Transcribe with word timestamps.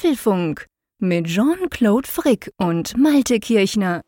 Apfelfunk 0.00 0.64
mit 0.98 1.26
Jean-Claude 1.26 2.08
Frick 2.08 2.50
und 2.56 2.96
Malte 2.96 3.38
Kirchner. 3.38 4.00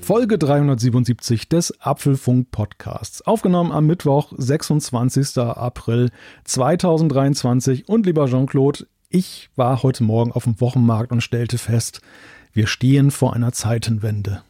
Folge 0.00 0.36
377 0.36 1.48
des 1.48 1.80
Apfelfunk 1.80 2.50
Podcasts. 2.50 3.22
Aufgenommen 3.22 3.72
am 3.72 3.86
Mittwoch, 3.86 4.34
26. 4.36 5.38
April 5.38 6.10
2023. 6.44 7.88
Und 7.88 8.04
lieber 8.04 8.26
Jean-Claude, 8.26 8.86
ich 9.08 9.48
war 9.56 9.82
heute 9.82 10.04
Morgen 10.04 10.32
auf 10.32 10.44
dem 10.44 10.60
Wochenmarkt 10.60 11.10
und 11.10 11.22
stellte 11.22 11.56
fest, 11.56 12.02
wir 12.52 12.66
stehen 12.66 13.10
vor 13.10 13.32
einer 13.32 13.52
Zeitenwende. 13.52 14.42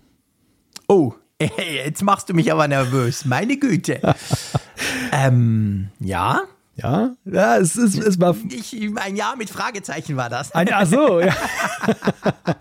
Oh, 0.94 1.14
jetzt 1.40 2.02
machst 2.02 2.28
du 2.28 2.34
mich 2.34 2.52
aber 2.52 2.68
nervös. 2.68 3.24
Meine 3.24 3.56
Güte. 3.56 3.98
ähm, 5.12 5.88
ja, 6.00 6.42
ja, 6.74 7.14
ja, 7.24 7.58
es, 7.58 7.76
ist, 7.76 7.98
es 7.98 8.18
war. 8.20 8.34
Ich, 8.50 8.74
ein 8.96 9.16
Jahr 9.16 9.36
mit 9.36 9.50
Fragezeichen 9.50 10.16
war 10.16 10.30
das. 10.30 10.52
Ein, 10.52 10.68
ach 10.72 10.86
so, 10.86 11.20
ja. 11.20 11.34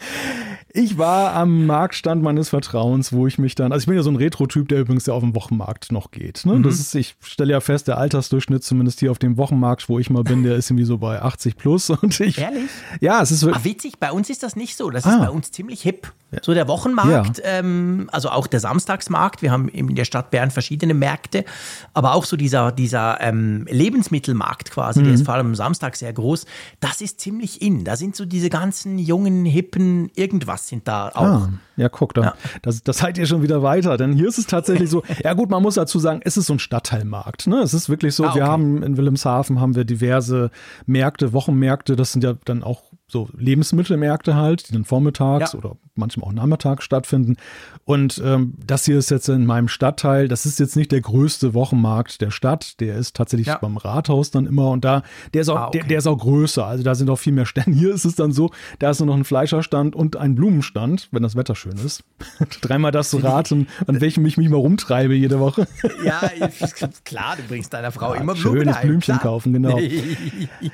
Ich 0.74 0.98
war 0.98 1.34
am 1.34 1.66
Marktstand 1.66 2.24
meines 2.24 2.50
Vertrauens, 2.50 3.12
wo 3.12 3.28
ich 3.28 3.38
mich 3.38 3.56
dann, 3.56 3.72
also 3.74 3.84
ich 3.84 3.88
bin 3.88 3.96
ja 3.96 4.04
so 4.04 4.10
ein 4.10 4.16
Retro-Typ, 4.16 4.70
der 4.70 4.80
übrigens 4.80 5.06
ja 5.06 5.14
auf 5.14 5.22
dem 5.22 5.36
Wochenmarkt 5.36 5.92
noch 5.92 6.12
geht. 6.12 6.46
Ne? 6.46 6.56
Mhm. 6.56 6.64
Das 6.64 6.80
ist, 6.80 6.96
ich 6.96 7.16
stelle 7.22 7.52
ja 7.52 7.60
fest, 7.60 7.88
der 7.90 7.98
Altersdurchschnitt 7.98 8.64
zumindest 8.64 9.00
hier 9.00 9.12
auf 9.12 9.20
dem 9.20 9.38
Wochenmarkt, 9.38 9.90
wo 9.90 10.00
ich 10.00 10.10
mal 10.10 10.24
bin, 10.24 10.44
der 10.44 10.56
ist 10.56 10.70
irgendwie 10.70 10.86
so 10.86 10.98
bei 10.98 11.22
80 11.22 11.58
plus. 11.58 11.90
Und 12.02 12.20
ich, 12.20 12.38
Ehrlich? 12.38 12.70
Ja, 13.02 13.22
es 13.22 13.32
ist 13.32 13.44
wirklich. 13.44 13.66
Witzig, 13.66 14.00
bei 14.00 14.12
uns 14.12 14.30
ist 14.30 14.44
das 14.44 14.56
nicht 14.56 14.78
so. 14.78 14.90
Das 14.90 15.06
ah. 15.06 15.12
ist 15.12 15.20
bei 15.20 15.30
uns 15.30 15.52
ziemlich 15.52 15.82
hip. 15.82 16.12
So 16.42 16.54
der 16.54 16.70
Wochenmarkt, 16.70 17.40
ja. 17.40 17.44
ähm, 17.44 18.10
also 18.14 18.30
auch 18.30 18.48
der 18.48 18.62
Samstagsmarkt. 18.62 19.42
Wir 19.42 19.52
haben 19.52 19.68
in 19.68 19.94
der 19.96 20.06
Stadt 20.06 20.32
Bern 20.32 20.50
verschiedene 20.50 20.94
Märkte, 20.94 21.44
aber 21.94 22.14
auch 22.14 22.24
so 22.24 22.38
dieser, 22.38 22.72
dieser 22.72 23.20
ähm, 23.20 23.68
Lebensmittelmarkt 24.02 24.72
quasi, 24.72 25.00
mhm. 25.00 25.06
der 25.06 25.14
ist 25.14 25.26
vor 25.26 25.36
allem 25.36 25.48
am 25.48 25.56
Samstag 25.56 25.96
sehr 25.96 26.12
groß. 26.12 26.46
Das 26.80 27.02
ist 27.02 27.20
ziemlich 27.20 27.62
in. 27.62 27.84
Da 27.84 27.96
sind 27.96 28.16
so 28.16 28.26
diese 28.26 28.50
ganzen 28.50 28.98
jungen, 28.98 29.46
hippen, 29.46 30.10
irgendwas 30.16 30.68
sind 30.68 30.88
da 30.88 31.10
auch. 31.10 31.22
Ah, 31.22 31.50
ja, 31.78 31.90
guck, 31.90 32.14
da, 32.14 32.22
ja. 32.22 32.34
Das, 32.62 32.84
das 32.84 33.00
seid 33.00 33.18
ihr 33.18 33.26
schon 33.26 33.44
wieder 33.44 33.62
weiter. 33.64 33.98
Denn 33.98 34.14
hier 34.14 34.28
ist 34.28 34.38
es 34.38 34.48
tatsächlich 34.48 34.90
so, 34.90 35.04
ja 35.24 35.34
gut, 35.34 35.50
man 35.50 35.62
muss 35.62 35.76
dazu 35.76 36.00
sagen, 36.00 36.22
es 36.24 36.38
ist 36.38 36.48
so 36.48 36.54
ein 36.54 36.60
Stadtteilmarkt. 36.60 37.48
Ne? 37.48 37.58
Es 37.60 37.74
ist 37.74 37.90
wirklich 37.90 38.16
so, 38.16 38.24
ah, 38.24 38.30
okay. 38.30 38.40
wir 38.40 38.48
haben 38.48 38.84
in 38.84 38.98
Wilhelmshaven 38.98 39.60
haben 39.60 39.76
wir 39.76 39.86
diverse 39.86 40.52
Märkte, 40.86 41.34
Wochenmärkte, 41.34 41.96
das 41.96 42.12
sind 42.12 42.24
ja 42.24 42.34
dann 42.46 42.64
auch 42.64 42.84
so 43.08 43.28
Lebensmittelmärkte 43.38 44.36
halt, 44.36 44.70
die 44.70 44.74
dann 44.74 44.86
vormittags 44.86 45.52
ja. 45.52 45.60
oder 45.60 45.76
manchmal 45.96 46.30
auch 46.30 46.34
nachmittags 46.34 46.86
stattfinden. 46.86 47.36
Und 47.92 48.22
ähm, 48.24 48.54
das 48.66 48.86
hier 48.86 48.98
ist 48.98 49.12
jetzt 49.12 49.28
in 49.28 49.46
meinem 49.46 49.68
Stadtteil, 49.68 50.30
das 50.30 50.46
ist 50.46 50.62
jetzt 50.62 50.78
nicht 50.78 50.94
der 50.94 51.02
größte 51.02 51.54
Wochenmarkt 51.54 52.22
der 52.22 52.32
Stadt, 52.32 52.80
der 52.80 52.96
ist 52.96 53.18
tatsächlich 53.18 53.48
ja. 53.48 53.58
beim 53.58 53.76
Rathaus 53.76 54.32
dann 54.32 54.46
immer 54.46 54.70
und 54.70 54.86
da, 54.86 55.04
der 55.34 55.42
ist 55.42 55.50
auch, 55.50 55.58
ah, 55.58 55.68
okay. 55.68 55.80
der, 55.80 55.88
der, 55.90 55.98
ist 55.98 56.08
auch 56.08 56.18
größer, 56.18 56.66
also 56.66 56.86
da 56.86 56.96
sind 56.96 57.10
auch 57.10 57.18
viel 57.18 57.34
mehr 57.34 57.46
Stände. 57.46 57.72
Hier 57.78 57.94
ist 57.94 58.06
es 58.06 58.16
dann 58.16 58.32
so, 58.32 58.52
da 58.80 58.92
ist 58.92 59.02
nur 59.02 59.08
noch 59.08 59.18
ein 59.18 59.26
Fleischerstand 59.26 59.94
und 59.94 60.16
ein 60.16 60.36
Blumenstand, 60.36 61.10
wenn 61.12 61.22
das 61.22 61.36
Wetter 61.36 61.54
schön 61.54 61.74
ist. 61.86 62.06
Dreimal 62.62 62.94
das 62.94 63.10
zu 63.10 63.18
raten, 63.18 63.68
an 63.86 64.00
welchem 64.00 64.26
ich 64.26 64.38
mich 64.38 64.48
mal 64.48 64.56
rumtreibe 64.56 65.14
jede 65.14 65.42
Woche. 65.42 65.68
ja, 66.06 66.22
klar, 67.04 67.36
du 67.36 67.44
bringst 67.50 67.74
deiner 67.74 67.92
Frau 67.92 68.16
ja, 68.16 68.22
immer 68.22 68.36
Blumen 68.36 68.62
Schönes 68.62 68.80
Blümchen 68.80 69.16
klar. 69.16 69.20
kaufen, 69.20 69.52
genau. 69.52 69.78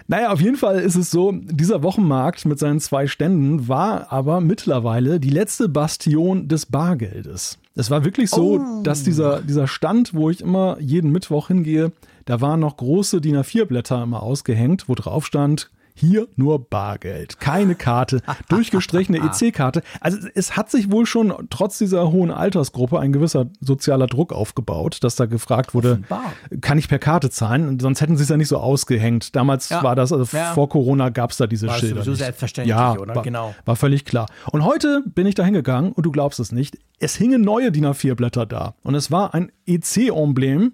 naja, 0.07 0.31
auf 0.31 0.39
jeden 0.39 0.57
Fall 0.57 0.81
ist 0.81 0.95
es 0.95 1.09
so, 1.09 1.31
dieser 1.31 1.81
Wochenmarkt 1.81 2.45
mit 2.45 2.59
seinen 2.59 2.79
zwei 2.79 3.07
Ständen 3.07 3.67
war 3.67 4.11
aber 4.11 4.39
mittlerweile 4.39 5.19
die 5.19 5.31
letzte 5.31 5.67
Bastion 5.67 6.47
des 6.47 6.67
Bargeldes. 7.07 7.57
Es 7.75 7.91
war 7.91 8.03
wirklich 8.03 8.29
so, 8.29 8.59
oh. 8.59 8.83
dass 8.83 9.03
dieser, 9.03 9.41
dieser 9.41 9.67
Stand, 9.67 10.13
wo 10.13 10.29
ich 10.29 10.41
immer 10.41 10.77
jeden 10.79 11.11
Mittwoch 11.11 11.47
hingehe, 11.47 11.91
da 12.25 12.41
waren 12.41 12.59
noch 12.59 12.77
große 12.77 13.21
DIN 13.21 13.37
A4-Blätter 13.37 14.03
immer 14.03 14.23
ausgehängt, 14.23 14.89
wo 14.89 14.95
drauf 14.95 15.25
stand, 15.25 15.69
hier 15.97 16.27
nur 16.35 16.69
Bargeld, 16.69 17.39
keine 17.39 17.75
Karte, 17.75 18.21
durchgestrichene 18.49 19.17
EC-Karte. 19.17 19.81
Also 19.99 20.19
es 20.35 20.55
hat 20.55 20.69
sich 20.69 20.91
wohl 20.91 21.05
schon 21.05 21.33
trotz 21.49 21.79
dieser 21.79 22.11
hohen 22.11 22.29
Altersgruppe 22.29 22.99
ein 22.99 23.11
gewisser 23.11 23.47
sozialer 23.61 24.05
Druck 24.05 24.31
aufgebaut, 24.31 24.99
dass 25.01 25.15
da 25.15 25.25
gefragt 25.25 25.73
wurde, 25.73 25.93
Offenbar. 25.93 26.33
kann 26.61 26.77
ich 26.77 26.87
per 26.87 26.99
Karte 26.99 27.29
zahlen? 27.31 27.79
Sonst 27.79 28.01
hätten 28.01 28.15
sie 28.15 28.23
es 28.23 28.29
ja 28.29 28.37
nicht 28.37 28.47
so 28.47 28.57
ausgehängt. 28.57 29.35
Damals 29.35 29.69
ja. 29.69 29.81
war 29.81 29.95
das, 29.95 30.13
also 30.13 30.37
ja. 30.37 30.53
vor 30.53 30.69
Corona 30.69 31.09
gab 31.09 31.31
es 31.31 31.37
da 31.37 31.47
diese 31.47 31.67
war 31.67 31.75
Schilder. 31.75 32.03
So 32.03 32.13
selbstverständlich, 32.13 32.75
ja, 32.75 32.95
oder? 32.95 33.15
War, 33.15 33.23
genau. 33.23 33.55
War 33.65 33.75
völlig 33.75 34.05
klar. 34.05 34.27
Und 34.51 34.63
heute 34.63 35.03
bin 35.05 35.25
ich 35.25 35.33
da 35.33 35.43
hingegangen 35.43 35.91
und 35.93 36.05
du 36.05 36.11
glaubst 36.11 36.39
es 36.39 36.51
nicht, 36.51 36.77
es 36.99 37.15
hingen 37.15 37.41
neue 37.41 37.71
DIN 37.71 37.87
A4-Blätter 37.87 38.45
da. 38.45 38.75
Und 38.83 38.93
es 38.93 39.09
war 39.09 39.33
ein 39.33 39.51
EC-Emblem 39.65 40.73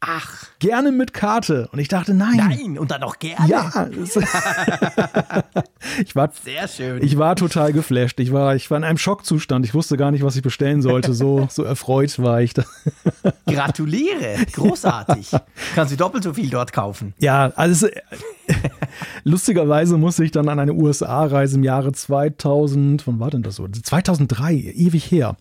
Ach. 0.00 0.46
Gerne 0.60 0.92
mit 0.92 1.12
Karte. 1.12 1.68
Und 1.72 1.80
ich 1.80 1.88
dachte, 1.88 2.14
nein. 2.14 2.36
Nein, 2.36 2.78
und 2.78 2.92
dann 2.92 3.02
auch 3.02 3.18
gerne. 3.18 3.48
Ja. 3.48 3.88
ich 6.04 6.14
war, 6.14 6.30
Sehr 6.44 6.68
schön. 6.68 7.02
Ich 7.02 7.18
war 7.18 7.34
total 7.34 7.72
geflasht. 7.72 8.20
Ich 8.20 8.32
war, 8.32 8.54
ich 8.54 8.70
war 8.70 8.78
in 8.78 8.84
einem 8.84 8.98
Schockzustand. 8.98 9.64
Ich 9.64 9.74
wusste 9.74 9.96
gar 9.96 10.12
nicht, 10.12 10.22
was 10.22 10.36
ich 10.36 10.42
bestellen 10.42 10.82
sollte. 10.82 11.14
So, 11.14 11.48
so 11.50 11.64
erfreut 11.64 12.16
war 12.20 12.40
ich. 12.40 12.54
Gratuliere. 13.46 14.36
Großartig. 14.52 15.32
Kannst 15.74 15.92
du 15.92 15.96
doppelt 15.96 16.22
so 16.22 16.34
viel 16.34 16.48
dort 16.48 16.72
kaufen. 16.72 17.14
Ja, 17.18 17.52
also 17.56 17.88
lustigerweise 19.24 19.96
musste 19.96 20.24
ich 20.24 20.30
dann 20.30 20.48
an 20.48 20.60
eine 20.60 20.74
USA-Reise 20.74 21.56
im 21.56 21.64
Jahre 21.64 21.90
2000, 21.92 23.04
wann 23.06 23.18
war 23.18 23.30
denn 23.30 23.42
das 23.42 23.56
so? 23.56 23.66
2003, 23.66 24.54
ewig 24.54 25.10
her 25.10 25.36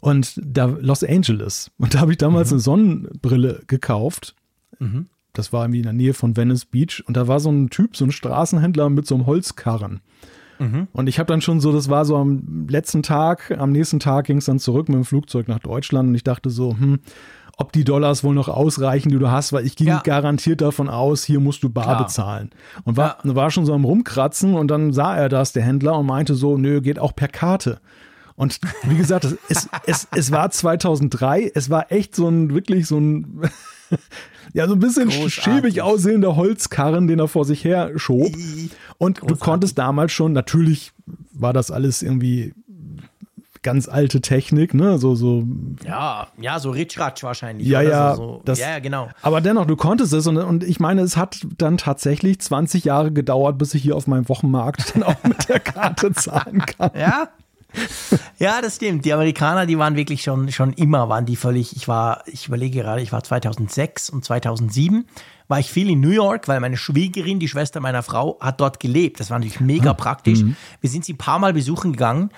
und 0.00 0.40
da 0.42 0.64
Los 0.64 1.04
Angeles. 1.04 1.70
Und 1.78 1.94
da 1.94 2.00
habe 2.00 2.12
ich 2.12 2.18
damals 2.18 2.50
mhm. 2.50 2.54
eine 2.54 2.60
Sonnenbrille 2.60 3.62
gekauft. 3.66 4.34
Mhm. 4.78 5.06
Das 5.32 5.52
war 5.52 5.64
irgendwie 5.64 5.78
in 5.78 5.84
der 5.84 5.92
Nähe 5.92 6.14
von 6.14 6.36
Venice 6.36 6.64
Beach. 6.64 7.04
Und 7.06 7.16
da 7.16 7.28
war 7.28 7.38
so 7.38 7.50
ein 7.50 7.70
Typ, 7.70 7.96
so 7.96 8.04
ein 8.04 8.12
Straßenhändler 8.12 8.90
mit 8.90 9.06
so 9.06 9.14
einem 9.14 9.26
Holzkarren. 9.26 10.00
Mhm. 10.58 10.88
Und 10.92 11.08
ich 11.08 11.18
habe 11.18 11.26
dann 11.28 11.40
schon 11.40 11.60
so, 11.60 11.72
das 11.72 11.88
war 11.88 12.04
so 12.04 12.16
am 12.16 12.66
letzten 12.68 13.02
Tag, 13.02 13.56
am 13.56 13.72
nächsten 13.72 14.00
Tag 14.00 14.26
ging 14.26 14.38
es 14.38 14.46
dann 14.46 14.58
zurück 14.58 14.88
mit 14.88 14.96
dem 14.96 15.04
Flugzeug 15.04 15.48
nach 15.48 15.60
Deutschland. 15.60 16.08
Und 16.08 16.14
ich 16.14 16.24
dachte 16.24 16.50
so, 16.50 16.76
hm, 16.76 16.98
ob 17.56 17.72
die 17.72 17.84
Dollars 17.84 18.24
wohl 18.24 18.34
noch 18.34 18.48
ausreichen, 18.48 19.10
die 19.10 19.18
du 19.18 19.30
hast, 19.30 19.52
weil 19.52 19.66
ich 19.66 19.76
ging 19.76 19.88
ja. 19.88 20.00
garantiert 20.02 20.62
davon 20.62 20.88
aus, 20.88 21.24
hier 21.24 21.40
musst 21.40 21.62
du 21.62 21.68
bar 21.68 21.84
Klar. 21.84 22.04
bezahlen. 22.04 22.50
Und 22.84 22.96
war, 22.96 23.18
ja. 23.22 23.34
war 23.34 23.50
schon 23.50 23.66
so 23.66 23.74
am 23.74 23.84
Rumkratzen 23.84 24.54
und 24.54 24.68
dann 24.68 24.94
sah 24.94 25.14
er 25.14 25.28
das, 25.28 25.52
der 25.52 25.62
Händler, 25.62 25.98
und 25.98 26.06
meinte 26.06 26.34
so, 26.34 26.56
nö, 26.56 26.80
geht 26.80 26.98
auch 26.98 27.14
per 27.14 27.28
Karte. 27.28 27.80
Und 28.40 28.58
wie 28.84 28.96
gesagt, 28.96 29.26
es, 29.50 29.68
es, 29.84 30.08
es 30.12 30.30
war 30.32 30.50
2003, 30.50 31.52
es 31.54 31.68
war 31.68 31.92
echt 31.92 32.16
so 32.16 32.26
ein, 32.26 32.54
wirklich 32.54 32.86
so 32.86 32.96
ein, 32.96 33.42
ja, 34.54 34.66
so 34.66 34.72
ein 34.72 34.78
bisschen 34.80 35.10
Großartig. 35.10 35.34
schäbig 35.34 35.82
aussehender 35.82 36.36
Holzkarren, 36.36 37.06
den 37.06 37.18
er 37.18 37.28
vor 37.28 37.44
sich 37.44 37.62
her 37.64 37.90
schob. 37.96 38.34
Und 38.96 39.20
Großartig. 39.20 39.28
du 39.28 39.36
konntest 39.36 39.76
damals 39.76 40.12
schon, 40.12 40.32
natürlich 40.32 40.92
war 41.34 41.52
das 41.52 41.70
alles 41.70 42.00
irgendwie 42.00 42.54
ganz 43.60 43.88
alte 43.90 44.22
Technik, 44.22 44.72
ne? 44.72 44.96
So, 44.96 45.14
so. 45.14 45.44
Ja, 45.84 46.28
ja, 46.40 46.58
so 46.60 46.70
Ritschratsch 46.70 47.22
wahrscheinlich. 47.22 47.68
Ja, 47.68 47.82
ja, 47.82 48.14
so, 48.16 48.22
so. 48.22 48.42
Das, 48.46 48.58
ja, 48.58 48.78
genau. 48.78 49.10
Aber 49.20 49.42
dennoch, 49.42 49.66
du 49.66 49.76
konntest 49.76 50.14
es 50.14 50.26
und, 50.26 50.38
und 50.38 50.64
ich 50.64 50.80
meine, 50.80 51.02
es 51.02 51.18
hat 51.18 51.46
dann 51.58 51.76
tatsächlich 51.76 52.40
20 52.40 52.84
Jahre 52.84 53.12
gedauert, 53.12 53.58
bis 53.58 53.74
ich 53.74 53.82
hier 53.82 53.96
auf 53.96 54.06
meinem 54.06 54.30
Wochenmarkt 54.30 54.94
dann 54.94 55.02
auch 55.02 55.22
mit 55.24 55.46
der 55.50 55.60
Karte 55.60 56.12
zahlen 56.14 56.64
kann. 56.64 56.92
Ja, 56.98 57.28
ja, 58.38 58.60
das 58.60 58.76
stimmt. 58.76 59.04
Die 59.04 59.12
Amerikaner, 59.12 59.66
die 59.66 59.78
waren 59.78 59.96
wirklich 59.96 60.22
schon, 60.22 60.50
schon 60.52 60.72
immer, 60.72 61.08
waren 61.08 61.26
die 61.26 61.36
völlig, 61.36 61.76
ich 61.76 61.88
war, 61.88 62.22
ich 62.26 62.48
überlege 62.48 62.80
gerade, 62.80 63.00
ich 63.02 63.12
war 63.12 63.22
2006 63.22 64.10
und 64.10 64.24
2007, 64.24 65.06
war 65.48 65.58
ich 65.58 65.70
viel 65.70 65.90
in 65.90 66.00
New 66.00 66.10
York, 66.10 66.48
weil 66.48 66.60
meine 66.60 66.76
Schwiegerin, 66.76 67.40
die 67.40 67.48
Schwester 67.48 67.80
meiner 67.80 68.02
Frau, 68.02 68.38
hat 68.40 68.60
dort 68.60 68.80
gelebt. 68.80 69.20
Das 69.20 69.30
war 69.30 69.38
natürlich 69.38 69.60
mega 69.60 69.90
ah, 69.90 69.94
praktisch. 69.94 70.42
Mhm. 70.42 70.56
Wir 70.80 70.90
sind 70.90 71.04
sie 71.04 71.14
ein 71.14 71.18
paar 71.18 71.38
Mal 71.38 71.52
besuchen 71.52 71.92
gegangen 71.92 72.30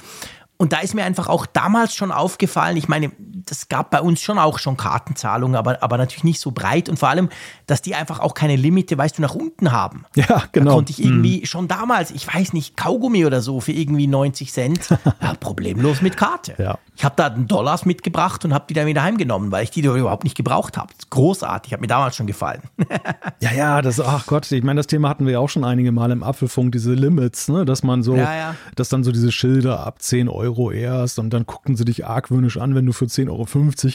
und 0.63 0.73
da 0.73 0.79
ist 0.79 0.95
mir 0.95 1.05
einfach 1.05 1.27
auch 1.27 1.45
damals 1.45 1.93
schon 1.93 2.13
aufgefallen, 2.13 2.77
ich 2.77 2.87
meine, 2.87 3.11
das 3.19 3.69
gab 3.69 3.91
bei 3.91 4.01
uns 4.01 4.21
schon 4.21 4.39
auch 4.39 4.61
schon 4.61 4.77
Kartenzahlungen, 4.77 5.57
aber, 5.57 5.83
aber 5.83 5.99
natürlich 5.99 6.23
nicht 6.23 6.39
so 6.39 6.53
breit 6.53 6.89
und 6.89 7.01
vor 7.01 7.09
allem, 7.09 7.31
dass 7.67 7.83
die 7.83 7.97
einfach 7.97 8.21
auch 8.21 8.33
keine 8.33 8.55
Limite, 8.55 8.97
weißt 8.97 9.19
du, 9.19 9.23
nach 9.23 9.35
unten 9.35 9.73
haben. 9.73 10.05
Ja, 10.15 10.45
genau. 10.53 10.71
Da 10.71 10.77
konnte 10.77 10.93
ich 10.93 11.03
irgendwie 11.03 11.39
hm. 11.39 11.47
schon 11.47 11.69
damals, 11.69 12.13
ich 12.13 12.33
weiß 12.33 12.53
nicht, 12.53 12.77
Kaugummi 12.77 13.27
oder 13.27 13.41
so 13.41 13.61
für 13.61 13.73
irgendwie 13.73 14.07
90 14.07 14.53
Cent, 14.53 14.89
ja, 15.21 15.35
problemlos 15.41 16.01
mit 16.01 16.17
Karte. 16.17 16.55
Ja. 16.59 16.79
Ich 16.95 17.05
habe 17.05 17.15
da 17.17 17.31
Dollars 17.31 17.87
mitgebracht 17.87 18.45
und 18.45 18.55
habe 18.55 18.67
die 18.69 18.75
dann 18.75 18.87
wieder 18.87 19.03
heimgenommen, 19.03 19.51
weil 19.51 19.65
ich 19.65 19.71
die 19.71 19.81
überhaupt 19.81 20.23
nicht 20.23 20.37
gebraucht 20.37 20.77
habe. 20.77 20.93
Großartig, 21.11 21.73
hat 21.73 21.81
mir 21.81 21.89
damals 21.89 22.15
schon 22.15 22.29
gefallen. 22.29 22.63
ja, 23.41 23.53
ja, 23.53 23.83
das, 23.83 23.99
ach 23.99 24.27
Gott, 24.27 24.53
ich 24.53 24.63
meine, 24.63 24.79
das 24.79 24.87
Thema 24.87 25.09
hatten 25.09 25.27
wir 25.27 25.33
ja 25.33 25.39
auch 25.41 25.49
schon 25.49 25.65
einige 25.65 25.91
Mal 25.91 26.13
im 26.13 26.23
Apfelfunk, 26.23 26.71
diese 26.71 26.93
Limits, 26.93 27.49
ne, 27.49 27.65
dass 27.65 27.83
man 27.83 28.05
so, 28.05 28.15
ja, 28.15 28.37
ja. 28.37 28.55
dass 28.77 28.91
dann 28.91 29.03
so 29.03 29.11
diese 29.11 29.33
Schilder 29.33 29.85
ab 29.85 30.01
10 30.01 30.29
Euro 30.29 30.52
Euro 30.53 30.71
erst 30.71 31.19
und 31.19 31.31
dann 31.31 31.47
guckten 31.47 31.77
sie 31.77 31.85
dich 31.85 32.07
argwöhnisch 32.07 32.59
an, 32.59 32.75
wenn 32.75 32.87
du 32.87 32.93
für 32.93 33.07
10,50 33.07 33.29
Euro 33.31 33.47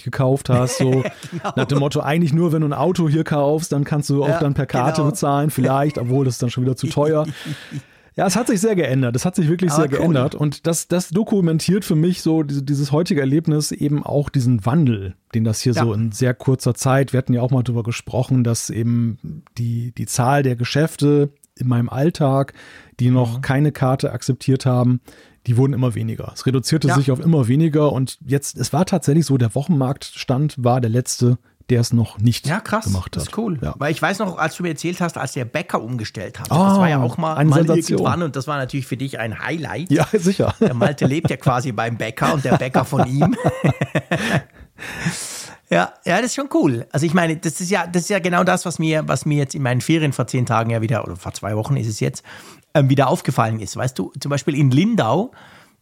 gekauft 0.03 0.49
hast. 0.49 0.77
So 0.79 0.89
genau. 1.31 1.53
nach 1.55 1.65
dem 1.65 1.79
Motto, 1.79 1.99
eigentlich 2.01 2.33
nur, 2.33 2.51
wenn 2.51 2.61
du 2.61 2.67
ein 2.67 2.73
Auto 2.73 3.07
hier 3.07 3.23
kaufst, 3.23 3.71
dann 3.71 3.83
kannst 3.83 4.09
du 4.09 4.23
auch 4.23 4.29
ja, 4.29 4.39
dann 4.39 4.53
per 4.53 4.65
Karte 4.65 5.01
genau. 5.01 5.11
bezahlen, 5.11 5.49
vielleicht, 5.49 5.97
obwohl 5.97 6.25
das 6.25 6.35
ist 6.35 6.43
dann 6.43 6.49
schon 6.49 6.63
wieder 6.63 6.75
zu 6.75 6.87
teuer. 6.87 7.25
Ja, 8.15 8.25
es 8.25 8.35
hat 8.35 8.47
sich 8.47 8.59
sehr 8.59 8.73
geändert. 8.75 9.15
Es 9.15 9.25
hat 9.25 9.35
sich 9.35 9.47
wirklich 9.47 9.69
Aber 9.71 9.83
sehr 9.83 9.91
cool. 9.91 9.97
geändert. 9.99 10.33
Und 10.33 10.65
das, 10.65 10.87
das 10.87 11.09
dokumentiert 11.09 11.85
für 11.85 11.93
mich 11.93 12.23
so 12.23 12.41
diese, 12.41 12.63
dieses 12.63 12.91
heutige 12.91 13.19
Erlebnis 13.21 13.71
eben 13.71 14.03
auch 14.03 14.29
diesen 14.29 14.65
Wandel, 14.65 15.13
den 15.35 15.43
das 15.43 15.61
hier 15.61 15.73
Ja. 15.73 15.83
so 15.83 15.93
in 15.93 16.11
sehr 16.11 16.33
kurzer 16.33 16.73
Zeit, 16.73 17.13
wir 17.13 17.19
hatten 17.19 17.35
ja 17.35 17.41
auch 17.43 17.51
mal 17.51 17.61
drüber 17.61 17.83
gesprochen, 17.83 18.43
dass 18.43 18.71
eben 18.71 19.43
die, 19.59 19.91
die 19.95 20.07
Zahl 20.07 20.41
der 20.41 20.55
Geschäfte 20.55 21.29
in 21.59 21.67
meinem 21.67 21.89
Alltag, 21.89 22.53
die 22.99 23.11
noch 23.11 23.37
Mhm. 23.37 23.41
keine 23.41 23.71
Karte 23.71 24.11
akzeptiert 24.11 24.65
haben, 24.65 24.99
die 25.47 25.57
wurden 25.57 25.73
immer 25.73 25.95
weniger. 25.95 26.31
Es 26.35 26.45
reduzierte 26.45 26.87
Ja. 26.89 26.95
sich 26.95 27.11
auf 27.11 27.19
immer 27.19 27.47
weniger 27.47 27.91
und 27.93 28.17
jetzt, 28.25 28.57
es 28.57 28.73
war 28.73 28.85
tatsächlich 28.85 29.25
so, 29.25 29.37
der 29.37 29.55
Wochenmarktstand 29.55 30.55
war 30.63 30.81
der 30.81 30.89
letzte, 30.89 31.37
der 31.69 31.81
es 31.81 31.91
noch 31.91 32.17
nicht 32.19 32.47
Ja, 32.47 32.61
krass. 32.61 32.85
gemacht 32.85 33.07
hat. 33.07 33.15
Das 33.17 33.23
ist 33.23 33.37
cool. 33.37 33.59
Ja. 33.61 33.73
Weil 33.77 33.91
ich 33.91 34.01
weiß 34.01 34.19
noch, 34.19 34.37
als 34.37 34.55
du 34.55 34.63
mir 34.63 34.69
erzählt 34.69 35.01
hast, 35.01 35.17
als 35.17 35.33
der 35.33 35.43
Bäcker 35.45 35.81
umgestellt 35.81 36.39
hat. 36.39 36.49
Ah, 36.51 36.69
das 36.69 36.77
war 36.77 36.89
ja 36.89 37.01
auch 37.01 37.17
mal, 37.17 37.35
eine 37.35 37.49
mal 37.49 37.57
Sensation. 37.57 37.99
irgendwann 37.99 38.23
und 38.23 38.35
das 38.37 38.47
war 38.47 38.57
natürlich 38.57 38.87
für 38.87 38.95
dich 38.97 39.19
ein 39.19 39.43
Highlight. 39.43 39.91
ja, 39.91 40.07
sicher. 40.13 40.53
Der 40.61 40.73
Malte 40.73 41.05
lebt 41.05 41.29
ja 41.29 41.35
quasi 41.37 41.71
beim 41.73 41.97
Bäcker 41.97 42.33
und 42.33 42.45
der 42.45 42.57
Bäcker 42.57 42.85
von 42.85 43.05
ihm. 43.07 43.35
ja, 45.69 45.91
ja, 46.05 46.17
das 46.17 46.27
ist 46.27 46.35
schon 46.35 46.47
cool. 46.53 46.85
Also 46.91 47.05
ich 47.05 47.13
meine, 47.13 47.35
das 47.37 47.59
ist 47.59 47.69
ja, 47.69 47.85
das 47.87 48.03
ist 48.03 48.09
ja 48.09 48.19
genau 48.19 48.43
das, 48.45 48.65
was 48.65 48.79
mir, 48.79 49.05
was 49.07 49.25
mir 49.25 49.37
jetzt 49.37 49.53
in 49.55 49.61
meinen 49.61 49.81
Ferien 49.81 50.13
vor 50.13 50.25
zehn 50.27 50.45
Tagen 50.45 50.69
ja 50.69 50.81
wieder, 50.81 51.03
oder 51.03 51.15
vor 51.17 51.33
zwei 51.33 51.55
Wochen 51.57 51.75
ist 51.75 51.87
es 51.87 51.99
jetzt, 51.99 52.23
ähm, 52.77 52.89
wieder 52.89 53.07
aufgefallen 53.07 53.59
ist. 53.59 53.75
Weißt 53.75 53.97
du, 53.97 54.11
zum 54.19 54.29
Beispiel 54.29 54.55
in 54.55 54.71
Lindau 54.71 55.31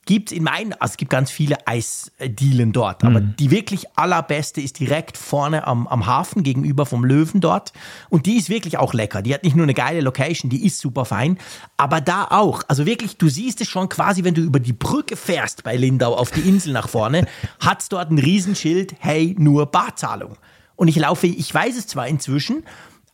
gibt 0.06 0.32
es 0.32 0.38
in 0.38 0.44
meinen, 0.44 0.74
also 0.74 0.94
es 0.94 0.98
gibt 0.98 1.10
ganz 1.10 1.32
viele 1.32 1.68
Eisdielen 1.68 2.72
dort, 2.72 3.04
aber 3.04 3.20
die 3.20 3.50
wirklich 3.50 3.86
allerbeste 3.98 4.62
ist 4.62 4.80
direkt 4.80 5.18
vorne 5.18 5.66
am, 5.66 5.88
am 5.88 6.06
Hafen 6.06 6.44
gegenüber 6.44 6.86
vom 6.86 7.04
Löwen 7.04 7.42
dort. 7.42 7.74
Und 8.10 8.28
die 8.28 8.38
ist 8.38 8.50
wirklich 8.50 8.78
auch 8.78 8.94
lecker. 8.94 9.24
Die 9.24 9.34
hat 9.34 9.44
nicht 9.44 9.56
nur 9.56 9.64
eine 9.64 9.74
geile 9.74 10.02
Location, 10.02 10.50
die 10.50 10.64
ist 10.64 10.80
super 10.80 11.06
fein, 11.06 11.40
aber 11.76 12.02
da 12.02 12.28
auch. 12.30 12.62
Also 12.68 12.86
wirklich, 12.86 13.18
du 13.18 13.30
siehst 13.30 13.62
es 13.62 13.68
schon 13.68 13.90
quasi, 13.90 14.24
wenn 14.24 14.36
du 14.36 14.42
über 14.42 14.60
die 14.60 14.74
Brücke 14.74 15.16
fährst 15.16 15.64
bei 15.64 15.76
Lindau 15.76 16.16
auf 16.16 16.30
die 16.30 16.42
Insel 16.42 16.74
nach 16.74 16.88
vorne, 16.88 17.26
hat's 17.60 17.90
dort 17.90 18.12
ein 18.12 18.20
Riesenschild, 18.20 18.96
hey, 19.00 19.36
nur 19.40 19.66
Barzahlung. 19.66 20.38
Und 20.76 20.88
ich 20.88 20.98
laufe, 20.98 21.26
ich 21.26 21.52
weiß 21.52 21.78
es 21.78 21.88
zwar 21.88 22.08
inzwischen, 22.08 22.64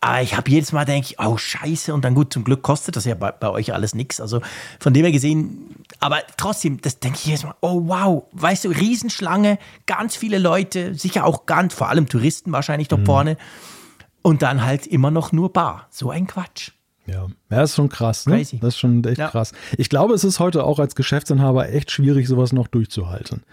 aber 0.01 0.21
ich 0.23 0.35
habe 0.35 0.49
jedes 0.49 0.71
Mal 0.71 0.83
denke 0.85 1.09
ich, 1.11 1.19
oh 1.19 1.37
Scheiße, 1.37 1.93
und 1.93 2.03
dann 2.03 2.15
gut, 2.15 2.33
zum 2.33 2.43
Glück 2.43 2.63
kostet 2.63 2.95
das 2.95 3.05
ja 3.05 3.13
bei, 3.15 3.31
bei 3.31 3.49
euch 3.49 3.73
alles 3.73 3.93
nichts. 3.93 4.19
Also 4.19 4.41
von 4.79 4.93
dem 4.93 5.03
her 5.03 5.11
gesehen, 5.11 5.75
aber 5.99 6.17
trotzdem, 6.37 6.81
das 6.81 6.99
denke 6.99 7.19
ich 7.19 7.25
jedes 7.27 7.43
Mal, 7.43 7.53
oh 7.61 7.83
wow, 7.85 8.23
weißt 8.31 8.65
du, 8.65 8.69
Riesenschlange, 8.69 9.59
ganz 9.85 10.15
viele 10.15 10.39
Leute, 10.39 10.95
sicher 10.95 11.25
auch 11.25 11.45
ganz, 11.45 11.73
vor 11.75 11.89
allem 11.89 12.09
Touristen 12.09 12.51
wahrscheinlich 12.51 12.87
Mhm. 12.87 12.95
dort 12.95 13.05
vorne. 13.05 13.37
Und 14.23 14.41
dann 14.41 14.63
halt 14.63 14.85
immer 14.87 15.09
noch 15.11 15.31
nur 15.31 15.51
Bar. 15.53 15.87
So 15.89 16.09
ein 16.11 16.27
Quatsch. 16.27 16.71
Ja, 17.07 17.23
ja 17.23 17.27
das 17.49 17.71
ist 17.71 17.75
schon 17.75 17.89
krass. 17.89 18.25
Ne? 18.27 18.37
Crazy. 18.37 18.59
Das 18.59 18.75
ist 18.75 18.79
schon 18.79 19.03
echt 19.03 19.17
Ja. 19.17 19.29
krass. 19.29 19.51
Ich 19.77 19.89
glaube, 19.89 20.13
es 20.13 20.23
ist 20.23 20.39
heute 20.39 20.63
auch 20.63 20.77
als 20.79 20.95
Geschäftsinhaber 20.95 21.69
echt 21.69 21.89
schwierig, 21.91 22.27
sowas 22.27 22.53
noch 22.53 22.67
durchzuhalten. 22.67 23.43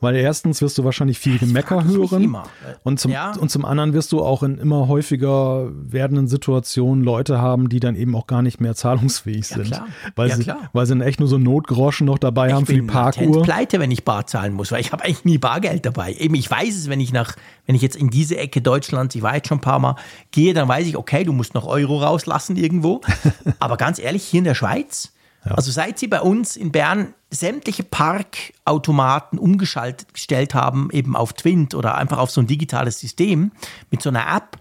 Weil 0.00 0.16
erstens 0.16 0.62
wirst 0.62 0.78
du 0.78 0.84
wahrscheinlich 0.84 1.18
viel 1.18 1.38
Gemecker 1.38 1.84
ich 1.86 1.94
hören. 1.94 2.36
Und 2.84 2.98
zum, 3.00 3.10
Ja. 3.12 3.32
und 3.36 3.50
zum 3.50 3.64
anderen 3.66 3.92
wirst 3.92 4.12
du 4.12 4.22
auch 4.22 4.42
in 4.42 4.56
immer 4.58 4.88
häufiger 4.88 5.68
werdenden 5.72 6.26
Situationen 6.26 7.04
Leute 7.04 7.38
haben, 7.40 7.68
die 7.68 7.80
dann 7.80 7.96
eben 7.96 8.14
auch 8.16 8.26
gar 8.26 8.40
nicht 8.42 8.60
mehr 8.60 8.74
zahlungsfähig 8.74 9.50
Ja, 9.50 9.56
sind. 9.56 9.66
klar. 9.66 9.86
Weil, 10.16 10.28
Ja, 10.30 10.36
sie, 10.36 10.42
klar. 10.44 10.58
weil 10.72 10.86
sie 10.86 10.92
dann 10.94 11.02
echt 11.02 11.20
nur 11.20 11.28
so 11.28 11.36
Notgroschen 11.38 12.06
noch 12.06 12.18
dabei 12.18 12.52
haben 12.54 12.62
ich 12.62 12.68
für 12.68 12.74
die 12.74 12.82
Parkuhr. 12.82 13.42
pleite, 13.42 13.78
wenn 13.78 13.90
ich 13.90 14.04
Bar 14.04 14.26
zahlen 14.26 14.54
muss, 14.54 14.72
weil 14.72 14.80
ich 14.80 14.92
habe 14.92 15.04
eigentlich 15.04 15.24
nie 15.24 15.38
Bargeld 15.38 15.84
dabei. 15.84 16.14
Eben, 16.14 16.34
ich 16.34 16.50
weiß 16.50 16.74
es, 16.76 16.88
wenn 16.88 17.00
ich 17.00 17.12
nach, 17.12 17.36
wenn 17.66 17.74
ich 17.74 17.82
jetzt 17.82 17.96
in 17.96 18.08
diese 18.08 18.38
Ecke 18.38 18.62
Deutschlands, 18.62 19.14
ich 19.14 19.22
war 19.22 19.34
jetzt 19.36 19.48
schon 19.48 19.58
ein 19.58 19.62
paar 19.62 19.78
Mal, 19.80 19.96
gehe, 20.30 20.54
dann 20.54 20.66
weiß 20.66 20.86
ich, 20.86 20.96
okay, 20.96 21.24
du 21.24 21.32
musst 21.32 21.54
noch 21.54 21.66
Euro 21.66 21.98
rauslassen 21.98 22.56
irgendwo. 22.56 23.02
Aber 23.60 23.76
ganz 23.76 23.98
ehrlich, 23.98 24.24
hier 24.24 24.38
in 24.38 24.44
der 24.44 24.54
Schweiz, 24.54 25.12
also 25.42 25.70
seit 25.70 25.98
sie 25.98 26.06
bei 26.06 26.20
uns 26.20 26.56
in 26.56 26.70
Bern 26.70 27.14
sämtliche 27.30 27.82
Parkautomaten 27.82 29.38
umgeschaltet 29.38 30.12
gestellt 30.12 30.54
haben, 30.54 30.90
eben 30.92 31.16
auf 31.16 31.32
Twint 31.32 31.74
oder 31.74 31.94
einfach 31.96 32.18
auf 32.18 32.30
so 32.30 32.40
ein 32.40 32.46
digitales 32.46 33.00
System 33.00 33.52
mit 33.90 34.02
so 34.02 34.10
einer 34.10 34.26
App, 34.34 34.58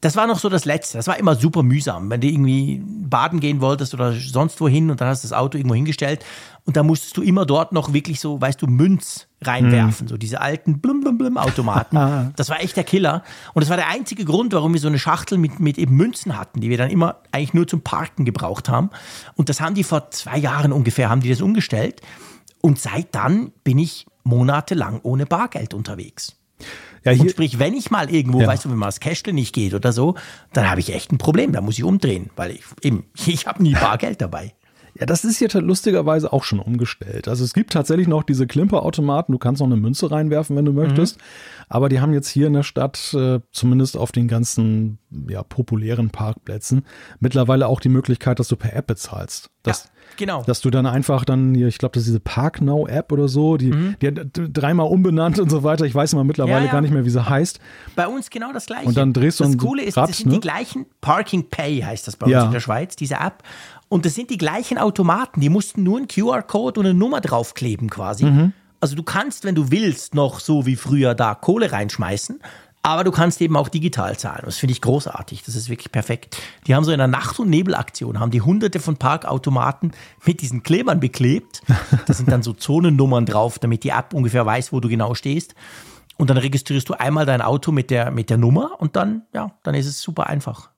das 0.00 0.16
war 0.16 0.26
noch 0.26 0.40
so 0.40 0.48
das 0.48 0.64
Letzte. 0.64 0.98
Das 0.98 1.06
war 1.06 1.18
immer 1.18 1.36
super 1.36 1.62
mühsam, 1.62 2.10
wenn 2.10 2.20
du 2.20 2.26
irgendwie 2.26 2.82
baden 2.84 3.38
gehen 3.38 3.60
wolltest 3.60 3.94
oder 3.94 4.12
sonst 4.12 4.60
wohin 4.60 4.90
und 4.90 5.00
dann 5.00 5.08
hast 5.08 5.22
du 5.22 5.28
das 5.28 5.36
Auto 5.36 5.56
irgendwo 5.56 5.76
hingestellt 5.76 6.24
und 6.64 6.76
da 6.76 6.82
musstest 6.82 7.16
du 7.16 7.22
immer 7.22 7.46
dort 7.46 7.72
noch 7.72 7.92
wirklich 7.92 8.18
so, 8.18 8.40
weißt 8.40 8.60
du, 8.60 8.66
Münz 8.66 9.28
reinwerfen, 9.40 10.08
so 10.08 10.16
diese 10.16 10.40
alten 10.40 10.80
blum 10.80 11.00
blum 11.00 11.16
blum 11.16 11.38
Automaten. 11.38 11.96
Das 12.36 12.50
war 12.50 12.60
echt 12.60 12.76
der 12.76 12.84
Killer 12.84 13.22
und 13.54 13.62
das 13.62 13.70
war 13.70 13.76
der 13.76 13.88
einzige 13.88 14.24
Grund, 14.24 14.52
warum 14.52 14.72
wir 14.72 14.80
so 14.80 14.88
eine 14.88 14.98
Schachtel 14.98 15.38
mit 15.38 15.60
mit 15.60 15.78
eben 15.78 15.94
Münzen 15.94 16.36
hatten, 16.36 16.60
die 16.60 16.70
wir 16.70 16.76
dann 16.78 16.90
immer 16.90 17.16
eigentlich 17.30 17.54
nur 17.54 17.66
zum 17.66 17.82
Parken 17.82 18.24
gebraucht 18.24 18.68
haben. 18.68 18.90
Und 19.36 19.48
das 19.48 19.60
haben 19.60 19.74
die 19.74 19.84
vor 19.84 20.10
zwei 20.10 20.38
Jahren 20.38 20.72
ungefähr 20.72 21.08
haben 21.08 21.20
die 21.20 21.30
das 21.30 21.40
umgestellt 21.40 22.00
und 22.60 22.80
seit 22.80 23.14
dann 23.14 23.52
bin 23.62 23.78
ich 23.78 24.06
monatelang 24.24 25.00
ohne 25.02 25.24
Bargeld 25.24 25.72
unterwegs. 25.72 26.36
Ja, 27.04 27.12
Und 27.12 27.20
hier, 27.22 27.30
sprich, 27.30 27.58
wenn 27.58 27.74
ich 27.74 27.90
mal 27.90 28.10
irgendwo, 28.10 28.40
Ja. 28.40 28.46
weißt 28.48 28.64
du, 28.64 28.70
wenn 28.70 28.76
mal 28.76 28.86
das 28.86 29.00
Cashtle 29.00 29.32
nicht 29.32 29.54
geht 29.54 29.74
oder 29.74 29.92
so, 29.92 30.14
dann 30.52 30.68
habe 30.70 30.80
ich 30.80 30.92
echt 30.94 31.12
ein 31.12 31.18
Problem. 31.18 31.52
Da 31.52 31.60
muss 31.60 31.78
ich 31.78 31.84
umdrehen, 31.84 32.30
weil 32.36 32.52
ich 32.52 32.62
eben, 32.82 33.04
ich 33.26 33.46
habe 33.46 33.62
nie 33.62 33.74
Bargeld 33.74 34.20
dabei. 34.20 34.52
Ja, 34.98 35.06
das 35.06 35.24
ist 35.24 35.38
jetzt 35.40 35.54
halt 35.54 35.64
lustigerweise 35.64 36.32
auch 36.32 36.44
schon 36.44 36.58
umgestellt. 36.58 37.28
Also 37.28 37.44
es 37.44 37.52
gibt 37.52 37.72
tatsächlich 37.72 38.08
noch 38.08 38.24
diese 38.24 38.46
Klimperautomaten, 38.46 39.32
du 39.32 39.38
kannst 39.38 39.60
noch 39.60 39.66
eine 39.66 39.76
Münze 39.76 40.10
reinwerfen, 40.10 40.56
wenn 40.56 40.64
du 40.64 40.72
möchtest. 40.72 41.18
Aber 41.68 41.88
die 41.88 42.00
haben 42.00 42.12
jetzt 42.12 42.28
hier 42.28 42.46
in 42.46 42.54
der 42.54 42.62
Stadt, 42.62 43.14
äh, 43.14 43.40
zumindest 43.52 43.96
auf 43.96 44.10
den 44.10 44.26
ganzen 44.26 44.98
ja, 45.28 45.42
populären 45.42 46.10
Parkplätzen, 46.10 46.84
mittlerweile 47.20 47.68
auch 47.68 47.80
die 47.80 47.88
Möglichkeit, 47.88 48.40
dass 48.40 48.48
du 48.48 48.56
per 48.56 48.74
App 48.74 48.86
bezahlst. 48.86 49.50
Dass, 49.62 49.84
ja, 49.84 49.90
genau. 50.16 50.42
dass 50.44 50.60
du 50.60 50.70
dann 50.70 50.86
einfach 50.86 51.24
dann 51.24 51.54
hier, 51.54 51.68
ich 51.68 51.78
glaube, 51.78 51.92
das 51.94 52.02
ist 52.02 52.08
diese 52.08 52.20
Parknow-App 52.20 53.12
oder 53.12 53.28
so, 53.28 53.56
die, 53.56 53.70
die 54.00 54.06
hat 54.08 54.16
dreimal 54.32 54.86
umbenannt 54.86 55.38
und 55.38 55.50
so 55.50 55.62
weiter. 55.62 55.84
Ich 55.84 55.94
weiß 55.94 56.12
immer 56.12 56.24
mittlerweile 56.24 56.58
Mhm. 56.58 56.62
Ja, 56.62 56.66
ja. 56.66 56.72
gar 56.72 56.80
nicht 56.80 56.92
mehr, 56.92 57.04
wie 57.04 57.10
sie 57.10 57.28
heißt. 57.28 57.60
Bei 57.94 58.08
uns 58.08 58.30
genau 58.30 58.52
das 58.52 58.66
Gleiche. 58.66 58.86
Und 58.86 58.96
dann 58.96 59.12
drehst 59.12 59.40
du 59.40 59.44
Das 59.44 59.58
Coole 59.58 59.82
ist, 59.82 59.96
Rad, 59.96 60.08
das 60.08 60.18
sind 60.18 60.28
ne? 60.28 60.34
die 60.34 60.40
gleichen, 60.40 60.86
Parking 61.00 61.48
Pay 61.48 61.80
heißt 61.82 62.06
das 62.06 62.16
bei 62.16 62.26
uns 62.26 62.44
in 62.44 62.52
der 62.52 62.60
Schweiz, 62.60 62.96
diese 62.96 63.14
App. 63.16 63.42
Und 63.88 64.04
das 64.04 64.14
sind 64.14 64.30
die 64.30 64.38
gleichen 64.38 64.78
Automaten, 64.78 65.40
die 65.40 65.48
mussten 65.48 65.82
nur 65.82 65.98
einen 65.98 66.08
QR-Code 66.08 66.80
und 66.80 66.86
eine 66.86 66.94
Nummer 66.94 67.20
draufkleben 67.20 67.88
quasi. 67.88 68.26
Mhm. 68.26 68.52
Also 68.80 68.94
du 68.94 69.02
kannst, 69.02 69.44
wenn 69.44 69.54
du 69.54 69.70
willst, 69.70 70.14
noch 70.14 70.40
so 70.40 70.66
wie 70.66 70.76
früher 70.76 71.14
da 71.14 71.34
Kohle 71.34 71.72
reinschmeißen, 71.72 72.40
aber 72.82 73.02
du 73.02 73.10
kannst 73.10 73.40
eben 73.40 73.56
auch 73.56 73.68
digital 73.68 74.16
zahlen. 74.16 74.42
Das 74.44 74.56
finde 74.56 74.72
ich 74.72 74.80
großartig. 74.80 75.42
Das 75.42 75.56
ist 75.56 75.68
wirklich 75.68 75.90
perfekt. 75.90 76.40
Die 76.66 76.74
haben 76.74 76.84
so 76.84 76.92
in 76.92 77.00
einer 77.00 77.10
Nacht- 77.10 77.40
und 77.40 77.50
Nebelaktion, 77.50 78.20
haben 78.20 78.30
die 78.30 78.40
hunderte 78.40 78.78
von 78.78 78.96
Parkautomaten 78.96 79.92
mit 80.24 80.40
diesen 80.42 80.62
Klebern 80.62 81.00
beklebt. 81.00 81.62
Da 82.06 82.14
sind 82.14 82.30
dann 82.30 82.42
so 82.42 82.52
Zonennummern 82.52 83.26
drauf, 83.26 83.58
damit 83.58 83.84
die 83.84 83.90
App 83.90 84.14
ungefähr 84.14 84.46
weiß, 84.46 84.72
wo 84.72 84.80
du 84.80 84.88
genau 84.88 85.14
stehst. 85.14 85.54
Und 86.16 86.30
dann 86.30 86.38
registrierst 86.38 86.88
du 86.88 86.94
einmal 86.94 87.26
dein 87.26 87.42
Auto 87.42 87.72
mit 87.72 87.90
der, 87.90 88.10
mit 88.10 88.30
der 88.30 88.38
Nummer 88.38 88.80
und 88.80 88.96
dann, 88.96 89.22
ja, 89.34 89.52
dann 89.62 89.74
ist 89.74 89.86
es 89.86 90.00
super 90.00 90.26
einfach. 90.26 90.70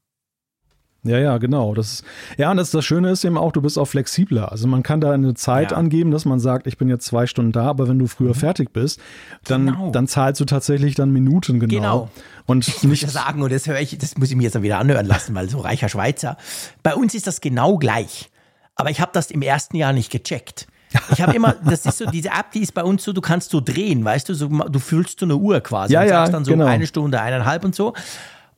Ja, 1.03 1.19
ja, 1.19 1.39
genau. 1.39 1.75
Das 1.75 1.93
ist, 1.93 2.05
ja, 2.37 2.51
und 2.51 2.59
das, 2.59 2.71
das 2.71 2.85
Schöne 2.85 3.11
ist 3.11 3.25
eben 3.25 3.39
auch, 3.39 3.53
du 3.53 3.63
bist 3.63 3.79
auch 3.79 3.87
flexibler. 3.87 4.53
Also 4.53 4.69
man 4.69 4.83
kann 4.83 5.01
da 5.01 5.13
eine 5.13 5.33
Zeit 5.35 5.71
Ja. 5.71 5.79
angeben, 5.79 6.11
dass 6.11 6.27
man 6.27 6.41
sagt, 6.41 6.67
ich 6.67 6.77
bin 6.77 6.89
jetzt 6.91 7.07
zwei 7.07 7.27
Stunden 7.27 7.53
da, 7.53 7.65
aber 7.67 7.89
wenn 7.89 7.99
du 7.99 8.07
früher 8.07 8.35
fertig 8.35 8.73
bist, 8.73 9.01
dann, 9.47 9.67
Genau. 9.67 9.91
dann 9.93 10.07
zahlst 10.07 10.41
du 10.41 10.45
tatsächlich 10.45 10.95
dann 10.95 11.11
Minuten 11.11 11.59
genau. 11.59 11.71
Genau. 11.75 12.09
Und 12.47 12.69
Ich 12.69 12.75
muss 12.83 12.85
nicht. 12.91 13.03
ja 13.03 13.09
sagen, 13.09 13.41
und 13.43 13.51
das 13.51 13.67
höre 13.67 13.81
ich, 13.81 13.97
das 13.97 14.19
muss 14.19 14.31
ich 14.31 14.37
mir 14.37 14.43
jetzt 14.43 14.55
dann 14.57 14.63
wieder 14.63 14.79
anhören 14.79 15.07
lassen, 15.07 15.35
weil 15.35 15.49
so 15.49 15.59
reicher 15.59 15.89
Schweizer. 15.89 16.37
Bei 16.83 16.95
uns 16.95 17.15
ist 17.15 17.27
das 17.27 17.41
genau 17.41 17.79
gleich. 17.79 18.31
Aber 18.77 18.91
ich 18.91 19.01
habe 19.01 19.11
das 19.15 19.31
im 19.31 19.41
ersten 19.43 19.77
Jahr 19.77 19.93
nicht 19.95 20.11
gecheckt. 20.11 20.67
Ich 21.13 21.23
habe 21.23 21.35
immer, 21.37 21.55
das 21.65 21.87
ist 21.87 21.99
so, 21.99 22.07
diese 22.11 22.29
App, 22.31 22.51
die 22.53 22.61
ist 22.61 22.75
bei 22.75 22.83
uns 22.83 23.05
so, 23.05 23.13
du 23.13 23.21
kannst 23.21 23.51
so 23.51 23.61
drehen, 23.61 24.05
weißt 24.05 24.29
du, 24.29 24.35
so, 24.35 24.49
du 24.49 24.79
füllst 24.81 25.21
so 25.21 25.27
eine 25.27 25.37
Uhr 25.37 25.61
quasi 25.61 25.93
Ja, 25.95 26.01
und 26.01 26.09
ja, 26.09 26.13
sagst 26.15 26.35
dann 26.35 26.45
so 26.45 26.51
genau. 26.53 26.67
eine 26.67 26.87
Stunde, 26.87 27.21
eineinhalb 27.21 27.65
und 27.65 27.75
so. 27.77 27.95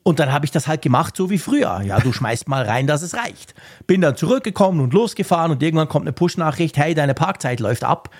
Und 0.02 0.18
dann 0.18 0.32
habe 0.32 0.44
ich 0.44 0.50
das 0.50 0.66
halt 0.66 0.82
gemacht, 0.82 1.16
so 1.16 1.30
wie 1.30 1.38
früher. 1.38 1.80
Ja, 1.82 2.00
du 2.00 2.12
schmeißt 2.12 2.48
mal 2.48 2.64
rein, 2.64 2.86
dass 2.86 3.02
es 3.02 3.14
reicht. 3.14 3.54
Bin 3.86 4.00
dann 4.00 4.16
zurückgekommen 4.16 4.80
und 4.80 4.92
losgefahren 4.92 5.52
und 5.52 5.62
irgendwann 5.62 5.88
kommt 5.88 6.04
eine 6.04 6.12
Push-Nachricht, 6.12 6.76
hey, 6.76 6.94
deine 6.94 7.14
Parkzeit 7.14 7.60
läuft 7.60 7.84
ab. 7.84 8.10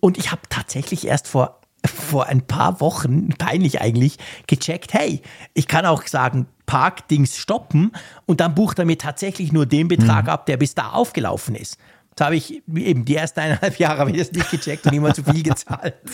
Und 0.00 0.16
ich 0.16 0.30
habe 0.30 0.42
tatsächlich 0.48 1.06
erst 1.06 1.26
vor, 1.26 1.60
vor 1.86 2.26
ein 2.26 2.46
paar 2.46 2.80
Wochen, 2.80 3.30
peinlich 3.30 3.80
eigentlich, 3.80 4.18
gecheckt, 4.46 4.94
hey, 4.94 5.22
ich 5.54 5.66
kann 5.66 5.86
auch 5.86 6.06
sagen, 6.06 6.46
Parkdings 6.66 7.36
stoppen 7.36 7.92
und 8.26 8.40
dann 8.40 8.54
bucht 8.54 8.78
er 8.78 8.84
mir 8.84 8.96
tatsächlich 8.96 9.52
nur 9.52 9.66
den 9.66 9.88
Betrag 9.88 10.28
ab, 10.28 10.46
der 10.46 10.56
bis 10.56 10.74
da 10.74 10.90
aufgelaufen 10.90 11.54
ist. 11.54 11.78
Da 12.16 12.26
habe 12.26 12.36
ich 12.36 12.62
eben 12.74 13.04
die 13.04 13.16
ersten 13.16 13.40
eineinhalb 13.40 13.78
Jahre 13.78 13.98
habe 13.98 14.10
ich 14.12 14.18
das 14.18 14.30
nicht 14.32 14.50
gecheckt 14.50 14.86
und 14.86 14.92
immer 14.92 15.12
zu 15.14 15.22
viel 15.24 15.42
gezahlt. 15.42 15.94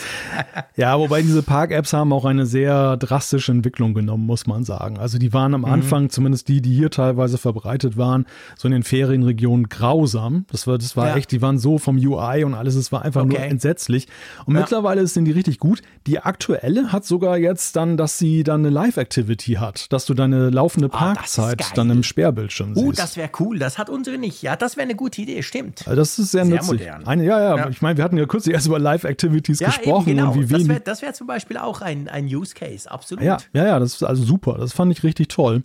Ja, 0.77 0.99
wobei 0.99 1.21
diese 1.23 1.43
Park-Apps 1.43 1.93
haben 1.93 2.13
auch 2.13 2.25
eine 2.25 2.47
sehr 2.47 2.97
drastische 2.97 3.53
Entwicklung 3.53 3.93
genommen, 3.93 4.25
muss 4.25 4.47
man 4.47 4.65
sagen. 4.65 4.99
Also 4.99 5.19
die 5.19 5.33
waren 5.33 5.53
am 5.55 5.61
Mhm. 5.63 5.67
Anfang, 5.67 6.11
zumindest 6.11 6.49
die, 6.49 6.63
die 6.63 6.73
hier 6.75 6.91
teilweise 6.91 7.37
verbreitet 7.37 7.97
waren, 7.99 8.25
so 8.57 8.67
in 8.69 8.73
den 8.73 8.83
Ferienregionen 8.83 9.69
grausam. 9.69 10.47
Das 10.51 10.67
war, 10.67 10.79
das 10.79 10.97
war 10.97 11.09
Ja. 11.09 11.17
echt, 11.17 11.33
die 11.33 11.43
waren 11.43 11.59
so 11.59 11.79
vom 11.79 11.97
UI 11.99 12.45
und 12.45 12.55
alles, 12.55 12.77
es 12.77 12.93
war 12.93 13.03
einfach 13.03 13.25
nur 13.25 13.37
Okay. 13.39 13.49
entsetzlich. 13.49 14.09
Und 14.47 14.55
Ja. 14.55 14.61
mittlerweile 14.61 15.07
sind 15.07 15.27
die 15.27 15.33
richtig 15.33 15.59
gut. 15.59 15.83
Die 16.07 16.19
aktuelle 16.21 16.93
hat 16.93 17.05
sogar 17.05 17.37
jetzt 17.37 17.77
dann, 17.77 17.97
dass 17.97 18.19
sie 18.19 18.43
dann 18.43 18.61
eine 18.61 18.71
Live-Activity 18.71 19.55
hat, 19.55 19.93
dass 19.93 20.07
du 20.07 20.15
deine 20.15 20.49
laufende 20.51 20.89
Ah, 20.93 20.97
Parkzeit 21.15 21.59
geil. 21.59 21.69
dann 21.75 21.91
im 21.91 22.03
Sperrbildschirm 22.03 22.73
Uh, 22.77 22.87
siehst. 22.91 22.99
das 23.01 23.17
wäre 23.17 23.31
cool. 23.41 23.59
Das 23.59 23.77
hat 23.77 23.91
unsere 23.91 24.17
nicht. 24.19 24.41
Ja, 24.43 24.57
das 24.57 24.77
wäre 24.77 24.85
eine 24.85 24.95
gute 24.97 25.21
Idee, 25.23 25.43
stimmt. 25.43 25.87
Also 25.91 26.03
das 26.03 26.19
ist 26.21 26.31
sehr, 26.31 26.47
Sehr 26.47 26.55
nützlich. 26.55 26.83
modern. 26.83 27.05
Eine, 27.05 27.25
ja, 27.25 27.41
ja, 27.41 27.57
Ja. 27.57 27.69
ich 27.69 27.83
meine, 27.83 27.97
wir 27.97 28.05
hatten 28.05 28.17
ja 28.17 28.25
kürzlich 28.25 28.55
erst 28.55 28.69
über 28.69 28.79
Live-Activities 28.79 29.59
gesprochen 29.59 30.09
eben, 30.11 30.19
genau. 30.19 30.31
und 30.33 30.49
wie 30.49 30.53
das 30.53 30.69
wäre 30.69 30.79
das 30.81 31.03
wär 31.03 31.13
zum 31.15 31.27
Beispiel 31.27 31.57
auch 31.57 31.81
ein, 31.81 32.09
ein 32.09 32.27
Use 32.27 32.55
Case, 32.55 32.89
absolut. 32.89 33.25
Ja, 33.25 33.39
ja, 33.53 33.67
ja, 33.67 33.79
das 33.81 33.95
ist 33.95 34.05
also 34.05 34.23
super. 34.23 34.57
Das 34.59 34.73
fand 34.73 34.93
ich 34.93 35.03
richtig 35.03 35.27
toll. 35.29 35.65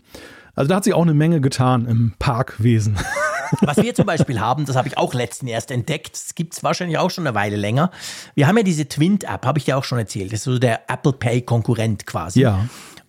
Also 0.55 0.69
da 0.69 0.77
hat 0.77 0.83
sich 0.83 0.95
auch 0.95 1.03
eine 1.03 1.13
Menge 1.13 1.41
getan 1.41 1.85
im 1.85 2.13
Parkwesen. 2.17 2.97
Was 3.61 3.77
wir 3.77 3.93
zum 3.93 4.07
Beispiel 4.07 4.39
haben, 4.39 4.65
das 4.65 4.75
habe 4.75 4.87
ich 4.87 4.97
auch 4.97 5.13
letztens 5.13 5.51
erst 5.51 5.69
entdeckt, 5.69 6.13
das 6.15 6.33
gibt 6.33 6.53
es 6.55 6.63
wahrscheinlich 6.63 6.97
auch 6.97 7.11
schon 7.11 7.27
eine 7.27 7.35
Weile 7.35 7.55
länger. 7.55 7.91
Wir 8.33 8.47
haben 8.47 8.57
ja 8.57 8.63
diese 8.63 8.87
Twint-App, 8.89 9.45
habe 9.45 9.59
ich 9.59 9.65
dir 9.65 9.77
auch 9.77 9.83
schon 9.83 9.99
erzählt. 9.99 10.33
Das 10.33 10.39
ist 10.39 10.45
so 10.45 10.57
der 10.57 10.89
Apple 10.89 11.13
Pay-Konkurrent 11.13 12.07
quasi. 12.07 12.41
Ja. 12.41 12.65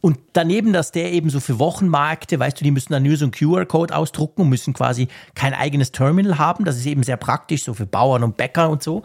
Und 0.07 0.21
daneben, 0.35 0.73
dass 0.73 0.93
der 0.93 1.13
eben 1.13 1.31
so 1.31 1.41
für 1.41 1.59
Wochenmärkte, 1.59 2.39
weißt 2.39 2.61
du, 2.61 2.63
die 2.63 2.71
müssen 2.71 2.93
dann 2.93 3.03
nur 3.03 3.17
so 3.17 3.25
einen 3.25 3.33
QR-Code 3.33 3.93
ausdrucken 3.93 4.43
und 4.43 4.49
müssen 4.51 4.73
quasi 4.73 5.09
kein 5.35 5.53
eigenes 5.53 5.91
Terminal 5.91 6.39
haben. 6.39 6.65
Das 6.65 6.77
ist 6.77 6.87
eben 6.87 7.03
sehr 7.03 7.17
praktisch, 7.17 7.65
so 7.65 7.75
für 7.75 7.87
Bauern 7.87 8.23
und 8.23 8.37
Bäcker 8.37 8.71
und 8.71 8.85
so. 8.85 9.03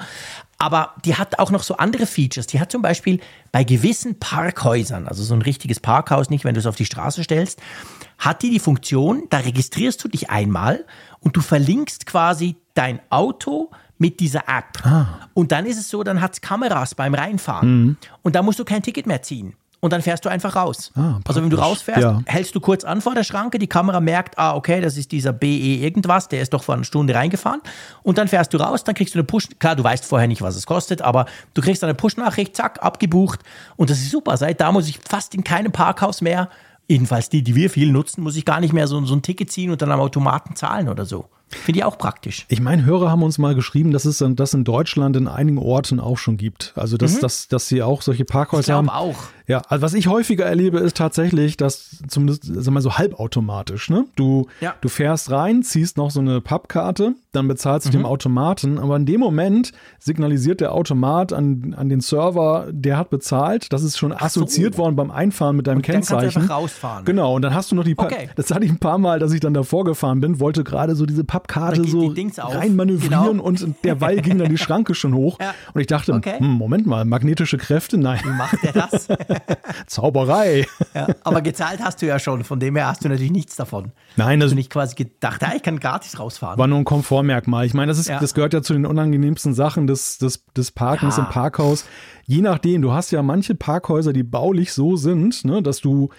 Aber 0.59 0.93
die 1.03 1.15
hat 1.15 1.39
auch 1.39 1.49
noch 1.49 1.63
so 1.63 1.75
andere 1.77 2.05
Features. 2.05 2.45
Die 2.45 2.59
hat 2.59 2.71
zum 2.71 2.83
Beispiel 2.83 3.19
bei 3.51 3.63
gewissen 3.63 4.19
Parkhäusern, 4.19 5.07
also 5.07 5.23
so 5.23 5.33
ein 5.33 5.41
richtiges 5.41 5.79
Parkhaus 5.79 6.29
nicht, 6.29 6.45
wenn 6.45 6.53
du 6.53 6.59
es 6.59 6.67
auf 6.67 6.75
die 6.75 6.85
Straße 6.85 7.23
stellst, 7.23 7.59
hat 8.19 8.43
die 8.43 8.51
die 8.51 8.59
Funktion, 8.59 9.23
da 9.31 9.37
registrierst 9.39 10.03
du 10.03 10.07
dich 10.07 10.29
einmal 10.29 10.85
und 11.19 11.35
du 11.35 11.41
verlinkst 11.41 12.05
quasi 12.05 12.57
dein 12.75 12.99
Auto 13.09 13.71
mit 13.97 14.19
dieser 14.19 14.47
App. 14.47 14.85
Und 15.33 15.51
dann 15.51 15.65
ist 15.65 15.79
es 15.79 15.89
so, 15.89 16.03
dann 16.03 16.21
hat 16.21 16.33
es 16.33 16.41
Kameras 16.41 16.93
beim 16.93 17.15
Reinfahren. 17.15 17.97
Und 18.21 18.35
da 18.35 18.43
musst 18.43 18.59
du 18.59 18.65
kein 18.65 18.83
Ticket 18.83 19.07
mehr 19.07 19.23
ziehen. 19.23 19.55
Und 19.81 19.91
dann 19.93 20.01
fährst 20.03 20.23
du 20.23 20.29
einfach 20.29 20.55
raus. 20.55 20.91
Ah, 20.95 21.19
also 21.27 21.41
wenn 21.41 21.49
du 21.49 21.57
rausfährst, 21.57 22.01
Ja. 22.01 22.21
hältst 22.27 22.53
du 22.55 22.59
kurz 22.59 22.83
an 22.83 23.01
vor 23.01 23.15
der 23.15 23.23
Schranke, 23.23 23.57
die 23.59 23.67
Kamera 23.67 23.99
merkt, 23.99 24.37
ah, 24.37 24.55
okay, 24.55 24.79
das 24.79 24.95
ist 24.95 25.11
dieser 25.11 25.33
BE 25.33 25.47
irgendwas, 25.47 26.27
der 26.29 26.41
ist 26.41 26.53
doch 26.53 26.63
vor 26.63 26.75
einer 26.75 26.83
Stunde 26.83 27.15
reingefahren. 27.15 27.61
Und 28.03 28.17
dann 28.19 28.27
fährst 28.27 28.53
du 28.53 28.57
raus, 28.57 28.83
dann 28.83 28.93
kriegst 28.95 29.15
du 29.15 29.19
eine 29.19 29.23
Push, 29.25 29.47
klar, 29.59 29.75
du 29.75 29.83
weißt 29.83 30.05
vorher 30.05 30.27
nicht, 30.27 30.41
was 30.43 30.55
es 30.55 30.65
kostet, 30.67 31.01
aber 31.01 31.25
du 31.55 31.61
kriegst 31.63 31.81
dann 31.81 31.89
eine 31.89 31.95
Push-Nachricht, 31.95 32.55
zack, 32.55 32.77
abgebucht. 32.83 33.39
Und 33.75 33.89
das 33.89 33.97
ist 33.97 34.11
super. 34.11 34.37
Seit 34.37 34.61
da 34.61 34.71
muss 34.71 34.87
ich 34.87 34.99
fast 35.09 35.33
in 35.33 35.43
keinem 35.43 35.71
Parkhaus 35.71 36.21
mehr, 36.21 36.49
jedenfalls 36.87 37.29
die, 37.29 37.41
die 37.41 37.55
wir 37.55 37.69
viel 37.71 37.91
nutzen, 37.91 38.21
muss 38.21 38.35
ich 38.35 38.45
gar 38.45 38.59
nicht 38.59 38.73
mehr 38.73 38.87
so, 38.87 39.03
so 39.05 39.15
ein 39.15 39.23
Ticket 39.23 39.51
ziehen 39.51 39.71
und 39.71 39.81
dann 39.81 39.91
am 39.91 39.99
Automaten 39.99 40.55
zahlen 40.55 40.89
oder 40.89 41.05
so. 41.05 41.25
Finde 41.53 41.79
ich 41.79 41.83
auch 41.83 41.97
praktisch. 41.97 42.45
Ich 42.47 42.61
meine, 42.61 42.85
Hörer 42.85 43.11
haben 43.11 43.23
uns 43.23 43.37
mal 43.37 43.55
geschrieben, 43.55 43.91
dass 43.91 44.05
es 44.05 44.23
das 44.25 44.53
in 44.53 44.63
Deutschland 44.63 45.17
in 45.17 45.27
einigen 45.27 45.57
Orten 45.57 45.99
auch 45.99 46.17
schon 46.17 46.37
gibt. 46.37 46.71
Also 46.77 46.95
dass, 46.95 47.19
dass, 47.19 47.49
dass 47.49 47.67
sie 47.67 47.83
auch 47.83 48.01
solche 48.03 48.23
Parkhäuser 48.23 48.81
Mhm. 48.81 48.85
Ich 48.87 48.91
haben. 48.93 48.97
auch. 49.09 49.15
Ja, 49.51 49.61
also 49.67 49.81
was 49.81 49.93
ich 49.93 50.07
häufiger 50.07 50.45
erlebe, 50.45 50.79
ist 50.79 50.95
tatsächlich, 50.97 51.57
dass 51.57 51.97
zumindest, 52.07 52.43
sag 52.45 52.73
mal 52.73 52.81
so 52.81 52.97
halbautomatisch, 52.97 53.89
ne? 53.89 54.05
Du, 54.15 54.47
Ja. 54.61 54.75
du 54.79 54.87
fährst 54.89 55.29
rein, 55.29 55.61
ziehst 55.63 55.97
noch 55.97 56.09
so 56.09 56.21
eine 56.21 56.39
Pappkarte, 56.41 57.15
dann 57.33 57.47
bezahlst 57.47 57.87
Mhm. 57.87 57.91
du 57.91 57.97
dem 57.99 58.05
Automaten, 58.05 58.79
aber 58.79 58.95
in 58.95 59.05
dem 59.05 59.19
Moment 59.19 59.71
signalisiert 59.99 60.61
der 60.61 60.73
Automat 60.73 61.33
an, 61.33 61.75
an 61.77 61.89
den 61.89 61.99
Server, 62.01 62.67
der 62.71 62.97
hat 62.97 63.09
bezahlt, 63.09 63.71
das 63.73 63.83
ist 63.83 63.97
schon 63.97 64.13
assoziiert 64.13 64.77
worden 64.77 64.95
beim 64.95 65.11
Einfahren 65.11 65.55
mit 65.57 65.67
deinem 65.67 65.81
dann 65.81 65.93
kannst 65.95 66.11
du 66.11 66.17
Kennzeichen. 66.17 66.49
rausfahren. 66.49 67.05
Genau, 67.05 67.35
und 67.35 67.41
dann 67.41 67.53
hast 67.53 67.71
du 67.71 67.75
noch 67.75 67.83
die 67.83 67.95
Pa- 67.95 68.05
Okay. 68.05 68.29
das 68.35 68.51
hatte 68.51 68.65
ich 68.65 68.71
ein 68.71 68.79
paar 68.79 68.97
Mal, 68.97 69.19
dass 69.19 69.33
ich 69.33 69.39
dann 69.41 69.53
davor 69.53 69.83
gefahren 69.83 70.21
bin, 70.21 70.39
wollte 70.39 70.63
gerade 70.63 70.95
so 70.95 71.05
diese 71.05 71.23
Pappkarte 71.23 71.83
so 71.83 72.11
die 72.13 72.31
reinmanövrieren 72.37 73.31
Genau. 73.37 73.43
und 73.43 73.65
derweil 73.83 74.21
ging 74.21 74.37
dann 74.37 74.49
die 74.49 74.57
Schranke 74.57 74.95
schon 74.95 75.13
hoch. 75.13 75.37
Ja. 75.41 75.53
Und 75.73 75.81
ich 75.81 75.87
dachte, 75.87 76.13
Okay. 76.13 76.39
hm, 76.39 76.47
Moment 76.47 76.85
mal, 76.87 77.05
magnetische 77.05 77.57
Kräfte? 77.57 77.97
Nein, 77.97 78.19
Wie 78.23 78.29
macht 78.29 78.57
der 78.63 78.71
das? 78.73 79.07
Zauberei. 79.87 80.65
ja, 80.93 81.07
aber 81.23 81.41
gezahlt 81.41 81.79
hast 81.83 82.01
du 82.01 82.05
ja 82.07 82.19
schon, 82.19 82.43
von 82.43 82.59
dem 82.59 82.75
her 82.75 82.87
hast 82.87 83.03
du 83.03 83.09
natürlich 83.09 83.31
nichts 83.31 83.55
davon. 83.55 83.91
Nein, 84.15 84.39
das 84.39 84.47
Hast 84.47 84.51
du 84.51 84.55
nicht 84.57 84.69
quasi 84.71 84.95
gedacht, 84.95 85.41
ja, 85.41 85.53
ich 85.55 85.63
kann 85.63 85.79
gratis 85.79 86.19
rausfahren. 86.19 86.57
war 86.59 86.67
nur 86.67 86.77
ein 86.79 86.85
Komfortmerkmal. 86.85 87.65
Ich 87.65 87.73
meine, 87.73 87.89
das, 87.91 87.99
ist, 87.99 88.09
Ja. 88.09 88.19
das 88.19 88.33
gehört 88.33 88.53
ja 88.53 88.61
zu 88.61 88.73
den 88.73 88.85
unangenehmsten 88.85 89.53
Sachen 89.53 89.87
des, 89.87 90.17
des, 90.17 90.45
des 90.55 90.71
Parkens 90.71 91.17
Ja. 91.17 91.23
im 91.23 91.29
Parkhaus. 91.29 91.85
Je 92.25 92.41
nachdem, 92.41 92.81
du 92.81 92.91
hast 92.93 93.11
ja 93.11 93.21
manche 93.23 93.55
Parkhäuser, 93.55 94.13
die 94.13 94.23
baulich 94.23 94.73
so 94.73 94.95
sind, 94.95 95.45
ne, 95.45 95.61
dass 95.61 95.79
du 95.81 96.09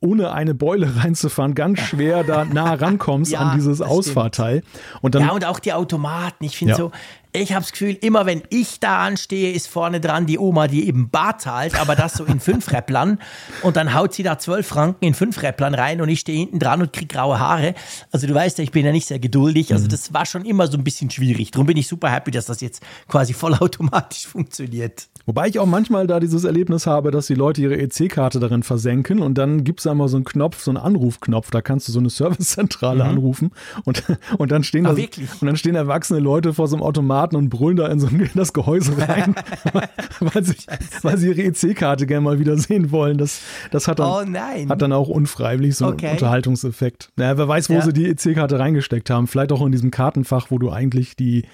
ohne 0.00 0.32
eine 0.32 0.54
Beule 0.54 0.96
reinzufahren, 1.02 1.54
ganz 1.54 1.80
schwer 1.80 2.24
da 2.24 2.44
nah 2.44 2.74
rankommst 2.74 3.32
Ja, 3.32 3.40
an 3.40 3.56
dieses. 3.56 3.80
Ausfahrteil. 3.80 4.62
Und 5.00 5.14
dann 5.14 5.22
Ja, 5.22 5.32
und 5.32 5.44
auch 5.46 5.58
die 5.58 5.72
Automaten. 5.72 6.44
Ich 6.44 6.56
finde 6.58 6.72
Ja. 6.72 6.76
so, 6.76 6.92
ich 7.34 7.52
habe 7.52 7.62
das 7.62 7.72
Gefühl, 7.72 7.96
immer 8.00 8.26
wenn 8.26 8.42
ich 8.48 8.80
da 8.80 9.04
anstehe, 9.04 9.52
ist 9.52 9.66
vorne 9.66 10.00
dran 10.00 10.26
die 10.26 10.38
Oma, 10.38 10.68
die 10.68 10.86
eben 10.86 11.10
bar 11.10 11.38
zahlt, 11.38 11.78
aber 11.80 11.96
das 11.96 12.14
so 12.14 12.24
in 12.24 12.40
fünf 12.40 12.72
Räpplern. 12.72 13.18
Und 13.62 13.76
dann 13.76 13.92
haut 13.92 14.14
sie 14.14 14.22
da 14.22 14.38
zwölf 14.38 14.66
Franken 14.66 15.04
in 15.04 15.14
fünf 15.14 15.42
Räpplern 15.42 15.74
rein 15.74 16.00
und 16.00 16.08
ich 16.08 16.20
stehe 16.20 16.38
hinten 16.38 16.58
dran 16.60 16.80
und 16.80 16.92
krieg 16.92 17.08
graue 17.08 17.40
Haare. 17.40 17.74
Also 18.12 18.26
du 18.26 18.34
weißt 18.34 18.58
ja, 18.58 18.64
ich 18.64 18.70
bin 18.70 18.86
ja 18.86 18.92
nicht 18.92 19.06
sehr 19.06 19.18
geduldig. 19.18 19.70
Mhm. 19.70 19.76
Also 19.76 19.88
das 19.88 20.14
war 20.14 20.26
schon 20.26 20.44
immer 20.44 20.68
so 20.68 20.78
ein 20.78 20.84
bisschen 20.84 21.10
schwierig. 21.10 21.50
Darum 21.50 21.66
bin 21.66 21.76
ich 21.76 21.88
super 21.88 22.08
happy, 22.10 22.30
dass 22.30 22.46
das 22.46 22.60
jetzt 22.60 22.82
quasi 23.08 23.32
vollautomatisch 23.32 24.26
funktioniert. 24.26 25.08
Wobei 25.26 25.48
ich 25.48 25.58
auch 25.58 25.66
manchmal 25.66 26.06
da 26.06 26.20
dieses 26.20 26.44
Erlebnis 26.44 26.86
habe, 26.86 27.10
dass 27.10 27.26
die 27.26 27.34
Leute 27.34 27.62
ihre 27.62 27.76
EC-Karte 27.78 28.38
darin 28.38 28.62
versenken 28.62 29.20
und 29.20 29.38
dann 29.38 29.64
gibt 29.64 29.80
es 29.80 29.86
einmal 29.86 30.08
so 30.08 30.16
einen 30.16 30.24
Knopf, 30.24 30.62
so 30.62 30.70
einen 30.70 30.76
Anrufknopf, 30.76 31.50
da 31.50 31.62
kannst 31.62 31.88
du 31.88 31.92
so 31.92 31.98
eine 31.98 32.10
Servicezentrale 32.10 33.02
anrufen 33.04 33.50
und, 33.84 34.04
und 34.38 34.52
dann 34.52 34.62
stehen 34.62 34.84
Mhm. 34.84 34.96
Da, 34.96 35.22
und 35.40 35.46
dann 35.46 35.56
stehen 35.56 35.74
erwachsene 35.74 36.20
Leute 36.20 36.52
vor 36.52 36.68
so 36.68 36.76
einem 36.76 36.82
Automaten 36.82 37.23
und 37.32 37.48
brüllen 37.48 37.76
da 37.76 37.86
in 37.88 38.00
so 38.00 38.08
ein, 38.08 38.20
in 38.20 38.30
das 38.34 38.52
Gehäuse 38.52 38.98
rein, 38.98 39.34
weil, 40.20 40.44
sie, 40.44 40.56
weil 41.02 41.16
sie 41.16 41.28
ihre 41.28 41.42
EC-Karte 41.42 42.06
gerne 42.06 42.22
mal 42.22 42.38
wieder 42.38 42.56
sehen 42.58 42.90
wollen. 42.90 43.16
Das, 43.16 43.40
das 43.70 43.88
hat, 43.88 44.00
dann, 44.00 44.08
Oh 44.08 44.68
hat 44.68 44.82
dann 44.82 44.92
auch 44.92 45.08
unfreiwillig 45.08 45.76
so 45.76 45.86
einen 45.86 45.94
Okay. 45.94 46.10
Unterhaltungseffekt. 46.12 47.10
Naja, 47.16 47.38
wer 47.38 47.48
weiß, 47.48 47.70
wo 47.70 47.74
Ja. 47.74 47.82
sie 47.82 47.92
die 47.92 48.06
EC-Karte 48.08 48.58
reingesteckt 48.58 49.08
haben. 49.10 49.26
Vielleicht 49.28 49.52
auch 49.52 49.64
in 49.64 49.72
diesem 49.72 49.90
Kartenfach, 49.90 50.50
wo 50.50 50.58
du 50.58 50.70
eigentlich 50.70 51.16
die, 51.16 51.44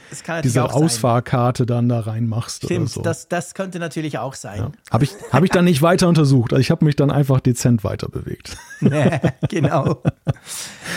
diese. 0.42 0.60
Ausfahrkarte 0.72 1.66
dann 1.66 1.88
da 1.88 2.00
reinmachst. 2.00 2.64
Stimmt, 2.64 2.90
so. 2.90 3.02
das, 3.02 3.28
das 3.28 3.54
könnte 3.54 3.78
natürlich 3.78 4.18
auch 4.18 4.34
sein. 4.34 4.72
Habe 4.90 5.04
ich, 5.04 5.12
hab 5.30 5.42
ich 5.44 5.50
dann 5.50 5.64
nicht 5.64 5.82
weiter 5.82 6.08
untersucht. 6.08 6.52
Also 6.52 6.60
ich 6.60 6.70
habe 6.70 6.84
mich 6.84 6.96
dann 6.96 7.10
einfach 7.10 7.40
dezent 7.40 7.84
weiter 7.84 8.08
bewegt. 8.08 8.56
genau. 9.48 10.02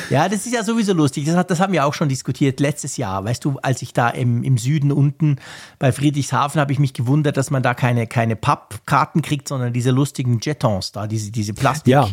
Ja, 0.09 0.29
das 0.29 0.45
ist 0.45 0.53
ja 0.53 0.63
sowieso 0.63 0.93
lustig. 0.93 1.25
Das, 1.25 1.35
hat, 1.35 1.51
das 1.51 1.59
haben 1.59 1.73
wir 1.73 1.85
auch 1.85 1.93
schon 1.93 2.09
diskutiert 2.09 2.59
letztes 2.59 2.97
Jahr. 2.97 3.23
Weißt 3.23 3.43
du, 3.43 3.57
als 3.61 3.81
ich 3.81 3.93
da 3.93 4.09
im, 4.09 4.43
im 4.43 4.57
Süden 4.63 4.91
unten 4.91 5.37
bei 5.77 5.91
Friedrichshafen 5.91 6.59
habe 6.59 6.71
ich 6.71 6.79
mich 6.79 6.93
gewundert, 6.93 7.37
dass 7.37 7.51
man 7.51 7.61
da 7.61 7.73
keine, 7.73 8.07
keine 8.07 8.35
Pappkarten 8.35 9.21
kriegt, 9.21 9.47
sondern 9.47 9.73
diese 9.73 9.91
lustigen 9.91 10.39
Jetons 10.41 10.91
da, 10.91 11.05
diese, 11.07 11.31
diese 11.31 11.53
Plastik. 11.53 11.91
Ja. 11.91 12.09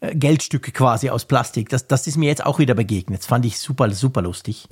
äh, 0.00 0.14
Geldstücke 0.14 0.72
quasi 0.72 1.10
aus 1.10 1.24
Plastik. 1.26 1.68
Das, 1.68 1.86
das 1.86 2.06
ist 2.06 2.16
mir 2.16 2.26
jetzt 2.26 2.44
auch 2.44 2.58
wieder 2.58 2.74
begegnet. 2.74 3.20
Das 3.20 3.26
fand 3.26 3.44
ich 3.44 3.58
super, 3.58 3.90
super 3.90 4.22
lustig. 4.22 4.66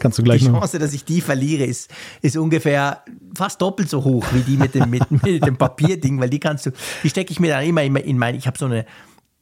Kannst 0.00 0.18
du 0.18 0.22
gleich 0.22 0.40
Die 0.40 0.48
noch. 0.48 0.60
Chance, 0.60 0.78
dass 0.78 0.94
ich 0.94 1.04
die 1.04 1.20
verliere, 1.20 1.64
ist, 1.64 1.90
ist 2.22 2.36
ungefähr 2.36 3.04
fast 3.36 3.60
doppelt 3.60 3.90
so 3.90 4.02
hoch 4.02 4.24
wie 4.32 4.40
die 4.40 4.56
mit 4.56 4.74
dem, 4.74 4.88
mit, 4.88 5.10
mit 5.10 5.46
dem 5.46 5.58
Papierding, 5.58 6.18
weil 6.18 6.30
die 6.30 6.40
kannst 6.40 6.66
du, 6.66 6.70
die 7.02 7.10
stecke 7.10 7.30
ich 7.30 7.38
mir 7.38 7.50
dann 7.50 7.64
immer 7.64 7.82
in, 7.82 7.94
in 7.96 8.16
mein, 8.16 8.34
ich 8.34 8.46
habe 8.46 8.56
so 8.56 8.64
eine, 8.64 8.86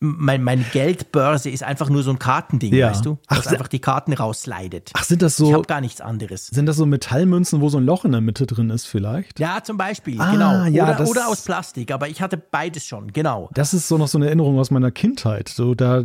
mein, 0.00 0.42
meine 0.44 0.62
Geldbörse 0.62 1.50
ist 1.50 1.62
einfach 1.62 1.88
nur 1.90 2.02
so 2.02 2.10
ein 2.10 2.18
Kartending, 2.18 2.72
Ja. 2.72 2.90
weißt 2.90 3.04
du? 3.04 3.18
Ach, 3.26 3.36
Das 3.38 3.48
einfach 3.48 3.68
die 3.68 3.80
Karten 3.80 4.12
rausslidet. 4.12 4.90
Ach, 4.94 5.02
sind 5.04 5.22
das 5.22 5.32
Ich 5.32 5.38
so, 5.46 5.52
habe 5.52 5.64
gar 5.64 5.80
nichts 5.80 6.00
anderes. 6.00 6.46
sind 6.46 6.66
das 6.66 6.76
so 6.76 6.86
Metallmünzen, 6.86 7.60
wo 7.60 7.68
so 7.68 7.78
ein 7.78 7.84
Loch 7.84 8.04
in 8.04 8.12
der 8.12 8.20
Mitte 8.20 8.46
drin 8.46 8.70
ist 8.70 8.86
vielleicht? 8.86 9.40
Ja, 9.40 9.62
zum 9.62 9.76
Beispiel, 9.76 10.20
Ah, 10.20 10.30
genau. 10.32 10.64
ja, 10.66 10.84
oder, 10.84 10.94
das- 10.94 11.10
oder 11.10 11.28
aus 11.28 11.42
Plastik, 11.42 11.90
aber 11.90 12.08
ich 12.08 12.22
hatte 12.22 12.36
beides 12.36 12.84
schon, 12.86 13.12
genau. 13.12 13.50
Das 13.54 13.74
ist 13.74 13.88
so 13.88 13.98
noch 13.98 14.08
so 14.08 14.18
eine 14.18 14.26
Erinnerung 14.26 14.58
aus 14.58 14.70
meiner 14.70 14.90
Kindheit. 14.90 15.48
So 15.48 15.74
da 15.74 16.04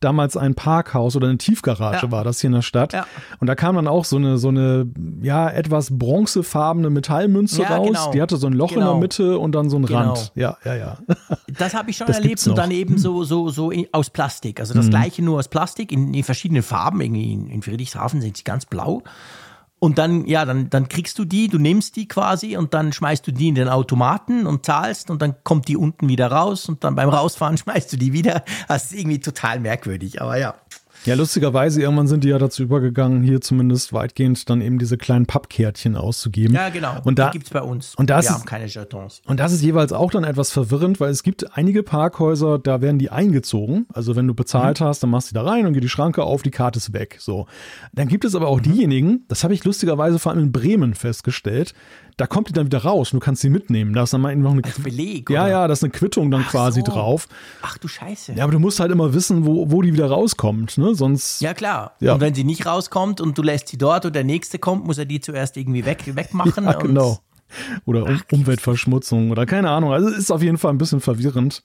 damals 0.00 0.36
ein 0.36 0.54
Parkhaus 0.54 1.16
oder 1.16 1.28
eine 1.28 1.38
Tiefgarage 1.38 2.06
Ja. 2.06 2.12
war 2.12 2.24
das 2.24 2.40
hier 2.40 2.48
in 2.48 2.54
der 2.54 2.62
Stadt. 2.62 2.92
Ja. 2.92 3.06
Und 3.40 3.46
da 3.48 3.54
kam 3.54 3.74
dann 3.76 3.88
auch 3.88 4.04
so 4.04 4.16
eine, 4.16 4.38
so 4.38 4.48
eine, 4.48 4.86
ja, 5.22 5.48
etwas 5.50 5.96
bronzefarbene 5.98 6.90
Metallmünze 6.90 7.62
Ja, 7.62 7.76
raus. 7.76 7.86
genau. 7.88 8.10
Die 8.12 8.22
hatte 8.22 8.36
so 8.36 8.46
ein 8.46 8.52
Loch 8.52 8.70
in 8.72 8.78
Genau. 8.78 8.92
der 8.92 9.00
Mitte 9.00 9.38
und 9.38 9.52
dann 9.54 9.70
so 9.70 9.76
ein 9.78 9.86
Genau. 9.86 9.98
Rand. 10.14 10.32
Ja, 10.34 10.56
ja, 10.64 10.74
ja. 10.76 10.98
Das 11.58 11.74
habe 11.74 11.90
ich 11.90 11.96
schon 11.96 12.06
Das 12.06 12.18
erlebt 12.18 12.46
und 12.46 12.56
dann 12.56 12.70
eben 12.70 12.98
so, 12.98 13.24
so, 13.24 13.48
so 13.48 13.70
in, 13.70 13.86
aus 13.92 14.10
Plastik. 14.10 14.60
Also 14.60 14.74
das 14.74 14.86
Mhm. 14.86 14.90
gleiche 14.90 15.22
nur 15.24 15.38
aus 15.38 15.48
Plastik 15.48 15.90
in, 15.92 16.14
in 16.14 16.22
verschiedenen 16.22 16.62
Farben. 16.62 17.00
Irgendwie 17.00 17.32
in, 17.32 17.46
in 17.48 17.62
Friedrichshafen 17.62 18.20
sind 18.20 18.36
sie 18.36 18.44
ganz 18.44 18.66
blau. 18.66 19.02
Und 19.80 19.98
dann, 19.98 20.26
ja, 20.26 20.44
dann, 20.44 20.70
dann 20.70 20.88
kriegst 20.88 21.18
du 21.18 21.24
die, 21.24 21.48
du 21.48 21.58
nimmst 21.58 21.94
die 21.94 22.08
quasi 22.08 22.56
und 22.56 22.74
dann 22.74 22.92
schmeißt 22.92 23.26
du 23.26 23.32
die 23.32 23.48
in 23.48 23.54
den 23.54 23.68
Automaten 23.68 24.46
und 24.46 24.66
zahlst 24.66 25.08
und 25.08 25.22
dann 25.22 25.36
kommt 25.44 25.68
die 25.68 25.76
unten 25.76 26.08
wieder 26.08 26.32
raus 26.32 26.68
und 26.68 26.82
dann 26.82 26.96
beim 26.96 27.08
Rausfahren 27.08 27.56
schmeißt 27.58 27.92
du 27.92 27.96
die 27.96 28.12
wieder. 28.12 28.44
Das 28.66 28.86
ist 28.86 28.94
irgendwie 28.94 29.20
total 29.20 29.60
merkwürdig, 29.60 30.20
aber 30.20 30.36
ja. 30.36 30.54
Ja, 31.04 31.14
lustigerweise, 31.14 31.80
irgendwann 31.80 32.06
sind 32.08 32.24
die 32.24 32.28
ja 32.28 32.38
dazu 32.38 32.62
übergegangen, 32.62 33.22
hier 33.22 33.40
zumindest 33.40 33.92
weitgehend 33.92 34.50
dann 34.50 34.60
eben 34.60 34.78
diese 34.78 34.98
kleinen 34.98 35.26
Pappkärtchen 35.26 35.96
auszugeben. 35.96 36.54
Ja, 36.54 36.68
genau. 36.68 36.96
Und 37.04 37.18
da 37.18 37.30
die 37.30 37.38
gibt's 37.38 37.50
bei 37.50 37.62
uns. 37.62 37.94
und 37.94 38.10
das 38.10 38.24
Wir 38.26 38.30
ist- 38.30 38.34
haben 38.36 38.44
keine 38.44 38.66
Jetons. 38.66 39.22
Und 39.26 39.40
das 39.40 39.52
ist 39.52 39.62
jeweils 39.62 39.92
auch 39.92 40.10
dann 40.10 40.24
etwas 40.24 40.50
verwirrend, 40.50 41.00
weil 41.00 41.10
es 41.10 41.22
gibt 41.22 41.56
einige 41.56 41.82
Parkhäuser, 41.82 42.58
da 42.58 42.80
werden 42.82 42.98
die 42.98 43.10
eingezogen. 43.10 43.86
Also 43.92 44.16
wenn 44.16 44.26
du 44.26 44.34
bezahlt 44.34 44.80
hast, 44.80 45.02
dann 45.02 45.10
machst 45.10 45.30
du 45.30 45.34
die 45.34 45.40
da 45.44 45.48
rein 45.50 45.66
und 45.66 45.72
geht 45.72 45.84
die 45.84 45.88
Schranke 45.88 46.24
auf, 46.24 46.42
die 46.42 46.50
Karte 46.50 46.78
ist 46.78 46.92
weg. 46.92 47.16
So. 47.20 47.46
Dann 47.94 48.08
gibt 48.08 48.24
es 48.24 48.34
aber 48.34 48.48
auch 48.48 48.60
diejenigen, 48.60 49.24
das 49.28 49.44
habe 49.44 49.54
ich 49.54 49.64
lustigerweise 49.64 50.18
vor 50.18 50.32
allem 50.32 50.42
in 50.44 50.52
Bremen 50.52 50.94
festgestellt, 50.94 51.72
da 52.18 52.26
kommt 52.26 52.48
die 52.48 52.52
dann 52.52 52.66
wieder 52.66 52.82
raus 52.82 53.12
und 53.12 53.20
du 53.20 53.24
kannst 53.24 53.40
sie 53.42 53.48
mitnehmen. 53.48 53.94
Da 53.94 54.02
ist 54.02 54.12
dann 54.12 54.20
mal 54.20 54.34
noch 54.36 54.50
eine 54.50 54.62
Als 54.64 54.78
Beleg, 54.80 55.30
Ja, 55.30 55.42
oder? 55.44 55.50
ja, 55.50 55.66
da 55.68 55.72
ist 55.72 55.82
eine 55.84 55.90
Quittung 55.92 56.30
dann 56.30 56.42
Ach 56.46 56.50
quasi 56.50 56.82
so. 56.84 56.92
drauf. 56.92 57.28
Ach 57.62 57.78
du 57.78 57.88
Scheiße. 57.88 58.32
Ja, 58.34 58.42
aber 58.44 58.52
du 58.52 58.58
musst 58.58 58.80
halt 58.80 58.90
immer 58.92 59.14
wissen, 59.14 59.46
wo, 59.46 59.70
wo 59.70 59.80
die 59.82 59.92
wieder 59.92 60.08
rauskommt, 60.10 60.76
ne? 60.78 60.94
Sonst. 60.94 61.40
Ja, 61.40 61.54
klar. 61.54 61.92
Ja. 62.00 62.14
Und 62.14 62.20
wenn 62.20 62.34
sie 62.34 62.44
nicht 62.44 62.66
rauskommt 62.66 63.20
und 63.20 63.38
du 63.38 63.42
lässt 63.42 63.68
sie 63.68 63.78
dort 63.78 64.04
und 64.04 64.14
der 64.14 64.24
nächste 64.24 64.58
kommt, 64.58 64.84
muss 64.84 64.98
er 64.98 65.04
die 65.06 65.20
zuerst 65.20 65.56
irgendwie 65.56 65.84
weg, 65.86 66.02
wegmachen. 66.14 66.64
Ja, 66.64 66.72
genau. 66.72 67.18
Oder 67.86 68.04
um, 68.04 68.20
Umweltverschmutzung 68.30 69.30
oder 69.30 69.46
keine 69.46 69.70
Ahnung. 69.70 69.92
Also 69.92 70.08
es 70.08 70.18
ist 70.18 70.30
auf 70.30 70.42
jeden 70.42 70.58
Fall 70.58 70.72
ein 70.72 70.78
bisschen 70.78 71.00
verwirrend. 71.00 71.62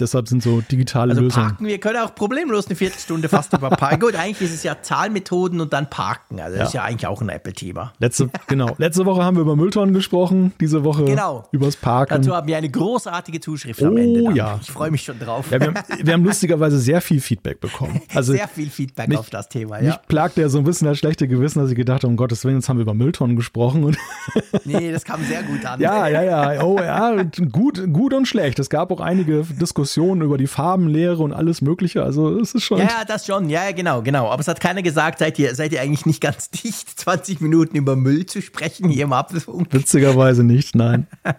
Deshalb 0.00 0.28
sind 0.28 0.42
so 0.42 0.60
digitale 0.62 1.10
Also 1.10 1.22
Lösungen. 1.22 1.46
parken, 1.48 1.66
wir 1.66 1.78
können 1.78 1.98
auch 1.98 2.14
problemlos 2.14 2.66
eine 2.66 2.76
Viertelstunde 2.76 3.28
fast 3.28 3.52
über 3.52 3.70
Parken. 3.70 4.00
Gut, 4.00 4.14
eigentlich 4.16 4.40
ist 4.40 4.54
es 4.54 4.62
ja 4.62 4.76
Zahlmethoden 4.82 5.60
und 5.60 5.72
dann 5.72 5.90
Parken. 5.90 6.40
Also 6.40 6.56
das 6.58 6.68
ist 6.68 6.74
ja 6.74 6.82
eigentlich 6.84 7.06
auch 7.06 7.20
ein 7.20 7.28
Apple-Thema. 7.28 7.92
Letzte, 7.98 8.30
genau. 8.46 8.74
Letzte 8.78 9.04
Woche 9.06 9.22
haben 9.24 9.36
wir 9.36 9.42
über 9.42 9.56
Mülltonnen 9.56 9.94
gesprochen, 9.94 10.52
diese 10.60 10.84
Woche 10.84 11.04
Genau. 11.04 11.46
übers 11.52 11.76
Parken. 11.76 12.14
Dazu 12.14 12.34
haben 12.34 12.46
wir 12.46 12.56
eine 12.56 12.70
großartige 12.70 13.40
Zuschrift 13.40 13.82
am 13.82 13.94
Oh, 13.94 13.96
Ende. 13.96 14.22
dann. 14.24 14.34
ja. 14.36 14.58
Ich 14.62 14.70
freue 14.70 14.90
mich 14.90 15.02
schon 15.02 15.18
drauf. 15.18 15.50
ja, 15.50 15.60
wir, 15.60 15.66
haben, 15.68 15.76
wir 16.02 16.12
haben 16.14 16.24
lustigerweise 16.24 16.78
sehr 16.78 17.00
viel 17.00 17.20
Feedback 17.20 17.60
bekommen. 17.60 18.00
Also 18.14 18.32
Sehr 18.32 18.48
viel 18.48 18.70
Feedback 18.70 19.08
mich- 19.08 19.18
auf 19.18 19.30
das 19.30 19.48
Thema, 19.48 19.78
mich 19.78 19.88
ja. 19.88 20.00
plagt 20.08 20.36
ja 20.36 20.48
so 20.48 20.58
ein 20.58 20.64
bisschen 20.64 20.86
das 20.88 20.98
schlechte 20.98 21.28
Gewissen, 21.28 21.60
dass 21.60 21.70
ich 21.70 21.76
gedacht 21.76 22.02
habe, 22.02 22.08
um 22.08 22.16
Gottes 22.16 22.44
Willen, 22.44 22.56
jetzt 22.56 22.68
haben 22.68 22.76
wir 22.78 22.82
über 22.82 22.94
Mülltonnen 22.94 23.36
gesprochen. 23.36 23.84
Und 23.84 23.98
Nee, 24.64 24.90
das 24.92 25.04
kam 25.04 25.22
sehr 25.24 25.42
gut 25.42 25.64
an. 25.64 25.80
ja, 25.80 26.06
ja, 26.08 26.22
ja, 26.22 26.62
oh 26.62 26.78
ja, 26.78 27.22
gut, 27.52 27.82
gut 27.92 28.14
und 28.14 28.26
schlecht. 28.26 28.58
Es 28.58 28.68
gab 28.70 28.90
auch 28.90 29.00
einige 29.00 29.42
Diskussionen 29.42 29.89
über 29.96 30.38
die 30.38 30.46
Farbenlehre 30.46 31.22
und 31.22 31.32
alles 31.32 31.60
Mögliche. 31.60 32.02
Also 32.02 32.38
es 32.38 32.54
ist 32.54 32.64
schon. 32.64 32.78
Ja, 32.78 33.04
das 33.06 33.26
schon. 33.26 33.48
Ja, 33.48 33.64
ja, 33.64 33.72
genau, 33.72 34.02
genau. 34.02 34.28
Aber 34.28 34.40
es 34.40 34.48
hat 34.48 34.60
keiner 34.60 34.82
gesagt, 34.82 35.18
seid 35.18 35.38
ihr, 35.38 35.54
seid 35.54 35.72
ihr 35.72 35.80
eigentlich 35.80 36.06
nicht 36.06 36.20
ganz 36.20 36.50
dicht, 36.62 37.00
20 37.00 37.40
Minuten 37.40 37.76
über 37.76 37.96
Müll 37.96 38.26
zu 38.26 38.42
sprechen 38.42 38.88
hier 38.88 39.04
im 39.04 39.12
Apfelfunk? 39.12 39.72
Witzigerweise 39.72 40.44
nicht, 40.44 40.74
nein. 40.74 41.06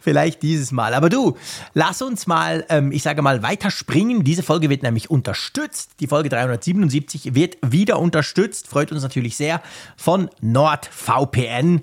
Vielleicht 0.00 0.42
dieses 0.42 0.72
Mal. 0.72 0.94
Aber 0.94 1.08
du, 1.08 1.36
lass 1.74 2.02
uns 2.02 2.26
mal, 2.26 2.64
ähm, 2.68 2.92
ich 2.92 3.02
sage 3.02 3.22
mal, 3.22 3.42
weiterspringen. 3.42 4.24
Diese 4.24 4.42
Folge 4.42 4.70
wird 4.70 4.82
nämlich 4.82 5.10
unterstützt. 5.10 5.92
Die 6.00 6.06
Folge 6.06 6.28
377 6.28 7.34
wird 7.34 7.58
wieder 7.62 7.98
unterstützt. 7.98 8.68
Freut 8.68 8.92
uns 8.92 9.02
natürlich 9.02 9.36
sehr 9.36 9.62
von 9.96 10.30
NordVPN. 10.40 11.82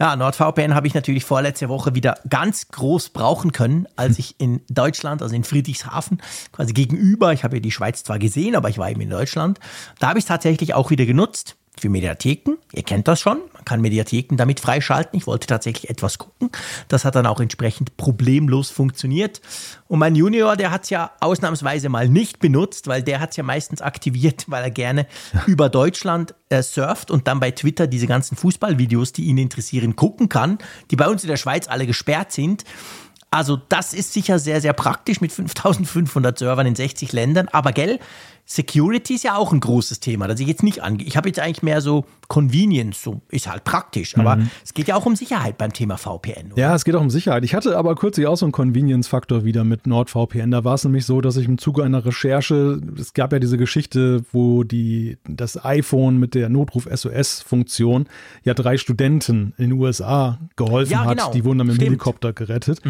Ja, 0.00 0.16
NordVPN 0.16 0.74
habe 0.74 0.88
ich 0.88 0.94
natürlich 0.94 1.24
vorletzte 1.24 1.68
Woche 1.68 1.94
wieder 1.94 2.16
ganz 2.28 2.68
groß 2.68 3.10
brauchen 3.10 3.52
können, 3.52 3.86
als 3.94 4.18
ich 4.18 4.34
in 4.38 4.60
Deutschland, 4.68 5.22
also 5.22 5.36
in 5.36 5.44
Friedrichshafen, 5.44 6.20
quasi 6.50 6.72
gegenüber, 6.72 7.32
ich 7.32 7.44
habe 7.44 7.56
ja 7.56 7.60
die 7.60 7.70
Schweiz 7.70 8.02
zwar 8.02 8.18
gesehen, 8.18 8.56
aber 8.56 8.68
ich 8.68 8.78
war 8.78 8.90
eben 8.90 9.00
in 9.00 9.10
Deutschland, 9.10 9.60
da 10.00 10.08
habe 10.08 10.18
ich 10.18 10.24
es 10.24 10.28
tatsächlich 10.28 10.74
auch 10.74 10.90
wieder 10.90 11.06
genutzt 11.06 11.56
für 11.78 11.88
Mediatheken. 11.88 12.56
Ihr 12.72 12.82
kennt 12.82 13.06
das 13.06 13.20
schon. 13.20 13.38
Kann 13.64 13.80
Mediatheken 13.80 14.36
damit 14.36 14.60
freischalten. 14.60 15.18
Ich 15.18 15.26
wollte 15.26 15.46
tatsächlich 15.46 15.90
etwas 15.90 16.18
gucken. 16.18 16.50
Das 16.88 17.04
hat 17.04 17.14
dann 17.14 17.26
auch 17.26 17.40
entsprechend 17.40 17.96
problemlos 17.96 18.70
funktioniert. 18.70 19.40
Und 19.88 19.98
mein 19.98 20.14
Junior, 20.14 20.56
der 20.56 20.70
hat 20.70 20.84
es 20.84 20.90
ja 20.90 21.12
ausnahmsweise 21.20 21.88
mal 21.88 22.08
nicht 22.08 22.38
benutzt, 22.38 22.86
weil 22.86 23.02
der 23.02 23.20
hat 23.20 23.30
es 23.30 23.36
ja 23.36 23.44
meistens 23.44 23.82
aktiviert, 23.82 24.44
weil 24.48 24.64
er 24.64 24.70
gerne 24.70 25.06
über 25.46 25.68
Deutschland 25.68 26.34
äh, 26.48 26.62
surft 26.62 27.10
und 27.10 27.28
dann 27.28 27.40
bei 27.40 27.50
Twitter 27.50 27.86
diese 27.86 28.06
ganzen 28.06 28.36
Fußballvideos, 28.36 29.12
die 29.12 29.24
ihn 29.24 29.38
interessieren, 29.38 29.96
gucken 29.96 30.28
kann, 30.28 30.58
die 30.90 30.96
bei 30.96 31.08
uns 31.08 31.22
in 31.22 31.28
der 31.28 31.36
Schweiz 31.36 31.68
alle 31.68 31.86
gesperrt 31.86 32.32
sind. 32.32 32.64
Also 33.34 33.56
das 33.56 33.94
ist 33.94 34.12
sicher 34.12 34.38
sehr, 34.38 34.60
sehr 34.60 34.74
praktisch 34.74 35.20
mit 35.20 35.32
5500 35.32 36.38
Servern 36.38 36.66
in 36.68 36.76
60 36.76 37.12
Ländern. 37.12 37.48
Aber 37.48 37.72
gell, 37.72 37.98
Security 38.46 39.14
ist 39.14 39.24
ja 39.24 39.34
auch 39.34 39.52
ein 39.52 39.58
großes 39.58 39.98
Thema, 39.98 40.28
das 40.28 40.38
ich 40.38 40.46
jetzt 40.46 40.62
nicht 40.62 40.84
angehe. 40.84 41.06
Ich 41.08 41.16
habe 41.16 41.28
jetzt 41.28 41.40
eigentlich 41.40 41.64
mehr 41.64 41.80
so 41.80 42.04
Convenience, 42.28 43.02
so 43.02 43.20
ist 43.28 43.50
halt 43.50 43.64
praktisch. 43.64 44.16
Aber 44.16 44.38
es 44.64 44.74
geht 44.74 44.88
ja 44.88 44.96
auch 44.96 45.06
um 45.06 45.16
Sicherheit 45.16 45.58
beim 45.58 45.72
Thema 45.72 45.96
VPN. 45.96 46.52
Oder? 46.52 46.60
Ja, 46.62 46.74
es 46.74 46.84
geht 46.84 46.94
auch 46.94 47.00
um 47.00 47.10
Sicherheit. 47.10 47.44
Ich 47.44 47.54
hatte 47.54 47.76
aber 47.76 47.94
kürzlich 47.94 48.26
auch 48.26 48.36
so 48.36 48.46
einen 48.46 48.52
Convenience-Faktor 48.52 49.44
wieder 49.44 49.64
mit 49.64 49.86
NordVPN. 49.86 50.50
Da 50.50 50.64
war 50.64 50.74
es 50.74 50.84
nämlich 50.84 51.06
so, 51.06 51.20
dass 51.20 51.36
ich 51.36 51.46
im 51.46 51.58
Zuge 51.58 51.84
einer 51.84 52.04
Recherche, 52.04 52.80
es 52.98 53.14
gab 53.14 53.32
ja 53.32 53.38
diese 53.38 53.56
Geschichte, 53.58 54.22
wo 54.32 54.64
die, 54.64 55.18
das 55.28 55.64
iPhone 55.64 56.18
mit 56.18 56.34
der 56.34 56.48
Notruf-SOS-Funktion 57.14 58.06
ja 58.44 58.54
drei 58.54 58.76
Studenten 58.76 59.52
in 59.56 59.70
den 59.70 59.72
USA 59.78 60.38
geholfen 60.56 60.92
Ja, 60.92 61.04
hat. 61.04 61.18
genau. 61.18 61.30
Die 61.32 61.44
wurden 61.44 61.58
dann 61.58 61.66
mit 61.68 61.80
dem. 61.80 61.84
Helikopter 61.84 62.32
gerettet. 62.32 62.80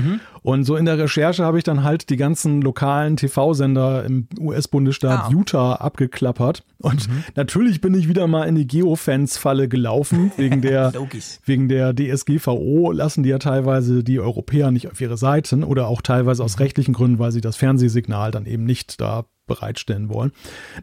Und 0.42 0.64
so 0.64 0.76
in 0.76 0.84
der 0.84 0.98
Recherche 0.98 1.44
habe 1.44 1.58
ich 1.58 1.64
dann 1.64 1.82
halt 1.84 2.10
die 2.10 2.16
ganzen 2.16 2.62
lokalen 2.62 3.16
TV-Sender 3.16 4.04
im 4.04 4.28
US-Bundesstaat 4.38 5.24
Ah. 5.24 5.28
Utah 5.30 5.74
abgeklappert. 5.76 6.64
Und 6.78 7.08
natürlich 7.36 7.80
bin 7.80 7.94
ich 7.94 8.08
wieder 8.08 8.26
mal 8.26 8.44
in 8.44 8.54
die 8.54 8.66
Geofans-Falle 9.24 9.68
gelaufen, 9.68 10.32
wegen 10.36 10.60
der 10.60 10.92
wegen 11.44 11.68
der 11.68 11.94
DSGVO 11.94 12.92
lassen 12.92 13.22
die 13.22 13.30
ja 13.30 13.38
teilweise 13.38 14.04
die 14.04 14.20
Europäer 14.20 14.70
nicht 14.70 14.90
auf 14.90 15.00
ihre 15.00 15.16
Seiten 15.16 15.64
oder 15.64 15.88
auch 15.88 16.02
teilweise 16.02 16.44
aus 16.44 16.60
rechtlichen 16.60 16.94
Gründen, 16.94 17.18
weil 17.18 17.32
sie 17.32 17.40
das 17.40 17.56
Fernsehsignal 17.56 18.30
dann 18.30 18.46
eben 18.46 18.64
nicht 18.64 19.00
da 19.00 19.24
bereitstellen 19.46 20.08
wollen. 20.08 20.32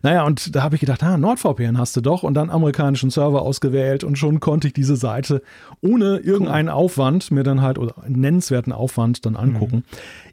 Naja, 0.04 0.24
und 0.24 0.56
da 0.56 0.64
habe 0.64 0.76
ich 0.76 0.82
gedacht, 0.82 1.04
ah, 1.04 1.18
NordVPN 1.18 1.78
hast 1.78 1.96
du 1.96 2.02
doch. 2.02 2.24
Und 2.24 2.36
dann 2.36 2.50
amerikanischen 2.50 3.10
Server 3.10 3.42
ausgewählt. 3.42 4.04
Und 4.04 4.18
schon 4.18 4.40
konnte 4.40 4.68
ich 4.68 4.74
diese 4.74 4.96
Seite 4.96 5.42
ohne 5.82 6.18
irgendeinen 6.18 6.70
Aufwand 6.70 7.32
mir 7.32 7.44
dann 7.44 7.62
halt 7.62 7.78
oder 7.78 7.96
nennenswerten 8.08 8.74
Aufwand 8.74 9.26
dann 9.26 9.36
angucken. 9.36 9.84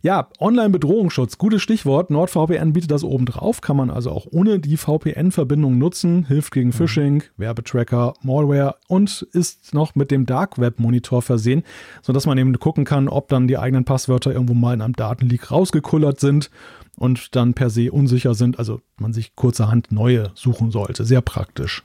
Ja, 0.03 0.29
Online-Bedrohungsschutz, 0.41 1.39
gutes 1.39 1.63
Stichwort. 1.63 2.11
NordVPN 2.11 2.73
bietet 2.73 2.91
das 2.91 3.05
oben 3.05 3.27
drauf, 3.27 3.61
kann 3.61 3.77
man 3.77 3.91
also 3.91 4.11
auch 4.11 4.27
ohne 4.31 4.59
die 4.59 4.77
VPN-Verbindung 4.77 5.79
nutzen, 5.79 6.27
hilft 6.27 6.53
gegen 6.53 6.73
Phishing, 6.73 7.23
Werbetracker, 7.37 8.15
Malware 8.23 8.77
und 8.89 9.27
ist 9.33 9.75
noch 9.75 9.95
mit 9.95 10.11
dem 10.11 10.27
Dark 10.27 10.59
Web 10.59 10.79
Monitor 10.79 11.23
versehen, 11.23 11.63
sodass 12.03 12.27
man 12.27 12.39
eben 12.39 12.59
gucken 12.59 12.85
kann, 12.85 13.09
ob 13.09 13.29
dann 13.29 13.49
die 13.49 13.59
eigenen 13.59 13.85
Passwörter 13.85 14.33
irgendwo 14.33 14.55
mal 14.55 14.75
in 14.75 14.83
einem 14.83 14.95
Datenleak 14.95 15.51
rausgekullert 15.51 16.21
sind 16.21 16.51
und 16.99 17.35
dann 17.37 17.55
per 17.55 17.71
se 17.71 17.91
unsicher 17.91 18.35
sind, 18.35 18.59
also 18.59 18.81
man 18.99 19.13
sich 19.13 19.35
kurzerhand 19.35 19.93
neue 19.93 20.31
suchen 20.35 20.71
sollte. 20.71 21.05
Sehr 21.05 21.21
praktisch. 21.21 21.83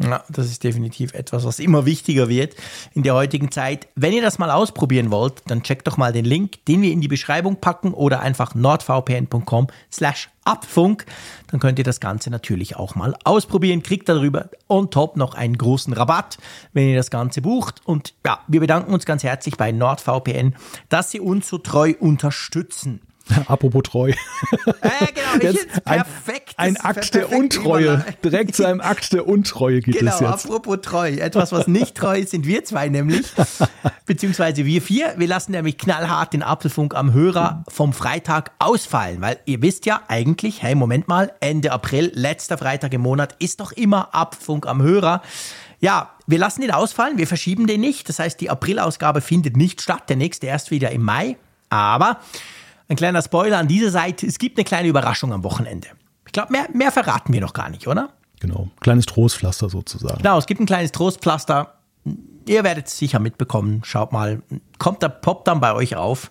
Ja, 0.00 0.22
das 0.28 0.46
ist 0.46 0.62
definitiv 0.62 1.12
etwas, 1.12 1.44
was 1.44 1.58
immer 1.58 1.84
wichtiger 1.84 2.28
wird 2.28 2.54
in 2.94 3.02
der 3.02 3.14
heutigen 3.14 3.50
Zeit. 3.50 3.88
Wenn 3.96 4.12
ihr 4.12 4.22
das 4.22 4.38
mal 4.38 4.50
ausprobieren 4.50 5.10
wollt, 5.10 5.42
dann 5.48 5.64
checkt 5.64 5.88
doch 5.88 5.96
mal 5.96 6.12
den 6.12 6.24
Link, 6.24 6.64
den 6.66 6.82
wir 6.82 6.92
in 6.92 7.00
die 7.00 7.08
Beschreibung 7.08 7.56
packen 7.56 7.92
oder 7.92 8.20
einfach 8.20 8.54
nordvpn.com 8.54 9.66
slash 9.90 10.30
abfunk. 10.44 11.04
Dann 11.48 11.58
könnt 11.58 11.80
ihr 11.80 11.84
das 11.84 11.98
Ganze 11.98 12.30
natürlich 12.30 12.76
auch 12.76 12.94
mal 12.94 13.16
ausprobieren. 13.24 13.82
Kriegt 13.82 14.08
darüber 14.08 14.50
on 14.68 14.90
top 14.92 15.16
noch 15.16 15.34
einen 15.34 15.58
großen 15.58 15.92
Rabatt, 15.92 16.38
wenn 16.72 16.88
ihr 16.88 16.96
das 16.96 17.10
Ganze 17.10 17.42
bucht. 17.42 17.82
Und 17.84 18.14
ja, 18.24 18.38
wir 18.46 18.60
bedanken 18.60 18.94
uns 18.94 19.04
ganz 19.04 19.24
herzlich 19.24 19.56
bei 19.56 19.72
NordVPN, 19.72 20.54
dass 20.88 21.10
sie 21.10 21.18
uns 21.18 21.48
so 21.48 21.58
treu 21.58 21.94
unterstützen. 21.98 23.00
Apropos 23.46 23.82
treu. 23.82 24.10
Äh, 24.10 24.14
genau, 25.14 25.42
Jetzt 25.42 25.66
ein, 25.84 26.02
perfekt. 26.02 26.54
ein 26.56 26.76
Akt 26.78 27.14
der 27.14 27.32
Untreue. 27.32 28.04
Direkt 28.24 28.56
zu 28.56 28.66
einem 28.66 28.80
Akt 28.80 29.12
der 29.12 29.26
Untreue 29.26 29.80
geht 29.80 29.98
Genau, 29.98 30.14
es 30.14 30.20
jetzt. 30.20 30.46
apropos 30.46 30.78
treu. 30.82 31.08
Etwas, 31.10 31.52
was 31.52 31.66
nicht 31.68 31.94
treu 31.94 32.18
ist, 32.18 32.30
sind 32.30 32.46
wir 32.46 32.64
zwei 32.64 32.88
nämlich. 32.88 33.26
Beziehungsweise 34.06 34.64
wir 34.64 34.82
vier. 34.82 35.14
Wir 35.16 35.26
lassen 35.28 35.52
nämlich 35.52 35.78
knallhart 35.78 36.32
den 36.32 36.42
Apfelfunk 36.42 36.94
am 36.94 37.12
Hörer 37.12 37.64
vom 37.68 37.92
Freitag 37.92 38.52
ausfallen. 38.58 39.20
Weil 39.20 39.38
ihr 39.44 39.60
wisst 39.62 39.86
ja 39.86 40.00
eigentlich, 40.08 40.62
hey, 40.62 40.74
Moment 40.74 41.08
mal, 41.08 41.32
Ende 41.40 41.72
April, 41.72 42.10
letzter 42.14 42.58
Freitag 42.58 42.92
im 42.94 43.02
Monat, 43.02 43.34
ist 43.38 43.60
doch 43.60 43.72
immer 43.72 44.14
Apfelfunk 44.14 44.66
am 44.66 44.82
Hörer. 44.82 45.22
Ja, 45.80 46.10
wir 46.26 46.38
lassen 46.38 46.62
den 46.62 46.72
ausfallen, 46.72 47.18
wir 47.18 47.26
verschieben 47.26 47.66
den 47.66 47.80
nicht. 47.80 48.08
Das 48.08 48.18
heißt, 48.18 48.40
die 48.40 48.50
Aprilausgabe 48.50 49.20
findet 49.20 49.56
nicht 49.56 49.80
statt. 49.80 50.08
Der 50.08 50.16
nächste 50.16 50.46
erst 50.46 50.70
wieder 50.70 50.90
im 50.90 51.02
Mai. 51.02 51.36
Aber 51.70 52.18
ein 52.88 52.96
kleiner 52.96 53.22
Spoiler 53.22 53.58
an 53.58 53.68
dieser 53.68 53.90
Seite, 53.90 54.26
es 54.26 54.38
gibt 54.38 54.58
eine 54.58 54.64
kleine 54.64 54.88
Überraschung 54.88 55.32
am 55.32 55.44
Wochenende. 55.44 55.88
Ich 56.26 56.32
glaube, 56.32 56.52
mehr, 56.52 56.68
mehr 56.72 56.92
verraten 56.92 57.32
wir 57.32 57.40
noch 57.40 57.52
gar 57.52 57.70
nicht, 57.70 57.86
oder? 57.86 58.10
Genau. 58.40 58.68
Kleines 58.80 59.06
Trostpflaster 59.06 59.68
sozusagen. 59.68 60.18
Genau, 60.18 60.38
es 60.38 60.46
gibt 60.46 60.60
ein 60.60 60.66
kleines 60.66 60.92
Trostpflaster. 60.92 61.74
Ihr 62.46 62.64
werdet 62.64 62.86
es 62.86 62.96
sicher 62.96 63.18
mitbekommen. 63.18 63.82
Schaut 63.84 64.12
mal, 64.12 64.42
kommt 64.78 65.02
da, 65.02 65.08
poppt 65.08 65.48
dann 65.48 65.60
bei 65.60 65.74
euch 65.74 65.96
auf. 65.96 66.30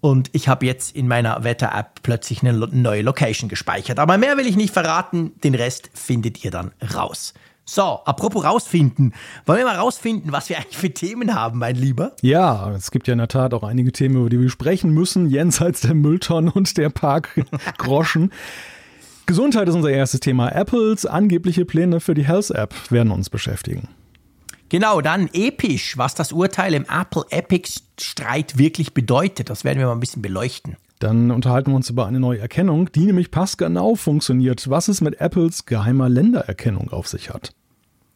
Und 0.00 0.30
ich 0.32 0.48
habe 0.48 0.66
jetzt 0.66 0.94
in 0.94 1.08
meiner 1.08 1.42
Wetter-App 1.42 2.02
plötzlich 2.02 2.42
eine 2.42 2.52
neue 2.52 3.02
Location 3.02 3.48
gespeichert. 3.48 3.98
Aber 3.98 4.18
mehr 4.18 4.36
will 4.36 4.46
ich 4.46 4.56
nicht 4.56 4.72
verraten. 4.72 5.32
Den 5.42 5.54
Rest 5.54 5.90
findet 5.94 6.44
ihr 6.44 6.50
dann 6.50 6.72
raus. 6.94 7.34
So, 7.70 8.00
apropos 8.06 8.44
rausfinden. 8.44 9.12
Wollen 9.44 9.58
wir 9.58 9.66
mal 9.66 9.76
rausfinden, 9.76 10.32
was 10.32 10.48
wir 10.48 10.56
eigentlich 10.56 10.78
für 10.78 10.90
Themen 10.90 11.34
haben, 11.34 11.58
mein 11.58 11.76
Lieber? 11.76 12.12
Ja, 12.22 12.72
es 12.72 12.90
gibt 12.90 13.08
ja 13.08 13.12
in 13.12 13.18
der 13.18 13.28
Tat 13.28 13.52
auch 13.52 13.62
einige 13.62 13.92
Themen, 13.92 14.16
über 14.16 14.30
die 14.30 14.40
wir 14.40 14.48
sprechen 14.48 14.90
müssen, 14.90 15.28
jenseits 15.28 15.82
der 15.82 15.92
Mülltonnen 15.92 16.50
und 16.50 16.78
der 16.78 16.88
Parkgroschen. 16.88 18.32
Gesundheit 19.26 19.68
ist 19.68 19.74
unser 19.74 19.90
erstes 19.90 20.20
Thema. 20.20 20.48
Apples 20.48 21.04
angebliche 21.04 21.66
Pläne 21.66 22.00
für 22.00 22.14
die 22.14 22.26
Health 22.26 22.52
App 22.52 22.74
werden 22.90 23.12
uns 23.12 23.28
beschäftigen. 23.28 23.88
Genau, 24.70 25.02
dann 25.02 25.28
episch, 25.34 25.98
was 25.98 26.14
das 26.14 26.32
Urteil 26.32 26.72
im 26.72 26.86
Apple-Epic-Streit 26.86 28.56
wirklich 28.56 28.94
bedeutet. 28.94 29.50
Das 29.50 29.64
werden 29.64 29.78
wir 29.78 29.88
mal 29.88 29.92
ein 29.92 30.00
bisschen 30.00 30.22
beleuchten. 30.22 30.78
Dann 30.98 31.30
unterhalten 31.30 31.70
wir 31.70 31.76
uns 31.76 31.90
über 31.90 32.06
eine 32.06 32.20
neue 32.20 32.40
Erkennung, 32.40 32.90
die 32.92 33.06
nämlich 33.06 33.30
passgenau 33.30 33.94
funktioniert, 33.94 34.68
was 34.68 34.88
es 34.88 35.00
mit 35.00 35.20
Apples 35.20 35.64
geheimer 35.66 36.08
Ländererkennung 36.08 36.90
auf 36.90 37.06
sich 37.06 37.30
hat. 37.30 37.52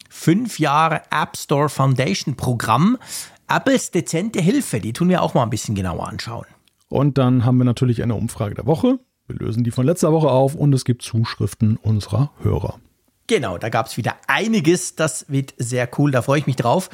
Fünf 0.09 0.59
Jahre 0.59 1.01
App 1.09 1.37
Store 1.37 1.69
Foundation 1.69 2.35
Programm. 2.35 2.97
Apples 3.47 3.91
dezente 3.91 4.41
Hilfe, 4.41 4.79
die 4.79 4.93
tun 4.93 5.09
wir 5.09 5.21
auch 5.21 5.33
mal 5.33 5.43
ein 5.43 5.49
bisschen 5.49 5.75
genauer 5.75 6.07
anschauen. 6.07 6.45
Und 6.89 7.17
dann 7.17 7.45
haben 7.45 7.57
wir 7.57 7.65
natürlich 7.65 8.03
eine 8.03 8.15
Umfrage 8.15 8.55
der 8.55 8.65
Woche. 8.65 8.99
Wir 9.27 9.37
lösen 9.37 9.63
die 9.63 9.71
von 9.71 9.85
letzter 9.85 10.11
Woche 10.11 10.29
auf 10.29 10.53
und 10.53 10.73
es 10.73 10.85
gibt 10.85 11.01
Zuschriften 11.01 11.77
unserer 11.77 12.31
Hörer. 12.41 12.79
Genau, 13.27 13.57
da 13.57 13.69
gab 13.69 13.87
es 13.87 13.95
wieder 13.95 14.15
einiges. 14.27 14.95
Das 14.95 15.25
wird 15.29 15.53
sehr 15.57 15.89
cool, 15.97 16.11
da 16.11 16.21
freue 16.21 16.39
ich 16.39 16.47
mich 16.47 16.57
drauf. 16.57 16.89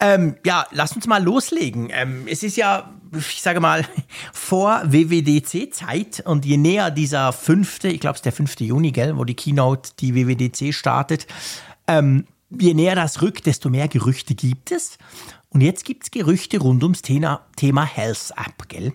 Ähm, 0.00 0.36
ja, 0.44 0.66
lass 0.72 0.92
uns 0.92 1.06
mal 1.06 1.22
loslegen. 1.22 1.88
Ähm, 1.90 2.26
es 2.26 2.42
ist 2.42 2.56
ja, 2.56 2.90
ich 3.16 3.40
sage 3.40 3.60
mal, 3.60 3.86
vor 4.32 4.82
WWDC-Zeit 4.84 6.22
und 6.26 6.44
je 6.44 6.56
näher 6.56 6.90
dieser 6.90 7.32
fünfte, 7.32 7.88
ich 7.88 8.00
glaube 8.00 8.14
es 8.14 8.18
ist 8.18 8.26
der 8.26 8.32
5. 8.32 8.60
Juni, 8.60 8.92
gell, 8.92 9.16
wo 9.16 9.24
die 9.24 9.34
Keynote 9.34 9.90
die 10.00 10.14
WWDC 10.14 10.74
startet, 10.74 11.26
ähm, 11.86 12.26
je 12.50 12.74
näher 12.74 12.94
das 12.94 13.22
rückt, 13.22 13.46
desto 13.46 13.70
mehr 13.70 13.88
Gerüchte 13.88 14.34
gibt 14.34 14.72
es. 14.72 14.98
Und 15.50 15.60
jetzt 15.60 15.84
gibt 15.84 16.04
es 16.04 16.10
Gerüchte 16.10 16.58
rund 16.58 16.82
ums 16.82 17.02
Thema, 17.02 17.46
Thema 17.56 17.84
Health 17.84 18.32
App, 18.36 18.68
gell? 18.68 18.92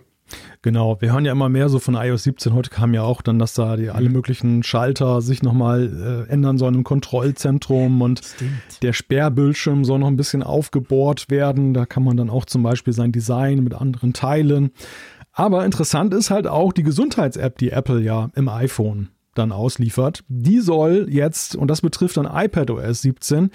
Genau, 0.62 1.00
wir 1.00 1.12
hören 1.12 1.24
ja 1.24 1.32
immer 1.32 1.48
mehr 1.48 1.70
so 1.70 1.78
von 1.78 1.94
iOS 1.94 2.24
17. 2.24 2.52
Heute 2.52 2.68
kam 2.68 2.92
ja 2.92 3.02
auch 3.02 3.22
dann, 3.22 3.38
dass 3.38 3.54
da 3.54 3.76
die 3.76 3.88
alle 3.88 4.10
möglichen 4.10 4.62
Schalter 4.62 5.22
sich 5.22 5.42
nochmal 5.42 6.26
äh, 6.28 6.30
ändern 6.30 6.58
sollen 6.58 6.74
im 6.74 6.84
Kontrollzentrum 6.84 8.02
und 8.02 8.20
Stimmt. 8.22 8.82
der 8.82 8.92
Sperrbildschirm 8.92 9.86
soll 9.86 10.00
noch 10.00 10.08
ein 10.08 10.18
bisschen 10.18 10.42
aufgebohrt 10.42 11.30
werden. 11.30 11.72
Da 11.72 11.86
kann 11.86 12.04
man 12.04 12.18
dann 12.18 12.28
auch 12.28 12.44
zum 12.44 12.62
Beispiel 12.62 12.92
sein 12.92 13.10
Design 13.10 13.64
mit 13.64 13.72
anderen 13.72 14.12
teilen. 14.12 14.72
Aber 15.32 15.64
interessant 15.64 16.12
ist 16.12 16.30
halt 16.30 16.46
auch 16.46 16.74
die 16.74 16.82
Gesundheits-App, 16.82 17.56
die 17.56 17.70
Apple 17.70 18.02
ja 18.02 18.28
im 18.34 18.50
iPhone 18.50 19.08
dann 19.34 19.52
ausliefert. 19.52 20.24
Die 20.28 20.58
soll 20.60 21.06
jetzt, 21.08 21.56
und 21.56 21.68
das 21.68 21.80
betrifft 21.80 22.18
dann 22.18 22.28
iPadOS 22.30 23.00
17, 23.00 23.50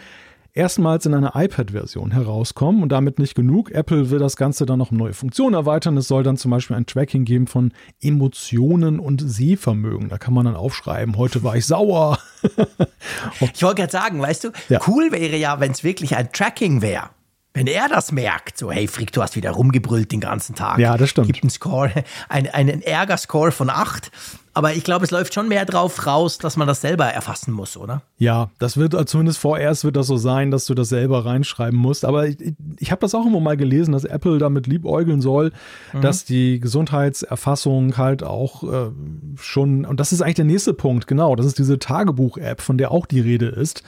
erstmals 0.56 1.06
in 1.06 1.14
einer 1.14 1.34
iPad-Version 1.36 2.12
herauskommen 2.12 2.82
und 2.82 2.90
damit 2.90 3.20
nicht 3.20 3.36
genug. 3.36 3.72
Apple 3.72 4.10
will 4.10 4.20
das 4.20 4.38
Ganze 4.38 4.66
dann 4.66 4.80
noch 4.80 4.92
um 4.92 4.98
neue 4.98 5.14
Funktionen 5.14 5.54
erweitern. 5.54 5.98
Es 5.98 6.08
soll 6.08 6.24
dann 6.24 6.38
zum 6.38 6.52
Beispiel 6.52 6.76
ein 6.76 6.86
Tracking 6.86 7.26
geben 7.26 7.46
von 7.46 7.74
Emotionen 8.02 9.00
und 9.00 9.22
Sehvermögen. 9.22 10.10
Da 10.10 10.18
kann 10.18 10.34
man 10.34 10.46
dann 10.46 10.56
aufschreiben, 10.56 11.18
heute 11.18 11.44
war 11.44 11.56
ich 11.56 11.66
sauer. 11.66 12.18
ich 13.54 13.62
wollte 13.62 13.82
gerade 13.82 13.92
sagen, 13.92 14.22
weißt 14.22 14.46
du, 14.46 14.52
ja. 14.70 14.80
cool 14.88 15.12
wäre 15.12 15.36
ja, 15.36 15.60
wenn 15.60 15.72
es 15.72 15.84
wirklich 15.84 16.16
ein 16.16 16.32
Tracking 16.32 16.82
wäre. 16.82 17.10
Wenn 17.56 17.68
er 17.68 17.88
das 17.88 18.12
merkt, 18.12 18.58
so, 18.58 18.70
hey 18.70 18.86
Frick, 18.86 19.14
du 19.14 19.22
hast 19.24 19.38
wieder 19.38 19.52
rumgebrüllt 19.52 20.12
den 20.12 20.20
ganzen 20.20 20.56
Tag. 20.56 20.78
Ja, 20.78 20.98
das 20.98 21.10
stimmt. 21.10 21.28
Gibt 21.28 21.42
einen 21.42 21.50
Score, 21.50 21.90
einen, 22.30 22.50
einen 22.50 22.82
Ärger-Score 22.82 23.52
von 23.52 23.70
acht. 23.70 24.12
Aber 24.54 24.74
ich 24.74 24.84
glaube, 24.84 25.06
es 25.06 25.12
läuft 25.12 25.34
schon 25.34 25.48
mehr 25.48 25.66
drauf 25.66 26.06
raus, 26.06 26.38
dass 26.38 26.58
man 26.58 26.68
das 26.68 26.82
selber 26.82 27.06
erfassen 27.06 27.54
muss, 27.54 27.78
oder? 27.78 28.02
Ja, 28.18 28.52
das 28.60 28.76
wird 28.76 29.10
zumindest 29.10 29.40
vorerst 29.40 29.86
wird 29.86 29.96
das 29.96 30.08
so 30.08 30.18
sein, 30.18 30.52
dass 30.52 30.66
du 30.66 30.74
das 30.74 30.90
selber 30.90 31.26
reinschreiben 31.26 31.80
musst. 31.80 32.04
Aber 32.04 32.28
ich, 32.28 32.38
ich 32.78 32.92
habe 32.92 33.00
das 33.00 33.16
auch 33.16 33.26
immer 33.26 33.40
mal 33.40 33.56
gelesen, 33.56 33.94
dass 33.94 34.04
Apple 34.04 34.38
damit 34.38 34.68
liebäugeln 34.68 35.22
soll, 35.22 35.54
mhm. 35.94 36.02
dass 36.02 36.26
die 36.26 36.60
Gesundheitserfassung 36.60 37.96
halt 37.98 38.22
auch 38.24 38.64
äh, 38.64 38.92
schon, 39.38 39.86
und 39.86 40.02
das 40.02 40.12
ist 40.12 40.22
eigentlich 40.22 40.36
der 40.36 40.46
nächste 40.46 40.74
Punkt, 40.74 41.08
genau, 41.08 41.38
das 41.38 41.46
ist 41.46 41.58
diese 41.58 41.80
Tagebuch-App, 41.80 42.60
von 42.60 42.78
der 42.78 42.92
auch 42.92 43.06
die 43.06 43.22
Rede 43.22 43.48
ist 43.48 43.82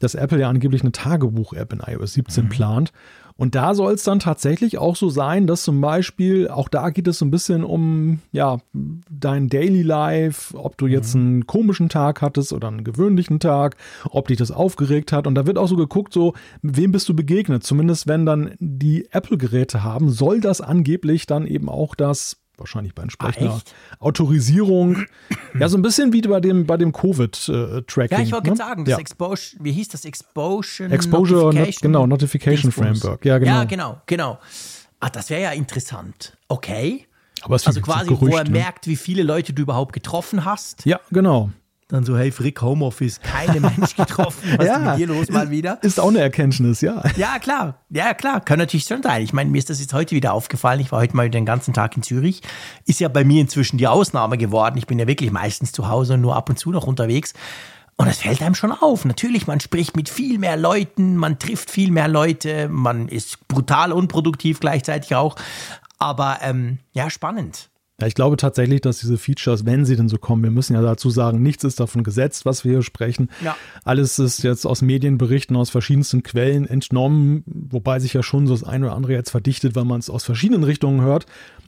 dass 0.00 0.16
Apple 0.16 0.40
ja 0.40 0.48
angeblich 0.48 0.82
eine 0.82 0.92
Tagebuch-App 0.92 1.72
in 1.72 1.80
iOS 1.86 2.14
17 2.14 2.44
mhm. 2.44 2.48
plant. 2.48 2.92
Und 3.40 3.54
da 3.54 3.74
soll 3.74 3.94
es 3.94 4.02
dann 4.02 4.18
tatsächlich 4.18 4.76
auch 4.76 4.96
so 4.96 5.08
sein, 5.08 5.46
dass 5.46 5.62
zum 5.62 5.80
Beispiel, 5.80 6.48
auch 6.48 6.68
da 6.68 6.90
geht 6.90 7.08
es 7.08 7.20
so 7.20 7.24
ein 7.24 7.30
bisschen 7.30 7.64
um, 7.64 8.20
ja, 8.32 8.58
dein 9.08 9.48
Daily 9.48 9.80
Life, 9.80 10.54
ob 10.58 10.76
du 10.76 10.86
jetzt 10.86 11.14
mhm. 11.14 11.20
einen 11.20 11.46
komischen 11.46 11.88
Tag 11.88 12.20
hattest 12.20 12.52
oder 12.52 12.68
einen 12.68 12.84
gewöhnlichen 12.84 13.40
Tag, 13.40 13.76
ob 14.10 14.28
dich 14.28 14.36
das 14.36 14.50
aufgeregt 14.50 15.10
hat. 15.12 15.26
Und 15.26 15.36
da 15.36 15.46
wird 15.46 15.56
auch 15.56 15.68
so 15.68 15.76
geguckt, 15.76 16.12
so, 16.12 16.34
wem 16.60 16.92
bist 16.92 17.08
du 17.08 17.14
begegnet? 17.14 17.64
Zumindest 17.64 18.06
wenn 18.06 18.26
dann 18.26 18.56
die 18.58 19.08
Apple-Geräte 19.10 19.82
haben, 19.82 20.10
soll 20.10 20.42
das 20.42 20.60
angeblich 20.60 21.24
dann 21.24 21.46
eben 21.46 21.70
auch 21.70 21.94
das 21.94 22.36
wahrscheinlich 22.60 22.94
bei 22.94 23.02
entsprechender 23.02 23.60
ah, 23.64 24.04
Autorisierung. 24.04 25.06
Ja, 25.58 25.68
so 25.68 25.76
ein 25.76 25.82
bisschen 25.82 26.12
wie 26.12 26.20
bei 26.20 26.40
dem, 26.40 26.66
bei 26.66 26.76
dem 26.76 26.92
Covid-Tracking. 26.92 28.18
ja, 28.18 28.24
ich 28.24 28.32
wollte 28.32 28.50
ne? 28.50 28.56
sagen, 28.56 28.84
das 28.84 28.92
ja. 28.92 28.98
Exposure, 28.98 29.64
wie 29.64 29.72
hieß 29.72 29.88
das? 29.88 30.04
Exposure, 30.04 30.90
Exposure 30.90 31.46
Notification, 31.46 31.92
genau, 31.92 32.06
Notification 32.06 32.72
Framework. 32.72 33.24
Ja, 33.24 33.38
genau. 33.38 33.50
Ja, 33.52 33.64
genau, 33.64 34.02
genau. 34.06 34.38
Ah, 35.00 35.10
das 35.10 35.30
wäre 35.30 35.42
ja 35.42 35.50
interessant. 35.52 36.36
Okay. 36.48 37.06
Aber 37.42 37.56
es 37.56 37.66
also 37.66 37.80
quasi, 37.80 38.08
Gerücht, 38.08 38.32
wo 38.32 38.36
er 38.36 38.44
ne? 38.44 38.50
merkt, 38.50 38.86
wie 38.86 38.96
viele 38.96 39.22
Leute 39.22 39.52
du 39.52 39.62
überhaupt 39.62 39.92
getroffen 39.92 40.44
hast. 40.44 40.84
Ja, 40.84 41.00
genau. 41.10 41.50
Dann 41.90 42.04
so, 42.04 42.16
hey 42.16 42.30
Frick, 42.30 42.62
Homeoffice, 42.62 43.20
keine 43.20 43.60
Mensch 43.60 43.96
getroffen. 43.96 44.54
Was 44.56 44.66
ja, 44.66 44.76
ist 44.76 44.98
mit 44.98 44.98
dir 44.98 45.14
los 45.14 45.28
mal 45.30 45.50
wieder? 45.50 45.82
Ist 45.82 45.98
auch 45.98 46.08
eine 46.08 46.20
Erkenntnis, 46.20 46.80
ja. 46.80 47.02
Ja, 47.16 47.38
klar. 47.40 47.80
Ja, 47.88 48.14
klar. 48.14 48.40
Kann 48.40 48.58
natürlich 48.58 48.84
schon 48.84 49.02
sein. 49.02 49.22
Ich 49.22 49.32
meine, 49.32 49.50
mir 49.50 49.58
ist 49.58 49.70
das 49.70 49.80
jetzt 49.80 49.92
heute 49.92 50.14
wieder 50.14 50.32
aufgefallen. 50.32 50.78
Ich 50.78 50.92
war 50.92 51.00
heute 51.00 51.16
mal 51.16 51.28
den 51.28 51.44
ganzen 51.44 51.74
Tag 51.74 51.96
in 51.96 52.04
Zürich. 52.04 52.42
Ist 52.86 53.00
ja 53.00 53.08
bei 53.08 53.24
mir 53.24 53.40
inzwischen 53.40 53.76
die 53.76 53.88
Ausnahme 53.88 54.38
geworden. 54.38 54.78
Ich 54.78 54.86
bin 54.86 54.98
ja 54.98 55.08
wirklich 55.08 55.32
meistens 55.32 55.72
zu 55.72 55.88
Hause 55.88 56.14
und 56.14 56.20
nur 56.20 56.36
ab 56.36 56.48
und 56.48 56.58
zu 56.58 56.70
noch 56.70 56.86
unterwegs. 56.86 57.34
Und 57.96 58.06
es 58.06 58.18
fällt 58.18 58.40
einem 58.40 58.54
schon 58.54 58.72
auf. 58.72 59.04
Natürlich, 59.04 59.46
man 59.46 59.60
spricht 59.60 59.96
mit 59.96 60.08
viel 60.08 60.38
mehr 60.38 60.56
Leuten, 60.56 61.16
man 61.16 61.38
trifft 61.38 61.70
viel 61.70 61.90
mehr 61.90 62.08
Leute, 62.08 62.68
man 62.68 63.08
ist 63.08 63.46
brutal 63.48 63.92
unproduktiv 63.92 64.60
gleichzeitig 64.60 65.14
auch. 65.14 65.36
Aber 65.98 66.38
ähm, 66.40 66.78
ja, 66.92 67.10
spannend. 67.10 67.69
Ja, 68.00 68.06
ich 68.06 68.14
glaube 68.14 68.36
tatsächlich, 68.36 68.80
dass 68.80 69.00
diese 69.00 69.18
Features, 69.18 69.66
wenn 69.66 69.84
sie 69.84 69.96
denn 69.96 70.08
so 70.08 70.16
kommen, 70.16 70.42
wir 70.42 70.50
müssen 70.50 70.74
ja 70.74 70.82
dazu 70.82 71.10
sagen, 71.10 71.42
nichts 71.42 71.64
ist 71.64 71.80
davon 71.80 72.02
gesetzt, 72.02 72.46
was 72.46 72.64
wir 72.64 72.72
hier 72.72 72.82
sprechen. 72.82 73.30
Ja. 73.44 73.56
Alles 73.84 74.18
ist 74.18 74.42
jetzt 74.42 74.66
aus 74.66 74.80
Medienberichten 74.82 75.56
aus 75.56 75.70
verschiedensten 75.70 76.22
Quellen 76.22 76.66
entnommen, 76.66 77.44
wobei 77.46 78.00
sich 78.00 78.14
ja 78.14 78.22
schon 78.22 78.46
so 78.46 78.54
das 78.54 78.64
eine 78.64 78.86
oder 78.86 78.94
andere 78.94 79.12
jetzt 79.12 79.30
verdichtet, 79.30 79.76
weil 79.76 79.84
man 79.84 80.00
es 80.00 80.08
aus 80.08 80.24
verschiedenen 80.24 80.64
Richtungen 80.64 81.02
hört. 81.02 81.26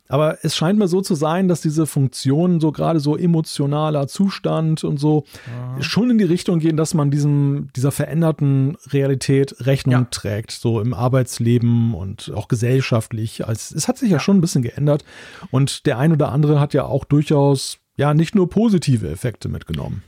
Aber 0.09 0.38
es 0.43 0.55
scheint 0.57 0.79
mir 0.79 0.88
so 0.88 1.01
zu 1.01 1.15
sein, 1.15 1.49
dass 1.49 1.62
diese 1.62 1.87
Funktionen 1.87 2.61
so 2.61 2.71
gerade 2.71 3.01
so 3.01 3.17
emotionaler 3.17 4.09
Zustand 4.09 4.85
und 4.85 4.99
so 4.99 5.25
ja. 5.47 5.83
schon 5.83 6.11
in 6.11 6.19
die 6.19 6.25
Richtung 6.25 6.59
gehen, 6.59 6.77
dass 6.77 6.93
man 6.93 7.11
diesem, 7.11 7.69
dieser 7.77 7.93
veränderten 7.93 8.77
Realität 8.91 9.55
Rechnung 9.61 9.93
ja. 9.95 10.09
trägt, 10.11 10.51
so 10.51 10.81
im 10.81 10.93
Arbeitsleben 10.93 11.95
und 11.95 12.31
auch 12.35 12.49
gesellschaftlich. 12.49 13.47
Also 13.47 13.75
es 13.75 13.88
hat 13.88 13.97
sich 13.97 14.11
ja, 14.11 14.17
ja 14.17 14.21
schon 14.21 14.38
ein 14.38 14.43
bisschen 14.43 14.62
geändert 14.62 15.05
und 15.51 15.87
der 15.87 15.99
ein 15.99 16.12
oder 16.12 16.31
andere 16.31 16.61
hat 16.61 16.75
ja 16.75 16.85
auch 16.85 17.05
durchaus 17.05 17.79
ja 17.97 18.12
nicht 18.15 18.35
nur 18.35 18.49
positive 18.49 19.09
Effekte 19.09 19.49
mitgenommen. 19.49 20.03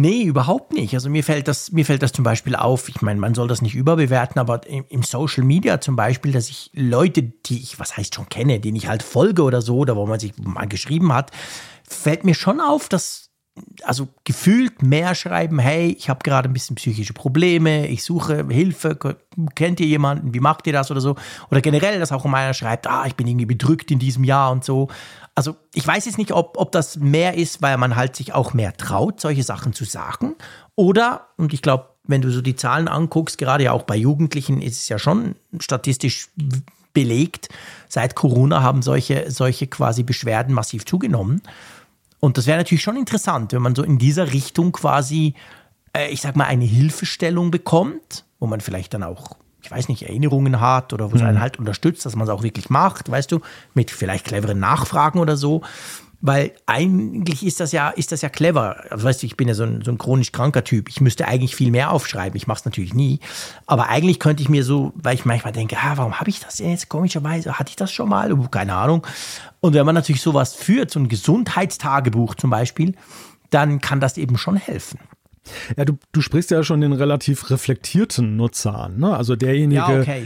Nee, 0.00 0.22
überhaupt 0.22 0.74
nicht. 0.74 0.94
Also 0.94 1.10
mir 1.10 1.24
fällt 1.24 1.48
das, 1.48 1.72
mir 1.72 1.84
fällt 1.84 2.04
das 2.04 2.12
zum 2.12 2.22
Beispiel 2.22 2.54
auf. 2.54 2.88
Ich 2.88 3.02
meine, 3.02 3.18
man 3.18 3.34
soll 3.34 3.48
das 3.48 3.62
nicht 3.62 3.74
überbewerten, 3.74 4.38
aber 4.38 4.64
im, 4.68 4.84
im, 4.90 5.02
Social 5.02 5.42
Media 5.42 5.80
zum 5.80 5.96
Beispiel, 5.96 6.30
dass 6.30 6.48
ich 6.48 6.70
Leute, 6.72 7.24
die 7.24 7.60
ich, 7.60 7.80
was 7.80 7.96
heißt 7.96 8.14
schon 8.14 8.28
kenne, 8.28 8.60
denen 8.60 8.76
ich 8.76 8.86
halt 8.86 9.02
folge 9.02 9.42
oder 9.42 9.60
so, 9.60 9.78
oder 9.78 9.96
wo 9.96 10.06
man 10.06 10.20
sich 10.20 10.34
mal 10.38 10.68
geschrieben 10.68 11.12
hat, 11.12 11.32
fällt 11.82 12.24
mir 12.24 12.36
schon 12.36 12.60
auf, 12.60 12.88
dass 12.88 13.30
also 13.82 14.06
gefühlt 14.22 14.82
mehr 14.82 15.16
schreiben, 15.16 15.58
hey, 15.58 15.96
ich 15.98 16.08
habe 16.08 16.20
gerade 16.22 16.48
ein 16.48 16.52
bisschen 16.52 16.76
psychische 16.76 17.12
Probleme, 17.12 17.88
ich 17.88 18.04
suche 18.04 18.46
Hilfe, 18.48 18.96
kennt 19.56 19.80
ihr 19.80 19.86
jemanden, 19.86 20.32
wie 20.32 20.38
macht 20.38 20.68
ihr 20.68 20.72
das 20.72 20.92
oder 20.92 21.00
so? 21.00 21.16
Oder 21.50 21.60
generell, 21.60 21.98
dass 21.98 22.12
auch 22.12 22.24
einer 22.24 22.54
schreibt, 22.54 22.86
ah, 22.86 23.04
ich 23.06 23.16
bin 23.16 23.26
irgendwie 23.26 23.46
bedrückt 23.46 23.90
in 23.90 23.98
diesem 23.98 24.22
Jahr 24.22 24.52
und 24.52 24.64
so 24.64 24.88
also 25.38 25.54
ich 25.72 25.86
weiß 25.86 26.06
jetzt 26.06 26.18
nicht, 26.18 26.32
ob, 26.32 26.56
ob 26.56 26.72
das 26.72 26.96
mehr 26.96 27.34
ist, 27.34 27.62
weil 27.62 27.78
man 27.78 27.94
halt 27.94 28.16
sich 28.16 28.34
auch 28.34 28.54
mehr 28.54 28.76
traut, 28.76 29.20
solche 29.20 29.44
Sachen 29.44 29.72
zu 29.72 29.84
sagen. 29.84 30.34
Oder, 30.74 31.28
und 31.36 31.54
ich 31.54 31.62
glaube, 31.62 31.90
wenn 32.02 32.22
du 32.22 32.32
so 32.32 32.42
die 32.42 32.56
Zahlen 32.56 32.88
anguckst, 32.88 33.38
gerade 33.38 33.62
ja 33.62 33.70
auch 33.70 33.84
bei 33.84 33.94
Jugendlichen 33.94 34.60
ist 34.60 34.78
es 34.78 34.88
ja 34.88 34.98
schon 34.98 35.36
statistisch 35.60 36.30
belegt, 36.92 37.50
seit 37.88 38.16
Corona 38.16 38.64
haben 38.64 38.82
solche, 38.82 39.30
solche 39.30 39.68
quasi 39.68 40.02
Beschwerden 40.02 40.52
massiv 40.52 40.84
zugenommen. 40.84 41.40
Und 42.18 42.36
das 42.36 42.48
wäre 42.48 42.58
natürlich 42.58 42.82
schon 42.82 42.96
interessant, 42.96 43.52
wenn 43.52 43.62
man 43.62 43.76
so 43.76 43.84
in 43.84 43.98
dieser 43.98 44.32
Richtung 44.32 44.72
quasi, 44.72 45.34
äh, 45.92 46.08
ich 46.08 46.20
sag 46.20 46.34
mal, 46.34 46.46
eine 46.46 46.64
Hilfestellung 46.64 47.52
bekommt, 47.52 48.24
wo 48.40 48.48
man 48.48 48.60
vielleicht 48.60 48.92
dann 48.92 49.04
auch 49.04 49.36
ich 49.62 49.70
weiß 49.70 49.88
nicht, 49.88 50.02
Erinnerungen 50.02 50.60
hat 50.60 50.92
oder 50.92 51.10
wo 51.10 51.16
es 51.16 51.22
mhm. 51.22 51.28
einen 51.28 51.40
halt 51.40 51.58
unterstützt, 51.58 52.06
dass 52.06 52.14
man 52.14 52.26
es 52.26 52.32
auch 52.32 52.42
wirklich 52.42 52.70
macht, 52.70 53.10
weißt 53.10 53.32
du, 53.32 53.40
mit 53.74 53.90
vielleicht 53.90 54.26
cleveren 54.26 54.60
Nachfragen 54.60 55.18
oder 55.18 55.36
so. 55.36 55.62
Weil 56.20 56.52
eigentlich 56.66 57.46
ist 57.46 57.60
das 57.60 57.70
ja, 57.70 57.90
ist 57.90 58.10
das 58.10 58.22
ja 58.22 58.28
clever. 58.28 58.82
Also, 58.90 59.04
weißt 59.04 59.22
du, 59.22 59.26
ich 59.26 59.36
bin 59.36 59.46
ja 59.46 59.54
so 59.54 59.62
ein, 59.62 59.82
so 59.84 59.92
ein 59.92 59.98
chronisch 59.98 60.32
kranker 60.32 60.64
Typ. 60.64 60.88
Ich 60.88 61.00
müsste 61.00 61.28
eigentlich 61.28 61.54
viel 61.54 61.70
mehr 61.70 61.92
aufschreiben. 61.92 62.36
Ich 62.36 62.48
mache 62.48 62.58
es 62.58 62.64
natürlich 62.64 62.92
nie. 62.92 63.20
Aber 63.66 63.88
eigentlich 63.88 64.18
könnte 64.18 64.42
ich 64.42 64.48
mir 64.48 64.64
so, 64.64 64.92
weil 64.96 65.14
ich 65.14 65.24
manchmal 65.24 65.52
denke, 65.52 65.76
ah, 65.78 65.92
warum 65.94 66.18
habe 66.18 66.28
ich 66.28 66.40
das 66.40 66.56
denn 66.56 66.70
jetzt 66.70 66.88
komischerweise? 66.88 67.56
Hatte 67.58 67.70
ich 67.70 67.76
das 67.76 67.92
schon 67.92 68.08
mal? 68.08 68.36
Keine 68.50 68.74
Ahnung. 68.74 69.06
Und 69.60 69.74
wenn 69.74 69.86
man 69.86 69.94
natürlich 69.94 70.22
sowas 70.22 70.54
führt, 70.54 70.90
so 70.90 70.98
ein 70.98 71.08
Gesundheitstagebuch 71.08 72.34
zum 72.34 72.50
Beispiel, 72.50 72.96
dann 73.50 73.80
kann 73.80 74.00
das 74.00 74.18
eben 74.18 74.38
schon 74.38 74.56
helfen. 74.56 74.98
Ja, 75.76 75.84
du, 75.84 75.98
du 76.12 76.20
sprichst 76.20 76.50
ja 76.50 76.62
schon 76.62 76.80
den 76.80 76.92
relativ 76.92 77.50
reflektierten 77.50 78.36
Nutzer 78.36 78.74
an, 78.74 78.98
ne? 78.98 79.16
Also 79.16 79.36
derjenige, 79.36 79.80
Ja, 79.80 80.00
okay, 80.00 80.24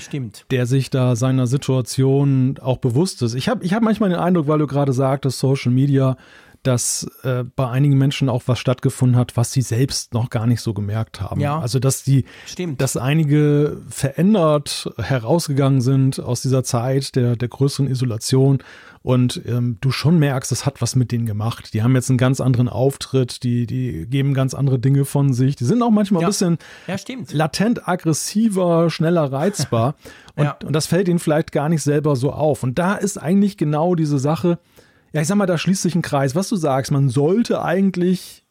der 0.51 0.67
sich 0.67 0.91
da 0.91 1.17
seiner 1.17 1.47
Situation 1.47 2.57
auch 2.61 2.79
bewusst 2.79 3.23
ist. 3.23 3.35
Ich 3.35 3.49
habe 3.49 3.65
ich 3.65 3.75
hab 3.75 3.83
manchmal 3.83 4.11
den 4.11 4.19
Eindruck, 4.19 4.47
weil 4.49 4.59
du 4.59 4.67
gerade 4.67 4.93
sagtest, 4.93 5.39
Social 5.39 5.73
Media, 5.73 6.17
dass 6.63 7.11
äh, 7.25 7.45
bei 7.57 7.69
einigen 7.69 7.99
Menschen 7.99 8.29
auch 8.29 8.43
was 8.47 8.59
stattgefunden 8.59 9.17
hat, 9.19 9.37
was 9.37 9.53
sie 9.53 9.63
selbst 9.63 10.15
noch 10.15 10.31
gar 10.31 10.47
nicht 10.47 10.61
so 10.61 10.73
gemerkt 10.75 11.21
haben. 11.21 11.41
Ja. 11.41 11.59
Also 11.59 11.79
dass 11.79 12.05
die, 12.05 12.25
Stimmt. 12.47 12.81
dass 12.81 12.97
einige 12.97 13.79
verändert 13.91 14.91
herausgegangen 14.99 15.81
sind 15.81 16.21
aus 16.21 16.43
dieser 16.43 16.63
Zeit 16.65 17.17
der, 17.17 17.35
der 17.37 17.49
größeren 17.49 17.89
Isolation 17.89 18.59
und 19.03 19.43
ähm, 19.47 19.79
du 19.81 19.91
schon 19.91 20.21
merkst, 20.21 20.53
das 20.53 20.65
hat 20.65 20.81
was 20.81 20.95
mit 20.95 21.11
denen 21.11 21.27
gemacht. 21.27 21.75
Die 21.75 21.83
haben 21.83 21.97
jetzt 21.97 22.09
einen 22.09 22.19
ganz 22.19 22.41
anderen 22.41 22.69
Auftritt, 22.69 23.43
die, 23.43 23.67
die 23.67 24.07
geben 24.09 24.33
ganz 24.33 24.55
andere 24.55 24.79
Dinge 24.79 25.05
von 25.05 25.33
sich. 25.33 25.57
Die 25.57 25.65
sind 25.65 25.83
auch 25.83 25.91
manchmal 25.91 26.23
Ja. 26.23 26.29
ein 26.29 26.31
bisschen 26.31 26.59
Ja, 26.87 26.97
latent 27.33 27.89
aggressiver, 27.89 28.91
schneller 28.91 29.33
reizbar. 29.33 29.97
Und, 30.37 30.45
Ja. 30.45 30.57
und 30.65 30.73
das 30.73 30.87
fällt 30.87 31.09
ihnen 31.09 31.19
vielleicht 31.19 31.53
gar 31.53 31.69
nicht 31.69 31.83
selber 31.83 32.17
so 32.17 32.33
auf. 32.33 32.63
Und 32.63 32.79
da 32.79 32.95
ist 32.95 33.19
eigentlich 33.19 33.59
genau 33.59 33.95
diese 33.95 34.19
Sache, 34.19 34.59
ja, 35.13 35.21
ich 35.21 35.29
sag 35.29 35.37
mal, 35.37 35.47
da 35.47 35.59
schließt 35.59 35.83
sich 35.83 35.95
ein 35.95 36.03
Kreis. 36.03 36.35
Was 36.35 36.49
du 36.49 36.57
sagst, 36.57 36.91
man 36.91 37.09
sollte 37.09 37.63
eigentlich 37.63 38.43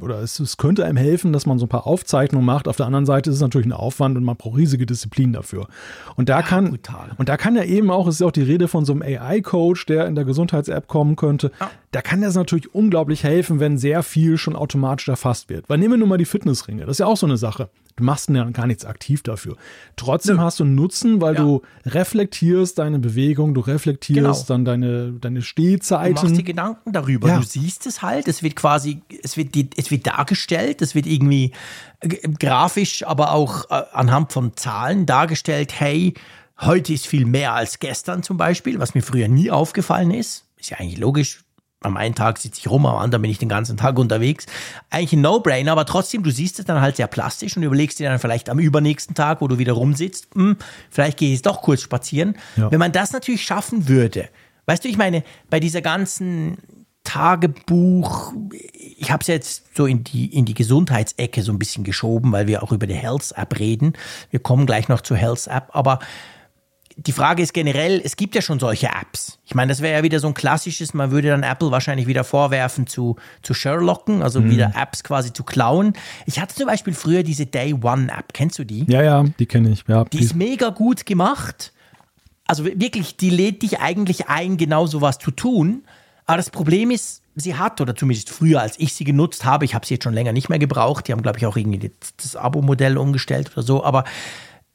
oder 0.00 0.20
es, 0.20 0.40
es 0.40 0.56
könnte 0.56 0.84
einem 0.84 0.96
helfen, 0.96 1.32
dass 1.32 1.46
man 1.46 1.58
so 1.58 1.66
ein 1.66 1.68
paar 1.68 1.86
Aufzeichnungen 1.86 2.44
macht. 2.44 2.66
Auf 2.66 2.76
der 2.76 2.86
anderen 2.86 3.06
Seite 3.06 3.30
ist 3.30 3.36
es 3.36 3.42
natürlich 3.42 3.68
ein 3.68 3.72
Aufwand 3.72 4.16
und 4.16 4.24
man 4.24 4.36
braucht 4.36 4.58
riesige 4.58 4.84
Disziplin 4.84 5.32
dafür. 5.32 5.68
Und 6.16 6.28
da 6.28 6.42
kann 6.42 6.70
brutal. 6.70 7.12
und 7.18 7.28
da 7.28 7.36
kann 7.36 7.54
ja 7.54 7.62
eben 7.62 7.90
auch, 7.90 8.08
es 8.08 8.16
ist 8.16 8.20
ja 8.20 8.26
auch 8.26 8.32
die 8.32 8.42
Rede 8.42 8.68
von 8.68 8.84
so 8.84 8.92
einem 8.92 9.02
AI-Coach, 9.02 9.86
der 9.86 10.06
in 10.06 10.16
der 10.16 10.24
Gesundheits-App 10.24 10.88
kommen 10.88 11.14
könnte. 11.14 11.52
Da 11.92 12.02
kann 12.02 12.20
das 12.20 12.34
natürlich 12.34 12.74
unglaublich 12.74 13.22
helfen, 13.22 13.60
wenn 13.60 13.78
sehr 13.78 14.02
viel 14.02 14.38
schon 14.38 14.56
automatisch 14.56 15.08
erfasst 15.08 15.48
wird. 15.48 15.68
Weil 15.68 15.78
nehmen 15.78 15.94
wir 15.94 15.98
nur 15.98 16.08
mal 16.08 16.18
die 16.18 16.24
Fitnessringe. 16.24 16.82
Das 16.82 16.92
ist 16.92 16.98
ja 16.98 17.06
auch 17.06 17.16
so 17.16 17.26
eine 17.26 17.36
Sache. 17.36 17.70
Du 17.96 18.04
machst 18.04 18.28
ja 18.28 18.44
gar 18.50 18.66
nichts 18.66 18.84
aktiv 18.84 19.22
dafür. 19.22 19.56
Trotzdem 19.96 20.38
hast 20.38 20.60
du 20.60 20.64
einen 20.64 20.74
Nutzen, 20.74 21.22
weil 21.22 21.34
Ja. 21.34 21.40
du 21.40 21.62
reflektierst 21.86 22.78
deine 22.78 22.98
Bewegung, 22.98 23.54
du 23.54 23.60
reflektierst 23.62 24.46
Genau. 24.46 24.46
dann 24.46 24.64
deine, 24.66 25.12
deine 25.12 25.38
Du 25.40 25.44
Stehzeiten. 25.44 26.14
machst 26.14 26.36
dir 26.36 26.42
Gedanken 26.42 26.92
darüber. 26.92 27.28
Ja. 27.28 27.38
Du 27.38 27.42
siehst 27.42 27.86
es 27.86 28.02
halt. 28.02 28.28
Es 28.28 28.42
wird 28.42 28.54
quasi, 28.54 29.00
es 29.22 29.38
wird, 29.38 29.54
die, 29.54 29.70
es 29.76 29.90
wird 29.90 30.06
dargestellt. 30.06 30.82
Es 30.82 30.94
wird 30.94 31.06
irgendwie 31.06 31.52
äh, 32.00 32.08
grafisch, 32.38 33.06
aber 33.06 33.32
auch 33.32 33.70
äh, 33.70 33.82
anhand 33.92 34.32
von 34.32 34.54
Zahlen 34.56 35.06
dargestellt. 35.06 35.72
Hey, 35.80 36.12
heute 36.60 36.92
ist 36.92 37.06
viel 37.06 37.24
mehr 37.24 37.54
als 37.54 37.78
gestern 37.78 38.22
zum 38.22 38.36
Beispiel, 38.36 38.78
was 38.78 38.94
mir 38.94 39.02
früher 39.02 39.28
nie 39.28 39.50
aufgefallen 39.50 40.10
ist. 40.10 40.44
Ist 40.58 40.68
ja 40.70 40.76
eigentlich 40.78 40.98
logisch. 40.98 41.44
Am 41.86 41.96
einen 41.96 42.14
Tag 42.14 42.38
sitze 42.38 42.60
ich 42.60 42.68
rum, 42.68 42.84
am 42.84 42.96
anderen 42.96 43.22
bin 43.22 43.30
ich 43.30 43.38
den 43.38 43.48
ganzen 43.48 43.76
Tag 43.76 43.98
unterwegs. 43.98 44.46
Eigentlich 44.90 45.12
ein 45.14 45.20
No-Brainer, 45.20 45.72
aber 45.72 45.86
trotzdem, 45.86 46.22
du 46.22 46.30
siehst 46.30 46.58
es 46.58 46.64
dann 46.64 46.80
halt 46.80 46.96
sehr 46.96 47.06
plastisch 47.06 47.56
und 47.56 47.62
überlegst 47.62 47.98
dir 47.98 48.08
dann 48.10 48.18
vielleicht 48.18 48.50
am 48.50 48.58
übernächsten 48.58 49.14
Tag, 49.14 49.40
wo 49.40 49.48
du 49.48 49.58
wieder 49.58 49.74
rumsitzt, 49.74 50.28
hm, 50.34 50.56
vielleicht 50.90 51.18
gehe 51.18 51.28
ich 51.28 51.34
jetzt 51.34 51.46
doch 51.46 51.62
kurz 51.62 51.80
spazieren. 51.82 52.36
Ja. 52.56 52.70
Wenn 52.70 52.80
man 52.80 52.92
das 52.92 53.12
natürlich 53.12 53.44
schaffen 53.44 53.88
würde, 53.88 54.28
weißt 54.66 54.84
du, 54.84 54.88
ich 54.88 54.96
meine, 54.98 55.22
bei 55.48 55.60
dieser 55.60 55.80
ganzen 55.80 56.58
Tagebuch, 57.04 58.32
ich 58.98 59.12
habe 59.12 59.20
es 59.20 59.28
jetzt 59.28 59.76
so 59.76 59.86
in 59.86 60.02
die, 60.02 60.26
in 60.34 60.44
die 60.44 60.54
Gesundheitsecke 60.54 61.42
so 61.42 61.52
ein 61.52 61.58
bisschen 61.58 61.84
geschoben, 61.84 62.32
weil 62.32 62.48
wir 62.48 62.62
auch 62.64 62.72
über 62.72 62.88
die 62.88 62.94
Health-App 62.94 63.58
reden. 63.60 63.92
Wir 64.30 64.40
kommen 64.40 64.66
gleich 64.66 64.88
noch 64.88 65.00
zur 65.00 65.16
Health-App, 65.16 65.68
aber 65.72 66.00
die 66.98 67.12
Frage 67.12 67.42
ist 67.42 67.52
generell, 67.52 68.00
es 68.02 68.16
gibt 68.16 68.34
ja 68.34 68.40
schon 68.40 68.58
solche 68.58 68.86
Apps. 68.86 69.38
Ich 69.44 69.54
meine, 69.54 69.68
das 69.68 69.82
wäre 69.82 69.98
ja 69.98 70.02
wieder 70.02 70.18
so 70.18 70.28
ein 70.28 70.34
klassisches, 70.34 70.94
man 70.94 71.10
würde 71.10 71.28
dann 71.28 71.42
Apple 71.42 71.70
wahrscheinlich 71.70 72.06
wieder 72.06 72.24
vorwerfen 72.24 72.86
zu, 72.86 73.16
zu 73.42 73.52
Sherlocken, 73.52 74.22
also 74.22 74.42
wieder 74.44 74.72
Apps 74.74 75.04
quasi 75.04 75.32
zu 75.32 75.44
klauen. 75.44 75.92
Ich 76.24 76.40
hatte 76.40 76.54
zum 76.54 76.66
Beispiel 76.66 76.94
früher 76.94 77.22
diese 77.22 77.44
Day 77.44 77.74
One 77.74 78.10
App, 78.10 78.32
kennst 78.32 78.58
du 78.58 78.64
die? 78.64 78.86
ja, 78.88 79.02
ja, 79.02 79.24
die 79.38 79.46
kenne 79.46 79.70
ich. 79.70 79.84
Ja, 79.86 80.04
Die 80.04 80.20
ist 80.20 80.34
mega 80.34 80.70
gut 80.70 81.04
gemacht. 81.04 81.72
Also 82.46 82.64
wirklich, 82.64 83.16
die 83.16 83.30
lädt 83.30 83.62
dich 83.62 83.80
eigentlich 83.80 84.28
ein, 84.28 84.56
genau 84.56 84.86
sowas 84.86 85.18
zu 85.18 85.30
tun. 85.30 85.82
Aber 86.24 86.38
das 86.38 86.50
Problem 86.50 86.90
ist, 86.90 87.22
sie 87.34 87.56
hat, 87.56 87.80
oder 87.80 87.94
zumindest 87.94 88.30
früher, 88.30 88.62
als 88.62 88.78
ich 88.78 88.94
sie 88.94 89.04
genutzt 89.04 89.44
habe, 89.44 89.64
ich 89.64 89.74
habe 89.74 89.84
sie 89.84 89.94
jetzt 89.94 90.04
schon 90.04 90.14
länger 90.14 90.32
nicht 90.32 90.48
mehr 90.48 90.58
gebraucht, 90.58 91.08
die 91.08 91.12
haben, 91.12 91.22
glaube 91.22 91.38
ich, 91.38 91.46
auch 91.46 91.56
irgendwie 91.56 91.90
das 92.16 92.36
Abo-Modell 92.36 92.96
umgestellt 92.96 93.50
oder 93.52 93.62
so, 93.62 93.84
aber 93.84 94.04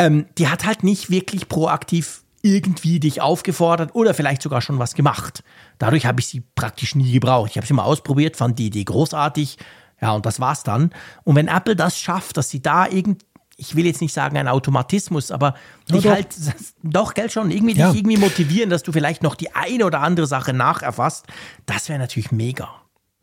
ähm, 0.06 0.26
die 0.38 0.48
hat 0.48 0.66
halt 0.66 0.84
nicht 0.84 1.10
wirklich 1.10 1.48
proaktiv 1.48 2.24
irgendwie 2.44 3.00
dich 3.00 3.22
aufgefordert 3.22 3.94
oder 3.94 4.14
vielleicht 4.14 4.42
sogar 4.42 4.62
schon 4.62 4.80
was 4.80 4.96
gemacht. 4.96 5.44
Dadurch 5.78 6.06
habe 6.08 6.20
ich 6.20 6.28
sie 6.28 6.42
praktisch 6.56 6.96
nie 6.96 7.12
gebraucht. 7.12 7.52
Ich 7.52 7.58
habe 7.58 7.68
sie 7.68 7.74
mal 7.74 7.84
ausprobiert, 7.84 8.36
fand 8.36 8.58
die 8.58 8.68
Idee 8.68 8.84
großartig. 8.84 9.58
Ja, 10.02 10.14
und 10.14 10.26
das 10.26 10.40
war's 10.40 10.64
dann. 10.64 10.90
Und 11.24 11.36
wenn 11.36 11.48
Apple 11.48 11.76
das 11.76 12.00
schafft, 12.00 12.38
dass 12.38 12.50
sie 12.50 12.60
da 12.62 12.88
irgend, 12.88 13.24
ich 13.58 13.76
will 13.76 13.86
jetzt 13.86 14.02
nicht 14.02 14.14
sagen 14.14 14.38
ein 14.38 14.48
Automatismus, 14.48 15.30
aber 15.30 15.54
dich 15.92 16.02
doch. 16.04 16.12
halt, 16.12 16.30
doch, 16.84 17.14
gell, 17.14 17.30
schon, 17.30 17.52
irgendwie 17.52 17.76
Ja. 17.78 17.92
dich 17.92 18.00
irgendwie 18.00 18.18
motivieren, 18.18 18.72
dass 18.72 18.82
du 18.82 18.92
vielleicht 18.92 19.22
noch 19.22 19.36
die 19.36 19.54
eine 19.54 19.86
oder 19.86 20.02
andere 20.02 20.26
Sache 20.26 20.54
nacherfasst, 20.54 21.28
das 21.68 21.90
wäre 21.90 22.00
natürlich 22.00 22.32
mega. 22.32 22.70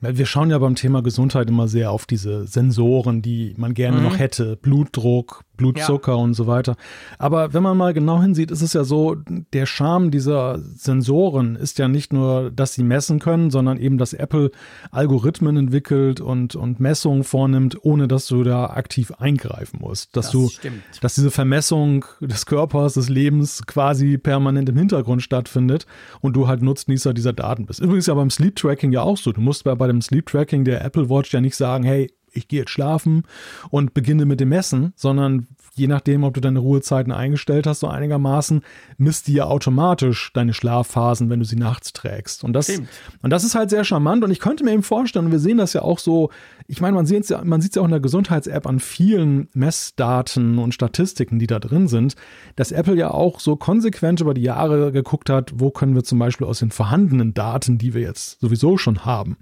Wir 0.00 0.26
schauen 0.26 0.50
ja 0.50 0.58
beim 0.58 0.76
Thema 0.76 1.02
Gesundheit 1.02 1.48
immer 1.48 1.66
sehr 1.66 1.90
auf 1.90 2.06
diese 2.06 2.46
Sensoren, 2.46 3.20
die 3.20 3.54
man 3.56 3.74
gerne 3.74 4.00
noch 4.00 4.16
hätte. 4.20 4.54
Blutdruck, 4.54 5.42
Blutzucker 5.58 6.16
und 6.16 6.32
so 6.32 6.46
weiter. 6.46 6.76
Aber 7.18 7.52
wenn 7.52 7.62
man 7.62 7.76
mal 7.76 7.92
genau 7.92 8.22
hinsieht, 8.22 8.50
ist 8.50 8.62
es 8.62 8.72
ja 8.72 8.84
so, 8.84 9.16
der 9.52 9.66
Charme 9.66 10.10
dieser 10.10 10.58
Sensoren 10.58 11.56
ist 11.56 11.78
ja 11.78 11.88
nicht 11.88 12.12
nur, 12.14 12.50
dass 12.50 12.72
sie 12.72 12.82
messen 12.82 13.18
können, 13.18 13.50
sondern 13.50 13.76
eben, 13.76 13.98
dass 13.98 14.14
Apple 14.14 14.50
Algorithmen 14.90 15.56
entwickelt 15.58 16.20
und, 16.22 16.56
und 16.56 16.80
Messungen 16.80 17.24
vornimmt, 17.24 17.76
ohne 17.82 18.08
dass 18.08 18.26
du 18.26 18.42
da 18.42 18.66
aktiv 18.70 19.12
eingreifen 19.18 19.80
musst. 19.80 20.16
Dass 20.16 20.26
Das 20.26 20.32
du, 20.32 20.48
stimmt. 20.48 20.82
dass 21.02 21.14
diese 21.14 21.30
Vermessung 21.30 22.06
des 22.20 22.46
Körpers, 22.46 22.94
des 22.94 23.08
Lebens 23.10 23.66
quasi 23.66 24.16
permanent 24.16 24.68
im 24.68 24.76
Hintergrund 24.76 25.22
stattfindet 25.22 25.86
und 26.20 26.34
du 26.34 26.48
halt 26.48 26.62
Nutznießer 26.62 27.12
dieser 27.12 27.32
Daten 27.32 27.66
bist. 27.66 27.80
Übrigens 27.80 28.06
ja 28.06 28.14
beim 28.14 28.30
Sleep 28.30 28.56
Tracking 28.56 28.92
ja 28.92 29.02
auch 29.02 29.16
so. 29.16 29.32
Du 29.32 29.40
musst 29.40 29.64
bei, 29.64 29.74
bei 29.74 29.86
dem 29.88 30.00
Sleep 30.00 30.26
Tracking 30.26 30.64
der 30.64 30.84
Apple 30.84 31.10
Watch 31.10 31.34
ja 31.34 31.40
nicht 31.40 31.56
sagen, 31.56 31.84
hey, 31.84 32.10
ich 32.32 32.48
gehe 32.48 32.60
jetzt 32.60 32.70
schlafen 32.70 33.24
und 33.70 33.94
beginne 33.94 34.24
mit 34.24 34.40
dem 34.40 34.50
Messen, 34.50 34.92
sondern 34.96 35.46
je 35.78 35.86
nachdem, 35.86 36.24
ob 36.24 36.34
du 36.34 36.40
deine 36.40 36.58
Ruhezeiten 36.58 37.12
eingestellt 37.12 37.66
hast, 37.66 37.80
so 37.80 37.86
einigermaßen, 37.86 38.62
misst 38.98 39.28
die 39.28 39.34
ja 39.34 39.44
automatisch 39.44 40.32
deine 40.34 40.52
Schlafphasen, 40.52 41.30
wenn 41.30 41.38
du 41.38 41.46
sie 41.46 41.56
nachts 41.56 41.92
trägst. 41.92 42.44
Und 42.44 42.52
das, 42.52 42.66
Stimmt. 42.66 42.88
und 43.22 43.30
das 43.30 43.44
ist 43.44 43.54
halt 43.54 43.70
sehr 43.70 43.84
charmant. 43.84 44.24
Und 44.24 44.30
ich 44.30 44.40
könnte 44.40 44.64
mir 44.64 44.72
eben 44.72 44.82
vorstellen, 44.82 45.26
und 45.26 45.32
wir 45.32 45.38
sehen 45.38 45.58
das 45.58 45.72
ja 45.72 45.82
auch 45.82 45.98
so, 45.98 46.30
ich 46.66 46.80
meine, 46.80 46.94
man 46.94 47.06
sieht 47.06 47.22
es 47.22 47.28
ja, 47.30 47.42
man 47.44 47.60
sieht 47.60 47.76
ja 47.76 47.82
auch 47.82 47.86
in 47.86 47.92
der 47.92 48.00
Gesundheits-App 48.00 48.66
an 48.66 48.80
vielen 48.80 49.48
Messdaten 49.54 50.58
und 50.58 50.74
Statistiken, 50.74 51.38
die 51.38 51.46
da 51.46 51.58
drin 51.58 51.88
sind, 51.88 52.14
dass 52.56 52.72
Apple 52.72 52.96
ja 52.96 53.10
auch 53.10 53.40
so 53.40 53.56
konsequent 53.56 54.20
über 54.20 54.34
die 54.34 54.42
Jahre 54.42 54.92
geguckt 54.92 55.30
hat, 55.30 55.52
wo 55.54 55.70
können 55.70 55.94
wir 55.94 56.04
zum 56.04 56.18
Beispiel 56.18 56.46
aus 56.46 56.58
den 56.58 56.70
vorhandenen 56.70 57.34
Daten, 57.34 57.78
die 57.78 57.94
wir 57.94 58.02
jetzt 58.02 58.40
sowieso 58.40 58.76
schon 58.76 59.04
haben, 59.04 59.36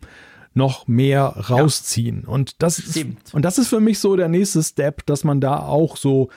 noch 0.56 0.88
mehr 0.88 1.22
rausziehen. 1.50 2.24
Und 2.24 2.62
das 2.62 2.78
ist, 2.78 2.90
Stimmt. 2.92 3.34
und 3.34 3.44
das 3.44 3.58
ist 3.58 3.68
für 3.68 3.80
mich 3.80 3.98
so 3.98 4.16
der 4.16 4.28
nächste 4.28 4.62
Step, 4.62 5.04
dass 5.06 5.22
man 5.24 5.40
da 5.40 5.58
auch 5.60 5.96
so 5.96 6.30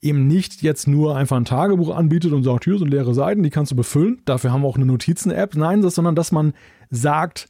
eben 0.00 0.26
nicht 0.26 0.62
jetzt 0.62 0.86
nur 0.86 1.16
einfach 1.16 1.36
ein 1.36 1.44
Tagebuch 1.46 1.94
anbietet 1.94 2.32
und 2.32 2.42
sagt, 2.44 2.64
hier 2.64 2.78
sind 2.78 2.88
leere 2.90 3.14
Seiten, 3.14 3.42
die 3.42 3.50
kannst 3.50 3.72
du 3.72 3.76
befüllen. 3.76 4.20
Dafür 4.26 4.52
haben 4.52 4.62
wir 4.62 4.68
auch 4.68 4.76
eine 4.76 4.86
Notizen-App. 4.86 5.56
Nein, 5.56 5.82
das, 5.82 5.94
sondern 5.94 6.14
dass 6.14 6.30
man 6.30 6.52
sagt, 6.90 7.48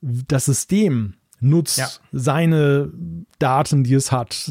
das 0.00 0.46
System 0.46 1.14
nutzt 1.40 1.78
Ja. 1.78 1.88
seine 2.12 2.92
Daten, 3.38 3.82
die 3.84 3.94
es 3.94 4.12
hat, 4.12 4.50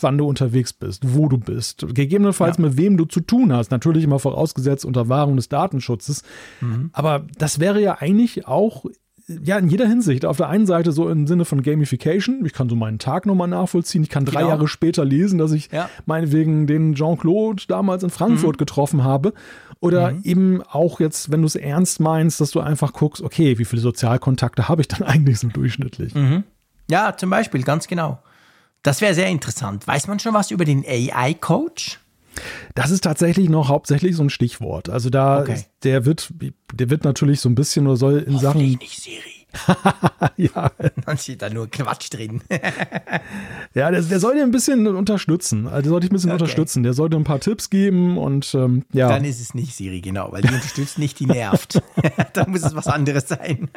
wann 0.00 0.18
du 0.18 0.26
unterwegs 0.26 0.72
bist, 0.72 1.02
wo 1.14 1.28
du 1.28 1.38
bist, 1.38 1.86
gegebenenfalls 1.94 2.56
Ja. 2.58 2.64
mit 2.64 2.76
wem 2.76 2.96
du 2.96 3.04
zu 3.04 3.20
tun 3.20 3.52
hast. 3.52 3.70
Natürlich 3.70 4.04
immer 4.04 4.18
vorausgesetzt 4.18 4.84
unter 4.84 5.08
Wahrung 5.08 5.36
des 5.36 5.48
Datenschutzes. 5.48 6.22
Mhm. 6.60 6.90
Aber 6.92 7.26
das 7.38 7.60
wäre 7.60 7.80
ja 7.80 7.98
eigentlich 8.00 8.46
auch 8.46 8.84
ja, 9.28 9.58
in 9.58 9.68
jeder 9.68 9.86
Hinsicht. 9.86 10.24
Auf 10.24 10.38
der 10.38 10.48
einen 10.48 10.66
Seite 10.66 10.90
so 10.92 11.08
im 11.08 11.26
Sinne 11.26 11.44
von 11.44 11.62
Gamification. 11.62 12.44
Ich 12.46 12.52
kann 12.54 12.68
so 12.68 12.74
meinen 12.76 12.98
Tag 12.98 13.26
nochmal 13.26 13.48
nachvollziehen. 13.48 14.02
Ich 14.02 14.08
kann 14.08 14.24
drei 14.24 14.40
Genau. 14.40 14.48
Jahre 14.50 14.68
später 14.68 15.04
lesen, 15.04 15.38
dass 15.38 15.52
ich 15.52 15.70
Ja. 15.70 15.84
Mhm. 15.84 15.88
meinetwegen 16.06 16.66
den 16.66 16.94
Jean-Claude 16.94 17.64
damals 17.68 18.02
in 18.02 18.10
Frankfurt 18.10 18.56
getroffen 18.58 19.04
habe. 19.04 19.34
Oder 19.80 20.14
eben 20.24 20.62
auch 20.62 20.98
jetzt, 20.98 21.30
wenn 21.30 21.42
du 21.42 21.46
es 21.46 21.54
ernst 21.54 22.00
meinst, 22.00 22.40
dass 22.40 22.50
du 22.50 22.60
einfach 22.60 22.92
guckst, 22.92 23.22
okay, 23.22 23.58
wie 23.58 23.64
viele 23.64 23.82
Sozialkontakte 23.82 24.68
habe 24.68 24.80
ich 24.80 24.88
dann 24.88 25.02
eigentlich 25.06 25.38
so 25.38 25.48
durchschnittlich? 25.48 26.14
Mhm. 26.14 26.44
Ja, 26.90 27.14
zum 27.16 27.28
Beispiel, 27.30 27.62
ganz 27.62 27.86
genau. 27.86 28.18
Das 28.82 29.00
wäre 29.00 29.12
sehr 29.12 29.28
interessant. 29.28 29.86
Weiß 29.86 30.06
man 30.08 30.18
schon 30.20 30.32
was 30.34 30.50
über 30.50 30.64
den 30.64 30.84
AI-Coach? 30.86 32.00
Das 32.74 32.90
ist 32.90 33.04
tatsächlich 33.04 33.48
noch 33.48 33.68
hauptsächlich 33.68 34.16
so 34.16 34.22
ein 34.22 34.30
Stichwort. 34.30 34.88
Also 34.88 35.10
da, 35.10 35.40
Okay. 35.40 35.54
ist, 35.54 35.68
der 35.84 36.04
wird, 36.04 36.32
der 36.72 36.90
wird 36.90 37.04
natürlich 37.04 37.40
so 37.40 37.48
ein 37.48 37.54
bisschen 37.54 37.86
oder 37.86 37.96
soll 37.96 38.18
in 38.20 38.38
Sachen, 38.38 38.60
nicht 38.62 39.00
Siri. 39.02 39.22
ja, 40.36 40.70
Dann 41.06 41.16
steht 41.16 41.40
da 41.40 41.48
nur 41.48 41.68
Quatsch 41.70 42.12
drin. 42.12 42.42
ja 43.74 43.90
der, 43.90 44.02
der 44.02 44.20
soll 44.20 44.34
dir 44.34 44.42
ein 44.42 44.50
bisschen 44.50 44.86
unterstützen. 44.86 45.66
Also 45.66 45.82
der 45.82 45.90
soll 45.90 46.00
dich 46.00 46.10
ein 46.10 46.14
bisschen 46.14 46.30
Okay. 46.30 46.42
unterstützen. 46.42 46.82
Der 46.82 46.92
soll 46.92 47.08
dir 47.10 47.16
ein 47.16 47.24
paar 47.24 47.40
Tipps 47.40 47.70
geben 47.70 48.18
und 48.18 48.54
ähm, 48.54 48.84
ja. 48.92 49.08
Dann 49.08 49.24
ist 49.24 49.40
es 49.40 49.54
nicht 49.54 49.74
Siri, 49.74 50.00
genau, 50.00 50.32
weil 50.32 50.42
die 50.42 50.52
unterstützt 50.52 50.98
nicht, 50.98 51.18
die 51.18 51.26
nervt. 51.26 51.80
da 52.34 52.46
muss 52.46 52.62
es 52.62 52.74
was 52.74 52.86
anderes 52.88 53.26
sein. 53.28 53.70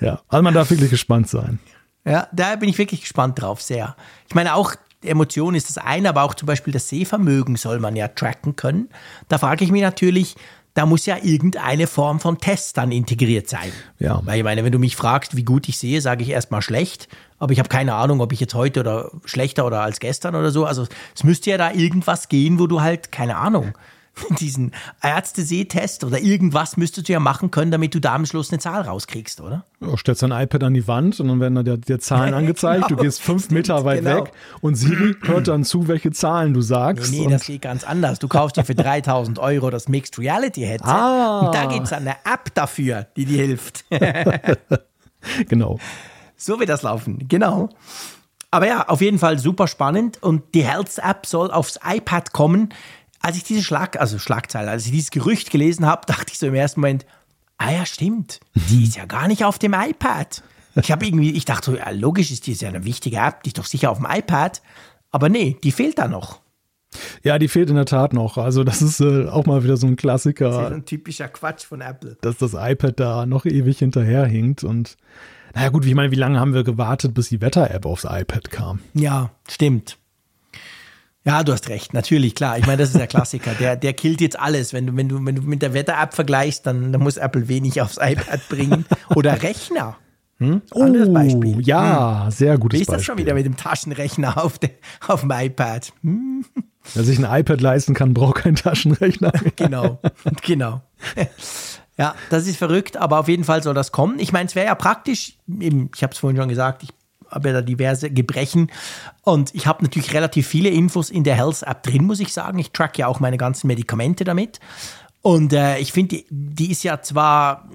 ja. 0.00 0.20
Also 0.28 0.42
man 0.42 0.54
darf 0.54 0.70
wirklich 0.70 0.90
gespannt 0.90 1.28
sein. 1.28 1.58
Ja, 2.04 2.28
da 2.32 2.56
bin 2.56 2.68
ich 2.68 2.78
wirklich 2.78 3.00
gespannt 3.02 3.40
drauf, 3.40 3.60
sehr. 3.60 3.96
Ich 4.28 4.34
meine, 4.34 4.54
auch 4.54 4.74
Emotion 5.02 5.54
ist 5.54 5.68
das 5.68 5.78
eine, 5.78 6.08
aber 6.08 6.24
auch 6.24 6.34
zum 6.34 6.46
Beispiel 6.46 6.72
das 6.72 6.88
Sehvermögen 6.88 7.56
soll 7.56 7.78
man 7.78 7.94
ja 7.96 8.08
tracken 8.08 8.56
können. 8.56 8.88
Da 9.28 9.38
frage 9.38 9.64
ich 9.64 9.70
mich 9.70 9.82
natürlich, 9.82 10.34
da 10.74 10.86
muss 10.86 11.06
ja 11.06 11.16
irgendeine 11.22 11.86
Form 11.86 12.20
von 12.20 12.38
Test 12.38 12.76
dann 12.76 12.92
integriert 12.92 13.48
sein. 13.48 13.72
Ja. 13.98 14.20
Weil 14.24 14.38
ich 14.38 14.44
meine, 14.44 14.64
wenn 14.64 14.72
du 14.72 14.78
mich 14.78 14.96
fragst, 14.96 15.36
wie 15.36 15.44
gut 15.44 15.68
ich 15.68 15.78
sehe, 15.78 16.00
sage 16.00 16.22
ich 16.22 16.30
erstmal 16.30 16.62
schlecht, 16.62 17.08
aber 17.38 17.52
ich 17.52 17.58
habe 17.58 17.68
keine 17.68 17.94
Ahnung, 17.94 18.20
ob 18.20 18.32
ich 18.32 18.40
jetzt 18.40 18.54
heute 18.54 18.80
oder 18.80 19.10
schlechter 19.24 19.66
oder 19.66 19.80
als 19.80 19.98
gestern 19.98 20.34
oder 20.34 20.50
so. 20.50 20.66
Also 20.66 20.86
es 21.14 21.24
müsste 21.24 21.50
ja 21.50 21.58
da 21.58 21.72
irgendwas 21.72 22.28
gehen, 22.28 22.58
wo 22.58 22.66
du 22.66 22.80
halt, 22.80 23.10
keine 23.10 23.36
Ahnung, 23.36 23.72
diesen 24.40 24.72
Ärzte-Sehtest 25.02 26.04
oder 26.04 26.18
irgendwas 26.20 26.76
müsstest 26.76 27.08
du 27.08 27.12
ja 27.12 27.20
machen 27.20 27.50
können, 27.50 27.70
damit 27.70 27.94
du 27.94 28.00
da 28.00 28.14
am 28.14 28.26
Schluss 28.26 28.50
eine 28.50 28.58
Zahl 28.58 28.82
rauskriegst, 28.82 29.40
oder? 29.40 29.64
Du 29.80 29.96
stellst 29.96 30.22
dein 30.22 30.32
iPad 30.32 30.64
an 30.64 30.74
die 30.74 30.86
Wand 30.88 31.18
und 31.20 31.28
dann 31.28 31.40
werden 31.40 31.54
da 31.64 31.76
dir, 31.76 31.98
Zahlen 32.00 32.34
angezeigt. 32.34 32.84
Du 32.84 32.88
Genau. 32.96 33.02
gehst 33.02 33.20
fünf 33.22 33.44
Stimmt, 33.44 33.58
Meter 33.58 33.84
weit 33.84 34.04
genau. 34.04 34.24
weg 34.24 34.32
und 34.60 34.74
Siri 34.74 35.14
hört 35.22 35.48
dann 35.48 35.64
zu, 35.64 35.88
welche 35.88 36.10
Zahlen 36.10 36.54
du 36.54 36.60
sagst. 36.60 37.12
Nee, 37.12 37.26
und 37.26 37.30
das 37.32 37.46
geht 37.46 37.62
ganz 37.62 37.84
anders. 37.84 38.18
Du 38.18 38.28
kaufst 38.28 38.56
dir 38.56 38.64
für 38.64 38.74
3000 38.74 39.38
Euro 39.38 39.70
das 39.70 39.88
Mixed 39.88 40.18
Reality 40.18 40.62
Headset 40.62 40.88
Ah. 40.90 41.40
und 41.40 41.54
da 41.54 41.66
gibt 41.66 41.86
es 41.86 41.92
eine 41.92 42.12
App 42.24 42.54
dafür, 42.54 43.06
die 43.16 43.24
dir 43.24 43.44
hilft. 43.44 43.84
genau. 45.48 45.78
so 46.36 46.58
wird 46.60 46.68
das 46.68 46.82
laufen, 46.82 47.26
genau. 47.28 47.68
Aber 48.50 48.66
ja, 48.66 48.88
auf 48.88 49.02
jeden 49.02 49.18
Fall 49.18 49.38
super 49.38 49.66
spannend 49.68 50.22
und 50.22 50.54
die 50.54 50.64
Health 50.64 50.98
App 50.98 51.26
soll 51.26 51.50
aufs 51.50 51.78
iPad 51.86 52.32
kommen. 52.32 52.70
Als 53.28 53.36
ich 53.36 53.44
diese 53.44 53.62
Schlag, 53.62 54.00
also 54.00 54.18
Schlagzeile, 54.18 54.70
als 54.70 54.86
ich 54.86 54.90
dieses 54.92 55.10
Gerücht 55.10 55.50
gelesen 55.50 55.84
habe, 55.84 56.06
dachte 56.06 56.32
ich 56.32 56.38
so 56.38 56.46
im 56.46 56.54
ersten 56.54 56.80
Moment, 56.80 57.04
ah 57.58 57.70
ja, 57.70 57.84
stimmt, 57.84 58.40
die 58.54 58.84
ist 58.84 58.96
ja 58.96 59.04
gar 59.04 59.28
nicht 59.28 59.44
auf 59.44 59.58
dem 59.58 59.74
iPad. 59.74 60.42
Ich 60.76 60.90
habe 60.90 61.04
irgendwie, 61.04 61.32
ich 61.32 61.44
dachte 61.44 61.72
so, 61.72 61.76
ja, 61.76 61.90
logisch 61.90 62.30
ist 62.30 62.46
die 62.46 62.52
ist 62.52 62.62
ja 62.62 62.70
eine 62.70 62.86
wichtige 62.86 63.18
App, 63.18 63.42
die 63.42 63.50
ist 63.50 63.58
doch 63.58 63.66
sicher 63.66 63.90
auf 63.90 63.98
dem 63.98 64.06
iPad. 64.08 64.62
Aber 65.10 65.28
nee, 65.28 65.58
die 65.62 65.72
fehlt 65.72 65.98
da 65.98 66.08
noch. 66.08 66.40
Ja, 67.22 67.38
die 67.38 67.48
fehlt 67.48 67.68
in 67.68 67.76
der 67.76 67.84
Tat 67.84 68.14
noch. 68.14 68.38
Also 68.38 68.64
das 68.64 68.80
ist 68.80 69.00
äh, 69.00 69.26
auch 69.26 69.44
mal 69.44 69.62
wieder 69.62 69.76
so 69.76 69.86
ein 69.86 69.96
Das 69.96 69.98
ist 69.98 70.00
Klassiker, 70.00 70.70
ein 70.70 70.86
typischer 70.86 71.28
Quatsch 71.28 71.66
von 71.66 71.82
Apple. 71.82 72.16
dass 72.22 72.38
das 72.38 72.54
iPad 72.54 72.98
da 72.98 73.26
noch 73.26 73.44
ewig 73.44 73.80
hinterherhinkt. 73.80 74.64
Und 74.64 74.96
naja 75.54 75.68
gut, 75.68 75.84
ich 75.84 75.94
meine, 75.94 76.12
wie 76.12 76.16
lange 76.16 76.40
haben 76.40 76.54
wir 76.54 76.64
gewartet, 76.64 77.12
bis 77.12 77.28
die 77.28 77.42
Wetter-App 77.42 77.84
aufs 77.84 78.04
iPad 78.04 78.50
kam? 78.50 78.78
Ja, 78.94 79.32
stimmt. 79.50 79.98
Ja, 81.28 81.44
du 81.44 81.52
hast 81.52 81.68
recht, 81.68 81.92
natürlich, 81.92 82.34
klar. 82.34 82.56
Ich 82.56 82.64
meine, 82.66 82.78
das 82.78 82.88
ist 82.88 82.98
der 82.98 83.06
Klassiker. 83.06 83.52
Der, 83.60 83.76
der 83.76 83.92
killt 83.92 84.22
jetzt 84.22 84.40
alles. 84.40 84.72
Wenn 84.72 84.86
du, 84.86 84.96
wenn 84.96 85.10
du, 85.10 85.22
wenn 85.26 85.34
du 85.34 85.42
mit 85.42 85.60
der 85.60 85.74
Wetter-App 85.74 86.14
vergleichst, 86.14 86.66
dann, 86.66 86.90
dann 86.90 87.02
muss 87.02 87.18
Apple 87.18 87.48
wenig 87.48 87.82
aufs 87.82 87.98
iPad 88.00 88.40
bringen. 88.48 88.86
Oder 89.14 89.42
Rechner. 89.42 89.98
Hm? 90.38 90.62
Anderes 90.70 91.12
Beispiel. 91.12 91.56
Oh, 91.58 91.60
ja, 91.60 92.28
sehr 92.30 92.54
Wie 92.54 92.60
gutes 92.60 92.80
ist 92.80 92.88
das 92.88 92.94
Beispiel. 92.94 93.04
schon 93.04 93.18
wieder 93.18 93.34
mit 93.34 93.44
dem 93.44 93.58
Taschenrechner 93.58 94.42
auf, 94.42 94.58
de, 94.58 94.70
auf 95.06 95.20
dem 95.20 95.30
iPad? 95.30 95.92
Hm? 96.02 96.46
Wer 96.94 97.04
sich 97.04 97.22
ein 97.22 97.40
iPad 97.40 97.60
leisten 97.60 97.92
kann, 97.92 98.14
braucht 98.14 98.36
keinen 98.36 98.56
Taschenrechner. 98.56 99.32
Genau, 99.56 100.00
genau. 100.42 100.80
Ja, 101.98 102.14
das 102.30 102.46
ist 102.46 102.56
verrückt, 102.56 102.96
aber 102.96 103.18
auf 103.18 103.28
jeden 103.28 103.44
Fall 103.44 103.62
soll 103.62 103.74
das 103.74 103.92
kommen. 103.92 104.18
Ich 104.18 104.32
meine, 104.32 104.46
es 104.46 104.54
wäre 104.54 104.68
ja 104.68 104.74
praktisch, 104.74 105.36
eben, 105.60 105.90
ich 105.94 106.02
habe 106.02 106.14
es 106.14 106.18
vorhin 106.18 106.38
schon 106.38 106.48
gesagt, 106.48 106.84
ich 106.84 106.90
habe 107.30 107.48
ja 107.48 107.54
da 107.54 107.62
diverse 107.62 108.10
Gebrechen 108.10 108.70
und 109.22 109.54
ich 109.54 109.66
habe 109.66 109.82
natürlich 109.82 110.14
relativ 110.14 110.46
viele 110.46 110.68
Infos 110.68 111.10
in 111.10 111.24
der 111.24 111.36
Health 111.36 111.62
App 111.62 111.82
drin, 111.82 112.04
muss 112.04 112.20
ich 112.20 112.32
sagen. 112.32 112.58
Ich 112.58 112.72
track 112.72 112.98
ja 112.98 113.06
auch 113.06 113.20
meine 113.20 113.36
ganzen 113.36 113.66
Medikamente 113.66 114.24
damit. 114.24 114.60
Und 115.22 115.52
äh, 115.52 115.78
ich 115.78 115.92
finde, 115.92 116.16
die, 116.16 116.26
die 116.30 116.70
ist 116.70 116.84
ja 116.84 117.02
zwar, 117.02 117.68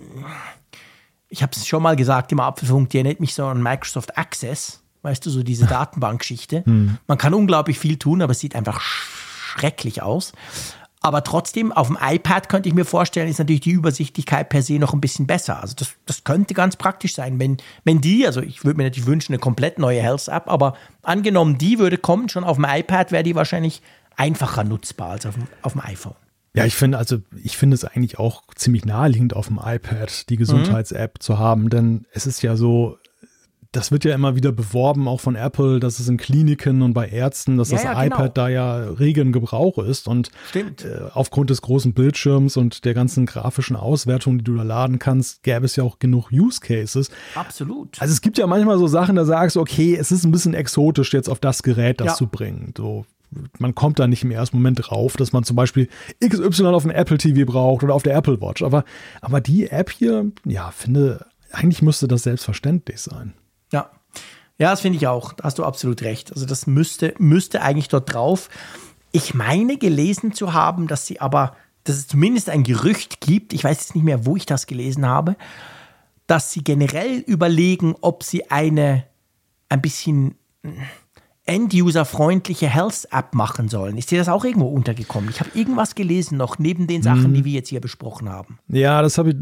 ich 1.30 1.44
habe 1.44 1.52
es 1.56 1.68
schon 1.68 1.84
mal 1.84 1.96
gesagt 1.96 2.32
im 2.32 2.39
Apfelfunk, 2.39 2.89
die 2.89 2.98
erinnert 2.98 3.20
mich 3.20 3.34
so 3.34 3.46
an 3.46 3.62
Microsoft 3.62 4.18
Access, 4.18 4.82
weißt 5.02 5.26
du, 5.26 5.30
so 5.30 5.44
diese 5.44 5.66
Datenbankgeschichte. 5.68 6.63
Man 7.08 7.18
kann 7.18 7.34
unglaublich 7.34 7.80
viel 7.80 7.98
tun, 7.98 8.22
aber 8.22 8.32
es 8.32 8.39
sieht 8.39 8.56
einfach 8.56 8.82
schrecklich 8.82 10.02
aus. 10.02 10.34
Aber 11.06 11.22
trotzdem, 11.26 11.74
auf 11.74 11.88
dem 11.88 11.98
iPad 12.02 12.48
könnte 12.48 12.70
ich 12.70 12.76
mir 12.76 12.86
vorstellen, 12.86 13.28
ist 13.28 13.38
natürlich 13.38 13.62
die 13.62 13.72
Übersichtlichkeit 13.72 14.48
per 14.48 14.62
se 14.62 14.80
noch 14.80 14.94
ein 14.94 15.02
bisschen 15.02 15.28
besser. 15.28 15.62
Also 15.62 15.76
das, 15.78 15.89
das 16.06 16.24
könnte 16.24 16.54
ganz 16.54 16.78
praktisch 16.78 17.13
sein, 17.13 17.39
wenn, 17.39 17.58
wenn 17.84 18.00
die, 18.00 18.26
also 18.26 18.42
ich 18.42 18.63
würde 18.63 18.78
mir 18.78 18.86
natürlich 18.86 19.06
wünschen, 19.06 19.34
eine 19.34 19.39
komplett 19.39 19.80
neue 19.80 20.02
Health-App, 20.02 20.50
aber 20.50 20.76
angenommen, 21.02 21.58
die 21.58 21.78
würde 21.78 21.98
kommen, 21.98 22.30
schon 22.30 22.46
auf 22.46 22.56
dem 22.56 22.66
iPad 22.66 23.12
wäre 23.12 23.24
die 23.24 23.36
wahrscheinlich 23.36 23.82
einfacher 24.16 24.63
nutzbar 24.63 25.10
als 25.10 25.26
auf 25.26 25.36
dem, 25.36 25.44
auf 25.62 25.74
dem 25.74 25.82
iPhone. 25.82 26.16
Ja, 26.56 26.63
ich 26.63 26.76
finde, 26.76 26.98
also 27.00 27.18
ich 27.44 27.58
finde 27.58 27.76
es 27.76 27.84
eigentlich 27.84 28.18
auch 28.18 28.44
ziemlich 28.56 28.86
naheliegend 28.86 29.36
auf 29.36 29.48
dem 29.48 29.60
iPad, 29.62 30.30
die 30.30 30.38
Gesundheits-App 30.38 31.22
zu 31.22 31.38
haben, 31.38 31.70
denn 31.70 32.06
es 32.13 32.28
ist 32.28 32.44
ja 32.44 32.56
so, 32.56 32.98
das 33.74 33.92
wird 33.92 34.06
ja 34.06 34.16
immer 34.16 34.36
wieder 34.38 34.52
beworben, 34.54 35.08
auch 35.08 35.20
von 35.20 35.36
Apple, 35.36 35.80
dass 35.82 36.00
es 36.00 36.08
in 36.08 36.16
Kliniken 36.18 36.82
und 36.82 36.94
bei 36.94 37.10
Ärzten, 37.10 37.58
dass 37.58 37.72
Ja, 37.72 37.76
das 37.78 37.84
ja, 37.84 37.94
genau. 38.04 38.16
iPad 38.16 38.38
da 38.38 38.48
ja 38.48 38.76
rege 38.78 39.26
Gebrauch 39.32 39.78
ist 39.80 40.08
und 40.08 40.30
Stimmt. 40.50 40.86
äh, 40.86 41.02
aufgrund 41.14 41.50
des 41.50 41.62
großen 41.62 41.94
Bildschirms 41.94 42.56
und 42.56 42.86
der 42.86 42.94
ganzen 42.94 43.26
grafischen 43.26 43.76
Auswertung, 43.76 44.38
die 44.38 44.44
du 44.44 44.56
da 44.56 44.64
laden 44.64 45.00
kannst, 45.00 45.44
gäbe 45.44 45.66
es 45.66 45.76
ja 45.76 45.84
auch 45.84 46.00
genug 46.00 46.32
Use 46.32 46.60
Cases. 46.62 47.10
Absolut. 47.36 48.00
Also 48.02 48.12
es 48.14 48.22
gibt 48.22 48.38
ja 48.38 48.48
manchmal 48.48 48.78
so 48.78 48.88
Sachen, 48.88 49.16
da 49.16 49.26
sagst 49.26 49.56
du, 49.56 49.60
okay, 49.62 49.96
es 50.00 50.12
ist 50.12 50.24
ein 50.24 50.32
bisschen 50.32 50.54
exotisch, 50.54 51.12
jetzt 51.14 51.28
auf 51.30 51.40
das 51.40 51.64
Gerät 51.64 52.00
das 52.00 52.08
Ja. 52.08 52.14
zu 52.14 52.28
bringen. 52.28 52.74
So, 52.78 53.06
man 53.58 53.74
kommt 53.74 53.98
da 53.98 54.06
nicht 54.08 54.24
im 54.24 54.32
ersten 54.32 54.58
Moment 54.58 54.80
drauf, 54.84 55.18
dass 55.18 55.34
man 55.34 55.44
zum 55.44 55.56
Beispiel 55.56 55.90
XY 56.24 56.66
auf 56.68 56.84
dem 56.84 56.92
Apple 56.92 57.18
TV 57.18 57.52
braucht 57.52 57.84
oder 57.84 57.96
auf 57.96 58.04
der 58.04 58.16
Apple 58.16 58.40
Watch. 58.40 58.62
Aber, 58.62 58.84
aber 59.22 59.42
die 59.42 59.68
App 59.70 59.90
hier, 59.92 60.32
ja, 60.46 60.70
finde, 60.72 61.26
eigentlich 61.52 61.82
müsste 61.82 62.08
das 62.08 62.24
selbstverständlich 62.24 63.00
sein. 63.00 63.34
Ja. 64.58 64.72
Das 64.72 64.82
finde 64.82 64.98
ich 64.98 65.08
auch. 65.08 65.34
Da 65.34 65.46
hast 65.46 65.58
du 65.60 65.63
absolut 65.63 66.02
recht. 66.02 66.32
Also 66.32 66.46
das 66.46 66.68
müsste, 66.68 67.13
müsste 67.18 67.62
eigentlich 67.62 67.88
dort 67.88 68.13
drauf. 68.13 68.50
Ich 69.12 69.34
meine 69.34 69.78
gelesen 69.78 70.34
zu 70.34 70.54
haben, 70.54 70.88
dass 70.88 71.06
sie 71.06 71.20
aber, 71.20 71.56
dass 71.84 71.98
es 71.98 72.08
zumindest 72.08 72.50
ein 72.50 72.63
Gerücht 72.63 73.22
gibt, 73.22 73.54
ich 73.54 73.63
weiß 73.63 73.78
jetzt 73.78 73.96
nicht 73.96 74.04
mehr, 74.04 74.26
wo 74.26 74.36
ich 74.36 74.46
das 74.46 74.68
gelesen 74.68 75.06
habe, 75.06 75.36
dass 76.28 76.52
sie 76.52 76.63
generell 76.63 77.20
überlegen, 77.20 77.96
ob 78.02 78.24
sie 78.24 78.50
eine 78.50 79.06
ein 79.70 79.82
bisschen 79.82 80.36
End-User-freundliche 81.46 82.70
Health-App 82.70 83.36
machen 83.36 83.68
sollen. 83.68 83.98
Ist 83.98 84.12
dir 84.12 84.18
das 84.18 84.30
auch 84.30 84.46
irgendwo 84.46 84.68
untergekommen? 84.68 85.30
Ich 85.30 85.42
habe 85.42 85.50
irgendwas 85.54 85.94
gelesen 85.96 86.38
noch, 86.38 86.58
neben 86.58 86.88
den 86.88 87.04
Sachen, 87.04 87.34
die 87.34 87.44
wir 87.44 87.52
jetzt 87.52 87.70
hier 87.70 87.82
besprochen 87.82 88.30
haben. 88.30 88.60
Ja, 88.70 89.02
das 89.02 89.18
habe 89.18 89.32
ich. 89.32 89.36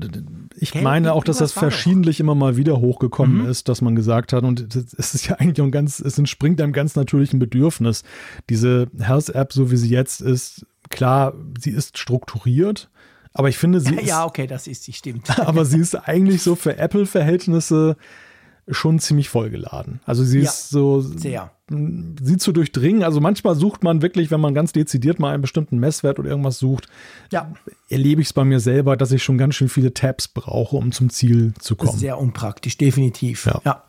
Ich 0.64 0.72
Gell? 0.74 0.84
meine 0.84 1.14
auch, 1.14 1.24
dass 1.24 1.40
das 1.40 1.54
verschiedentlich 1.54 2.20
immer 2.20 2.36
mal 2.36 2.56
wieder 2.56 2.80
hochgekommen 2.80 3.42
Mhm. 3.44 3.50
ist, 3.50 3.68
dass 3.68 3.82
man 3.82 3.96
gesagt 3.96 4.32
hat, 4.32 4.44
und 4.44 4.76
es 4.76 5.16
ist 5.16 5.26
ja 5.28 5.36
eigentlich 5.38 5.60
ein 5.60 5.72
ganz, 5.72 6.00
es 6.00 6.20
entspringt 6.20 6.62
einem 6.62 6.72
ganz 6.72 6.96
natürlichen 6.96 7.40
Bedürfnis. 7.40 8.04
Diese 8.48 8.88
Health-App, 9.00 9.54
so 9.54 9.72
wie 9.72 9.78
sie 9.78 9.90
jetzt 9.90 10.22
ist, 10.22 10.66
klar, 10.90 11.34
sie 11.60 11.72
ist 11.72 11.98
strukturiert, 11.98 12.92
aber 13.34 13.50
ich 13.50 13.58
finde, 13.58 13.80
sie 13.80 13.96
ist, 13.96 14.08
Ja, 14.08 14.24
okay, 14.26 14.46
das 14.46 14.68
ist 14.68 14.84
sie, 14.84 14.94
stimmt. 14.94 15.40
aber 15.40 15.66
sie 15.66 15.80
ist 15.80 15.96
eigentlich 15.96 16.44
so 16.44 16.56
für 16.56 16.78
Apple-Verhältnisse 16.78 17.98
schon 18.70 19.00
ziemlich 19.00 19.30
vollgeladen. 19.30 20.00
Also 20.06 20.24
sie 20.24 20.40
Ja, 20.42 20.44
ist 20.50 20.70
so, 20.70 21.02
Sehr. 21.02 21.52
Sie 22.22 22.38
zu 22.38 22.52
durchdringen. 22.52 23.04
Also 23.04 23.22
manchmal 23.22 23.56
sucht 23.56 23.84
man 23.84 24.02
wirklich, 24.02 24.32
wenn 24.32 24.42
man 24.42 24.54
ganz 24.54 24.72
dezidiert 24.74 25.20
mal 25.20 25.34
einen 25.34 25.42
bestimmten 25.42 25.78
Messwert 25.80 26.20
oder 26.20 26.30
irgendwas 26.30 26.60
sucht, 26.60 26.88
Ja, 27.32 27.52
erlebe 27.90 28.22
ich 28.22 28.28
es 28.28 28.34
bei 28.34 28.44
mir 28.44 28.60
selber, 28.60 28.98
dass 28.98 29.12
ich 29.12 29.24
schon 29.24 29.38
ganz 29.38 29.56
schön 29.56 29.70
viele 29.70 29.94
Tabs 29.94 30.28
brauche, 30.28 30.76
um 30.76 30.92
zum 30.92 31.10
Ziel 31.10 31.54
zu 31.60 31.76
kommen. 31.76 31.98
sehr 31.98 32.18
unpraktisch, 32.18 32.78
definitiv. 32.78 33.46
Ja. 33.46 33.62
Ja. 33.66 33.84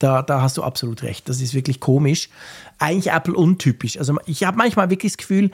Da, 0.00 0.22
da 0.22 0.42
hast 0.42 0.56
du 0.56 0.62
absolut 0.62 1.02
recht. 1.02 1.28
Das 1.28 1.40
ist 1.40 1.54
wirklich 1.54 1.80
komisch. 1.80 2.28
Eigentlich 2.78 3.12
Apple 3.12 3.34
untypisch. 3.34 3.98
Also 3.98 4.16
ich 4.26 4.44
habe 4.44 4.56
manchmal 4.56 4.90
wirklich 4.90 5.12
das 5.12 5.18
Gefühl, 5.18 5.50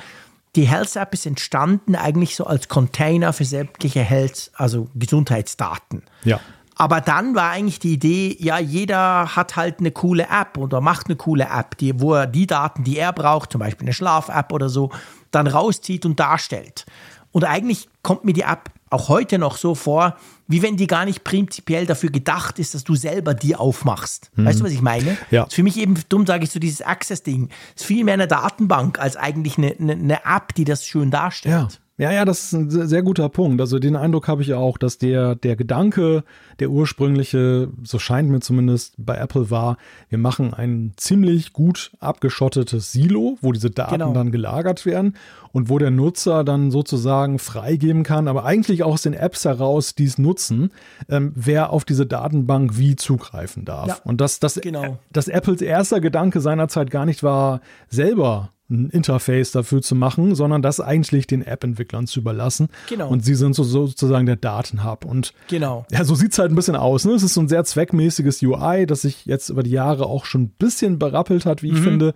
die 0.54 0.68
Health 0.68 0.94
App 0.96 1.14
ist 1.14 1.26
entstanden 1.26 1.96
eigentlich 1.96 2.36
so 2.36 2.44
als 2.44 2.68
Container 2.68 3.32
für 3.32 3.44
sämtliche 3.44 4.00
Health, 4.00 4.50
also 4.54 4.88
Gesundheitsdaten. 4.94 6.02
Ja. 6.24 6.40
Aber 6.76 7.00
dann 7.00 7.34
war 7.34 7.50
eigentlich 7.50 7.78
die 7.78 7.94
Idee, 7.94 8.36
ja, 8.40 8.58
jeder 8.58 9.36
hat 9.36 9.56
halt 9.56 9.78
eine 9.78 9.92
coole 9.92 10.24
App 10.24 10.58
oder 10.58 10.80
macht 10.80 11.06
eine 11.06 11.16
coole 11.16 11.44
App, 11.44 11.78
die, 11.78 12.00
wo 12.00 12.14
er 12.14 12.26
die 12.26 12.46
Daten, 12.46 12.82
die 12.84 12.98
er 12.98 13.12
braucht, 13.12 13.52
zum 13.52 13.60
Beispiel 13.60 13.86
eine 13.86 13.92
Schlaf-App 13.92 14.52
oder 14.52 14.68
so, 14.68 14.90
dann 15.30 15.46
rauszieht 15.46 16.04
und 16.04 16.18
darstellt. 16.18 16.84
Und 17.30 17.44
eigentlich 17.44 17.88
kommt 18.02 18.24
mir 18.24 18.32
die 18.32 18.42
App 18.42 18.70
auch 18.90 19.08
heute 19.08 19.38
noch 19.38 19.56
so 19.56 19.74
vor, 19.74 20.16
wie 20.46 20.62
wenn 20.62 20.76
die 20.76 20.86
gar 20.86 21.04
nicht 21.04 21.24
prinzipiell 21.24 21.86
dafür 21.86 22.10
gedacht 22.10 22.58
ist, 22.58 22.74
dass 22.74 22.84
du 22.84 22.94
selber 22.94 23.34
die 23.34 23.56
aufmachst. 23.56 24.30
Weißt 24.36 24.60
du, 24.60 24.64
was 24.64 24.72
ich 24.72 24.82
meine? 24.82 25.16
Ja. 25.30 25.44
Ist 25.44 25.54
für 25.54 25.62
mich 25.62 25.78
eben, 25.78 25.96
dumm 26.08 26.26
sage 26.26 26.44
ich 26.44 26.50
so, 26.50 26.60
dieses 26.60 26.82
Access-Ding, 26.82 27.48
ist 27.74 27.84
viel 27.84 28.04
mehr 28.04 28.14
eine 28.14 28.28
Datenbank 28.28 29.00
als 29.00 29.16
eigentlich 29.16 29.58
eine, 29.58 29.74
eine, 29.78 29.92
eine 29.92 30.24
App, 30.24 30.54
die 30.54 30.64
das 30.64 30.86
schön 30.86 31.10
darstellt. 31.10 31.72
Ja. 31.72 31.83
Ja, 31.96 32.10
ja, 32.10 32.24
das 32.24 32.44
ist 32.44 32.52
ein 32.52 32.70
sehr 32.70 33.02
guter 33.04 33.28
Punkt. 33.28 33.60
Also 33.60 33.78
den 33.78 33.94
Eindruck 33.94 34.26
habe 34.26 34.42
ich 34.42 34.52
auch, 34.52 34.78
dass 34.78 34.98
der, 34.98 35.36
der 35.36 35.54
Gedanke, 35.54 36.24
der 36.58 36.70
ursprüngliche, 36.70 37.68
so 37.84 38.00
scheint 38.00 38.30
mir 38.30 38.40
zumindest 38.40 38.94
bei 38.98 39.16
Apple 39.16 39.48
war, 39.48 39.76
wir 40.08 40.18
machen 40.18 40.54
ein 40.54 40.92
ziemlich 40.96 41.52
gut 41.52 41.92
abgeschottetes 42.00 42.90
Silo, 42.90 43.38
wo 43.42 43.52
diese 43.52 43.70
Daten 43.70 43.92
genau. 43.92 44.12
dann 44.12 44.32
gelagert 44.32 44.86
werden 44.86 45.14
und 45.52 45.68
wo 45.68 45.78
der 45.78 45.92
Nutzer 45.92 46.42
dann 46.42 46.72
sozusagen 46.72 47.38
freigeben 47.38 48.02
kann, 48.02 48.26
aber 48.26 48.44
eigentlich 48.44 48.82
auch 48.82 48.94
aus 48.94 49.02
den 49.02 49.14
Apps 49.14 49.44
heraus 49.44 49.94
dies 49.94 50.18
nutzen, 50.18 50.72
ähm, 51.08 51.30
wer 51.36 51.70
auf 51.70 51.84
diese 51.84 52.06
Datenbank 52.06 52.76
wie 52.76 52.96
zugreifen 52.96 53.64
darf. 53.64 53.86
Ja, 53.86 53.98
und 54.02 54.20
dass, 54.20 54.40
dass, 54.40 54.60
genau. 54.60 54.98
dass 55.12 55.28
Apples 55.28 55.62
erster 55.62 56.00
Gedanke 56.00 56.40
seinerzeit 56.40 56.90
gar 56.90 57.06
nicht 57.06 57.22
war, 57.22 57.60
selber 57.88 58.50
ein 58.70 58.88
Interface 58.88 59.52
dafür 59.52 59.82
zu 59.82 59.94
machen, 59.94 60.34
sondern 60.34 60.62
das 60.62 60.80
eigentlich 60.80 61.26
den 61.26 61.42
App-Entwicklern 61.42 62.06
zu 62.06 62.20
überlassen. 62.20 62.68
Genau. 62.88 63.08
Und 63.08 63.24
sie 63.24 63.34
sind 63.34 63.54
so, 63.54 63.62
sozusagen 63.62 64.26
der 64.26 64.36
Datenhub. 64.36 65.04
Und 65.04 65.34
genau. 65.48 65.86
ja, 65.90 66.04
so 66.04 66.14
sieht 66.14 66.32
es 66.32 66.38
halt 66.38 66.50
ein 66.50 66.54
bisschen 66.54 66.76
aus. 66.76 67.04
Ne? 67.04 67.12
Es 67.12 67.22
ist 67.22 67.34
so 67.34 67.42
ein 67.42 67.48
sehr 67.48 67.64
zweckmäßiges 67.64 68.42
UI, 68.42 68.86
das 68.86 69.02
sich 69.02 69.26
jetzt 69.26 69.50
über 69.50 69.62
die 69.62 69.70
Jahre 69.70 70.06
auch 70.06 70.24
schon 70.24 70.44
ein 70.44 70.48
bisschen 70.48 70.98
berappelt 70.98 71.44
hat, 71.44 71.62
wie 71.62 71.68
ich 71.68 71.80
mhm. 71.80 71.84
finde. 71.84 72.14